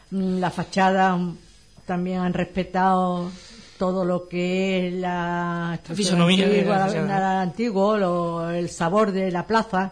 Mm, 0.09 0.39
La 0.39 0.49
fachada 0.49 1.15
mm, 1.15 1.37
también 1.85 2.21
han 2.21 2.33
respetado 2.33 3.29
todo 3.77 4.03
lo 4.03 4.27
que 4.27 4.87
es 4.87 4.93
la 4.95 5.79
fisonomía 5.93 6.45
antigua, 6.45 7.41
antiguo, 7.41 7.97
lo- 7.97 8.49
el 8.49 8.67
sabor 8.69 9.11
de 9.11 9.31
la 9.31 9.45
plaza. 9.45 9.91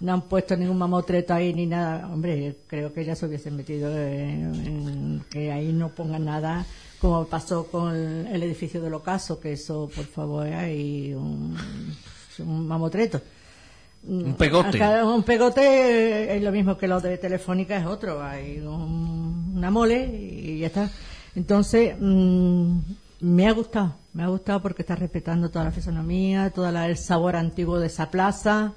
No 0.00 0.14
han 0.14 0.22
puesto 0.22 0.56
ningún 0.56 0.78
mamotreto 0.78 1.32
ahí 1.34 1.52
ni 1.54 1.66
nada. 1.66 2.08
Hombre, 2.12 2.56
creo 2.66 2.92
que 2.92 3.04
ya 3.04 3.14
se 3.14 3.26
hubiesen 3.26 3.56
metido 3.56 3.88
en, 3.96 4.54
en 4.54 5.24
que 5.30 5.52
ahí 5.52 5.70
no 5.72 5.90
pongan 5.90 6.24
nada 6.24 6.64
como 7.02 7.26
pasó 7.26 7.66
con 7.66 7.94
el 7.96 8.42
edificio 8.44 8.80
del 8.80 8.94
ocaso, 8.94 9.38
que 9.40 9.52
eso, 9.54 9.90
por 9.94 10.04
favor, 10.06 10.46
hay 10.46 11.12
un, 11.12 11.54
un 12.38 12.66
mamotreto. 12.68 13.20
Un 14.06 14.34
pegote. 14.34 14.82
Acá 14.82 15.04
un 15.04 15.22
pegote 15.24 16.36
es 16.36 16.42
lo 16.42 16.50
mismo 16.52 16.78
que 16.78 16.86
lo 16.88 17.00
de 17.00 17.18
Telefónica, 17.18 17.76
es 17.76 17.86
otro. 17.86 18.22
Hay 18.22 18.60
un- 18.60 19.52
una 19.56 19.70
mole 19.70 20.06
y 20.06 20.58
ya 20.60 20.68
está. 20.68 20.90
Entonces, 21.34 21.94
mm, 22.00 22.78
me 23.20 23.48
ha 23.48 23.52
gustado, 23.52 23.94
me 24.12 24.22
ha 24.22 24.28
gustado 24.28 24.62
porque 24.62 24.82
está 24.82 24.94
respetando 24.96 25.50
toda 25.50 25.64
la 25.66 25.70
fisonomía, 25.72 26.50
todo 26.50 26.68
el 26.68 26.96
sabor 26.96 27.34
antiguo 27.36 27.78
de 27.80 27.88
esa 27.88 28.10
plaza. 28.10 28.72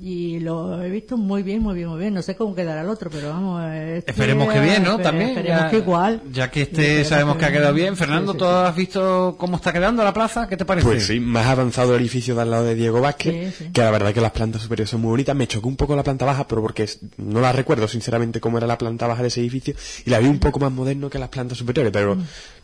Y 0.00 0.40
lo 0.40 0.82
he 0.82 0.90
visto 0.90 1.16
muy 1.16 1.42
bien, 1.44 1.62
muy 1.62 1.74
bien, 1.74 1.88
muy 1.88 1.98
bien. 2.00 2.12
No 2.14 2.20
sé 2.20 2.34
cómo 2.34 2.54
quedará 2.54 2.80
el 2.82 2.88
otro, 2.88 3.08
pero 3.10 3.28
vamos. 3.28 3.64
este- 3.72 4.10
Esperemos 4.10 4.52
que 4.52 4.60
bien, 4.60 4.82
¿no? 4.82 4.98
También. 4.98 5.30
Esperemos 5.30 5.60
ya, 5.62 5.70
que 5.70 5.76
igual. 5.78 6.22
Ya 6.32 6.50
que 6.50 6.62
este 6.62 7.04
sabemos 7.04 7.36
que 7.36 7.44
ha 7.44 7.52
quedado 7.52 7.72
bien. 7.72 7.96
Fernando, 7.96 8.32
sí, 8.32 8.38
¿tú 8.38 8.44
has 8.44 8.74
visto 8.74 9.36
cómo 9.38 9.56
está 9.56 9.72
quedando 9.72 10.02
la 10.02 10.12
plaza? 10.12 10.48
¿Qué 10.48 10.56
te 10.56 10.64
parece? 10.64 10.86
Pues 10.86 11.06
sí, 11.06 11.20
más 11.20 11.46
avanzado 11.46 11.94
el 11.94 12.00
edificio 12.00 12.34
de 12.34 12.42
al 12.42 12.50
lado 12.50 12.64
de 12.64 12.74
Diego 12.74 13.00
Vázquez, 13.00 13.54
Sí, 13.56 13.64
sí. 13.66 13.70
que 13.72 13.80
la 13.82 13.90
verdad 13.92 14.12
que 14.12 14.20
las 14.20 14.32
plantas 14.32 14.62
superiores 14.62 14.90
son 14.90 15.00
muy 15.00 15.10
bonitas. 15.10 15.34
Me 15.36 15.46
chocó 15.46 15.68
un 15.68 15.76
poco 15.76 15.94
la 15.94 16.02
planta 16.02 16.24
baja, 16.24 16.46
pero 16.48 16.60
porque 16.60 16.82
es- 16.82 16.98
no 17.16 17.40
la 17.40 17.52
recuerdo 17.52 17.86
sinceramente 17.88 18.40
cómo 18.40 18.58
era 18.58 18.66
la 18.66 18.76
planta 18.76 19.06
baja 19.06 19.22
de 19.22 19.28
ese 19.28 19.40
edificio, 19.40 19.74
y 20.04 20.10
la 20.10 20.18
vi 20.18 20.26
un 20.26 20.40
poco 20.40 20.58
más 20.58 20.72
moderno 20.72 21.08
que 21.08 21.18
las 21.20 21.28
plantas 21.28 21.56
superiores, 21.56 21.92
pero 21.92 22.18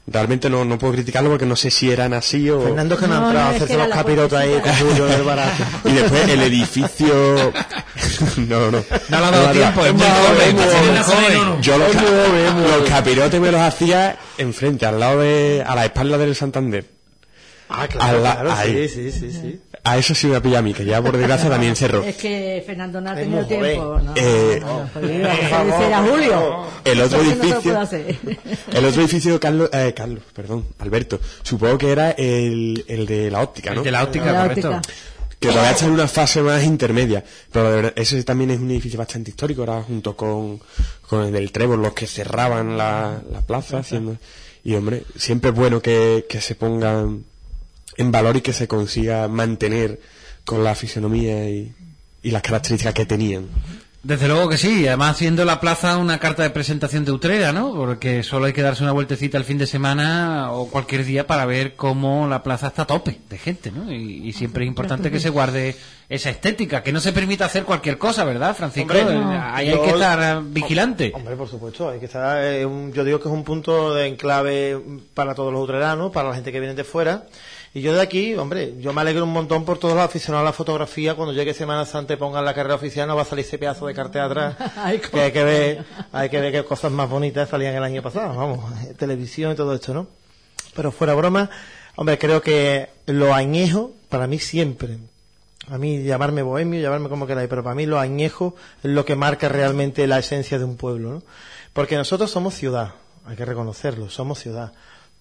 realmente 0.06 0.50
no, 0.50 0.64
no 0.64 0.78
puedo 0.78 0.94
criticarlo 0.94 1.30
porque 1.30 1.46
no 1.46 1.54
sé 1.56 1.70
si 1.70 1.90
eran 1.90 2.12
así 2.14 2.48
o... 2.50 2.60
Fernando 2.62 2.96
que 2.96 3.06
no 3.06 3.14
ha 3.14 3.26
entrado 3.26 3.38
a 3.46 3.50
hacerse 3.50 3.76
los 3.76 3.88
capirotos 3.88 4.38
ahí 4.38 4.58
con 4.60 4.74
Julio 4.74 5.06
del 5.06 5.22
barato. 5.22 5.64
Y 5.84 5.92
después 5.92 6.28
el 6.28 6.42
edificio... 6.42 7.52
no, 8.48 8.70
no. 8.70 8.78
No 9.08 9.20
le 9.20 9.26
ha 9.26 9.30
dado 9.30 9.50
tiempo, 9.52 9.84
es 9.86 9.92
muy 9.94 10.02
joven, 10.04 10.58
es 10.58 10.72
muy 10.82 11.02
joven. 11.02 11.62
Yo 11.62 11.78
los, 11.78 11.88
ca- 11.92 12.78
los 12.78 12.88
capirotes 12.88 13.40
me 13.40 13.52
los 13.52 13.60
hacía 13.60 14.16
enfrente, 14.38 14.86
al 14.86 14.98
lado 15.00 15.20
de... 15.20 15.62
a 15.66 15.74
la 15.74 15.84
espalda 15.84 16.18
del 16.18 16.34
Santander. 16.34 16.86
Ah, 17.68 17.86
claro, 17.86 18.20
la- 18.20 18.32
claro, 18.34 18.52
ahí. 18.52 18.88
sí, 18.88 19.10
sí, 19.12 19.12
sí, 19.12 19.32
sí. 19.32 19.60
A 19.82 19.96
eso 19.96 20.14
sí 20.14 20.26
me 20.26 20.36
ha 20.36 20.42
pillado 20.42 20.58
a 20.58 20.62
mí, 20.62 20.74
que 20.74 20.84
ya 20.84 21.00
por 21.00 21.16
desgracia 21.16 21.48
también 21.48 21.74
cerró. 21.74 22.02
Es 22.02 22.16
que 22.16 22.62
Fernando 22.66 23.00
no 23.00 23.10
ha 23.10 23.14
tenido 23.14 23.46
tiempo. 23.46 23.98
No, 24.02 24.12
Eh, 24.14 24.60
no, 24.60 24.90
no, 25.00 25.96
a 25.96 26.02
Julio. 26.06 26.64
El 26.84 27.00
otro 27.00 27.20
edificio-. 27.22 27.88
El 28.72 28.84
otro 28.84 29.00
edificio, 29.02 29.40
Carlos, 29.40 29.70
eh, 29.72 29.94
Carlos, 29.96 30.22
perdón, 30.34 30.66
Alberto, 30.80 31.18
supongo 31.42 31.78
que 31.78 31.90
era 31.92 32.10
el, 32.10 32.84
el 32.88 33.06
de 33.06 33.30
la 33.30 33.40
óptica, 33.42 33.70
¿no? 33.72 33.80
El 33.80 33.84
de 33.84 33.90
la 33.90 34.04
óptica, 34.04 34.26
De 34.26 34.32
la 34.32 34.42
correcto. 34.42 34.70
óptica. 34.70 34.94
Que 35.38 35.48
todavía 35.48 35.70
está 35.70 35.86
en 35.86 35.92
una 35.92 36.06
fase 36.06 36.42
más 36.42 36.62
intermedia. 36.62 37.24
Pero 37.50 37.70
de 37.70 37.76
verdad, 37.76 37.92
ese 37.96 38.22
también 38.24 38.50
es 38.50 38.60
un 38.60 38.70
edificio 38.70 38.98
bastante 38.98 39.30
histórico, 39.30 39.62
ahora 39.62 39.82
junto 39.82 40.14
con, 40.14 40.60
con 41.08 41.24
el 41.24 41.32
del 41.32 41.50
Trébol, 41.50 41.80
los 41.80 41.94
que 41.94 42.06
cerraban 42.06 42.76
la, 42.76 43.22
la 43.32 43.40
plaza. 43.40 43.78
Haciendo, 43.78 44.18
y 44.62 44.74
hombre, 44.74 45.04
siempre 45.16 45.48
es 45.50 45.56
bueno 45.56 45.80
que, 45.80 46.26
que 46.28 46.42
se 46.42 46.54
pongan 46.54 47.24
en 48.02 48.12
valor 48.12 48.36
y 48.36 48.40
que 48.40 48.52
se 48.52 48.68
consiga 48.68 49.28
mantener 49.28 50.00
con 50.44 50.64
la 50.64 50.74
fisonomía 50.74 51.48
y, 51.48 51.72
y 52.22 52.30
las 52.30 52.42
características 52.42 52.94
que 52.94 53.06
tenían. 53.06 53.46
Desde 54.02 54.28
luego 54.28 54.48
que 54.48 54.56
sí, 54.56 54.86
además 54.88 55.18
siendo 55.18 55.44
la 55.44 55.60
plaza 55.60 55.98
una 55.98 56.18
carta 56.18 56.42
de 56.42 56.48
presentación 56.48 57.04
de 57.04 57.12
Utrera, 57.12 57.52
¿no? 57.52 57.74
Porque 57.74 58.22
solo 58.22 58.46
hay 58.46 58.54
que 58.54 58.62
darse 58.62 58.82
una 58.82 58.92
vueltecita 58.92 59.36
el 59.36 59.44
fin 59.44 59.58
de 59.58 59.66
semana 59.66 60.52
o 60.52 60.70
cualquier 60.70 61.04
día 61.04 61.26
para 61.26 61.44
ver 61.44 61.76
cómo 61.76 62.26
la 62.26 62.42
plaza 62.42 62.68
está 62.68 62.82
a 62.82 62.86
tope 62.86 63.20
de 63.28 63.36
gente, 63.36 63.70
¿no? 63.70 63.92
Y, 63.92 64.26
y 64.26 64.32
siempre 64.32 64.64
es 64.64 64.68
importante 64.68 65.10
que 65.10 65.20
se 65.20 65.28
guarde 65.28 65.76
esa 66.08 66.30
estética, 66.30 66.82
que 66.82 66.92
no 66.92 67.00
se 67.00 67.12
permita 67.12 67.44
hacer 67.44 67.64
cualquier 67.64 67.98
cosa, 67.98 68.24
¿verdad, 68.24 68.56
Francisco? 68.56 68.90
Hombre, 68.90 69.02
Eh, 69.14 69.18
no. 69.18 69.30
Ahí 69.54 69.68
hay 69.68 69.78
que 69.78 69.90
estar 69.90 70.42
vigilante. 70.44 71.12
Hombre, 71.14 71.36
por 71.36 71.48
supuesto, 71.50 71.90
hay 71.90 71.98
que 72.00 72.06
estar. 72.06 72.42
eh, 72.42 72.64
un- 72.64 72.94
yo 72.94 73.04
digo 73.04 73.20
que 73.20 73.28
es 73.28 73.34
un 73.34 73.44
punto 73.44 73.92
de 73.94 74.06
enclave 74.06 74.80
para 75.12 75.34
todos 75.34 75.52
los 75.52 75.62
utreranos, 75.62 76.10
para 76.10 76.30
la 76.30 76.34
gente 76.36 76.50
que 76.52 76.58
viene 76.60 76.74
de 76.74 76.84
fuera. 76.84 77.26
Y 77.72 77.82
yo 77.82 77.94
de 77.94 78.00
aquí, 78.00 78.34
hombre, 78.34 78.74
yo 78.80 78.92
me 78.92 79.00
alegro 79.00 79.22
un 79.22 79.32
montón 79.32 79.64
por 79.64 79.78
todos 79.78 79.94
los 79.94 80.04
aficionados 80.04 80.44
a 80.44 80.50
la 80.50 80.52
fotografía. 80.52 81.14
Cuando 81.14 81.32
llegue 81.32 81.54
Semana 81.54 81.86
Santa 81.86 82.14
y 82.14 82.16
pongan 82.16 82.44
la 82.44 82.52
carrera 82.52 82.74
oficial, 82.74 83.06
no 83.06 83.14
va 83.14 83.22
a 83.22 83.24
salir 83.24 83.44
ese 83.44 83.58
pedazo 83.58 83.86
de 83.86 83.94
cartel 83.94 84.22
atrás. 84.22 84.56
que 85.12 85.20
hay 85.20 85.30
que 85.30 85.44
ver, 85.44 85.84
hay 86.10 86.28
que 86.28 86.40
ver 86.40 86.52
qué 86.52 86.64
cosas 86.64 86.90
más 86.90 87.08
bonitas 87.08 87.48
salían 87.48 87.74
el 87.76 87.84
año 87.84 88.02
pasado, 88.02 88.36
vamos, 88.36 88.64
televisión 88.98 89.52
y 89.52 89.54
todo 89.54 89.72
esto, 89.74 89.94
¿no? 89.94 90.08
Pero 90.74 90.90
fuera 90.90 91.14
broma, 91.14 91.48
hombre, 91.94 92.18
creo 92.18 92.42
que 92.42 92.88
lo 93.06 93.34
añejo, 93.34 93.92
para 94.08 94.26
mí 94.26 94.40
siempre, 94.40 94.98
a 95.68 95.78
mí 95.78 96.02
llamarme 96.02 96.42
bohemio, 96.42 96.80
llamarme 96.80 97.08
como 97.08 97.28
queráis, 97.28 97.48
pero 97.48 97.62
para 97.62 97.76
mí 97.76 97.86
lo 97.86 98.00
añejo 98.00 98.56
es 98.82 98.90
lo 98.90 99.04
que 99.04 99.14
marca 99.14 99.48
realmente 99.48 100.08
la 100.08 100.18
esencia 100.18 100.58
de 100.58 100.64
un 100.64 100.76
pueblo, 100.76 101.12
¿no? 101.12 101.22
Porque 101.72 101.96
nosotros 101.96 102.32
somos 102.32 102.54
ciudad, 102.54 102.94
hay 103.26 103.36
que 103.36 103.44
reconocerlo, 103.44 104.10
somos 104.10 104.40
ciudad, 104.40 104.72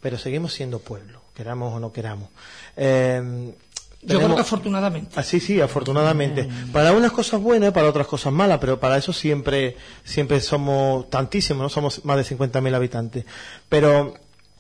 pero 0.02 0.18
seguimos 0.18 0.54
siendo 0.54 0.80
pueblo, 0.80 1.19
queramos 1.40 1.74
o 1.74 1.80
no 1.80 1.94
queramos. 1.94 2.28
Eh, 2.76 3.54
Yo 4.02 4.18
creo 4.20 4.36
que 4.36 4.42
afortunadamente. 4.42 5.16
Ah, 5.16 5.24
sí, 5.24 5.40
sí, 5.40 5.62
afortunadamente. 5.62 6.50
Para 6.74 6.92
unas 6.92 7.14
cosas 7.14 7.40
buenas, 7.40 7.72
para 7.72 7.88
otras 7.88 8.08
cosas 8.08 8.34
malas, 8.34 8.58
pero 8.60 8.78
para 8.78 8.98
eso 8.98 9.14
siempre, 9.14 9.78
siempre 10.04 10.42
somos 10.42 11.10
tantísimos, 11.10 11.64
¿no? 11.64 11.70
Somos 11.70 12.04
más 12.04 12.18
de 12.18 12.36
50.000 12.36 12.76
habitantes. 12.76 13.24
Pero 13.70 14.16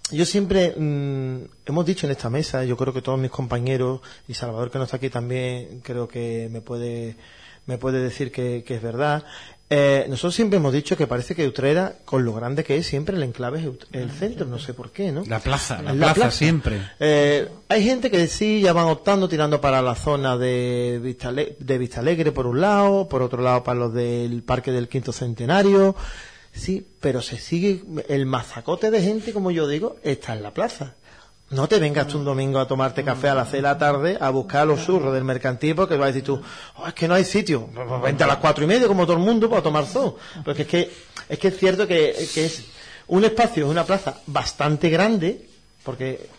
yo 0.09 0.23
siempre, 0.25 0.73
mm, 0.77 1.37
hemos 1.65 1.85
dicho 1.85 2.05
en 2.07 2.11
esta 2.13 2.29
mesa, 2.29 2.63
yo 2.63 2.77
creo 2.77 2.93
que 2.93 3.01
todos 3.01 3.19
mis 3.19 3.29
compañeros, 3.31 3.99
y 4.25 4.35
Salvador 4.35 4.71
que 4.71 4.77
no 4.77 4.85
está 4.85 4.95
aquí 4.95 5.09
también, 5.09 5.81
creo 5.83 6.07
que 6.07 6.47
me 6.49 6.61
puede, 6.61 7.17
me 7.65 7.77
puede 7.77 7.99
decir 8.01 8.31
que, 8.31 8.63
que 8.65 8.75
es 8.75 8.81
verdad. 8.81 9.25
Eh, 9.71 10.05
nosotros 10.09 10.33
siempre 10.33 10.57
hemos 10.57 10.73
dicho 10.73 10.97
que 10.97 11.05
parece 11.05 11.35
que 11.35 11.47
Utrera, 11.47 11.93
con 12.03 12.25
lo 12.25 12.33
grande 12.33 12.63
que 12.63 12.77
es, 12.77 12.87
siempre 12.87 13.15
el 13.15 13.21
enclave 13.21 13.59
es 13.59 13.65
el 13.93 14.09
centro, 14.09 14.47
no 14.47 14.57
sé 14.57 14.73
por 14.73 14.89
qué, 14.91 15.11
¿no? 15.11 15.23
La 15.27 15.39
plaza, 15.39 15.81
la, 15.83 15.93
plaza, 15.93 16.31
siempre. 16.31 16.81
eh, 16.99 17.47
hay 17.67 17.83
gente 17.83 18.09
que 18.09 18.27
sí 18.27 18.61
ya 18.61 18.73
van 18.73 18.85
optando, 18.87 19.29
tirando 19.29 19.61
para 19.61 19.81
la 19.83 19.93
zona 19.93 20.37
de 20.39 20.99
Vista, 21.03 21.27
Ale- 21.29 21.55
de 21.59 21.77
Vista 21.77 21.99
Alegre 21.99 22.31
por 22.31 22.47
un 22.47 22.61
lado, 22.61 23.07
por 23.07 23.21
otro 23.21 23.43
lado 23.43 23.63
para 23.63 23.77
los 23.79 23.93
del 23.93 24.41
Parque 24.41 24.71
del 24.71 24.87
Quinto 24.87 25.11
Centenario. 25.11 25.95
Sí, 26.51 26.85
pero 26.99 27.21
se 27.21 27.37
sigue, 27.37 27.83
el 28.07 28.25
mazacote 28.25 28.89
de 28.89 29.03
gente, 29.03 29.33
como 29.33 29.51
yo 29.51 29.67
digo, 29.67 29.97
está 30.03 30.33
en 30.33 30.41
la 30.41 30.51
plaza. 30.51 30.95
No 31.51 31.67
te 31.67 31.79
vengas 31.79 32.07
tú 32.07 32.19
un 32.19 32.25
domingo 32.25 32.59
a 32.59 32.67
tomarte 32.67 33.03
café 33.03 33.29
a 33.29 33.33
las 33.35 33.49
seis 33.49 33.63
de 33.63 33.67
la 33.69 33.77
tarde 33.77 34.17
a 34.21 34.29
buscar 34.29 34.67
los 34.67 34.85
churros 34.85 35.11
del 35.13 35.23
mercantil 35.23 35.73
porque 35.73 35.95
vas 35.97 36.05
a 36.05 36.07
decir 36.07 36.23
tú, 36.23 36.39
"Oh, 36.75 36.87
es 36.87 36.93
que 36.93 37.07
no 37.07 37.15
hay 37.15 37.25
sitio. 37.25 37.67
Pues, 37.73 37.87
pues 37.87 38.01
vente 38.03 38.23
a 38.23 38.27
las 38.27 38.37
cuatro 38.37 38.63
y 38.63 38.67
media 38.67 38.87
como 38.87 39.05
todo 39.05 39.17
el 39.17 39.23
mundo 39.23 39.49
para 39.49 39.63
tomar 39.63 39.85
zoo. 39.87 40.15
Porque 40.45 40.61
es 40.61 40.67
que, 40.67 40.91
es 41.27 41.39
que 41.39 41.47
es 41.47 41.57
cierto 41.57 41.87
que, 41.87 42.13
que 42.35 42.45
es 42.45 42.65
un 43.07 43.25
espacio, 43.25 43.65
es 43.65 43.71
una 43.71 43.83
plaza 43.83 44.17
bastante 44.27 44.89
grande, 44.91 45.47
porque 45.83 46.29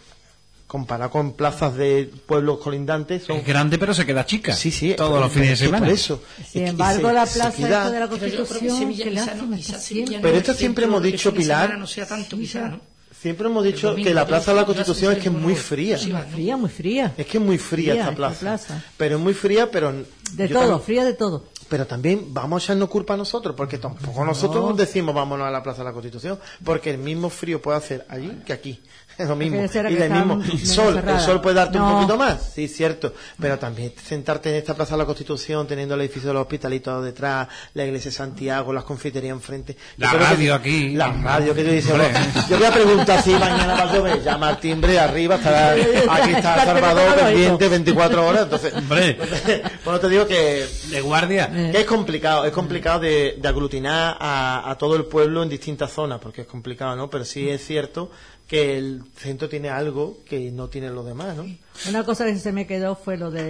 comparado 0.69 1.11
con 1.11 1.32
plazas 1.32 1.74
de 1.74 2.09
pueblos 2.27 2.59
colindantes 2.61 3.24
son 3.24 3.39
Es 3.39 3.45
grande 3.45 3.77
pero 3.78 3.93
se 3.93 4.07
queda 4.07 4.24
chica. 4.24 4.53
Sí, 4.55 4.70
sí, 4.70 4.95
Todos 4.95 5.11
pero- 5.11 5.20
los 5.24 5.32
fines 5.32 5.49
de 5.51 5.57
semana. 5.66 5.87
por 5.87 5.93
eso. 5.95 6.23
Sin 6.49 6.69
embargo, 6.69 7.09
se- 7.09 7.15
la 7.15 7.27
plaza 7.27 7.51
de 7.51 7.69
la 7.69 7.91
Pero 7.91 8.09
que 8.11 8.37
Constitución, 8.37 8.78
Sevilla 8.78 9.05
no, 9.07 10.20
Pero 10.23 10.32
no, 10.35 10.39
esto 10.39 10.55
siempre 10.55 10.85
hemos 10.85 11.03
dicho, 11.03 11.35
Pilar. 11.35 11.77
No 11.77 11.89
sea 11.89 12.07
tanto, 12.07 12.37
quizá, 12.39 12.69
¿no? 12.69 12.89
Siempre 13.20 13.48
hemos 13.48 13.62
dicho 13.64 13.88
domingo, 13.90 14.09
que 14.09 14.14
la 14.14 14.26
Plaza 14.26 14.52
de 14.52 14.60
la 14.60 14.66
Constitución 14.66 15.12
es 15.12 15.18
que 15.18 15.28
es 15.28 15.34
muy 15.34 15.55
fría. 15.55 15.98
sí, 15.98 16.10
va, 16.10 16.20
¿no? 16.22 16.28
Fría, 16.28 16.56
muy 16.56 16.70
fría. 16.70 17.12
Es 17.18 17.26
que 17.26 17.36
es 17.38 17.44
muy 17.44 17.59
fría, 17.59 17.92
Fría 17.92 18.02
esta 18.09 18.12
esta 18.12 18.16
plaza. 18.40 18.84
Pero 18.97 19.16
es 19.16 19.22
muy 19.22 19.34
fría, 19.34 19.70
pero... 19.70 19.92
De 20.32 20.48
todo, 20.48 20.78
tam- 20.78 20.80
fría 20.80 21.05
de 21.05 21.12
todo. 21.14 21.44
Pero 21.68 21.86
también 21.86 22.32
vamos 22.32 22.62
a 22.62 22.64
echarnos 22.64 22.88
culpa 22.88 23.14
a 23.14 23.16
nosotros, 23.16 23.55
porque 23.56 23.78
tampoco 23.78 24.24
nosotros 24.24 24.64
nos 24.64 24.76
decimos 24.76 25.14
vámonos 25.14 25.47
a 25.47 25.51
la 25.51 25.62
Plaza 25.62 25.78
de 25.78 25.84
la 25.84 25.92
Constitución, 25.92 26.38
porque 26.64 26.90
el 26.90 26.98
mismo 26.98 27.28
frío 27.30 27.60
puede 27.60 27.76
hacer 27.78 28.06
allí 28.09 28.40
que 28.47 28.52
aquí. 28.52 28.80
Es 29.19 29.28
lo 29.28 29.37
mismo. 29.37 29.62
Y 29.65 29.69
que 29.69 29.78
el 29.78 29.87
está 30.03 30.15
mismo 30.24 30.43
sol, 30.65 31.03
el 31.07 31.20
sol 31.20 31.41
puede 31.41 31.57
darte 31.57 31.78
un 31.78 31.91
poquito 31.93 32.16
más, 32.16 32.53
sí, 32.55 32.69
cierto. 32.69 33.12
Pero 33.39 33.59
también 33.59 33.93
sentarte 34.03 34.51
en 34.51 34.57
esta 34.57 34.74
Plaza 34.74 34.95
de 34.95 34.99
la 34.99 35.05
Constitución, 35.07 35.66
teniendo 35.66 35.95
el 35.95 36.01
edificio 36.03 36.28
de 36.28 36.35
los 36.35 36.43
hospitalitos 36.43 37.05
detrás, 37.05 37.49
la 37.74 37.85
iglesia 37.85 38.11
de 38.11 38.16
Santiago, 38.16 38.73
las 38.73 38.85
confiterías 38.85 39.32
enfrente. 39.32 39.77
La 39.97 40.09
creo 40.09 40.20
que- 40.20 40.27
radio 40.27 40.55
aquí. 40.55 40.91
La 40.95 41.12
radio 41.12 41.55
que 41.55 41.65
yo 41.65 41.73
dice, 41.73 41.93
Hombre. 41.93 42.09
bueno, 42.12 42.27
yo 42.49 42.57
voy 42.57 42.66
a 42.66 42.70
preguntar 42.73 43.23
si 43.23 43.31
mañana 43.31 43.74
va 43.74 43.82
a 43.91 43.95
llover, 43.95 44.23
llama 44.23 44.49
al 44.49 44.59
timbre 44.61 44.99
arriba, 44.99 45.37
estará, 45.37 45.73
aquí 45.73 46.31
está 46.32 46.65
Salvador 46.65 47.16
pendiente 47.16 47.69
24 47.69 48.27
horas, 48.27 48.43
entonces, 48.45 48.73
Hombre. 48.74 49.19
bueno, 49.85 50.01
te 50.01 50.09
digo 50.09 50.27
que 50.27 50.66
De 50.91 51.01
guardia. 51.01 51.49
que 51.51 51.81
es 51.81 51.85
complicado, 51.87 52.45
es 52.47 52.53
complicado 52.53 53.01
de, 53.01 53.37
de 53.41 53.49
aglutinar 53.49 54.16
a, 54.19 54.70
a 54.70 54.78
todo 54.78 54.97
el 54.97 55.05
pueblo 55.05 55.43
en 55.43 55.49
distintas 55.49 55.93
zonas, 55.93 56.19
porque 56.20 56.43
es 56.43 56.47
complicado, 56.47 56.97
¿no? 56.97 57.11
Pero 57.11 57.24
sí 57.24 57.49
es 57.49 57.65
cierto 57.65 58.11
que 58.51 58.77
el 58.77 59.02
centro 59.16 59.48
tiene 59.48 59.68
algo 59.68 60.18
que 60.28 60.51
no 60.51 60.68
tienen 60.68 60.93
los 60.93 61.06
demás, 61.06 61.36
¿no? 61.36 61.47
Una 61.89 62.02
cosa 62.05 62.24
que 62.27 62.36
se 62.36 62.51
me 62.51 62.66
quedó 62.66 62.97
fue 62.97 63.16
lo 63.16 63.31
del 63.31 63.47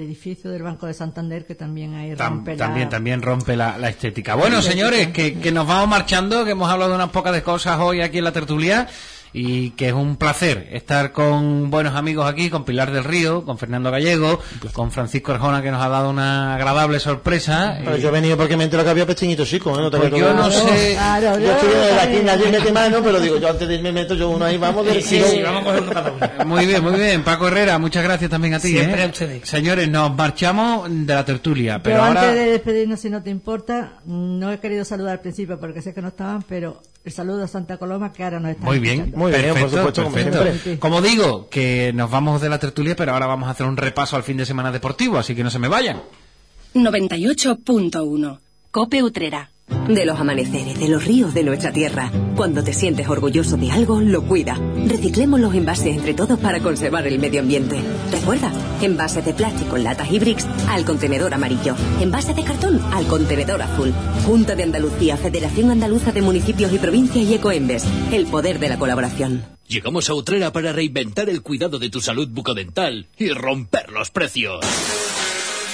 edificio 0.00 0.50
del 0.50 0.62
Banco 0.62 0.86
de 0.86 0.94
Santander, 0.94 1.44
que 1.46 1.54
también 1.54 1.94
ahí 1.94 2.12
Tam- 2.12 2.30
rompe 2.36 2.52
la- 2.52 2.56
también, 2.56 2.88
también 2.88 3.20
rompe 3.20 3.54
la, 3.54 3.76
la 3.76 3.90
estética. 3.90 4.34
Bueno, 4.36 4.56
La 4.56 4.60
estética. 4.62 4.88
señores, 4.88 5.08
que, 5.08 5.38
que 5.38 5.52
nos 5.52 5.66
vamos 5.66 5.88
marchando, 5.90 6.42
que 6.46 6.52
hemos 6.52 6.70
hablado 6.70 6.92
de 6.92 6.96
unas 6.96 7.10
pocas 7.10 7.34
de 7.34 7.42
cosas 7.42 7.78
hoy 7.80 8.00
aquí 8.00 8.16
en 8.18 8.24
la 8.24 8.32
tertulia 8.32 8.88
y 9.32 9.70
que 9.70 9.88
es 9.88 9.92
un 9.94 10.16
placer 10.16 10.68
estar 10.72 11.12
con 11.12 11.70
buenos 11.70 11.94
amigos 11.94 12.28
aquí, 12.28 12.50
con 12.50 12.64
Pilar 12.64 12.90
del 12.90 13.04
Río, 13.04 13.44
con 13.44 13.58
Fernando 13.58 13.90
Gallego, 13.90 14.40
con 14.72 14.90
Francisco 14.90 15.32
Arjona 15.32 15.62
que 15.62 15.70
nos 15.70 15.82
ha 15.84 15.88
dado 15.88 16.10
una 16.10 16.54
agradable 16.56 16.98
sorpresa. 16.98 17.78
Pero 17.84 17.96
Y- 17.96 18.00
yo 18.00 18.08
he 18.08 18.12
venido 18.12 18.36
porque 18.36 18.56
me 18.56 18.64
entero 18.64 18.82
que 18.84 18.90
había 18.90 19.06
pesteñito 19.06 19.44
chico, 19.44 19.70
¿eh? 19.78 19.82
No 19.82 19.90
te 19.90 19.98
Pues 19.98 20.10
yo 20.12 20.34
no 20.34 20.50
sé- 20.50 20.94
Claro, 20.94 21.38
Yo 21.38 21.46
yo 21.46 21.52
estoy 21.52 21.68
de 21.70 21.76
aquí, 21.92 21.96
también. 22.00 22.26
nadie 22.26 22.46
mete 22.50 22.72
mano, 22.72 22.98
pero 23.02 23.20
digo, 23.20 23.36
yo 23.38 23.48
antes 23.50 23.68
de 23.68 23.74
irme 23.76 23.92
meto 23.92 24.14
yo 24.14 24.30
uno 24.30 24.44
ahí, 24.44 24.56
vamos 24.58 24.84
del 24.86 25.02
Sí, 25.02 25.22
sí, 25.22 25.42
vamos 25.42 25.62
a 25.62 25.64
coger 25.64 25.82
uno 25.82 25.92
cada 25.92 26.12
uno. 26.12 26.26
Muy 26.46 26.66
bien, 26.66 26.82
muy 26.82 26.94
bien. 26.98 27.22
Paco 27.22 27.46
Herrera, 27.48 27.78
muchas 27.78 28.02
gracias 28.02 28.30
también 28.30 28.54
a 28.54 28.58
ti. 28.60 28.68
Siempre 28.68 29.02
¿eh? 29.02 29.04
a 29.04 29.08
ustedes. 29.08 29.48
Señores, 29.48 29.88
nos 29.88 30.14
marchamos 30.14 30.88
de 30.90 31.14
la 31.14 31.24
tertulia, 31.24 31.80
pero 31.82 31.96
Pero 31.96 32.04
ahora... 32.06 32.22
antes 32.22 32.34
de 32.44 32.50
despedirnos, 32.52 33.00
si 33.00 33.10
no 33.10 33.22
te 33.22 33.30
importa, 33.30 34.00
no 34.06 34.50
he 34.52 34.58
querido 34.58 34.84
saludar 34.84 35.12
al 35.12 35.20
principio 35.20 35.58
porque 35.60 35.82
sé 35.82 35.94
que 35.94 36.02
no 36.02 36.08
estaban, 36.08 36.42
pero 36.42 36.80
el 37.04 37.12
saludo 37.12 37.44
a 37.44 37.48
Santa 37.48 37.78
Coloma 37.78 38.12
que 38.12 38.24
ahora 38.24 38.40
nos 38.40 38.52
está 38.52 38.64
Muy 38.64 38.78
bien. 38.78 39.12
Muy 39.14 39.32
bien, 39.32 39.54
por 39.54 39.54
perfecto, 39.54 39.76
supuesto, 39.76 40.02
como 40.04 40.14
perfecto. 40.14 40.80
Como 40.80 41.02
digo, 41.02 41.48
que 41.48 41.92
nos 41.94 42.10
vamos 42.10 42.40
de 42.40 42.48
la 42.48 42.58
tertulia, 42.58 42.94
pero 42.94 43.12
ahora 43.12 43.26
vamos 43.26 43.48
a 43.48 43.52
hacer 43.52 43.66
un 43.66 43.76
repaso 43.76 44.16
al 44.16 44.22
fin 44.22 44.36
de 44.36 44.46
semana 44.46 44.70
deportivo, 44.70 45.18
así 45.18 45.34
que 45.34 45.42
no 45.42 45.50
se 45.50 45.58
me 45.58 45.68
vayan. 45.68 46.02
98.1 46.74 48.38
Cope 48.70 49.02
Utrera. 49.02 49.50
De 49.88 50.04
los 50.04 50.20
amaneceres, 50.20 50.78
de 50.78 50.88
los 50.88 51.04
ríos 51.04 51.34
de 51.34 51.42
nuestra 51.42 51.72
tierra. 51.72 52.10
Cuando 52.36 52.62
te 52.62 52.72
sientes 52.72 53.08
orgulloso 53.08 53.56
de 53.56 53.70
algo, 53.70 54.00
lo 54.00 54.22
cuida. 54.22 54.54
Reciclemos 54.86 55.40
los 55.40 55.54
envases 55.54 55.96
entre 55.96 56.14
todos 56.14 56.38
para 56.38 56.60
conservar 56.60 57.06
el 57.06 57.18
medio 57.18 57.40
ambiente. 57.40 57.80
Recuerda, 58.12 58.52
envases 58.82 59.24
de 59.24 59.34
plástico, 59.34 59.76
latas 59.78 60.10
y 60.12 60.18
bricks 60.18 60.46
al 60.68 60.84
contenedor 60.84 61.34
amarillo. 61.34 61.74
Envases 62.00 62.36
de 62.36 62.44
cartón 62.44 62.80
al 62.92 63.06
contenedor 63.06 63.62
azul. 63.62 63.92
Junta 64.26 64.54
de 64.54 64.62
Andalucía, 64.62 65.16
Federación 65.16 65.70
Andaluza 65.70 66.12
de 66.12 66.22
Municipios 66.22 66.72
y 66.72 66.78
Provincias 66.78 67.26
y 67.26 67.34
Ecoembes. 67.34 67.84
El 68.12 68.26
poder 68.26 68.58
de 68.58 68.68
la 68.68 68.78
colaboración. 68.78 69.42
Llegamos 69.66 70.10
a 70.10 70.14
Utrera 70.14 70.52
para 70.52 70.72
reinventar 70.72 71.28
el 71.28 71.42
cuidado 71.42 71.78
de 71.78 71.90
tu 71.90 72.00
salud 72.00 72.28
bucodental 72.28 73.06
y 73.16 73.30
romper 73.30 73.90
los 73.90 74.10
precios. 74.10 74.60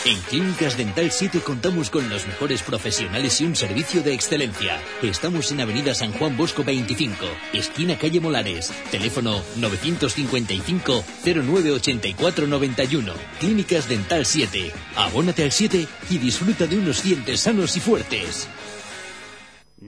En 0.06 0.20
Clínicas 0.20 0.76
Dental 0.76 1.10
7 1.10 1.40
contamos 1.40 1.90
con 1.90 2.08
los 2.08 2.28
mejores 2.28 2.62
profesionales 2.62 3.40
y 3.40 3.44
un 3.44 3.56
servicio 3.56 4.04
de 4.04 4.14
excelencia. 4.14 4.80
Estamos 5.02 5.50
en 5.50 5.60
Avenida 5.60 5.96
San 5.96 6.12
Juan 6.12 6.36
Bosco 6.36 6.62
25, 6.62 7.26
esquina 7.52 7.98
calle 7.98 8.20
Molares. 8.20 8.72
Teléfono 8.92 9.42
955 9.56 11.04
0984 11.24 12.46
91. 12.46 13.14
Clínicas 13.40 13.88
Dental 13.88 14.24
7. 14.24 14.70
Abónate 14.94 15.42
al 15.42 15.50
7 15.50 15.88
y 16.08 16.18
disfruta 16.18 16.68
de 16.68 16.78
unos 16.78 17.02
dientes 17.02 17.40
sanos 17.40 17.76
y 17.76 17.80
fuertes. 17.80 18.46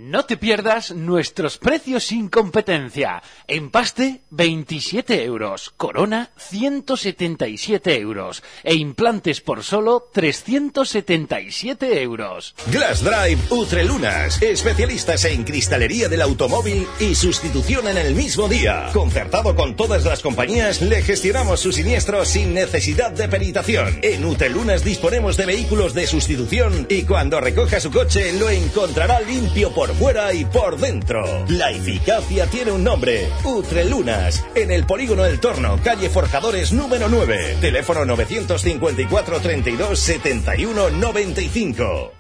No 0.00 0.26
te 0.26 0.36
pierdas 0.36 0.92
nuestros 0.92 1.58
precios 1.58 2.04
sin 2.04 2.28
competencia. 2.28 3.20
Empaste 3.48 4.20
27 4.30 5.24
euros, 5.24 5.74
corona 5.76 6.30
177 6.36 7.98
euros 7.98 8.44
e 8.62 8.76
implantes 8.76 9.40
por 9.40 9.64
solo 9.64 10.08
377 10.12 12.00
euros. 12.00 12.54
Glass 12.70 13.02
Drive 13.02 13.40
Utrelunas, 13.50 14.40
especialistas 14.40 15.24
en 15.24 15.42
cristalería 15.42 16.08
del 16.08 16.22
automóvil 16.22 16.86
y 17.00 17.16
sustitución 17.16 17.88
en 17.88 17.96
el 17.96 18.14
mismo 18.14 18.46
día. 18.46 18.90
Concertado 18.92 19.56
con 19.56 19.74
todas 19.74 20.04
las 20.04 20.22
compañías, 20.22 20.80
le 20.80 21.02
gestionamos 21.02 21.58
su 21.58 21.72
siniestro 21.72 22.24
sin 22.24 22.54
necesidad 22.54 23.10
de 23.10 23.26
peritación. 23.26 23.98
En 24.02 24.24
Utrelunas 24.24 24.84
disponemos 24.84 25.36
de 25.36 25.46
vehículos 25.46 25.92
de 25.92 26.06
sustitución 26.06 26.86
y 26.88 27.02
cuando 27.02 27.40
recoja 27.40 27.80
su 27.80 27.90
coche 27.90 28.32
lo 28.34 28.48
encontrará 28.48 29.18
limpio 29.22 29.74
por 29.74 29.88
fuera 29.94 30.32
y 30.32 30.44
por 30.44 30.78
dentro. 30.78 31.24
La 31.48 31.70
eficacia 31.70 32.47
tiene 32.47 32.73
un 32.73 32.85
nombre, 32.85 33.28
Utrelunas, 33.44 34.44
en 34.55 34.70
el 34.70 34.85
polígono 34.86 35.24
El 35.24 35.40
Torno, 35.40 35.81
calle 35.82 36.10
Forjadores 36.10 36.73
número 36.73 37.09
9, 37.09 37.59
teléfono 37.60 38.05
954 38.05 39.40
32 39.40 39.98
71 39.98 40.90
95. 40.90 42.12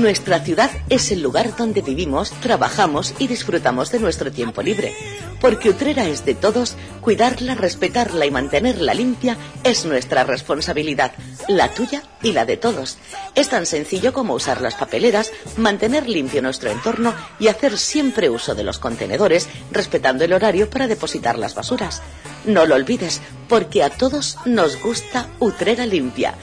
Nuestra 0.00 0.40
ciudad 0.40 0.70
es 0.88 1.12
el 1.12 1.20
lugar 1.20 1.54
donde 1.58 1.82
vivimos, 1.82 2.30
trabajamos 2.40 3.14
y 3.18 3.26
disfrutamos 3.26 3.92
de 3.92 3.98
nuestro 3.98 4.32
tiempo 4.32 4.62
libre. 4.62 4.94
Porque 5.42 5.68
Utrera 5.68 6.06
es 6.06 6.24
de 6.24 6.34
todos, 6.34 6.74
cuidarla, 7.02 7.54
respetarla 7.54 8.24
y 8.24 8.30
mantenerla 8.30 8.94
limpia 8.94 9.36
es 9.62 9.84
nuestra 9.84 10.24
responsabilidad, 10.24 11.12
la 11.48 11.68
tuya 11.74 12.02
y 12.22 12.32
la 12.32 12.46
de 12.46 12.56
todos. 12.56 12.96
Es 13.34 13.50
tan 13.50 13.66
sencillo 13.66 14.14
como 14.14 14.32
usar 14.32 14.62
las 14.62 14.74
papeleras, 14.74 15.32
mantener 15.58 16.08
limpio 16.08 16.40
nuestro 16.40 16.70
entorno 16.70 17.14
y 17.38 17.48
hacer 17.48 17.76
siempre 17.76 18.30
uso 18.30 18.54
de 18.54 18.64
los 18.64 18.78
contenedores, 18.78 19.48
respetando 19.70 20.24
el 20.24 20.32
horario 20.32 20.70
para 20.70 20.86
depositar 20.86 21.38
las 21.38 21.54
basuras. 21.54 22.00
No 22.46 22.64
lo 22.64 22.74
olvides, 22.74 23.20
porque 23.50 23.82
a 23.82 23.90
todos 23.90 24.38
nos 24.46 24.80
gusta 24.80 25.28
Utrera 25.40 25.84
limpia. 25.84 26.36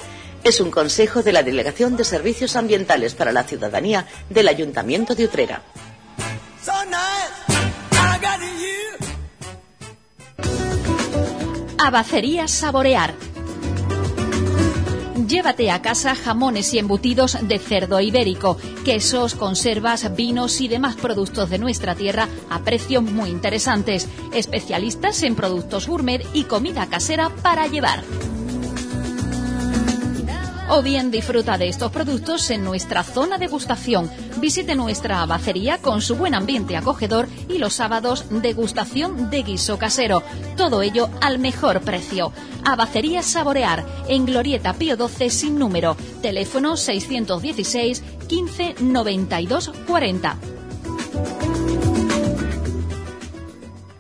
Es 0.43 0.61
un 0.61 0.72
consejo 0.72 1.23
de 1.23 1.34
la 1.34 1.43
Delegación 1.43 1.97
de 1.97 2.03
Servicios 2.03 2.55
Ambientales 2.55 3.15
para 3.15 3.31
la 3.31 3.43
Ciudadanía 3.43 4.05
del 4.30 4.47
Ayuntamiento 4.47 5.14
de 5.15 5.26
Utrera. 5.26 5.61
Abacería 11.80 12.47
Saborear. 12.47 13.14
Llévate 15.27 15.72
a 15.72 15.81
casa 15.81 16.15
jamones 16.15 16.73
y 16.73 16.80
embutidos 16.80 17.38
de 17.41 17.59
cerdo 17.59 17.99
ibérico, 17.99 18.57
quesos, 18.85 19.35
conservas, 19.35 20.15
vinos 20.15 20.61
y 20.61 20.68
demás 20.68 20.95
productos 20.95 21.49
de 21.49 21.59
nuestra 21.59 21.95
tierra 21.95 22.27
a 22.49 22.59
precios 22.59 23.03
muy 23.03 23.30
interesantes. 23.30 24.07
Especialistas 24.34 25.23
en 25.23 25.35
productos 25.35 25.88
gourmet 25.88 26.26
y 26.34 26.43
comida 26.43 26.88
casera 26.88 27.30
para 27.41 27.68
llevar 27.68 28.03
o 30.69 30.81
bien 30.81 31.11
disfruta 31.11 31.57
de 31.57 31.69
estos 31.69 31.91
productos 31.91 32.49
en 32.52 32.64
nuestra 32.64 33.03
zona 33.03 33.38
de 33.38 33.48
degustación. 33.48 34.11
Visite 34.41 34.76
nuestra 34.76 35.22
abacería 35.22 35.77
con 35.77 36.02
su 36.02 36.18
buen 36.18 36.35
ambiente 36.35 36.76
acogedor 36.76 37.30
y 37.48 37.60
los 37.60 37.73
sábados 37.73 38.26
degustación 38.30 39.30
de 39.30 39.44
guiso 39.44 39.80
casero. 39.80 40.22
Todo 40.57 40.81
ello 40.81 41.10
al 41.22 41.39
mejor 41.39 41.80
precio. 41.81 42.34
Abacería 42.65 43.23
Saborear 43.23 43.85
en 44.10 44.26
Glorieta 44.26 44.73
Pío 44.73 44.98
12 44.98 45.30
sin 45.30 45.57
número. 45.57 45.95
Teléfono 46.22 46.76
616 46.76 48.03
15 48.27 48.76
92 48.81 49.72
40. 49.88 50.38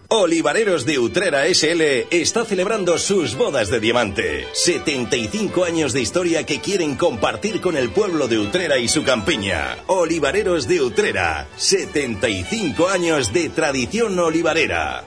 Olivareros 0.09 0.85
de 0.85 0.99
Utrera 0.99 1.45
SL 1.47 2.07
está 2.11 2.45
celebrando 2.45 2.97
sus 2.97 3.35
bodas 3.35 3.69
de 3.69 3.81
diamante. 3.81 4.47
75 4.53 5.65
años 5.65 5.91
de 5.91 5.99
historia 5.99 6.45
que 6.45 6.61
quieren 6.61 6.95
compartir 6.95 7.59
con 7.59 7.75
el 7.75 7.89
pueblo 7.89 8.29
de 8.29 8.39
Utrera 8.39 8.77
y 8.77 8.87
su 8.87 9.03
campiña. 9.03 9.79
Olivareros 9.87 10.65
de 10.69 10.81
Utrera. 10.81 11.49
75 11.57 12.87
años 12.87 13.33
de 13.33 13.49
tradición 13.49 14.17
olivarera. 14.17 15.03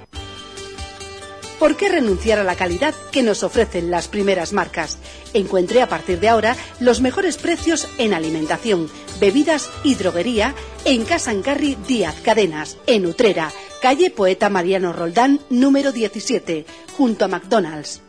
¿Por 1.58 1.76
qué 1.78 1.88
renunciar 1.88 2.38
a 2.38 2.44
la 2.44 2.56
calidad 2.56 2.94
que 3.10 3.22
nos 3.22 3.42
ofrecen 3.42 3.90
las 3.90 4.06
primeras 4.06 4.52
marcas? 4.52 4.98
Encuentre 5.32 5.80
a 5.80 5.88
partir 5.88 6.20
de 6.20 6.28
ahora 6.28 6.56
los 6.78 7.00
mejores 7.00 7.38
precios 7.38 7.88
en 7.96 8.12
alimentación, 8.12 8.90
bebidas 9.18 9.70
y 9.82 9.94
droguería 9.94 10.54
en 10.84 11.06
Casa 11.06 11.32
Encarri 11.32 11.78
Díaz 11.86 12.16
Cadenas, 12.22 12.76
en 12.86 13.06
Utrera 13.06 13.50
calle 13.80 14.10
Poeta 14.10 14.50
Mariano 14.50 14.92
Roldán, 14.92 15.40
número 15.48 15.90
17, 15.90 16.66
junto 16.96 17.24
a 17.24 17.28
McDonald's. 17.28 18.02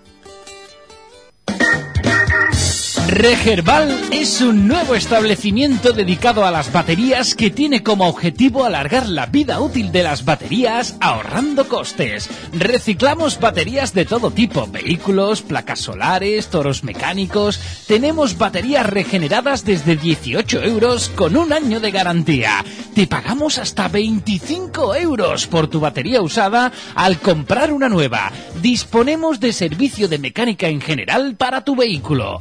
Regerbal 3.08 4.00
es 4.12 4.42
un 4.42 4.68
nuevo 4.68 4.96
establecimiento 4.96 5.92
dedicado 5.92 6.46
a 6.46 6.52
las 6.52 6.72
baterías 6.72 7.36
que 7.36 7.50
tiene 7.50 7.84
como 7.84 8.08
objetivo 8.08 8.64
alargar 8.64 9.10
la 9.10 9.26
vida 9.26 9.60
útil 9.60 9.92
de 9.92 10.04
las 10.04 10.24
baterías 10.24 10.96
ahorrando 11.00 11.68
costes. 11.68 12.30
Reciclamos 12.54 13.40
baterías 13.40 13.94
de 13.94 14.06
todo 14.06 14.32
tipo, 14.32 14.68
vehículos, 14.68 15.42
placas 15.42 15.80
solares, 15.80 16.48
toros 16.48 16.84
mecánicos. 16.84 17.60
Tenemos 17.88 18.38
baterías 18.38 18.86
regeneradas 18.86 19.66
desde 19.66 19.96
18 19.96 20.64
euros 20.64 21.10
con 21.10 21.36
un 21.36 21.52
año 21.54 21.80
de 21.80 21.92
garantía. 21.92 22.64
Te 22.94 23.08
pagamos 23.08 23.58
hasta 23.58 23.88
25 23.88 24.96
euros 24.96 25.48
por 25.48 25.68
tu 25.68 25.80
batería 25.80 26.22
usada 26.22 26.72
al 26.96 27.20
comprar 27.20 27.72
una 27.72 27.90
nueva. 27.90 28.32
Disponemos 28.62 29.40
de 29.40 29.54
servicio 29.54 30.08
de 30.08 30.20
mecánica 30.20 30.68
en 30.68 30.82
general 30.82 31.36
para 31.36 31.64
tu 31.64 31.76
vehículo. 31.76 32.40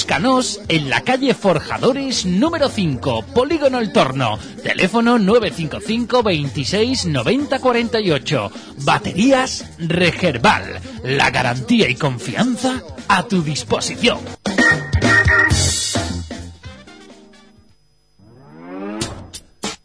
Búscanos 0.00 0.62
en 0.68 0.88
la 0.88 1.02
calle 1.02 1.34
Forjadores 1.34 2.24
número 2.24 2.70
5, 2.70 3.26
Polígono 3.34 3.80
El 3.80 3.92
Torno. 3.92 4.38
Teléfono 4.62 5.18
955 5.18 6.22
26 6.22 7.04
90 7.04 7.58
48. 7.58 8.52
Baterías 8.78 9.66
Regerbal. 9.78 10.80
La 11.04 11.30
garantía 11.30 11.90
y 11.90 11.96
confianza 11.96 12.82
a 13.08 13.24
tu 13.24 13.42
disposición. 13.42 14.20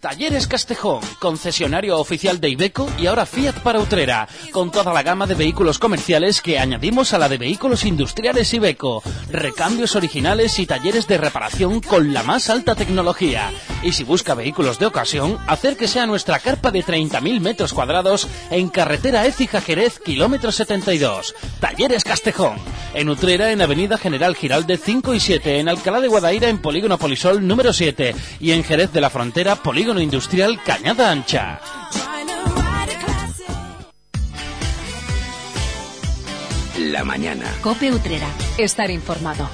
Talleres 0.06 0.46
Castejón, 0.46 1.02
concesionario 1.18 1.98
oficial 1.98 2.40
de 2.40 2.50
Ibeco 2.50 2.88
y 3.00 3.08
ahora 3.08 3.26
Fiat 3.26 3.62
para 3.64 3.80
Utrera, 3.80 4.28
con 4.52 4.70
toda 4.70 4.94
la 4.94 5.02
gama 5.02 5.26
de 5.26 5.34
vehículos 5.34 5.80
comerciales 5.80 6.42
que 6.42 6.60
añadimos 6.60 7.12
a 7.14 7.18
la 7.18 7.28
de 7.28 7.40
vehículos 7.40 7.86
industriales 7.86 8.54
Ibeco, 8.54 9.02
recambios 9.32 9.96
originales 9.96 10.60
y 10.60 10.68
talleres 10.68 11.08
de 11.08 11.18
reparación 11.18 11.82
con 11.82 12.14
la 12.14 12.22
más 12.22 12.52
alta 12.52 12.76
tecnología. 12.76 13.50
Y 13.82 13.94
si 13.94 14.04
busca 14.04 14.36
vehículos 14.36 14.78
de 14.78 14.86
ocasión, 14.86 15.40
acérquese 15.48 16.00
a 16.00 16.06
nuestra 16.06 16.38
carpa 16.38 16.70
de 16.70 16.86
30.000 16.86 17.40
metros 17.40 17.74
cuadrados 17.74 18.28
en 18.52 18.70
carretera 18.70 19.26
Écija 19.26 19.60
Jerez, 19.60 20.00
kilómetro 20.00 20.52
72. 20.52 21.34
Talleres 21.60 22.04
Castejón, 22.04 22.58
en 22.94 23.10
Utrera 23.10 23.52
en 23.52 23.62
Avenida 23.62 23.98
General 23.98 24.36
Giralde 24.36 24.78
5 24.78 25.16
y 25.16 25.20
7, 25.20 25.60
en 25.60 25.68
Alcalá 25.68 26.00
de 26.00 26.10
Guadaira 26.10 26.48
en 26.48 26.60
Polígono 26.60 27.00
Polisol 27.00 27.48
número 27.48 27.74
7 27.74 28.16
y 28.40 28.52
en 28.52 28.64
Jerez 28.64 28.92
de 28.92 29.02
la 29.02 29.10
Frontera 29.10 29.56
Polígono 29.56 29.95
Industrial 30.02 30.62
Cañada 30.64 31.12
Ancha. 31.12 31.60
La 36.78 37.04
mañana. 37.04 37.46
Cope 37.62 37.92
Utrera. 37.92 38.28
Estar 38.58 38.92
informado. 38.92 39.50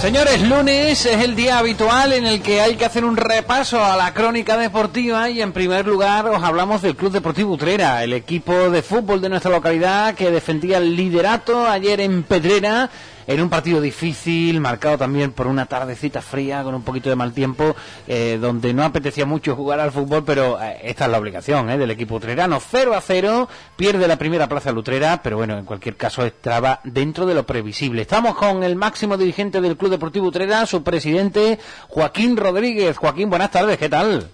Señores, 0.00 0.40
lunes 0.40 1.04
es 1.04 1.22
el 1.22 1.36
día 1.36 1.58
habitual 1.58 2.14
en 2.14 2.24
el 2.24 2.40
que 2.40 2.62
hay 2.62 2.76
que 2.76 2.86
hacer 2.86 3.04
un 3.04 3.18
repaso 3.18 3.84
a 3.84 3.98
la 3.98 4.14
crónica 4.14 4.56
deportiva 4.56 5.28
y 5.28 5.42
en 5.42 5.52
primer 5.52 5.86
lugar 5.86 6.26
os 6.26 6.42
hablamos 6.42 6.80
del 6.80 6.96
Club 6.96 7.12
Deportivo 7.12 7.52
Utrera, 7.52 8.02
el 8.02 8.14
equipo 8.14 8.70
de 8.70 8.80
fútbol 8.80 9.20
de 9.20 9.28
nuestra 9.28 9.50
localidad 9.50 10.14
que 10.14 10.30
defendía 10.30 10.78
el 10.78 10.96
liderato 10.96 11.68
ayer 11.68 12.00
en 12.00 12.22
Pedrera 12.22 12.88
en 13.30 13.40
un 13.40 13.48
partido 13.48 13.80
difícil, 13.80 14.60
marcado 14.60 14.98
también 14.98 15.30
por 15.30 15.46
una 15.46 15.66
tardecita 15.66 16.20
fría, 16.20 16.64
con 16.64 16.74
un 16.74 16.82
poquito 16.82 17.10
de 17.10 17.14
mal 17.14 17.32
tiempo, 17.32 17.76
eh, 18.08 18.38
donde 18.40 18.74
no 18.74 18.82
apetecía 18.82 19.24
mucho 19.24 19.54
jugar 19.54 19.78
al 19.78 19.92
fútbol, 19.92 20.24
pero 20.24 20.60
eh, 20.60 20.80
esta 20.82 21.04
es 21.04 21.12
la 21.12 21.18
obligación 21.18 21.70
eh, 21.70 21.78
del 21.78 21.92
equipo 21.92 22.16
utrerano. 22.16 22.58
0 22.58 22.92
a 22.92 23.00
0, 23.00 23.48
pierde 23.76 24.08
la 24.08 24.16
primera 24.16 24.48
plaza 24.48 24.72
Lutrera, 24.72 25.22
pero 25.22 25.36
bueno, 25.36 25.56
en 25.56 25.64
cualquier 25.64 25.96
caso 25.96 26.26
estaba 26.26 26.80
dentro 26.82 27.24
de 27.24 27.34
lo 27.34 27.46
previsible. 27.46 28.02
Estamos 28.02 28.34
con 28.34 28.64
el 28.64 28.74
máximo 28.74 29.16
dirigente 29.16 29.60
del 29.60 29.76
Club 29.76 29.92
Deportivo 29.92 30.26
Utrera, 30.26 30.66
su 30.66 30.82
presidente 30.82 31.60
Joaquín 31.86 32.36
Rodríguez. 32.36 32.96
Joaquín, 32.96 33.30
buenas 33.30 33.52
tardes, 33.52 33.78
¿qué 33.78 33.88
tal? 33.88 34.28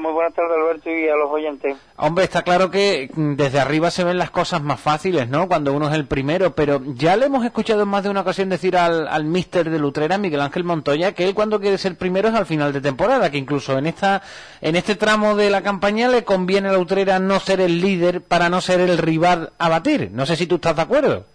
Muy 0.00 0.12
buenas 0.12 0.34
tardes, 0.34 0.56
Alberto, 0.56 0.90
y 0.90 1.08
a 1.08 1.16
los 1.16 1.30
oyentes. 1.30 1.76
Hombre, 1.96 2.24
está 2.24 2.42
claro 2.42 2.70
que 2.70 3.10
mm, 3.14 3.34
desde 3.34 3.60
arriba 3.60 3.90
se 3.90 4.04
ven 4.04 4.18
las 4.18 4.30
cosas 4.30 4.62
más 4.62 4.80
fáciles, 4.80 5.28
¿no? 5.28 5.48
Cuando 5.48 5.72
uno 5.72 5.88
es 5.88 5.94
el 5.94 6.06
primero, 6.06 6.54
pero 6.54 6.80
ya 6.94 7.16
le 7.16 7.26
hemos 7.26 7.44
escuchado 7.44 7.82
en 7.82 7.88
más 7.88 8.04
de 8.04 8.10
una 8.10 8.20
ocasión 8.20 8.48
decir 8.48 8.76
al, 8.76 9.08
al 9.08 9.24
mister 9.24 9.70
de 9.70 9.78
Lutrera, 9.78 10.18
Miguel 10.18 10.40
Ángel 10.40 10.64
Montoya, 10.64 11.12
que 11.12 11.24
él 11.24 11.34
cuando 11.34 11.60
quiere 11.60 11.78
ser 11.78 11.96
primero 11.96 12.28
es 12.28 12.34
al 12.34 12.46
final 12.46 12.72
de 12.72 12.80
temporada, 12.80 13.30
que 13.30 13.38
incluso 13.38 13.76
en 13.78 13.86
esta 13.86 14.22
en 14.60 14.76
este 14.76 14.94
tramo 14.94 15.36
de 15.36 15.50
la 15.50 15.62
campaña 15.62 16.08
le 16.08 16.24
conviene 16.24 16.68
a 16.68 16.72
Lutrera 16.72 17.18
no 17.18 17.40
ser 17.40 17.60
el 17.60 17.80
líder 17.80 18.22
para 18.22 18.48
no 18.48 18.60
ser 18.60 18.80
el 18.80 18.98
rival 18.98 19.52
a 19.58 19.68
batir. 19.68 20.10
No 20.12 20.26
sé 20.26 20.36
si 20.36 20.46
tú 20.46 20.56
estás 20.56 20.76
de 20.76 20.82
acuerdo. 20.82 21.26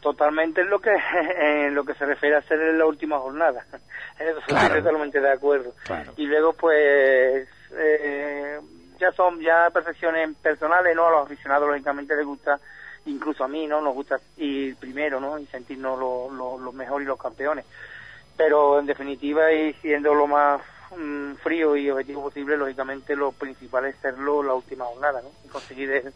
Totalmente 0.00 0.62
en 0.62 0.70
lo 0.70 0.80
que 0.80 0.90
en 1.40 1.74
lo 1.74 1.84
que 1.84 1.94
se 1.94 2.06
refiere 2.06 2.36
a 2.36 2.42
ser 2.42 2.60
en 2.60 2.78
la 2.78 2.86
última 2.86 3.18
jornada. 3.18 3.64
Eso 4.20 4.38
estoy 4.38 4.82
totalmente 4.82 5.18
de 5.18 5.32
acuerdo. 5.32 5.72
Y 6.18 6.26
luego, 6.26 6.52
pues, 6.52 7.48
eh, 7.72 8.60
ya 8.98 9.12
son 9.12 9.40
ya 9.40 9.70
perfecciones 9.70 10.36
personales, 10.42 10.94
¿no? 10.94 11.06
A 11.06 11.10
los 11.10 11.26
aficionados, 11.26 11.68
lógicamente, 11.68 12.14
les 12.14 12.26
gusta, 12.26 12.60
incluso 13.06 13.44
a 13.44 13.48
mí, 13.48 13.66
¿no? 13.66 13.80
Nos 13.80 13.94
gusta 13.94 14.20
ir 14.36 14.76
primero, 14.76 15.20
¿no? 15.20 15.38
Y 15.38 15.46
sentirnos 15.46 15.98
los 15.98 16.32
lo, 16.32 16.58
lo 16.58 16.72
mejores 16.72 17.06
y 17.06 17.08
los 17.08 17.18
campeones. 17.18 17.64
Pero, 18.36 18.78
en 18.78 18.86
definitiva, 18.86 19.50
y 19.52 19.72
siendo 19.80 20.12
lo 20.14 20.26
más 20.26 20.60
mm, 20.94 21.36
frío 21.36 21.74
y 21.74 21.90
objetivo 21.90 22.24
posible, 22.24 22.58
lógicamente, 22.58 23.16
lo 23.16 23.32
principal 23.32 23.86
es 23.86 23.96
serlo 24.02 24.42
la 24.42 24.52
última 24.52 24.84
jornada, 24.84 25.22
¿no? 25.22 25.30
Y 25.46 25.48
conseguir 25.48 25.90
el, 25.92 26.12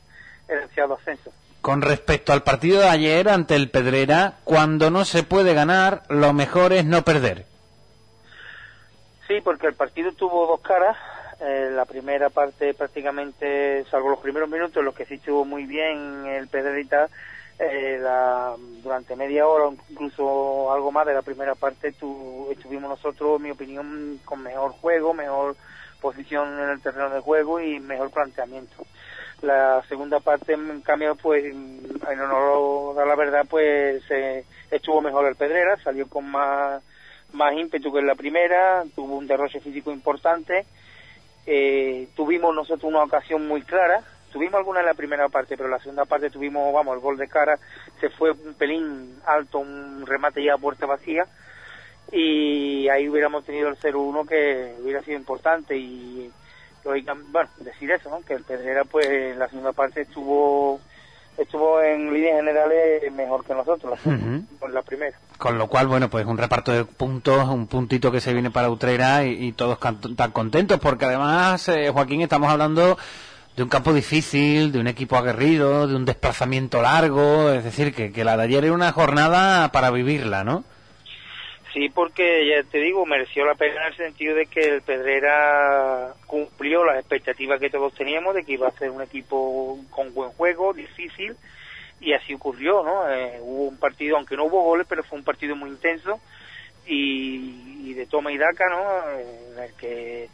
el 0.48 0.59
ansiado 0.59 0.94
ascenso. 0.94 1.32
Con 1.62 1.81
respecto 1.81 2.35
al 2.35 2.43
partido 2.43 2.81
de 2.81 2.89
ayer 2.90 3.31
ante 3.31 3.56
el 3.56 3.70
Pedrera, 3.70 4.35
cuando 4.44 4.90
no 4.90 5.06
se 5.06 5.22
puede 5.22 5.55
ganar, 5.55 6.02
lo 6.10 6.35
mejor 6.35 6.74
es 6.74 6.85
no 6.85 7.02
perder. 7.02 7.47
Sí, 9.26 9.40
porque 9.40 9.66
el 9.66 9.74
partido 9.74 10.12
tuvo 10.12 10.46
dos 10.46 10.60
caras. 10.60 10.96
Eh, 11.40 11.70
la 11.72 11.84
primera 11.84 12.30
parte 12.30 12.74
prácticamente, 12.74 13.84
salvo 13.90 14.10
los 14.10 14.20
primeros 14.20 14.48
minutos, 14.48 14.84
los 14.84 14.94
que 14.94 15.05
sí 15.05 15.14
estuvo 15.14 15.44
muy 15.44 15.66
bien 15.66 16.26
el 16.26 16.46
Pedrerita, 16.46 17.09
eh, 17.59 18.01
durante 18.82 19.16
media 19.16 19.46
hora, 19.46 19.70
incluso 19.88 20.72
algo 20.72 20.92
más 20.92 21.06
de 21.06 21.14
la 21.14 21.22
primera 21.22 21.55
parte, 21.55 21.92
tu, 21.92 22.48
estuvimos 22.51 22.90
nosotros, 22.90 23.36
en 23.36 23.42
mi 23.42 23.51
opinión, 23.51 24.20
con 24.24 24.42
mejor 24.42 24.72
juego, 24.72 25.12
mejor 25.12 25.56
posición 26.01 26.60
en 26.60 26.68
el 26.68 26.80
terreno 26.80 27.10
de 27.10 27.20
juego 27.20 27.60
y 27.60 27.80
mejor 27.80 28.10
planteamiento. 28.10 28.84
La 29.42 29.82
segunda 29.88 30.20
parte, 30.20 30.52
en 30.52 30.80
cambio, 30.82 31.16
pues, 31.16 31.44
en 31.44 32.20
honor 32.20 33.01
a 33.01 33.06
la 33.06 33.16
verdad, 33.16 33.44
pues 33.48 34.02
eh, 34.10 34.44
estuvo 34.70 35.01
mejor 35.01 35.26
el 35.26 35.36
Pedrera, 35.36 35.76
salió 35.82 36.09
con 36.09 36.30
más 36.30 36.82
más 37.35 37.55
ímpetu 37.55 37.93
que 37.93 37.98
en 37.98 38.06
la 38.06 38.15
primera, 38.15 38.85
tuvo 38.94 39.16
un 39.16 39.27
derroche 39.27 39.61
físico 39.61 39.93
importante. 39.93 40.65
Eh, 41.47 42.09
tuvimos 42.16 42.55
nosotros 42.55 42.85
una 42.85 43.02
ocasión 43.02 43.47
muy 43.47 43.62
clara, 43.62 44.02
tuvimos 44.32 44.55
alguna 44.55 44.81
en 44.81 44.86
la 44.86 44.94
primera 44.94 45.28
parte, 45.28 45.56
pero 45.56 45.66
en 45.66 45.73
la 45.73 45.81
segunda 45.81 46.06
parte 46.06 46.31
tuvimos, 46.31 46.73
vamos, 46.73 46.94
el 46.94 47.02
gol 47.02 47.19
de 47.19 47.28
cara, 47.28 47.59
se 48.01 48.09
fue 48.09 48.31
un 48.31 48.55
pelín 48.55 49.19
alto, 49.27 49.59
un 49.59 50.06
remate 50.06 50.43
ya 50.43 50.55
a 50.55 50.59
puerta 50.59 50.86
vacía, 50.86 51.27
y 52.11 52.89
ahí 52.89 53.09
hubiéramos 53.09 53.44
tenido 53.44 53.69
el 53.69 53.77
0-1 53.77 54.27
que 54.27 54.74
hubiera 54.82 55.02
sido 55.02 55.19
importante 55.19 55.77
y 55.77 56.31
bueno, 56.85 57.48
decir 57.59 57.90
eso, 57.90 58.11
¿no? 58.11 58.20
que 58.23 58.35
el 58.35 58.44
Pedrera 58.44 58.85
pues 58.85 59.06
en 59.06 59.39
la 59.39 59.48
segunda 59.48 59.73
parte 59.73 60.02
estuvo 60.02 60.81
estuvo 61.36 61.81
en 61.81 62.12
líneas 62.12 62.36
generales 62.36 63.12
mejor 63.12 63.44
que 63.44 63.55
nosotros, 63.55 63.98
la, 64.05 64.69
la 64.69 64.82
primera. 64.82 65.19
Con 65.39 65.59
lo 65.59 65.66
cual, 65.66 65.89
bueno, 65.89 66.09
pues 66.09 66.27
un 66.27 66.39
reparto 66.39 66.73
de 66.73 66.85
puntos, 66.85 67.48
un 67.48 67.66
puntito 67.66 68.12
que 68.12 68.20
se 68.20 68.32
viene 68.32 68.51
para 68.51 68.70
Utrera 68.70 69.24
y, 69.24 69.52
todos 69.52 69.78
tan 69.81 70.31
contentos, 70.31 70.78
porque 70.81 71.06
además, 71.06 71.69
eh, 71.69 71.90
Joaquín, 71.90 72.23
estamos 72.23 72.51
hablando 72.51 72.97
de 73.56 73.62
un 73.62 73.69
campo 73.69 73.93
difícil, 73.93 74.73
de 74.73 74.78
un 74.78 74.86
equipo 74.86 75.16
aguerrido, 75.16 75.86
de 75.86 75.97
un 75.97 76.05
desplazamiento 76.05 76.82
largo, 76.82 77.51
es 77.51 77.65
decir, 77.65 77.94
que, 77.94 78.12
que 78.12 78.24
la 78.24 78.36
de 78.36 78.44
ayer 78.44 78.65
era 78.65 78.73
una 78.73 78.93
jornada 78.93 79.70
para 79.73 79.90
vivirla, 79.90 80.44
¿no? 80.44 80.65
Sí, 81.74 81.89
porque 81.89 82.47
ya 82.47 82.62
te 82.70 82.78
digo, 82.78 83.05
mereció 83.05 83.44
la 83.44 83.56
pena 83.56 83.81
en 83.82 83.86
el 83.89 83.97
sentido 83.97 84.36
de 84.36 84.47
que 84.47 84.61
el 84.61 84.82
Pedrera 84.82 86.15
cumplió 86.24 86.85
las 86.85 87.01
expectativas 87.01 87.59
que 87.59 87.69
todos 87.69 87.93
teníamos 87.94 88.36
de 88.36 88.44
que 88.44 88.52
iba 88.52 88.69
a 88.69 88.78
ser 88.78 88.90
un 88.90 89.02
equipo 89.02 89.81
con 89.90 90.15
buen 90.15 90.31
juego, 90.31 90.73
difícil, 90.73 91.35
y 92.05 92.12
así 92.12 92.35
ocurrió, 92.35 92.82
¿no? 92.82 93.10
Eh, 93.10 93.39
hubo 93.40 93.68
un 93.68 93.78
partido, 93.78 94.16
aunque 94.16 94.36
no 94.36 94.44
hubo 94.44 94.62
goles, 94.62 94.86
pero 94.89 95.02
fue 95.02 95.18
un 95.18 95.24
partido 95.24 95.56
muy 95.56 95.70
intenso 95.70 96.20
y, 96.86 97.94
de 97.94 98.06
toma 98.06 98.32
y 98.32 98.39
daca, 98.39 98.68
¿no? 98.68 99.10
En 99.18 99.59
el 99.62 99.72
que 99.74 100.28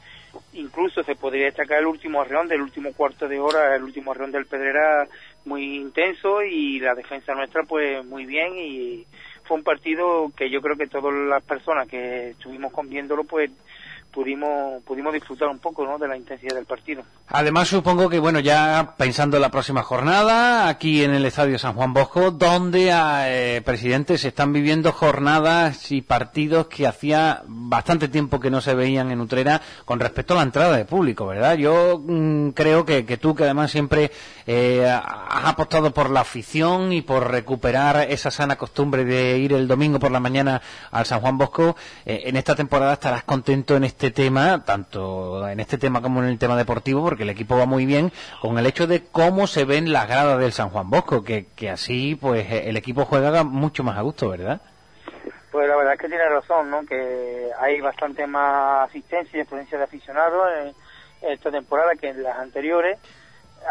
incluso 0.55 1.02
se 1.02 1.14
podría 1.14 1.47
destacar 1.47 1.78
el 1.78 1.86
último 1.86 2.20
arreón 2.20 2.48
del 2.48 2.62
último 2.62 2.92
cuarto 2.92 3.28
de 3.28 3.38
hora, 3.38 3.76
el 3.76 3.82
último 3.82 4.12
arreón 4.12 4.32
del 4.32 4.47
Pedrera 4.47 5.06
muy 5.44 5.76
intenso 5.76 6.42
y 6.42 6.78
la 6.80 6.94
defensa 6.94 7.34
nuestra 7.34 7.64
pues 7.64 8.05
muy 8.05 8.26
bien 8.26 8.56
y 8.56 9.06
fue 9.44 9.56
un 9.56 9.64
partido 9.64 10.30
que 10.36 10.48
yo 10.48 10.62
creo 10.62 10.76
que 10.76 10.86
todas 10.86 11.12
las 11.12 11.42
personas 11.42 11.88
que 11.88 12.30
estuvimos 12.30 12.72
viéndolo 12.84 13.24
pues 13.24 13.51
pudimos 14.12 14.82
pudimos 14.84 15.12
disfrutar 15.12 15.48
un 15.48 15.58
poco 15.58 15.84
¿no? 15.84 15.98
de 15.98 16.08
la 16.08 16.16
intensidad 16.16 16.54
del 16.54 16.66
partido. 16.66 17.02
Además 17.28 17.68
supongo 17.68 18.08
que 18.08 18.18
bueno 18.18 18.40
ya 18.40 18.94
pensando 18.96 19.36
en 19.36 19.42
la 19.42 19.50
próxima 19.50 19.82
jornada 19.82 20.68
aquí 20.68 21.02
en 21.02 21.14
el 21.14 21.24
Estadio 21.24 21.58
San 21.58 21.74
Juan 21.74 21.92
Bosco 21.92 22.30
donde 22.30 22.90
eh, 22.92 23.62
presidentes 23.64 24.24
están 24.24 24.52
viviendo 24.52 24.92
jornadas 24.92 25.92
y 25.92 26.02
partidos 26.02 26.66
que 26.66 26.86
hacía 26.86 27.42
bastante 27.46 28.08
tiempo 28.08 28.40
que 28.40 28.50
no 28.50 28.60
se 28.60 28.74
veían 28.74 29.10
en 29.10 29.20
Utrera 29.20 29.60
con 29.84 30.00
respecto 30.00 30.34
a 30.34 30.38
la 30.38 30.42
entrada 30.42 30.76
de 30.76 30.84
público, 30.84 31.26
¿verdad? 31.26 31.56
Yo 31.56 32.02
mm, 32.04 32.50
creo 32.50 32.84
que, 32.84 33.04
que, 33.04 33.16
tú 33.16 33.34
que 33.34 33.44
además 33.44 33.70
siempre 33.70 34.10
eh, 34.46 34.86
has 34.86 35.44
apostado 35.44 35.92
por 35.92 36.10
la 36.10 36.20
afición 36.20 36.92
y 36.92 37.02
por 37.02 37.30
recuperar 37.30 38.10
esa 38.10 38.30
sana 38.30 38.56
costumbre 38.56 39.04
de 39.04 39.38
ir 39.38 39.52
el 39.52 39.68
domingo 39.68 39.98
por 39.98 40.10
la 40.10 40.20
mañana 40.20 40.60
al 40.90 41.06
San 41.06 41.20
Juan 41.20 41.38
Bosco, 41.38 41.76
eh, 42.04 42.22
en 42.24 42.36
esta 42.36 42.54
temporada 42.54 42.94
estarás 42.94 43.24
contento 43.24 43.76
en 43.76 43.84
este 43.84 43.99
este 44.01 44.12
tema, 44.12 44.64
tanto 44.64 45.47
en 45.47 45.60
este 45.60 45.77
tema 45.77 46.01
como 46.01 46.22
en 46.22 46.31
el 46.31 46.39
tema 46.39 46.56
deportivo, 46.56 47.05
porque 47.05 47.24
el 47.24 47.28
equipo 47.28 47.59
va 47.59 47.66
muy 47.66 47.85
bien, 47.85 48.10
con 48.40 48.56
el 48.56 48.64
hecho 48.64 48.86
de 48.86 49.05
cómo 49.05 49.47
se 49.47 49.66
ven 49.66 49.93
las 49.93 50.09
gradas 50.09 50.39
del 50.39 50.52
San 50.52 50.70
Juan 50.70 50.89
Bosco, 50.89 51.22
que, 51.22 51.48
que 51.55 51.68
así 51.68 52.16
pues 52.18 52.51
el 52.51 52.78
equipo 52.78 53.05
juega 53.05 53.44
mucho 53.44 53.85
más 53.85 53.98
a 53.98 54.01
gusto, 54.01 54.31
¿verdad? 54.31 54.62
Pues 55.52 55.68
la 55.68 55.77
verdad 55.77 55.93
es 55.93 56.01
que 56.01 56.09
tiene 56.09 56.27
razón, 56.31 56.70
¿no? 56.70 56.86
Que 56.86 57.51
hay 57.60 57.78
bastante 57.82 58.27
más 58.27 58.89
asistencia 58.89 59.36
y 59.36 59.40
experiencia 59.43 59.77
de 59.77 59.85
aficionados 59.85 60.48
en, 60.62 61.31
esta 61.31 61.51
temporada 61.51 61.94
que 61.94 62.09
en 62.09 62.22
las 62.22 62.39
anteriores, 62.39 62.98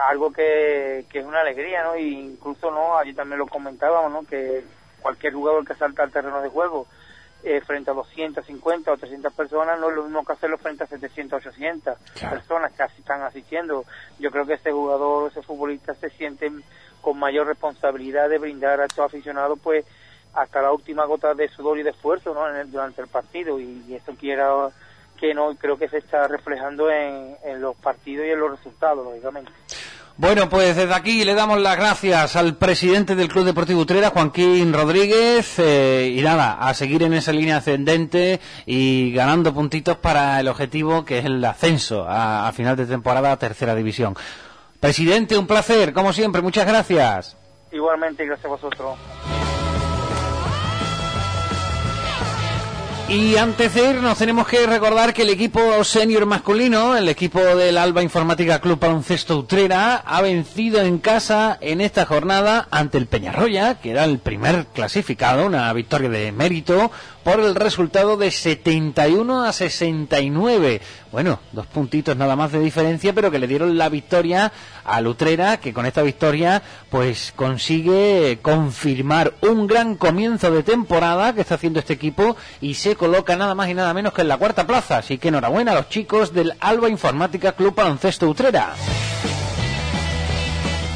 algo 0.09 0.31
que, 0.31 1.05
que 1.09 1.21
es 1.21 1.25
una 1.25 1.41
alegría, 1.41 1.81
¿no? 1.85 1.97
Y 1.97 2.13
incluso, 2.13 2.69
¿no? 2.69 2.99
Allí 2.99 3.15
también 3.15 3.39
lo 3.39 3.47
comentábamos, 3.47 4.11
¿no? 4.11 4.29
Que 4.29 4.63
cualquier 5.01 5.33
jugador 5.33 5.65
que 5.65 5.73
salta 5.73 6.03
al 6.03 6.11
terreno 6.11 6.39
de 6.39 6.49
juego 6.49 6.85
eh, 7.43 7.61
frente 7.61 7.89
a 7.91 7.93
250 7.93 8.91
o 8.91 8.97
300 8.97 9.33
personas 9.33 9.79
no 9.79 9.89
es 9.89 9.95
lo 9.95 10.03
mismo 10.03 10.25
que 10.25 10.33
hacerlo 10.33 10.57
frente 10.57 10.83
a 10.83 10.87
700 10.87 11.33
o 11.33 11.49
800 11.49 11.97
personas 12.29 12.73
que 12.73 12.83
así 12.83 12.99
están 12.99 13.21
asistiendo. 13.21 13.85
Yo 14.19 14.29
creo 14.29 14.45
que 14.45 14.55
ese 14.55 14.71
jugador, 14.71 15.31
ese 15.31 15.41
futbolista 15.41 15.93
se 15.95 16.09
siente 16.09 16.51
con 17.01 17.17
mayor 17.17 17.47
responsabilidad 17.47 18.29
de 18.29 18.39
brindar 18.39 18.81
a 18.81 18.85
estos 18.85 19.05
aficionados 19.05 19.57
pues 19.63 19.85
hasta 20.33 20.61
la 20.61 20.71
última 20.71 21.05
gota 21.05 21.33
de 21.33 21.47
sudor 21.47 21.79
y 21.79 21.83
de 21.83 21.91
esfuerzo 21.91 22.33
¿no? 22.33 22.41
durante 22.65 23.01
el 23.01 23.07
partido 23.07 23.59
y, 23.59 23.83
y 23.87 23.95
eso 23.95 24.13
quiera 24.15 24.69
que 25.17 25.33
no 25.33 25.55
creo 25.55 25.77
que 25.77 25.89
se 25.89 25.97
está 25.97 26.27
reflejando 26.27 26.89
en, 26.89 27.35
en 27.43 27.61
los 27.61 27.75
partidos 27.77 28.25
y 28.25 28.31
en 28.31 28.39
los 28.39 28.51
resultados 28.51 29.05
lógicamente. 29.05 29.51
Bueno, 30.19 30.49
pues 30.49 30.75
desde 30.75 30.93
aquí 30.93 31.23
le 31.23 31.33
damos 31.33 31.61
las 31.61 31.77
gracias 31.77 32.35
al 32.35 32.57
presidente 32.57 33.15
del 33.15 33.29
Club 33.29 33.45
Deportivo 33.45 33.79
Utrera, 33.79 34.09
Joaquín 34.09 34.73
Rodríguez, 34.73 35.57
eh, 35.59 36.13
y 36.13 36.21
nada, 36.21 36.57
a 36.59 36.73
seguir 36.73 37.03
en 37.03 37.13
esa 37.13 37.31
línea 37.31 37.55
ascendente 37.55 38.41
y 38.65 39.13
ganando 39.13 39.53
puntitos 39.53 39.95
para 39.95 40.37
el 40.41 40.49
objetivo 40.49 41.05
que 41.05 41.19
es 41.19 41.25
el 41.25 41.43
ascenso 41.45 42.03
a, 42.05 42.49
a 42.49 42.51
final 42.51 42.75
de 42.75 42.85
temporada 42.85 43.31
a 43.31 43.39
tercera 43.39 43.73
división. 43.73 44.13
Presidente, 44.81 45.37
un 45.37 45.47
placer, 45.47 45.93
como 45.93 46.11
siempre, 46.11 46.41
muchas 46.41 46.67
gracias. 46.67 47.37
Igualmente, 47.71 48.25
gracias 48.25 48.47
a 48.47 48.49
vosotros. 48.49 48.97
Y 53.09 53.37
antes 53.37 53.73
de 53.73 53.89
ir, 53.89 53.95
nos 53.95 54.19
tenemos 54.19 54.47
que 54.47 54.67
recordar 54.67 55.15
que 55.15 55.23
el 55.23 55.29
equipo 55.29 55.83
senior 55.83 56.27
masculino, 56.27 56.95
el 56.95 57.09
equipo 57.09 57.39
del 57.39 57.79
Alba 57.79 58.03
Informática 58.03 58.61
Club 58.61 58.79
Baloncesto 58.79 59.35
Utrera, 59.35 59.95
ha 59.95 60.21
vencido 60.21 60.79
en 60.81 60.99
casa 60.99 61.57
en 61.59 61.81
esta 61.81 62.05
jornada 62.05 62.67
ante 62.69 62.99
el 62.99 63.07
Peñarroya, 63.07 63.79
que 63.81 63.89
era 63.89 64.03
el 64.05 64.19
primer 64.19 64.67
clasificado, 64.67 65.47
una 65.47 65.73
victoria 65.73 66.09
de 66.09 66.31
mérito, 66.31 66.91
por 67.29 67.41
el 67.41 67.53
resultado 67.53 68.17
de 68.17 68.31
71 68.31 69.43
a 69.43 69.53
69. 69.53 70.81
bueno, 71.11 71.39
dos 71.51 71.67
puntitos 71.67 72.17
nada 72.17 72.35
más 72.35 72.51
de 72.51 72.59
diferencia, 72.59 73.13
pero 73.13 73.29
que 73.29 73.37
le 73.37 73.45
dieron 73.45 73.77
la 73.77 73.87
victoria 73.87 74.51
a 74.83 74.99
Lutrera, 74.99 75.57
que 75.57 75.71
con 75.71 75.85
esta 75.85 76.01
victoria 76.01 76.63
pues 76.89 77.31
consigue 77.35 78.39
confirmar 78.41 79.35
un 79.41 79.67
gran 79.67 79.95
comienzo 79.95 80.49
de 80.49 80.63
temporada 80.63 81.33
que 81.33 81.41
está 81.41 81.53
haciendo 81.53 81.79
este 81.79 81.93
equipo 81.93 82.35
y 82.61 82.73
se 82.73 82.95
coloca 82.95 83.35
nada 83.35 83.53
más 83.53 83.69
y 83.69 83.75
nada 83.75 83.93
menos 83.93 84.13
que 84.13 84.21
en 84.21 84.27
la 84.27 84.37
cuarta 84.37 84.65
plaza. 84.65 84.97
Así 84.97 85.19
que 85.19 85.27
enhorabuena 85.27 85.73
a 85.73 85.75
los 85.75 85.89
chicos 85.89 86.33
del 86.33 86.55
Alba 86.59 86.89
Informática 86.89 87.51
Club 87.51 87.75
Baloncesto 87.75 88.27
Utrera. 88.27 88.73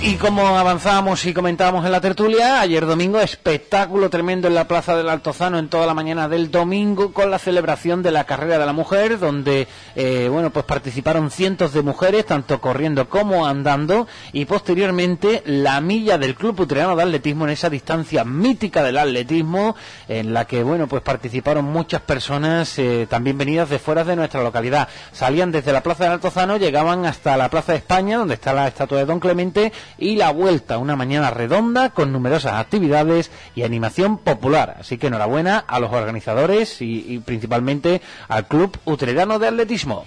Y 0.05 0.15
como 0.15 0.45
avanzábamos 0.45 1.25
y 1.25 1.33
comentábamos 1.33 1.85
en 1.85 1.93
la 1.93 2.01
tertulia, 2.01 2.59
ayer 2.59 2.85
domingo 2.85 3.21
espectáculo 3.21 4.09
tremendo 4.09 4.49
en 4.49 4.53
la 4.53 4.67
Plaza 4.67 4.97
del 4.97 5.07
Altozano 5.07 5.57
en 5.57 5.69
toda 5.69 5.85
la 5.85 5.93
mañana 5.93 6.27
del 6.27 6.51
domingo 6.51 7.13
con 7.13 7.31
la 7.31 7.39
celebración 7.39 8.03
de 8.03 8.11
la 8.11 8.25
carrera 8.25 8.57
de 8.57 8.65
la 8.65 8.73
mujer, 8.73 9.17
donde 9.17 9.65
eh, 9.95 10.27
bueno 10.29 10.49
pues 10.49 10.65
participaron 10.65 11.31
cientos 11.31 11.71
de 11.71 11.83
mujeres, 11.83 12.25
tanto 12.25 12.59
corriendo 12.59 13.07
como 13.07 13.47
andando, 13.47 14.05
y 14.33 14.43
posteriormente 14.43 15.41
la 15.45 15.79
milla 15.79 16.17
del 16.17 16.35
Club 16.35 16.59
Utreano 16.59 16.97
de 16.97 17.03
Atletismo 17.03 17.45
en 17.45 17.51
esa 17.51 17.69
distancia 17.69 18.25
mítica 18.25 18.83
del 18.83 18.97
atletismo, 18.97 19.73
en 20.09 20.33
la 20.33 20.43
que 20.43 20.63
bueno 20.63 20.85
pues 20.87 21.01
participaron 21.01 21.63
muchas 21.63 22.01
personas 22.01 22.77
eh, 22.77 23.07
también 23.09 23.37
venidas 23.37 23.69
de 23.69 23.79
fuera 23.79 24.03
de 24.03 24.17
nuestra 24.17 24.43
localidad. 24.43 24.89
Salían 25.13 25.53
desde 25.53 25.71
la 25.71 25.81
Plaza 25.81 26.03
del 26.03 26.13
Altozano, 26.13 26.57
llegaban 26.57 27.05
hasta 27.05 27.37
la 27.37 27.49
Plaza 27.49 27.71
de 27.71 27.77
España, 27.77 28.17
donde 28.17 28.33
está 28.33 28.51
la 28.51 28.67
estatua 28.67 28.97
de 28.97 29.05
Don 29.05 29.21
Clemente, 29.21 29.71
y 30.03 30.17
la 30.17 30.31
vuelta, 30.31 30.77
una 30.79 30.97
mañana 30.97 31.31
redonda 31.31 31.91
con 31.91 32.11
numerosas 32.11 32.53
actividades 32.53 33.31
y 33.55 33.63
animación 33.63 34.17
popular. 34.17 34.75
Así 34.81 34.97
que 34.97 35.07
enhorabuena 35.07 35.59
a 35.59 35.79
los 35.79 35.93
organizadores 35.93 36.81
y, 36.81 37.21
principalmente 37.25 38.01
al 38.27 38.45
Club 38.47 38.77
Utrerano 38.83 39.39
de 39.39 39.47
Atletismo. 39.47 40.03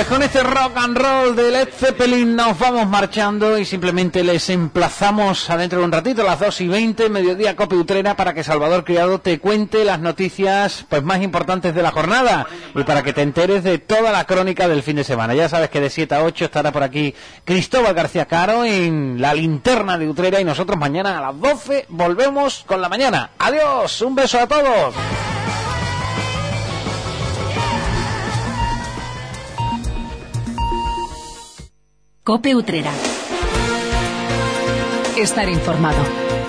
Pues 0.00 0.08
con 0.08 0.22
este 0.22 0.42
rock 0.42 0.78
and 0.78 0.96
roll 0.96 1.36
de 1.36 1.50
Led 1.50 1.68
Zeppelin 1.76 2.34
nos 2.34 2.58
vamos 2.58 2.88
marchando 2.88 3.58
y 3.58 3.66
simplemente 3.66 4.24
les 4.24 4.48
emplazamos 4.48 5.50
adentro 5.50 5.80
de 5.80 5.84
un 5.84 5.92
ratito, 5.92 6.22
a 6.22 6.24
las 6.24 6.40
2 6.40 6.62
y 6.62 6.68
20, 6.68 7.10
mediodía 7.10 7.54
Cope 7.54 7.76
Utrera, 7.76 8.16
para 8.16 8.32
que 8.32 8.42
Salvador 8.42 8.84
Criado 8.84 9.20
te 9.20 9.38
cuente 9.40 9.84
las 9.84 10.00
noticias 10.00 10.86
pues 10.88 11.02
más 11.02 11.20
importantes 11.20 11.74
de 11.74 11.82
la 11.82 11.90
jornada 11.90 12.46
y 12.74 12.82
para 12.84 13.02
que 13.02 13.12
te 13.12 13.20
enteres 13.20 13.62
de 13.62 13.76
toda 13.76 14.10
la 14.10 14.24
crónica 14.24 14.68
del 14.68 14.82
fin 14.82 14.96
de 14.96 15.04
semana. 15.04 15.34
Ya 15.34 15.50
sabes 15.50 15.68
que 15.68 15.82
de 15.82 15.90
7 15.90 16.14
a 16.14 16.24
8 16.24 16.46
estará 16.46 16.72
por 16.72 16.82
aquí 16.82 17.14
Cristóbal 17.44 17.92
García 17.92 18.24
Caro 18.24 18.64
en 18.64 19.20
la 19.20 19.34
linterna 19.34 19.98
de 19.98 20.08
Utrera 20.08 20.40
y 20.40 20.44
nosotros 20.44 20.78
mañana 20.78 21.18
a 21.18 21.20
las 21.20 21.38
12 21.38 21.84
volvemos 21.90 22.64
con 22.66 22.80
la 22.80 22.88
mañana. 22.88 23.32
Adiós, 23.38 24.00
un 24.00 24.14
beso 24.14 24.40
a 24.40 24.46
todos. 24.46 24.94
Cope 32.30 32.54
Utrera. 32.54 32.92
Estar 35.18 35.48
informado. 35.48 35.98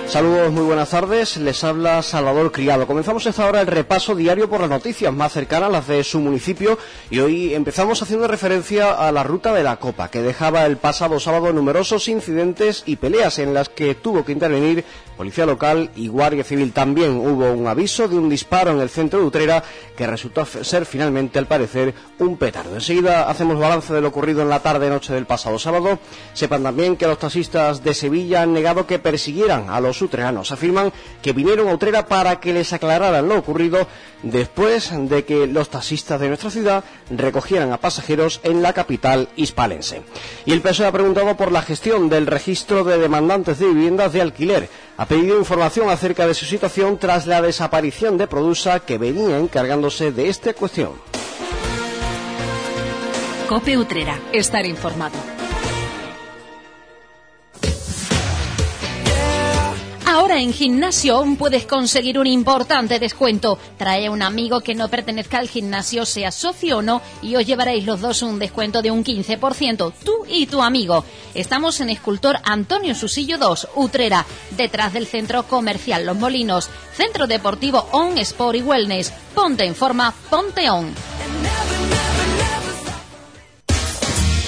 Saludos, 0.06 0.52
muy 0.52 0.62
buenas 0.62 0.90
tardes. 0.90 1.38
Les 1.38 1.64
habla 1.64 2.02
Salvador 2.02 2.52
Criado. 2.52 2.86
Comenzamos 2.86 3.26
esta 3.26 3.46
hora 3.46 3.62
el 3.62 3.66
repaso 3.66 4.14
diario 4.14 4.48
por 4.48 4.60
las 4.60 4.70
noticias 4.70 5.12
más 5.12 5.32
cercanas, 5.32 5.72
las 5.72 5.88
de 5.88 6.04
su 6.04 6.20
municipio, 6.20 6.78
y 7.10 7.18
hoy 7.18 7.54
empezamos 7.54 8.00
haciendo 8.00 8.28
referencia 8.28 8.92
a 8.92 9.10
la 9.10 9.24
ruta 9.24 9.52
de 9.52 9.64
la 9.64 9.78
Copa, 9.78 10.08
que 10.08 10.22
dejaba 10.22 10.66
el 10.66 10.76
pasado 10.76 11.18
sábado 11.18 11.52
numerosos 11.52 12.06
incidentes 12.06 12.84
y 12.86 12.94
peleas 12.94 13.40
en 13.40 13.52
las 13.52 13.68
que 13.68 13.96
tuvo 13.96 14.24
que 14.24 14.30
intervenir 14.30 14.84
Policía 15.16 15.46
Local 15.46 15.90
y 15.96 16.08
Guardia 16.08 16.44
Civil. 16.44 16.72
También 16.72 17.16
hubo 17.16 17.52
un 17.52 17.66
aviso 17.66 18.08
de 18.08 18.16
un 18.16 18.28
disparo 18.28 18.70
en 18.70 18.80
el 18.80 18.90
centro 18.90 19.20
de 19.20 19.26
Utrera 19.26 19.62
que 19.96 20.06
resultó 20.06 20.44
ser 20.44 20.86
finalmente, 20.86 21.38
al 21.38 21.46
parecer, 21.46 21.94
un 22.18 22.36
petardo. 22.36 22.74
Enseguida 22.74 23.28
hacemos 23.28 23.58
balance 23.58 23.92
de 23.92 24.00
lo 24.00 24.08
ocurrido 24.08 24.42
en 24.42 24.48
la 24.48 24.60
tarde-noche 24.60 25.12
del 25.12 25.26
pasado 25.26 25.58
sábado. 25.58 25.98
Sepan 26.32 26.62
también 26.62 26.96
que 26.96 27.06
los 27.06 27.18
taxistas 27.18 27.84
de 27.84 27.94
Sevilla 27.94 28.42
han 28.42 28.52
negado 28.52 28.86
que 28.86 28.98
persiguieran 28.98 29.70
a 29.70 29.80
los 29.80 30.00
utreanos. 30.02 30.52
Afirman 30.52 30.92
que 31.22 31.32
vinieron 31.32 31.68
a 31.68 31.74
Utrera 31.74 32.06
para 32.06 32.40
que 32.40 32.52
les 32.52 32.72
aclararan 32.72 33.28
lo 33.28 33.38
ocurrido 33.38 33.86
después 34.22 34.92
de 34.92 35.24
que 35.24 35.46
los 35.46 35.68
taxistas 35.68 36.20
de 36.20 36.28
nuestra 36.28 36.50
ciudad 36.50 36.84
recogieran 37.10 37.72
a 37.72 37.78
pasajeros 37.78 38.40
en 38.44 38.62
la 38.62 38.72
capital 38.72 39.28
hispalense. 39.36 40.02
Y 40.46 40.52
el 40.52 40.60
PSOE 40.60 40.86
ha 40.86 40.92
preguntado 40.92 41.36
por 41.36 41.52
la 41.52 41.62
gestión 41.62 42.08
del 42.08 42.26
registro 42.26 42.84
de 42.84 42.98
demandantes 42.98 43.58
de 43.58 43.66
viviendas 43.66 44.12
de 44.12 44.22
alquiler. 44.22 44.68
Ha 44.96 45.06
pedido 45.06 45.38
información 45.38 45.88
acerca 45.88 46.26
de 46.26 46.34
su 46.34 46.44
situación 46.44 46.98
tras 46.98 47.26
la 47.26 47.40
desaparición 47.40 48.18
de 48.18 48.26
Produsa 48.26 48.80
que 48.80 48.98
venía 48.98 49.38
encargándose 49.38 50.12
de 50.12 50.28
esta 50.28 50.52
cuestión. 50.54 50.92
Cope 53.48 53.76
Utrera. 53.76 54.18
Estar 54.32 54.64
informado. 54.66 55.41
En 60.34 60.54
Gimnasio 60.54 61.24
puedes 61.38 61.66
conseguir 61.66 62.18
un 62.18 62.26
importante 62.26 62.98
descuento. 62.98 63.58
Trae 63.76 64.06
a 64.06 64.10
un 64.10 64.22
amigo 64.22 64.62
que 64.62 64.74
no 64.74 64.88
pertenezca 64.88 65.38
al 65.38 65.48
gimnasio, 65.48 66.06
sea 66.06 66.32
socio 66.32 66.78
o 66.78 66.82
no, 66.82 67.02
y 67.20 67.36
os 67.36 67.44
llevaréis 67.44 67.84
los 67.84 68.00
dos 68.00 68.22
un 68.22 68.38
descuento 68.38 68.80
de 68.80 68.90
un 68.90 69.04
15%, 69.04 69.92
tú 70.02 70.24
y 70.26 70.46
tu 70.46 70.62
amigo. 70.62 71.04
Estamos 71.34 71.80
en 71.80 71.90
Escultor 71.90 72.38
Antonio 72.44 72.94
Susillo 72.94 73.36
2, 73.36 73.68
Utrera, 73.76 74.24
detrás 74.56 74.94
del 74.94 75.06
Centro 75.06 75.42
Comercial 75.42 76.06
Los 76.06 76.16
Molinos, 76.16 76.70
Centro 76.94 77.26
Deportivo 77.26 77.86
On 77.92 78.16
Sport 78.16 78.56
y 78.56 78.62
Wellness. 78.62 79.12
Ponte 79.34 79.66
en 79.66 79.74
forma, 79.74 80.14
ponte 80.30 80.70
on. 80.70 80.94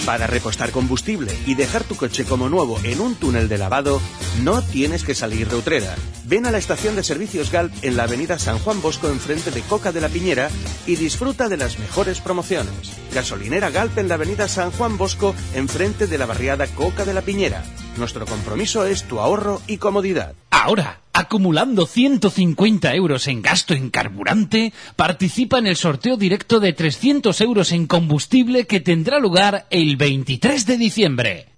Para 0.07 0.27
repostar 0.27 0.71
combustible 0.71 1.33
y 1.47 1.55
dejar 1.55 1.83
tu 1.83 1.97
coche 1.97 2.27
como 2.27 2.51
nuevo 2.51 2.79
en 2.85 3.01
un 3.01 3.15
túnel 3.15 3.49
de 3.49 3.57
lavado, 3.57 4.03
no 4.43 4.61
tienes 4.61 5.03
que 5.03 5.15
salir 5.15 5.49
de 5.49 5.57
Utrera. 5.57 5.95
Ven 6.27 6.45
a 6.45 6.51
la 6.51 6.59
estación 6.59 6.95
de 6.95 7.03
servicios 7.03 7.51
Galp 7.51 7.73
en 7.81 7.97
la 7.97 8.03
avenida 8.03 8.39
San 8.39 8.59
Juan 8.59 8.83
Bosco 8.83 9.09
enfrente 9.09 9.51
de 9.51 9.63
Coca 9.63 9.93
de 9.93 10.03
la 10.03 10.11
Piñera 10.11 10.51
y 10.87 10.97
disfruta 10.97 11.49
de 11.49 11.57
las 11.57 11.79
mejores 11.79 12.21
promociones. 12.21 12.93
Gasolinera 13.15 13.71
Galp 13.71 13.97
en 13.97 14.09
la 14.09 14.17
avenida 14.17 14.47
San 14.47 14.73
Juan 14.73 14.99
Bosco 14.99 15.35
enfrente 15.55 16.07
de 16.07 16.19
la 16.19 16.27
barriada 16.27 16.67
Coca 16.67 17.07
de 17.07 17.15
la 17.15 17.23
Piñera. 17.23 17.65
Nuestro 17.97 18.27
compromiso 18.27 18.85
es 18.85 19.05
tu 19.05 19.21
ahorro 19.21 19.63
y 19.67 19.79
comodidad. 19.79 20.35
Ahora, 20.65 21.03
acumulando 21.13 21.85
150 21.85 22.95
euros 22.95 23.29
en 23.29 23.43
gasto 23.43 23.75
en 23.75 23.91
carburante, 23.91 24.73
participa 24.97 25.59
en 25.59 25.67
el 25.67 25.77
sorteo 25.77 26.17
directo 26.17 26.59
de 26.59 26.73
300 26.73 27.39
euros 27.43 27.71
en 27.71 27.87
combustible 27.87 28.67
que 28.67 28.81
tendrá 28.81 29.19
lugar 29.19 29.67
el 29.69 29.99
23 29.99 30.65
de 30.65 30.79
diciembre. 30.79 31.49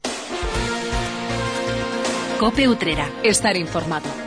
Cope 2.40 2.66
Utrera. 2.66 3.08
Estar 3.22 3.56
informado. 3.56 4.25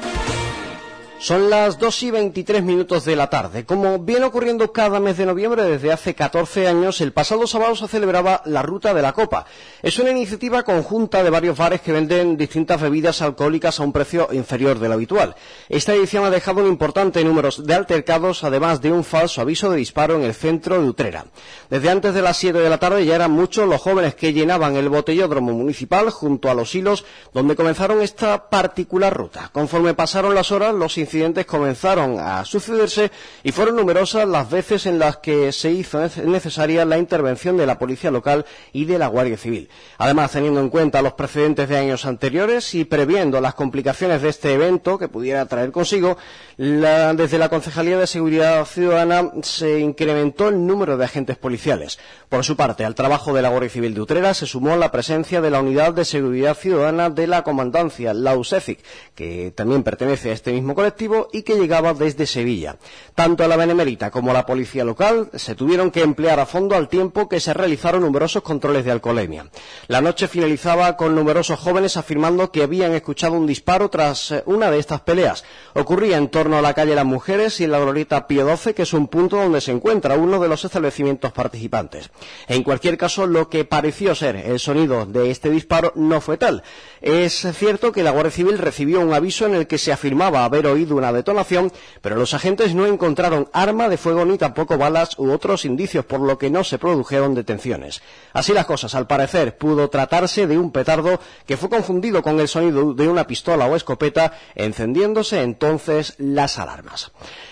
Son 1.22 1.50
las 1.50 1.78
2 1.78 2.04
y 2.04 2.12
23 2.12 2.64
minutos 2.64 3.04
de 3.04 3.18
la 3.18 3.30
tarde. 3.30 3.66
Como 3.66 4.00
viene 4.00 4.24
ocurriendo 4.24 4.72
cada 4.72 5.02
mes 5.02 5.18
de 5.18 5.26
noviembre 5.26 5.64
desde 5.64 5.92
hace 5.92 6.16
14 6.16 6.70
años, 6.70 7.02
el 7.02 7.12
pasado 7.12 7.46
sábado 7.46 7.76
se 7.76 7.90
celebraba 7.90 8.42
la 8.46 8.62
Ruta 8.62 8.94
de 8.94 9.02
la 9.02 9.12
Copa. 9.12 9.46
Es 9.84 10.00
una 10.00 10.12
iniciativa 10.12 10.64
conjunta 10.64 11.22
de 11.22 11.30
varios 11.30 11.58
bares 11.58 11.82
que 11.82 11.92
venden 11.92 12.38
distintas 12.38 12.80
bebidas 12.80 13.22
alcohólicas 13.22 13.80
a 13.80 13.84
un 13.84 13.92
precio 13.92 14.30
inferior 14.32 14.80
del 14.80 14.94
habitual. 14.94 15.36
Esta 15.68 15.94
edición 15.94 16.24
ha 16.24 16.30
dejado 16.30 16.62
un 16.62 16.68
importante 16.68 17.22
número 17.22 17.50
de 17.50 17.74
altercados, 17.74 18.46
además 18.46 18.80
de 18.82 18.94
un 18.94 19.04
falso 19.04 19.42
aviso 19.42 19.70
de 19.70 19.78
disparo 19.78 20.16
en 20.16 20.24
el 20.24 20.34
centro 20.34 20.82
de 20.82 20.88
Utrera. 20.88 21.26
Desde 21.70 21.90
antes 21.90 22.14
de 22.14 22.22
las 22.22 22.38
7 22.38 22.58
de 22.58 22.70
la 22.70 22.78
tarde 22.78 23.06
ya 23.06 23.16
eran 23.16 23.32
muchos 23.32 23.68
los 23.68 23.82
jóvenes 23.82 24.16
que 24.16 24.32
llenaban 24.32 24.78
el 24.78 24.88
botellódromo 24.88 25.52
municipal 25.52 26.12
junto 26.12 26.50
a 26.50 26.54
los 26.54 26.74
hilos 26.74 27.04
donde 27.34 27.58
comenzaron 27.58 28.02
esta 28.02 28.50
particular 28.50 29.14
ruta. 29.14 29.50
Conforme 29.52 29.94
pasaron 29.94 30.34
las 30.34 30.54
horas, 30.54 30.74
los 30.74 30.98
incidentes 31.10 31.48
comenzaron 31.48 32.20
a 32.20 32.46
sucederse 32.46 33.10
y 33.44 33.52
fueron 33.52 33.76
numerosas 33.76 34.28
las 34.28 34.48
veces 34.50 34.86
en 34.86 35.00
las 35.00 35.18
que 35.18 35.52
se 35.52 35.72
hizo 35.72 36.00
necesaria 36.24 36.86
la 36.86 37.00
intervención 37.00 37.58
de 37.58 37.66
la 37.66 37.80
policía 37.80 38.12
local 38.12 38.46
y 38.74 38.86
de 38.86 39.00
la 39.00 39.08
Guardia 39.08 39.38
Civil. 39.38 39.70
Además, 39.98 40.32
teniendo 40.32 40.60
en 40.60 40.70
cuenta 40.70 41.02
los 41.02 41.14
precedentes 41.14 41.68
de 41.68 41.78
años 41.78 42.06
anteriores 42.06 42.76
y 42.76 42.86
previendo 42.86 43.42
las 43.42 43.56
complicaciones 43.56 44.22
de 44.22 44.30
este 44.30 44.54
evento 44.54 45.00
que 45.00 45.08
pudiera 45.08 45.48
traer 45.48 45.72
consigo, 45.72 46.18
desde 46.58 47.40
la 47.40 47.50
Concejalía 47.50 47.98
de 47.98 48.06
Seguridad 48.06 48.66
Ciudadana 48.66 49.32
se 49.42 49.80
incrementó 49.80 50.50
el 50.50 50.64
número 50.66 50.96
de 50.98 51.06
agentes 51.06 51.38
policiales. 51.38 51.98
Por 52.30 52.44
su 52.44 52.56
parte, 52.56 52.86
al 52.86 52.94
trabajo 52.94 53.34
de 53.34 53.42
la 53.42 53.50
Guardia 53.50 53.72
Civil 53.72 53.96
de 53.96 54.02
Utrera 54.02 54.36
se 54.36 54.46
sumó 54.46 54.76
la 54.76 54.92
presencia 54.92 55.42
de 55.42 55.50
la 55.50 55.62
Unidad 55.62 55.94
de 55.94 56.06
Seguridad 56.06 56.56
Ciudadana 56.56 57.10
de 57.10 57.26
la 57.26 57.44
Comandancia, 57.44 58.14
la 58.14 58.36
USECIC, 58.36 58.80
que 59.16 59.52
también 59.56 59.82
pertenece 59.82 60.30
a 60.30 60.34
este 60.34 60.52
mismo 60.52 60.76
colectivo 60.76 60.99
y 61.32 61.44
que 61.44 61.56
llegaba 61.56 61.94
desde 61.94 62.28
Sevilla. 62.28 62.78
Tanto 63.16 63.48
la 63.48 63.56
Benemérita 63.56 64.12
como 64.12 64.34
la 64.34 64.46
policía 64.46 64.84
local 64.84 65.30
se 65.34 65.56
tuvieron 65.56 65.92
que 65.92 66.02
emplear 66.02 66.40
a 66.40 66.46
fondo 66.46 66.76
al 66.76 66.90
tiempo 66.90 67.30
que 67.30 67.40
se 67.40 67.54
realizaron 67.54 68.02
numerosos 68.02 68.44
controles 68.44 68.84
de 68.84 68.92
alcoholemia. 68.92 69.50
La 69.88 70.02
noche 70.02 70.28
finalizaba 70.28 70.98
con 70.98 71.16
numerosos 71.16 71.60
jóvenes 71.60 71.96
afirmando 71.96 72.52
que 72.52 72.64
habían 72.64 72.94
escuchado 72.94 73.34
un 73.34 73.48
disparo 73.48 73.90
tras 73.90 74.32
eh, 74.32 74.44
una 74.46 74.72
de 74.72 74.80
estas 74.80 75.02
peleas. 75.02 75.44
Ocurría 75.74 76.18
en 76.18 76.30
torno 76.30 76.58
a 76.58 76.62
la 76.62 76.74
calle 76.74 76.96
Las 76.96 77.06
Mujeres 77.06 77.60
y 77.60 77.64
en 77.64 77.72
la 77.72 77.80
glorieta 77.80 78.28
Pío 78.28 78.56
XII, 78.56 78.74
que 78.74 78.84
es 78.84 78.94
un 78.94 79.08
punto 79.08 79.38
donde 79.38 79.62
se 79.62 79.72
encuentra 79.72 80.16
uno 80.16 80.40
de 80.40 80.50
los 80.50 80.66
establecimientos 80.66 81.32
participantes. 81.32 82.10
En 82.48 82.64
cualquier 82.64 82.98
caso, 82.98 83.26
lo 83.26 83.50
que 83.50 83.66
pareció 83.66 84.16
ser 84.16 84.36
el 84.36 84.60
sonido 84.60 85.06
de 85.06 85.32
este 85.32 85.50
disparo 85.50 85.94
no 85.96 86.20
fue 86.22 86.38
tal. 86.38 86.64
Es 87.02 87.48
cierto 87.54 87.92
que 87.92 88.04
la 88.04 88.12
Guardia 88.12 88.32
Civil 88.32 88.58
recibió 88.58 89.00
un 89.00 89.14
aviso 89.14 89.46
en 89.46 89.56
el 89.56 89.68
que 89.68 89.78
se 89.78 89.92
afirmaba 89.92 90.44
haber 90.44 90.68
oído 90.68 90.89
una 90.96 91.14
detonación, 91.14 91.72
pero 92.02 92.16
los 92.16 92.34
agentes 92.34 92.76
no 92.76 92.86
encontraron 92.86 93.50
arma 93.54 93.90
de 93.90 93.98
fuego 93.98 94.26
ni 94.26 94.38
tampoco 94.38 94.78
balas 94.78 95.18
u 95.18 95.32
otros 95.32 95.66
indicios, 95.66 96.06
por 96.06 96.20
lo 96.20 96.38
que 96.38 96.50
no 96.50 96.64
se 96.64 96.78
produjeron 96.78 97.36
detenciones. 97.36 98.02
Así 98.34 98.54
las 98.54 98.66
cosas, 98.66 98.96
al 98.96 99.08
parecer, 99.08 99.58
pudo 99.58 99.90
tratarse 99.90 100.48
de 100.48 100.58
un 100.58 100.72
petardo 100.72 101.20
que 101.46 101.58
fue 101.58 101.70
confundido 101.70 102.22
con 102.22 102.40
el 102.40 102.48
sonido 102.48 102.94
de 102.94 103.08
una 103.08 103.28
pistola 103.28 103.66
o 103.68 103.76
escopeta, 103.76 104.34
encendiéndose 104.56 105.42
entonces 105.42 106.16
las 106.18 106.60
alarmas. 106.60 107.12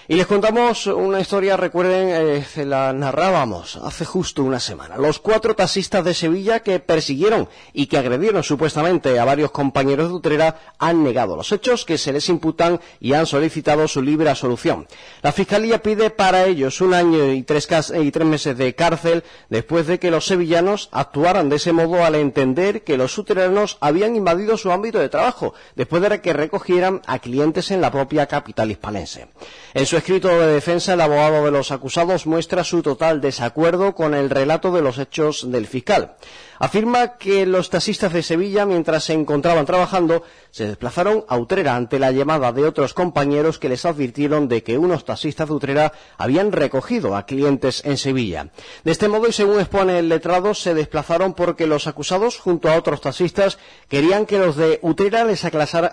Y 0.10 0.16
les 0.16 0.26
contamos 0.26 0.88
una 0.88 1.20
historia, 1.20 1.58
recuerden, 1.58 2.08
eh, 2.08 2.46
se 2.46 2.64
la 2.64 2.94
narrábamos 2.94 3.76
hace 3.76 4.06
justo 4.06 4.42
una 4.42 4.62
semana. 4.62 4.96
Los 4.96 5.20
cuatro 5.20 5.54
taxistas 5.54 6.06
de 6.06 6.14
Sevilla 6.14 6.62
que 6.62 6.80
persiguieron 6.80 7.50
y 7.74 7.88
que 7.88 7.98
agredieron 7.98 8.42
supuestamente 8.42 9.20
a 9.20 9.26
varios 9.26 9.52
compañeros 9.52 10.08
de 10.08 10.14
Utrera 10.14 10.60
han 10.80 11.04
negado 11.04 11.36
los 11.36 11.52
hechos 11.52 11.84
que 11.84 11.98
se 11.98 12.14
les 12.14 12.30
imputan 12.30 12.80
y 13.02 13.16
han 13.16 13.26
solicitado 13.26 13.86
su 13.90 14.02
libre 14.02 14.30
absolución. 14.30 14.88
La 15.24 15.34
Fiscalía 15.34 15.82
pide 15.82 16.10
para 16.10 16.46
ellos 16.46 16.80
un 16.80 16.94
año 16.94 17.34
y 17.34 17.44
tres, 17.44 17.68
y 18.02 18.10
tres 18.10 18.28
meses 18.28 18.58
de 18.58 18.76
cárcel 18.76 19.26
después 19.50 19.88
de 19.88 20.00
que 20.00 20.10
los 20.10 20.26
sevillanos 20.26 20.88
actuaran 20.94 21.50
de 21.50 21.58
ese 21.58 21.74
modo 21.74 22.06
al 22.06 22.16
entender 22.16 22.86
que 22.86 22.96
los 22.96 23.18
uteranos 23.18 23.78
habían 23.82 24.16
invadido 24.16 24.56
su 24.56 24.72
ámbito 24.72 25.00
de 25.00 25.10
trabajo 25.10 25.54
después 25.76 26.02
de 26.02 26.22
que 26.22 26.32
recogieran 26.32 27.02
a 27.08 27.20
clientes 27.20 27.72
en 27.72 27.82
la 27.82 27.92
propia 27.92 28.26
capital 28.28 28.72
hispanense. 28.72 29.28
En 29.74 29.86
su 29.86 29.97
escrito 29.98 30.28
de 30.28 30.48
defensa, 30.48 30.94
el 30.94 31.02
abogado 31.02 31.46
de 31.46 31.52
los 31.52 31.72
acusados 31.72 32.26
muestra 32.26 32.64
su 32.64 32.82
total 32.82 33.22
desacuerdo 33.22 33.96
con 33.96 34.14
el 34.14 34.30
relato 34.30 34.72
de 34.72 34.82
los 34.82 34.98
hechos 34.98 35.52
del 35.52 35.68
fiscal. 35.68 36.16
Afirma 36.60 37.18
que 37.18 37.46
los 37.46 37.70
taxistas 37.70 38.14
de 38.14 38.24
Sevilla, 38.24 38.66
mientras 38.66 39.04
se 39.04 39.14
encontraban 39.14 39.68
trabajando, 39.68 40.24
se 40.50 40.66
desplazaron 40.66 41.24
a 41.28 41.38
Utrera 41.38 41.76
ante 41.76 42.00
la 42.00 42.12
llamada 42.12 42.52
de 42.52 42.66
otros 42.66 42.96
compañeros 42.96 43.60
que 43.60 43.70
les 43.70 43.86
advirtieron 43.86 44.48
de 44.48 44.64
que 44.64 44.80
unos 44.80 45.06
taxistas 45.06 45.50
de 45.50 45.54
Utrera 45.54 45.94
habían 46.18 46.52
recogido 46.52 47.16
a 47.16 47.28
clientes 47.28 47.86
en 47.86 47.98
Sevilla. 47.98 48.50
De 48.84 48.92
este 48.92 49.08
modo, 49.08 49.28
y 49.28 49.34
según 49.34 49.60
expone 49.60 50.00
el 50.00 50.10
letrado, 50.10 50.56
se 50.56 50.74
desplazaron 50.74 51.36
porque 51.36 51.68
los 51.68 51.86
acusados, 51.86 52.40
junto 52.40 52.70
a 52.70 52.76
otros 52.76 53.02
taxistas, 53.02 53.60
querían 53.88 54.26
que 54.26 54.40
los 54.40 54.56
de 54.56 54.80
Utrera 54.82 55.26
les, 55.26 55.44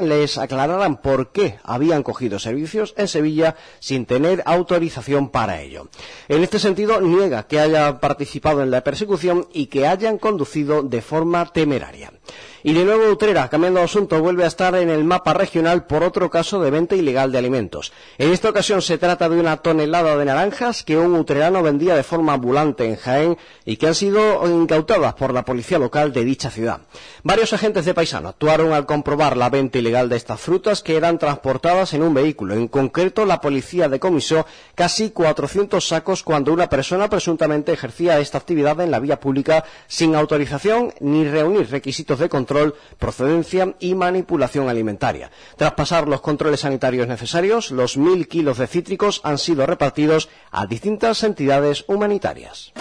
les 0.01 0.39
aclararan 0.39 0.97
por 0.97 1.31
qué 1.33 1.59
habían 1.63 2.03
cogido 2.03 2.39
servicios 2.39 2.95
en 2.97 3.09
Sevilla 3.09 3.57
sin 3.95 4.07
tener 4.07 4.43
autorización 4.45 5.29
para 5.29 5.61
ello. 5.61 5.87
En 6.27 6.43
este 6.43 6.59
sentido, 6.59 7.01
niega 7.01 7.47
que 7.47 7.61
haya 7.61 8.01
participado 8.01 8.61
en 8.61 8.73
la 8.73 8.83
persecución 8.83 9.47
y 9.53 9.67
que 9.67 9.87
hayan 9.87 10.19
conducido 10.19 10.83
de 10.83 11.01
forma 11.01 11.53
temeraria. 11.53 12.13
Y 12.67 12.73
de 12.73 12.87
nuevo 12.87 13.13
Utrera, 13.13 13.51
cambiando 13.51 13.81
de 13.81 13.85
asunto, 13.85 14.23
vuelve 14.23 14.45
a 14.45 14.47
estar 14.47 14.75
en 14.75 14.89
el 14.89 15.05
mapa 15.05 15.35
regional 15.35 15.85
por 15.85 16.03
otro 16.03 16.31
caso 16.31 16.63
de 16.63 16.71
venta 16.71 16.97
ilegal 16.97 17.31
de 17.31 17.37
alimentos. 17.37 17.93
En 18.17 18.33
esta 18.33 18.49
ocasión 18.49 18.81
se 18.81 18.97
trata 18.97 19.29
de 19.29 19.39
una 19.39 19.59
tonelada 19.59 20.17
de 20.17 20.25
naranjas 20.25 20.83
que 20.83 20.97
un 20.97 21.15
utrerano 21.15 21.63
vendía 21.63 21.95
de 21.95 22.03
forma 22.03 22.33
ambulante 22.33 22.87
en 22.87 22.97
Jaén 22.97 23.37
y 23.67 23.77
que 23.77 23.89
han 23.89 23.95
sido 23.95 24.49
incautadas 24.49 25.13
por 25.13 25.35
la 25.35 25.45
policía 25.45 25.79
local 25.79 26.15
de 26.15 26.25
dicha 26.25 26.51
ciudad. 26.51 26.81
Varios 27.23 27.53
agentes 27.53 27.85
de 27.85 27.93
paisano 27.93 28.31
actuaron 28.31 28.73
al 28.73 28.87
comprobar 28.87 29.37
la 29.37 29.51
venta 29.51 29.79
ilegal 29.79 30.09
de 30.09 30.17
estas 30.17 30.41
frutas 30.41 30.83
que 30.83 30.97
eran 30.97 31.19
transportadas 31.19 31.93
en 31.93 32.03
un 32.03 32.15
vehículo. 32.15 32.55
En 32.55 32.69
concreto, 32.69 33.27
la 33.27 33.43
policía 33.43 33.91
decomisó 33.91 34.47
casi 34.75 35.11
400 35.11 35.87
sacos 35.87 36.23
cuando 36.23 36.51
una 36.51 36.71
persona 36.71 37.11
presuntamente 37.11 37.75
ejercía 37.75 38.21
esta 38.21 38.39
actividad 38.39 38.81
en 38.81 38.91
la 38.91 39.01
vía 39.01 39.21
pública 39.21 39.67
sin 39.87 40.15
autorización 40.15 40.95
ni 41.01 41.29
reunir 41.29 41.69
requisitos 41.69 42.19
de 42.19 42.31
control 42.31 42.54
procedencia 42.99 43.75
y 43.79 43.95
manipulación 43.95 44.69
alimentaria. 44.69 45.31
Tras 45.57 45.73
pasar 45.75 46.09
los 46.09 46.21
controles 46.21 46.61
sanitarios 46.61 47.09
necesarios, 47.09 47.71
los 47.71 47.97
mil 47.97 48.29
kilos 48.29 48.59
de 48.59 48.67
cítricos 48.67 49.21
han 49.25 49.39
sido 49.39 49.67
repartidos 49.67 50.29
a 50.51 50.67
distintas 50.67 51.23
entidades 51.23 51.85
humanitarias. 51.89 52.73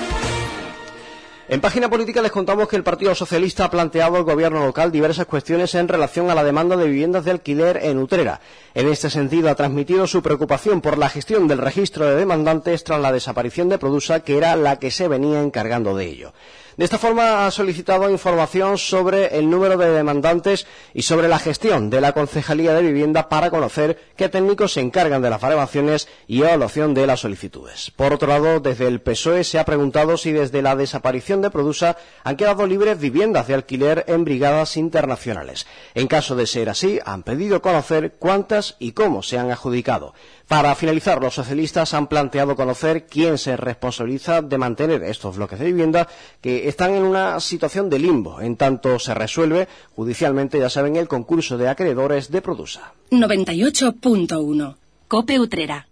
En 1.50 1.60
página 1.60 1.90
política 1.90 2.22
les 2.22 2.32
contamos 2.32 2.70
que 2.70 2.78
el 2.78 2.84
Partido 2.84 3.14
Socialista 3.14 3.66
ha 3.66 3.70
planteado 3.70 4.16
al 4.16 4.24
gobierno 4.24 4.66
local 4.66 4.94
diversas 4.94 5.26
cuestiones 5.26 5.76
en 5.76 5.90
relación 5.90 6.32
a 6.32 6.36
la 6.36 6.44
demanda 6.44 6.78
de 6.78 6.88
viviendas 6.88 7.26
de 7.26 7.32
alquiler 7.32 7.82
en 7.84 7.98
Utrera. 7.98 8.40
En 8.74 8.88
este 8.88 9.10
sentido, 9.10 9.50
ha 9.50 9.56
transmitido 9.56 10.08
su 10.08 10.24
preocupación 10.24 10.80
por 10.80 10.98
la 10.98 11.10
gestión 11.10 11.50
del 11.50 11.58
registro 11.58 12.06
de 12.06 12.16
demandantes 12.16 12.86
tras 12.86 13.02
la 13.02 13.12
desaparición 13.12 13.68
de 13.68 13.78
Produsa, 13.78 14.22
que 14.22 14.38
era 14.38 14.56
la 14.56 14.80
que 14.80 14.90
se 14.90 15.10
venía 15.10 15.41
encargando 15.41 15.95
de 15.98 16.06
ello. 16.06 16.34
De 16.76 16.86
esta 16.86 16.98
forma 16.98 17.45
ha 17.45 17.52
solicitado 17.52 18.10
información 18.10 18.80
sobre 18.80 19.38
el 19.38 19.48
número 19.48 19.78
de 19.78 19.90
demandantes 19.90 20.66
y 20.95 21.04
sobre 21.04 21.28
la 21.28 21.38
gestión 21.38 21.91
de 21.91 22.02
la 22.02 22.14
Concejalía 22.14 22.74
de 22.74 22.82
Vivienda 22.82 23.30
para 23.30 23.52
conocer 23.52 24.00
qué 24.16 24.28
técnicos 24.28 24.74
se 24.74 24.82
encargan 24.82 25.22
de 25.22 25.30
las 25.30 25.40
baremaciones 25.40 26.08
y 26.28 26.41
evaluación 26.41 26.95
de 26.95 27.06
las 27.06 27.20
solicitudes. 27.20 27.91
Por 27.91 28.12
otro 28.12 28.28
lado, 28.28 28.60
desde 28.60 28.88
el 28.88 29.02
PSOE 29.02 29.44
se 29.44 29.60
ha 29.60 29.66
preguntado 29.66 30.18
si 30.18 30.32
desde 30.32 30.64
la 30.64 30.76
desaparición 30.76 31.44
de 31.44 31.52
Produsa 31.52 31.95
han 32.24 32.38
quedado 32.38 32.66
libres 32.66 33.00
viviendas 33.00 33.48
de 33.48 33.54
alquiler 33.54 34.06
en 34.08 34.26
brigadas 34.26 34.76
internacionales. 34.76 35.68
En 35.94 36.08
caso 36.08 36.36
de 36.36 36.48
ser 36.48 36.70
así, 36.70 37.00
han 37.06 37.22
pedido 37.22 37.62
conocer 37.62 38.14
cuántas 38.18 38.78
y 38.80 38.94
cómo 38.94 39.22
se 39.22 39.38
han 39.38 39.52
adjudicado. 39.52 40.16
Para 40.48 40.76
finalizar, 40.76 41.22
los 41.22 41.36
socialistas 41.36 41.94
han 41.94 42.08
planteado 42.08 42.56
conocer 42.56 43.06
quién 43.06 43.38
se 43.38 43.58
responsabiliza 43.58 44.41
de 44.41 44.58
mantener 44.58 45.04
estos 45.04 45.38
bloques 45.38 45.58
de 45.58 45.66
vivienda 45.66 46.08
que 46.41 46.62
están 46.68 46.94
en 46.95 47.03
una 47.03 47.40
situación 47.40 47.90
de 47.90 47.99
limbo, 47.99 48.41
en 48.41 48.56
tanto 48.56 48.99
se 48.99 49.14
resuelve 49.14 49.68
judicialmente, 49.95 50.60
ya 50.60 50.69
saben, 50.69 50.95
el 50.95 51.07
concurso 51.07 51.57
de 51.57 51.69
acreedores 51.69 52.31
de 52.31 52.41
Produsa. 52.41 52.94
98.1 53.11 54.76
Cope 55.07 55.40
Utrera. 55.40 55.88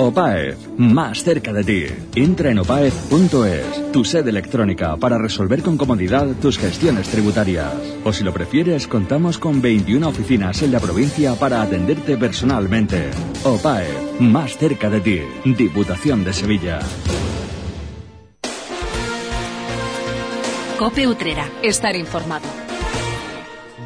OPAEF, 0.00 0.56
más 0.78 1.22
cerca 1.22 1.52
de 1.52 1.62
ti. 1.62 1.84
Entra 2.14 2.50
en 2.50 2.60
opaef.es, 2.60 3.92
tu 3.92 4.02
sede 4.02 4.30
electrónica 4.30 4.96
para 4.96 5.18
resolver 5.18 5.60
con 5.62 5.76
comodidad 5.76 6.26
tus 6.40 6.56
gestiones 6.56 7.08
tributarias. 7.08 7.74
O 8.02 8.12
si 8.12 8.24
lo 8.24 8.32
prefieres, 8.32 8.86
contamos 8.86 9.38
con 9.38 9.60
21 9.60 10.08
oficinas 10.08 10.62
en 10.62 10.72
la 10.72 10.80
provincia 10.80 11.34
para 11.34 11.60
atenderte 11.60 12.16
personalmente. 12.16 13.10
OPAEF, 13.44 14.20
más 14.20 14.56
cerca 14.56 14.88
de 14.88 15.00
ti. 15.00 15.20
Diputación 15.44 16.24
de 16.24 16.32
Sevilla. 16.32 16.80
Cope 20.80 21.06
Utrera. 21.06 21.46
Estar 21.62 21.94
informado. 21.94 22.69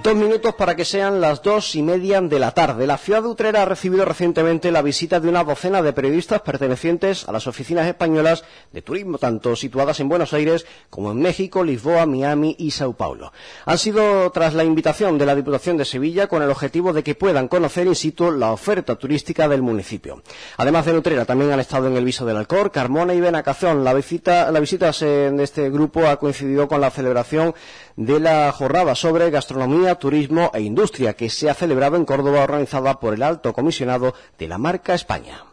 Dos 0.04 0.16
minutos 0.16 0.54
para 0.54 0.76
que 0.76 0.84
sean 0.84 1.18
las 1.18 1.42
dos 1.42 1.74
y 1.74 1.82
media 1.82 2.20
de 2.20 2.38
la 2.38 2.50
tarde. 2.50 2.86
La 2.86 2.98
ciudad 2.98 3.22
de 3.22 3.28
Utrera 3.28 3.62
ha 3.62 3.64
recibido 3.64 4.04
recientemente 4.04 4.70
la 4.70 4.82
visita 4.82 5.18
de 5.18 5.30
una 5.30 5.44
docena 5.44 5.80
de 5.80 5.94
periodistas 5.94 6.42
pertenecientes 6.42 7.26
a 7.26 7.32
las 7.32 7.46
oficinas 7.46 7.86
españolas 7.86 8.44
de 8.70 8.82
turismo, 8.82 9.16
tanto 9.16 9.56
situadas 9.56 10.00
en 10.00 10.10
Buenos 10.10 10.34
Aires 10.34 10.66
como 10.90 11.12
en 11.12 11.22
México, 11.22 11.64
Lisboa, 11.64 12.04
Miami 12.04 12.54
y 12.58 12.72
Sao 12.72 12.92
Paulo. 12.92 13.32
Han 13.64 13.78
sido 13.78 14.30
tras 14.30 14.52
la 14.52 14.62
invitación 14.62 15.16
de 15.16 15.24
la 15.24 15.34
Diputación 15.34 15.78
de 15.78 15.86
Sevilla 15.86 16.26
con 16.26 16.42
el 16.42 16.50
objetivo 16.50 16.92
de 16.92 17.02
que 17.02 17.14
puedan 17.14 17.48
conocer 17.48 17.86
in 17.86 17.94
situ 17.94 18.30
la 18.30 18.52
oferta 18.52 18.96
turística 18.96 19.48
del 19.48 19.62
municipio. 19.62 20.22
Además 20.58 20.84
de 20.84 20.98
Utrera, 20.98 21.24
también 21.24 21.50
han 21.50 21.60
estado 21.60 21.86
en 21.86 21.96
el 21.96 22.04
Viso 22.04 22.26
del 22.26 22.36
Alcor, 22.36 22.70
Carmona 22.70 23.14
y 23.14 23.22
Benacazón. 23.22 23.82
La 23.82 23.94
visita, 23.94 24.52
la 24.52 24.60
visita 24.60 24.90
de 24.90 25.42
este 25.42 25.70
grupo 25.70 26.06
ha 26.06 26.18
coincidido 26.18 26.68
con 26.68 26.82
la 26.82 26.90
celebración 26.90 27.54
de 27.96 28.20
la 28.20 28.50
jornada 28.52 28.94
sobre 28.94 29.30
gastronomía, 29.30 29.96
turismo 29.96 30.50
e 30.54 30.60
industria 30.60 31.14
que 31.14 31.30
se 31.30 31.48
ha 31.48 31.54
celebrado 31.54 31.96
en 31.96 32.04
Córdoba 32.04 32.42
organizada 32.42 32.98
por 33.00 33.14
el 33.14 33.22
Alto 33.22 33.52
Comisionado 33.52 34.14
de 34.38 34.48
la 34.48 34.58
Marca 34.58 34.94
España. 34.94 35.44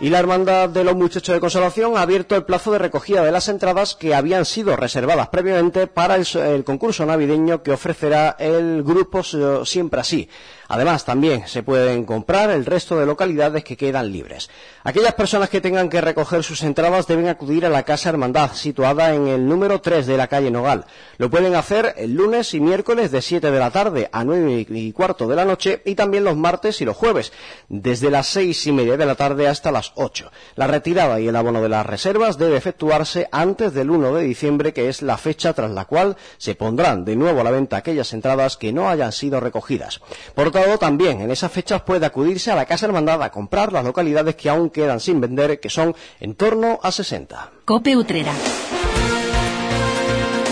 Y 0.00 0.10
la 0.10 0.20
Hermandad 0.20 0.68
de 0.68 0.84
los 0.84 0.94
Muchachos 0.94 1.34
de 1.34 1.40
Consolación 1.40 1.96
ha 1.96 2.02
abierto 2.02 2.36
el 2.36 2.44
plazo 2.44 2.70
de 2.70 2.78
recogida 2.78 3.24
de 3.24 3.32
las 3.32 3.48
entradas 3.48 3.96
que 3.96 4.14
habían 4.14 4.44
sido 4.44 4.76
reservadas 4.76 5.26
previamente 5.26 5.88
para 5.88 6.14
el, 6.14 6.24
el 6.36 6.62
concurso 6.62 7.04
navideño 7.04 7.64
que 7.64 7.72
ofrecerá 7.72 8.36
el 8.38 8.84
grupo 8.84 9.24
Siempre 9.24 10.00
Así. 10.00 10.28
Además, 10.68 11.06
también 11.06 11.48
se 11.48 11.62
pueden 11.62 12.04
comprar 12.04 12.50
el 12.50 12.66
resto 12.66 12.96
de 12.96 13.06
localidades 13.06 13.64
que 13.64 13.76
quedan 13.76 14.12
libres. 14.12 14.50
Aquellas 14.84 15.14
personas 15.14 15.48
que 15.48 15.62
tengan 15.62 15.88
que 15.88 16.02
recoger 16.02 16.44
sus 16.44 16.62
entradas 16.62 17.06
deben 17.06 17.26
acudir 17.26 17.64
a 17.64 17.70
la 17.70 17.84
Casa 17.84 18.10
Hermandad, 18.10 18.52
situada 18.52 19.14
en 19.14 19.28
el 19.28 19.48
número 19.48 19.80
3 19.80 20.06
de 20.06 20.16
la 20.18 20.28
calle 20.28 20.50
Nogal. 20.50 20.84
Lo 21.16 21.30
pueden 21.30 21.54
hacer 21.54 21.94
el 21.96 22.14
lunes 22.14 22.52
y 22.52 22.60
miércoles 22.60 23.10
de 23.10 23.22
7 23.22 23.50
de 23.50 23.58
la 23.58 23.70
tarde 23.70 24.10
a 24.12 24.24
9 24.24 24.66
y 24.68 24.92
cuarto 24.92 25.26
de 25.26 25.36
la 25.36 25.46
noche 25.46 25.82
y 25.86 25.94
también 25.94 26.24
los 26.24 26.36
martes 26.36 26.82
y 26.82 26.84
los 26.84 26.96
jueves, 26.96 27.32
desde 27.68 28.10
las 28.10 28.28
6 28.28 28.66
y 28.66 28.72
media 28.72 28.98
de 28.98 29.06
la 29.06 29.14
tarde 29.14 29.48
hasta 29.48 29.72
las 29.72 29.87
8. 29.94 30.30
La 30.56 30.66
retirada 30.66 31.20
y 31.20 31.28
el 31.28 31.36
abono 31.36 31.62
de 31.62 31.68
las 31.68 31.86
reservas 31.86 32.38
debe 32.38 32.56
efectuarse 32.56 33.28
antes 33.32 33.72
del 33.74 33.90
1 33.90 34.14
de 34.14 34.22
diciembre, 34.22 34.72
que 34.72 34.88
es 34.88 35.02
la 35.02 35.16
fecha 35.16 35.52
tras 35.52 35.70
la 35.70 35.84
cual 35.84 36.16
se 36.36 36.54
pondrán 36.54 37.04
de 37.04 37.16
nuevo 37.16 37.40
a 37.40 37.44
la 37.44 37.50
venta 37.50 37.76
aquellas 37.76 38.12
entradas 38.12 38.56
que 38.56 38.72
no 38.72 38.88
hayan 38.88 39.12
sido 39.12 39.40
recogidas. 39.40 40.00
Por 40.34 40.52
también 40.78 41.20
en 41.20 41.30
esas 41.30 41.52
fechas 41.52 41.82
puede 41.82 42.06
acudirse 42.06 42.50
a 42.50 42.56
la 42.56 42.66
Casa 42.66 42.86
Hermandad 42.86 43.22
a 43.22 43.30
comprar 43.30 43.72
las 43.72 43.84
localidades 43.84 44.36
que 44.36 44.48
aún 44.48 44.70
quedan 44.70 45.00
sin 45.00 45.20
vender, 45.20 45.60
que 45.60 45.70
son 45.70 45.94
en 46.20 46.34
torno 46.34 46.78
a 46.82 46.90
60. 46.90 47.52
Cope 47.64 47.96
Utrera. 47.96 48.32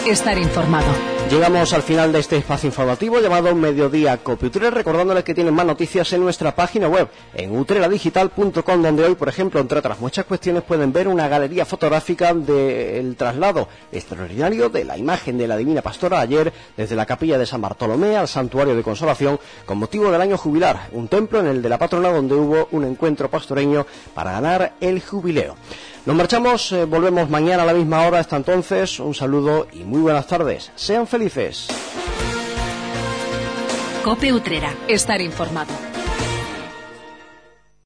Estar 0.07 0.39
informado. 0.39 1.16
Llegamos 1.31 1.73
al 1.73 1.83
final 1.83 2.13
de 2.13 2.21
este 2.21 2.37
espacio 2.37 2.69
informativo 2.69 3.19
llamado 3.19 3.53
Mediodía 3.53 4.17
Copiutrera, 4.19 4.71
recordándoles 4.71 5.25
que 5.25 5.35
tienen 5.35 5.53
más 5.53 5.67
noticias 5.67 6.13
en 6.13 6.21
nuestra 6.21 6.55
página 6.55 6.89
web, 6.89 7.09
en 7.35 7.59
utreradigital.com, 7.59 8.83
donde 8.83 9.05
hoy, 9.05 9.17
por 9.17 9.29
ejemplo, 9.29 9.59
entre 9.61 9.81
otras 9.81 9.99
muchas 9.99 10.25
cuestiones, 10.25 10.63
pueden 10.63 10.93
ver 10.93 11.09
una 11.09 11.27
galería 11.27 11.67
fotográfica 11.67 12.33
del 12.33 13.17
traslado 13.17 13.69
extraordinario 13.91 14.69
de 14.69 14.85
la 14.85 14.97
imagen 14.97 15.37
de 15.37 15.49
la 15.49 15.57
Divina 15.57 15.83
Pastora 15.83 16.21
ayer 16.21 16.53
desde 16.77 16.95
la 16.95 17.07
capilla 17.07 17.39
de 17.39 17.47
San 17.47 17.61
Bartolomé 17.61 18.17
al 18.17 18.29
Santuario 18.29 18.77
de 18.77 18.85
Consolación 18.85 19.41
con 19.67 19.79
motivo 19.79 20.13
del 20.13 20.21
año 20.21 20.39
jubilar, 20.39 20.89
un 20.93 21.09
templo 21.09 21.41
en 21.41 21.49
el 21.49 21.61
de 21.61 21.69
la 21.69 21.79
patrona 21.79 22.11
donde 22.11 22.37
hubo 22.37 22.69
un 22.71 22.85
encuentro 22.85 23.29
pastoreño 23.29 23.85
para 24.15 24.31
ganar 24.31 24.75
el 24.81 25.03
jubileo. 25.03 25.57
Nos 26.07 26.15
marchamos, 26.15 26.71
eh, 26.71 26.85
volvemos 26.85 27.29
mañana 27.29 27.65
a 27.65 27.67
la 27.67 27.75
misma 27.75 28.07
hora. 28.07 28.21
Hasta 28.21 28.37
entonces, 28.37 29.01
un 29.01 29.13
saludo 29.13 29.67
y 29.73 29.81
muy 29.81 30.01
buenas 30.01 30.29
tardes. 30.29 30.71
Sean 30.77 31.05
felices. 31.09 31.67
Cope 34.05 34.33
Utrera. 34.33 34.73
Estar 34.87 35.21
informado. 35.21 35.96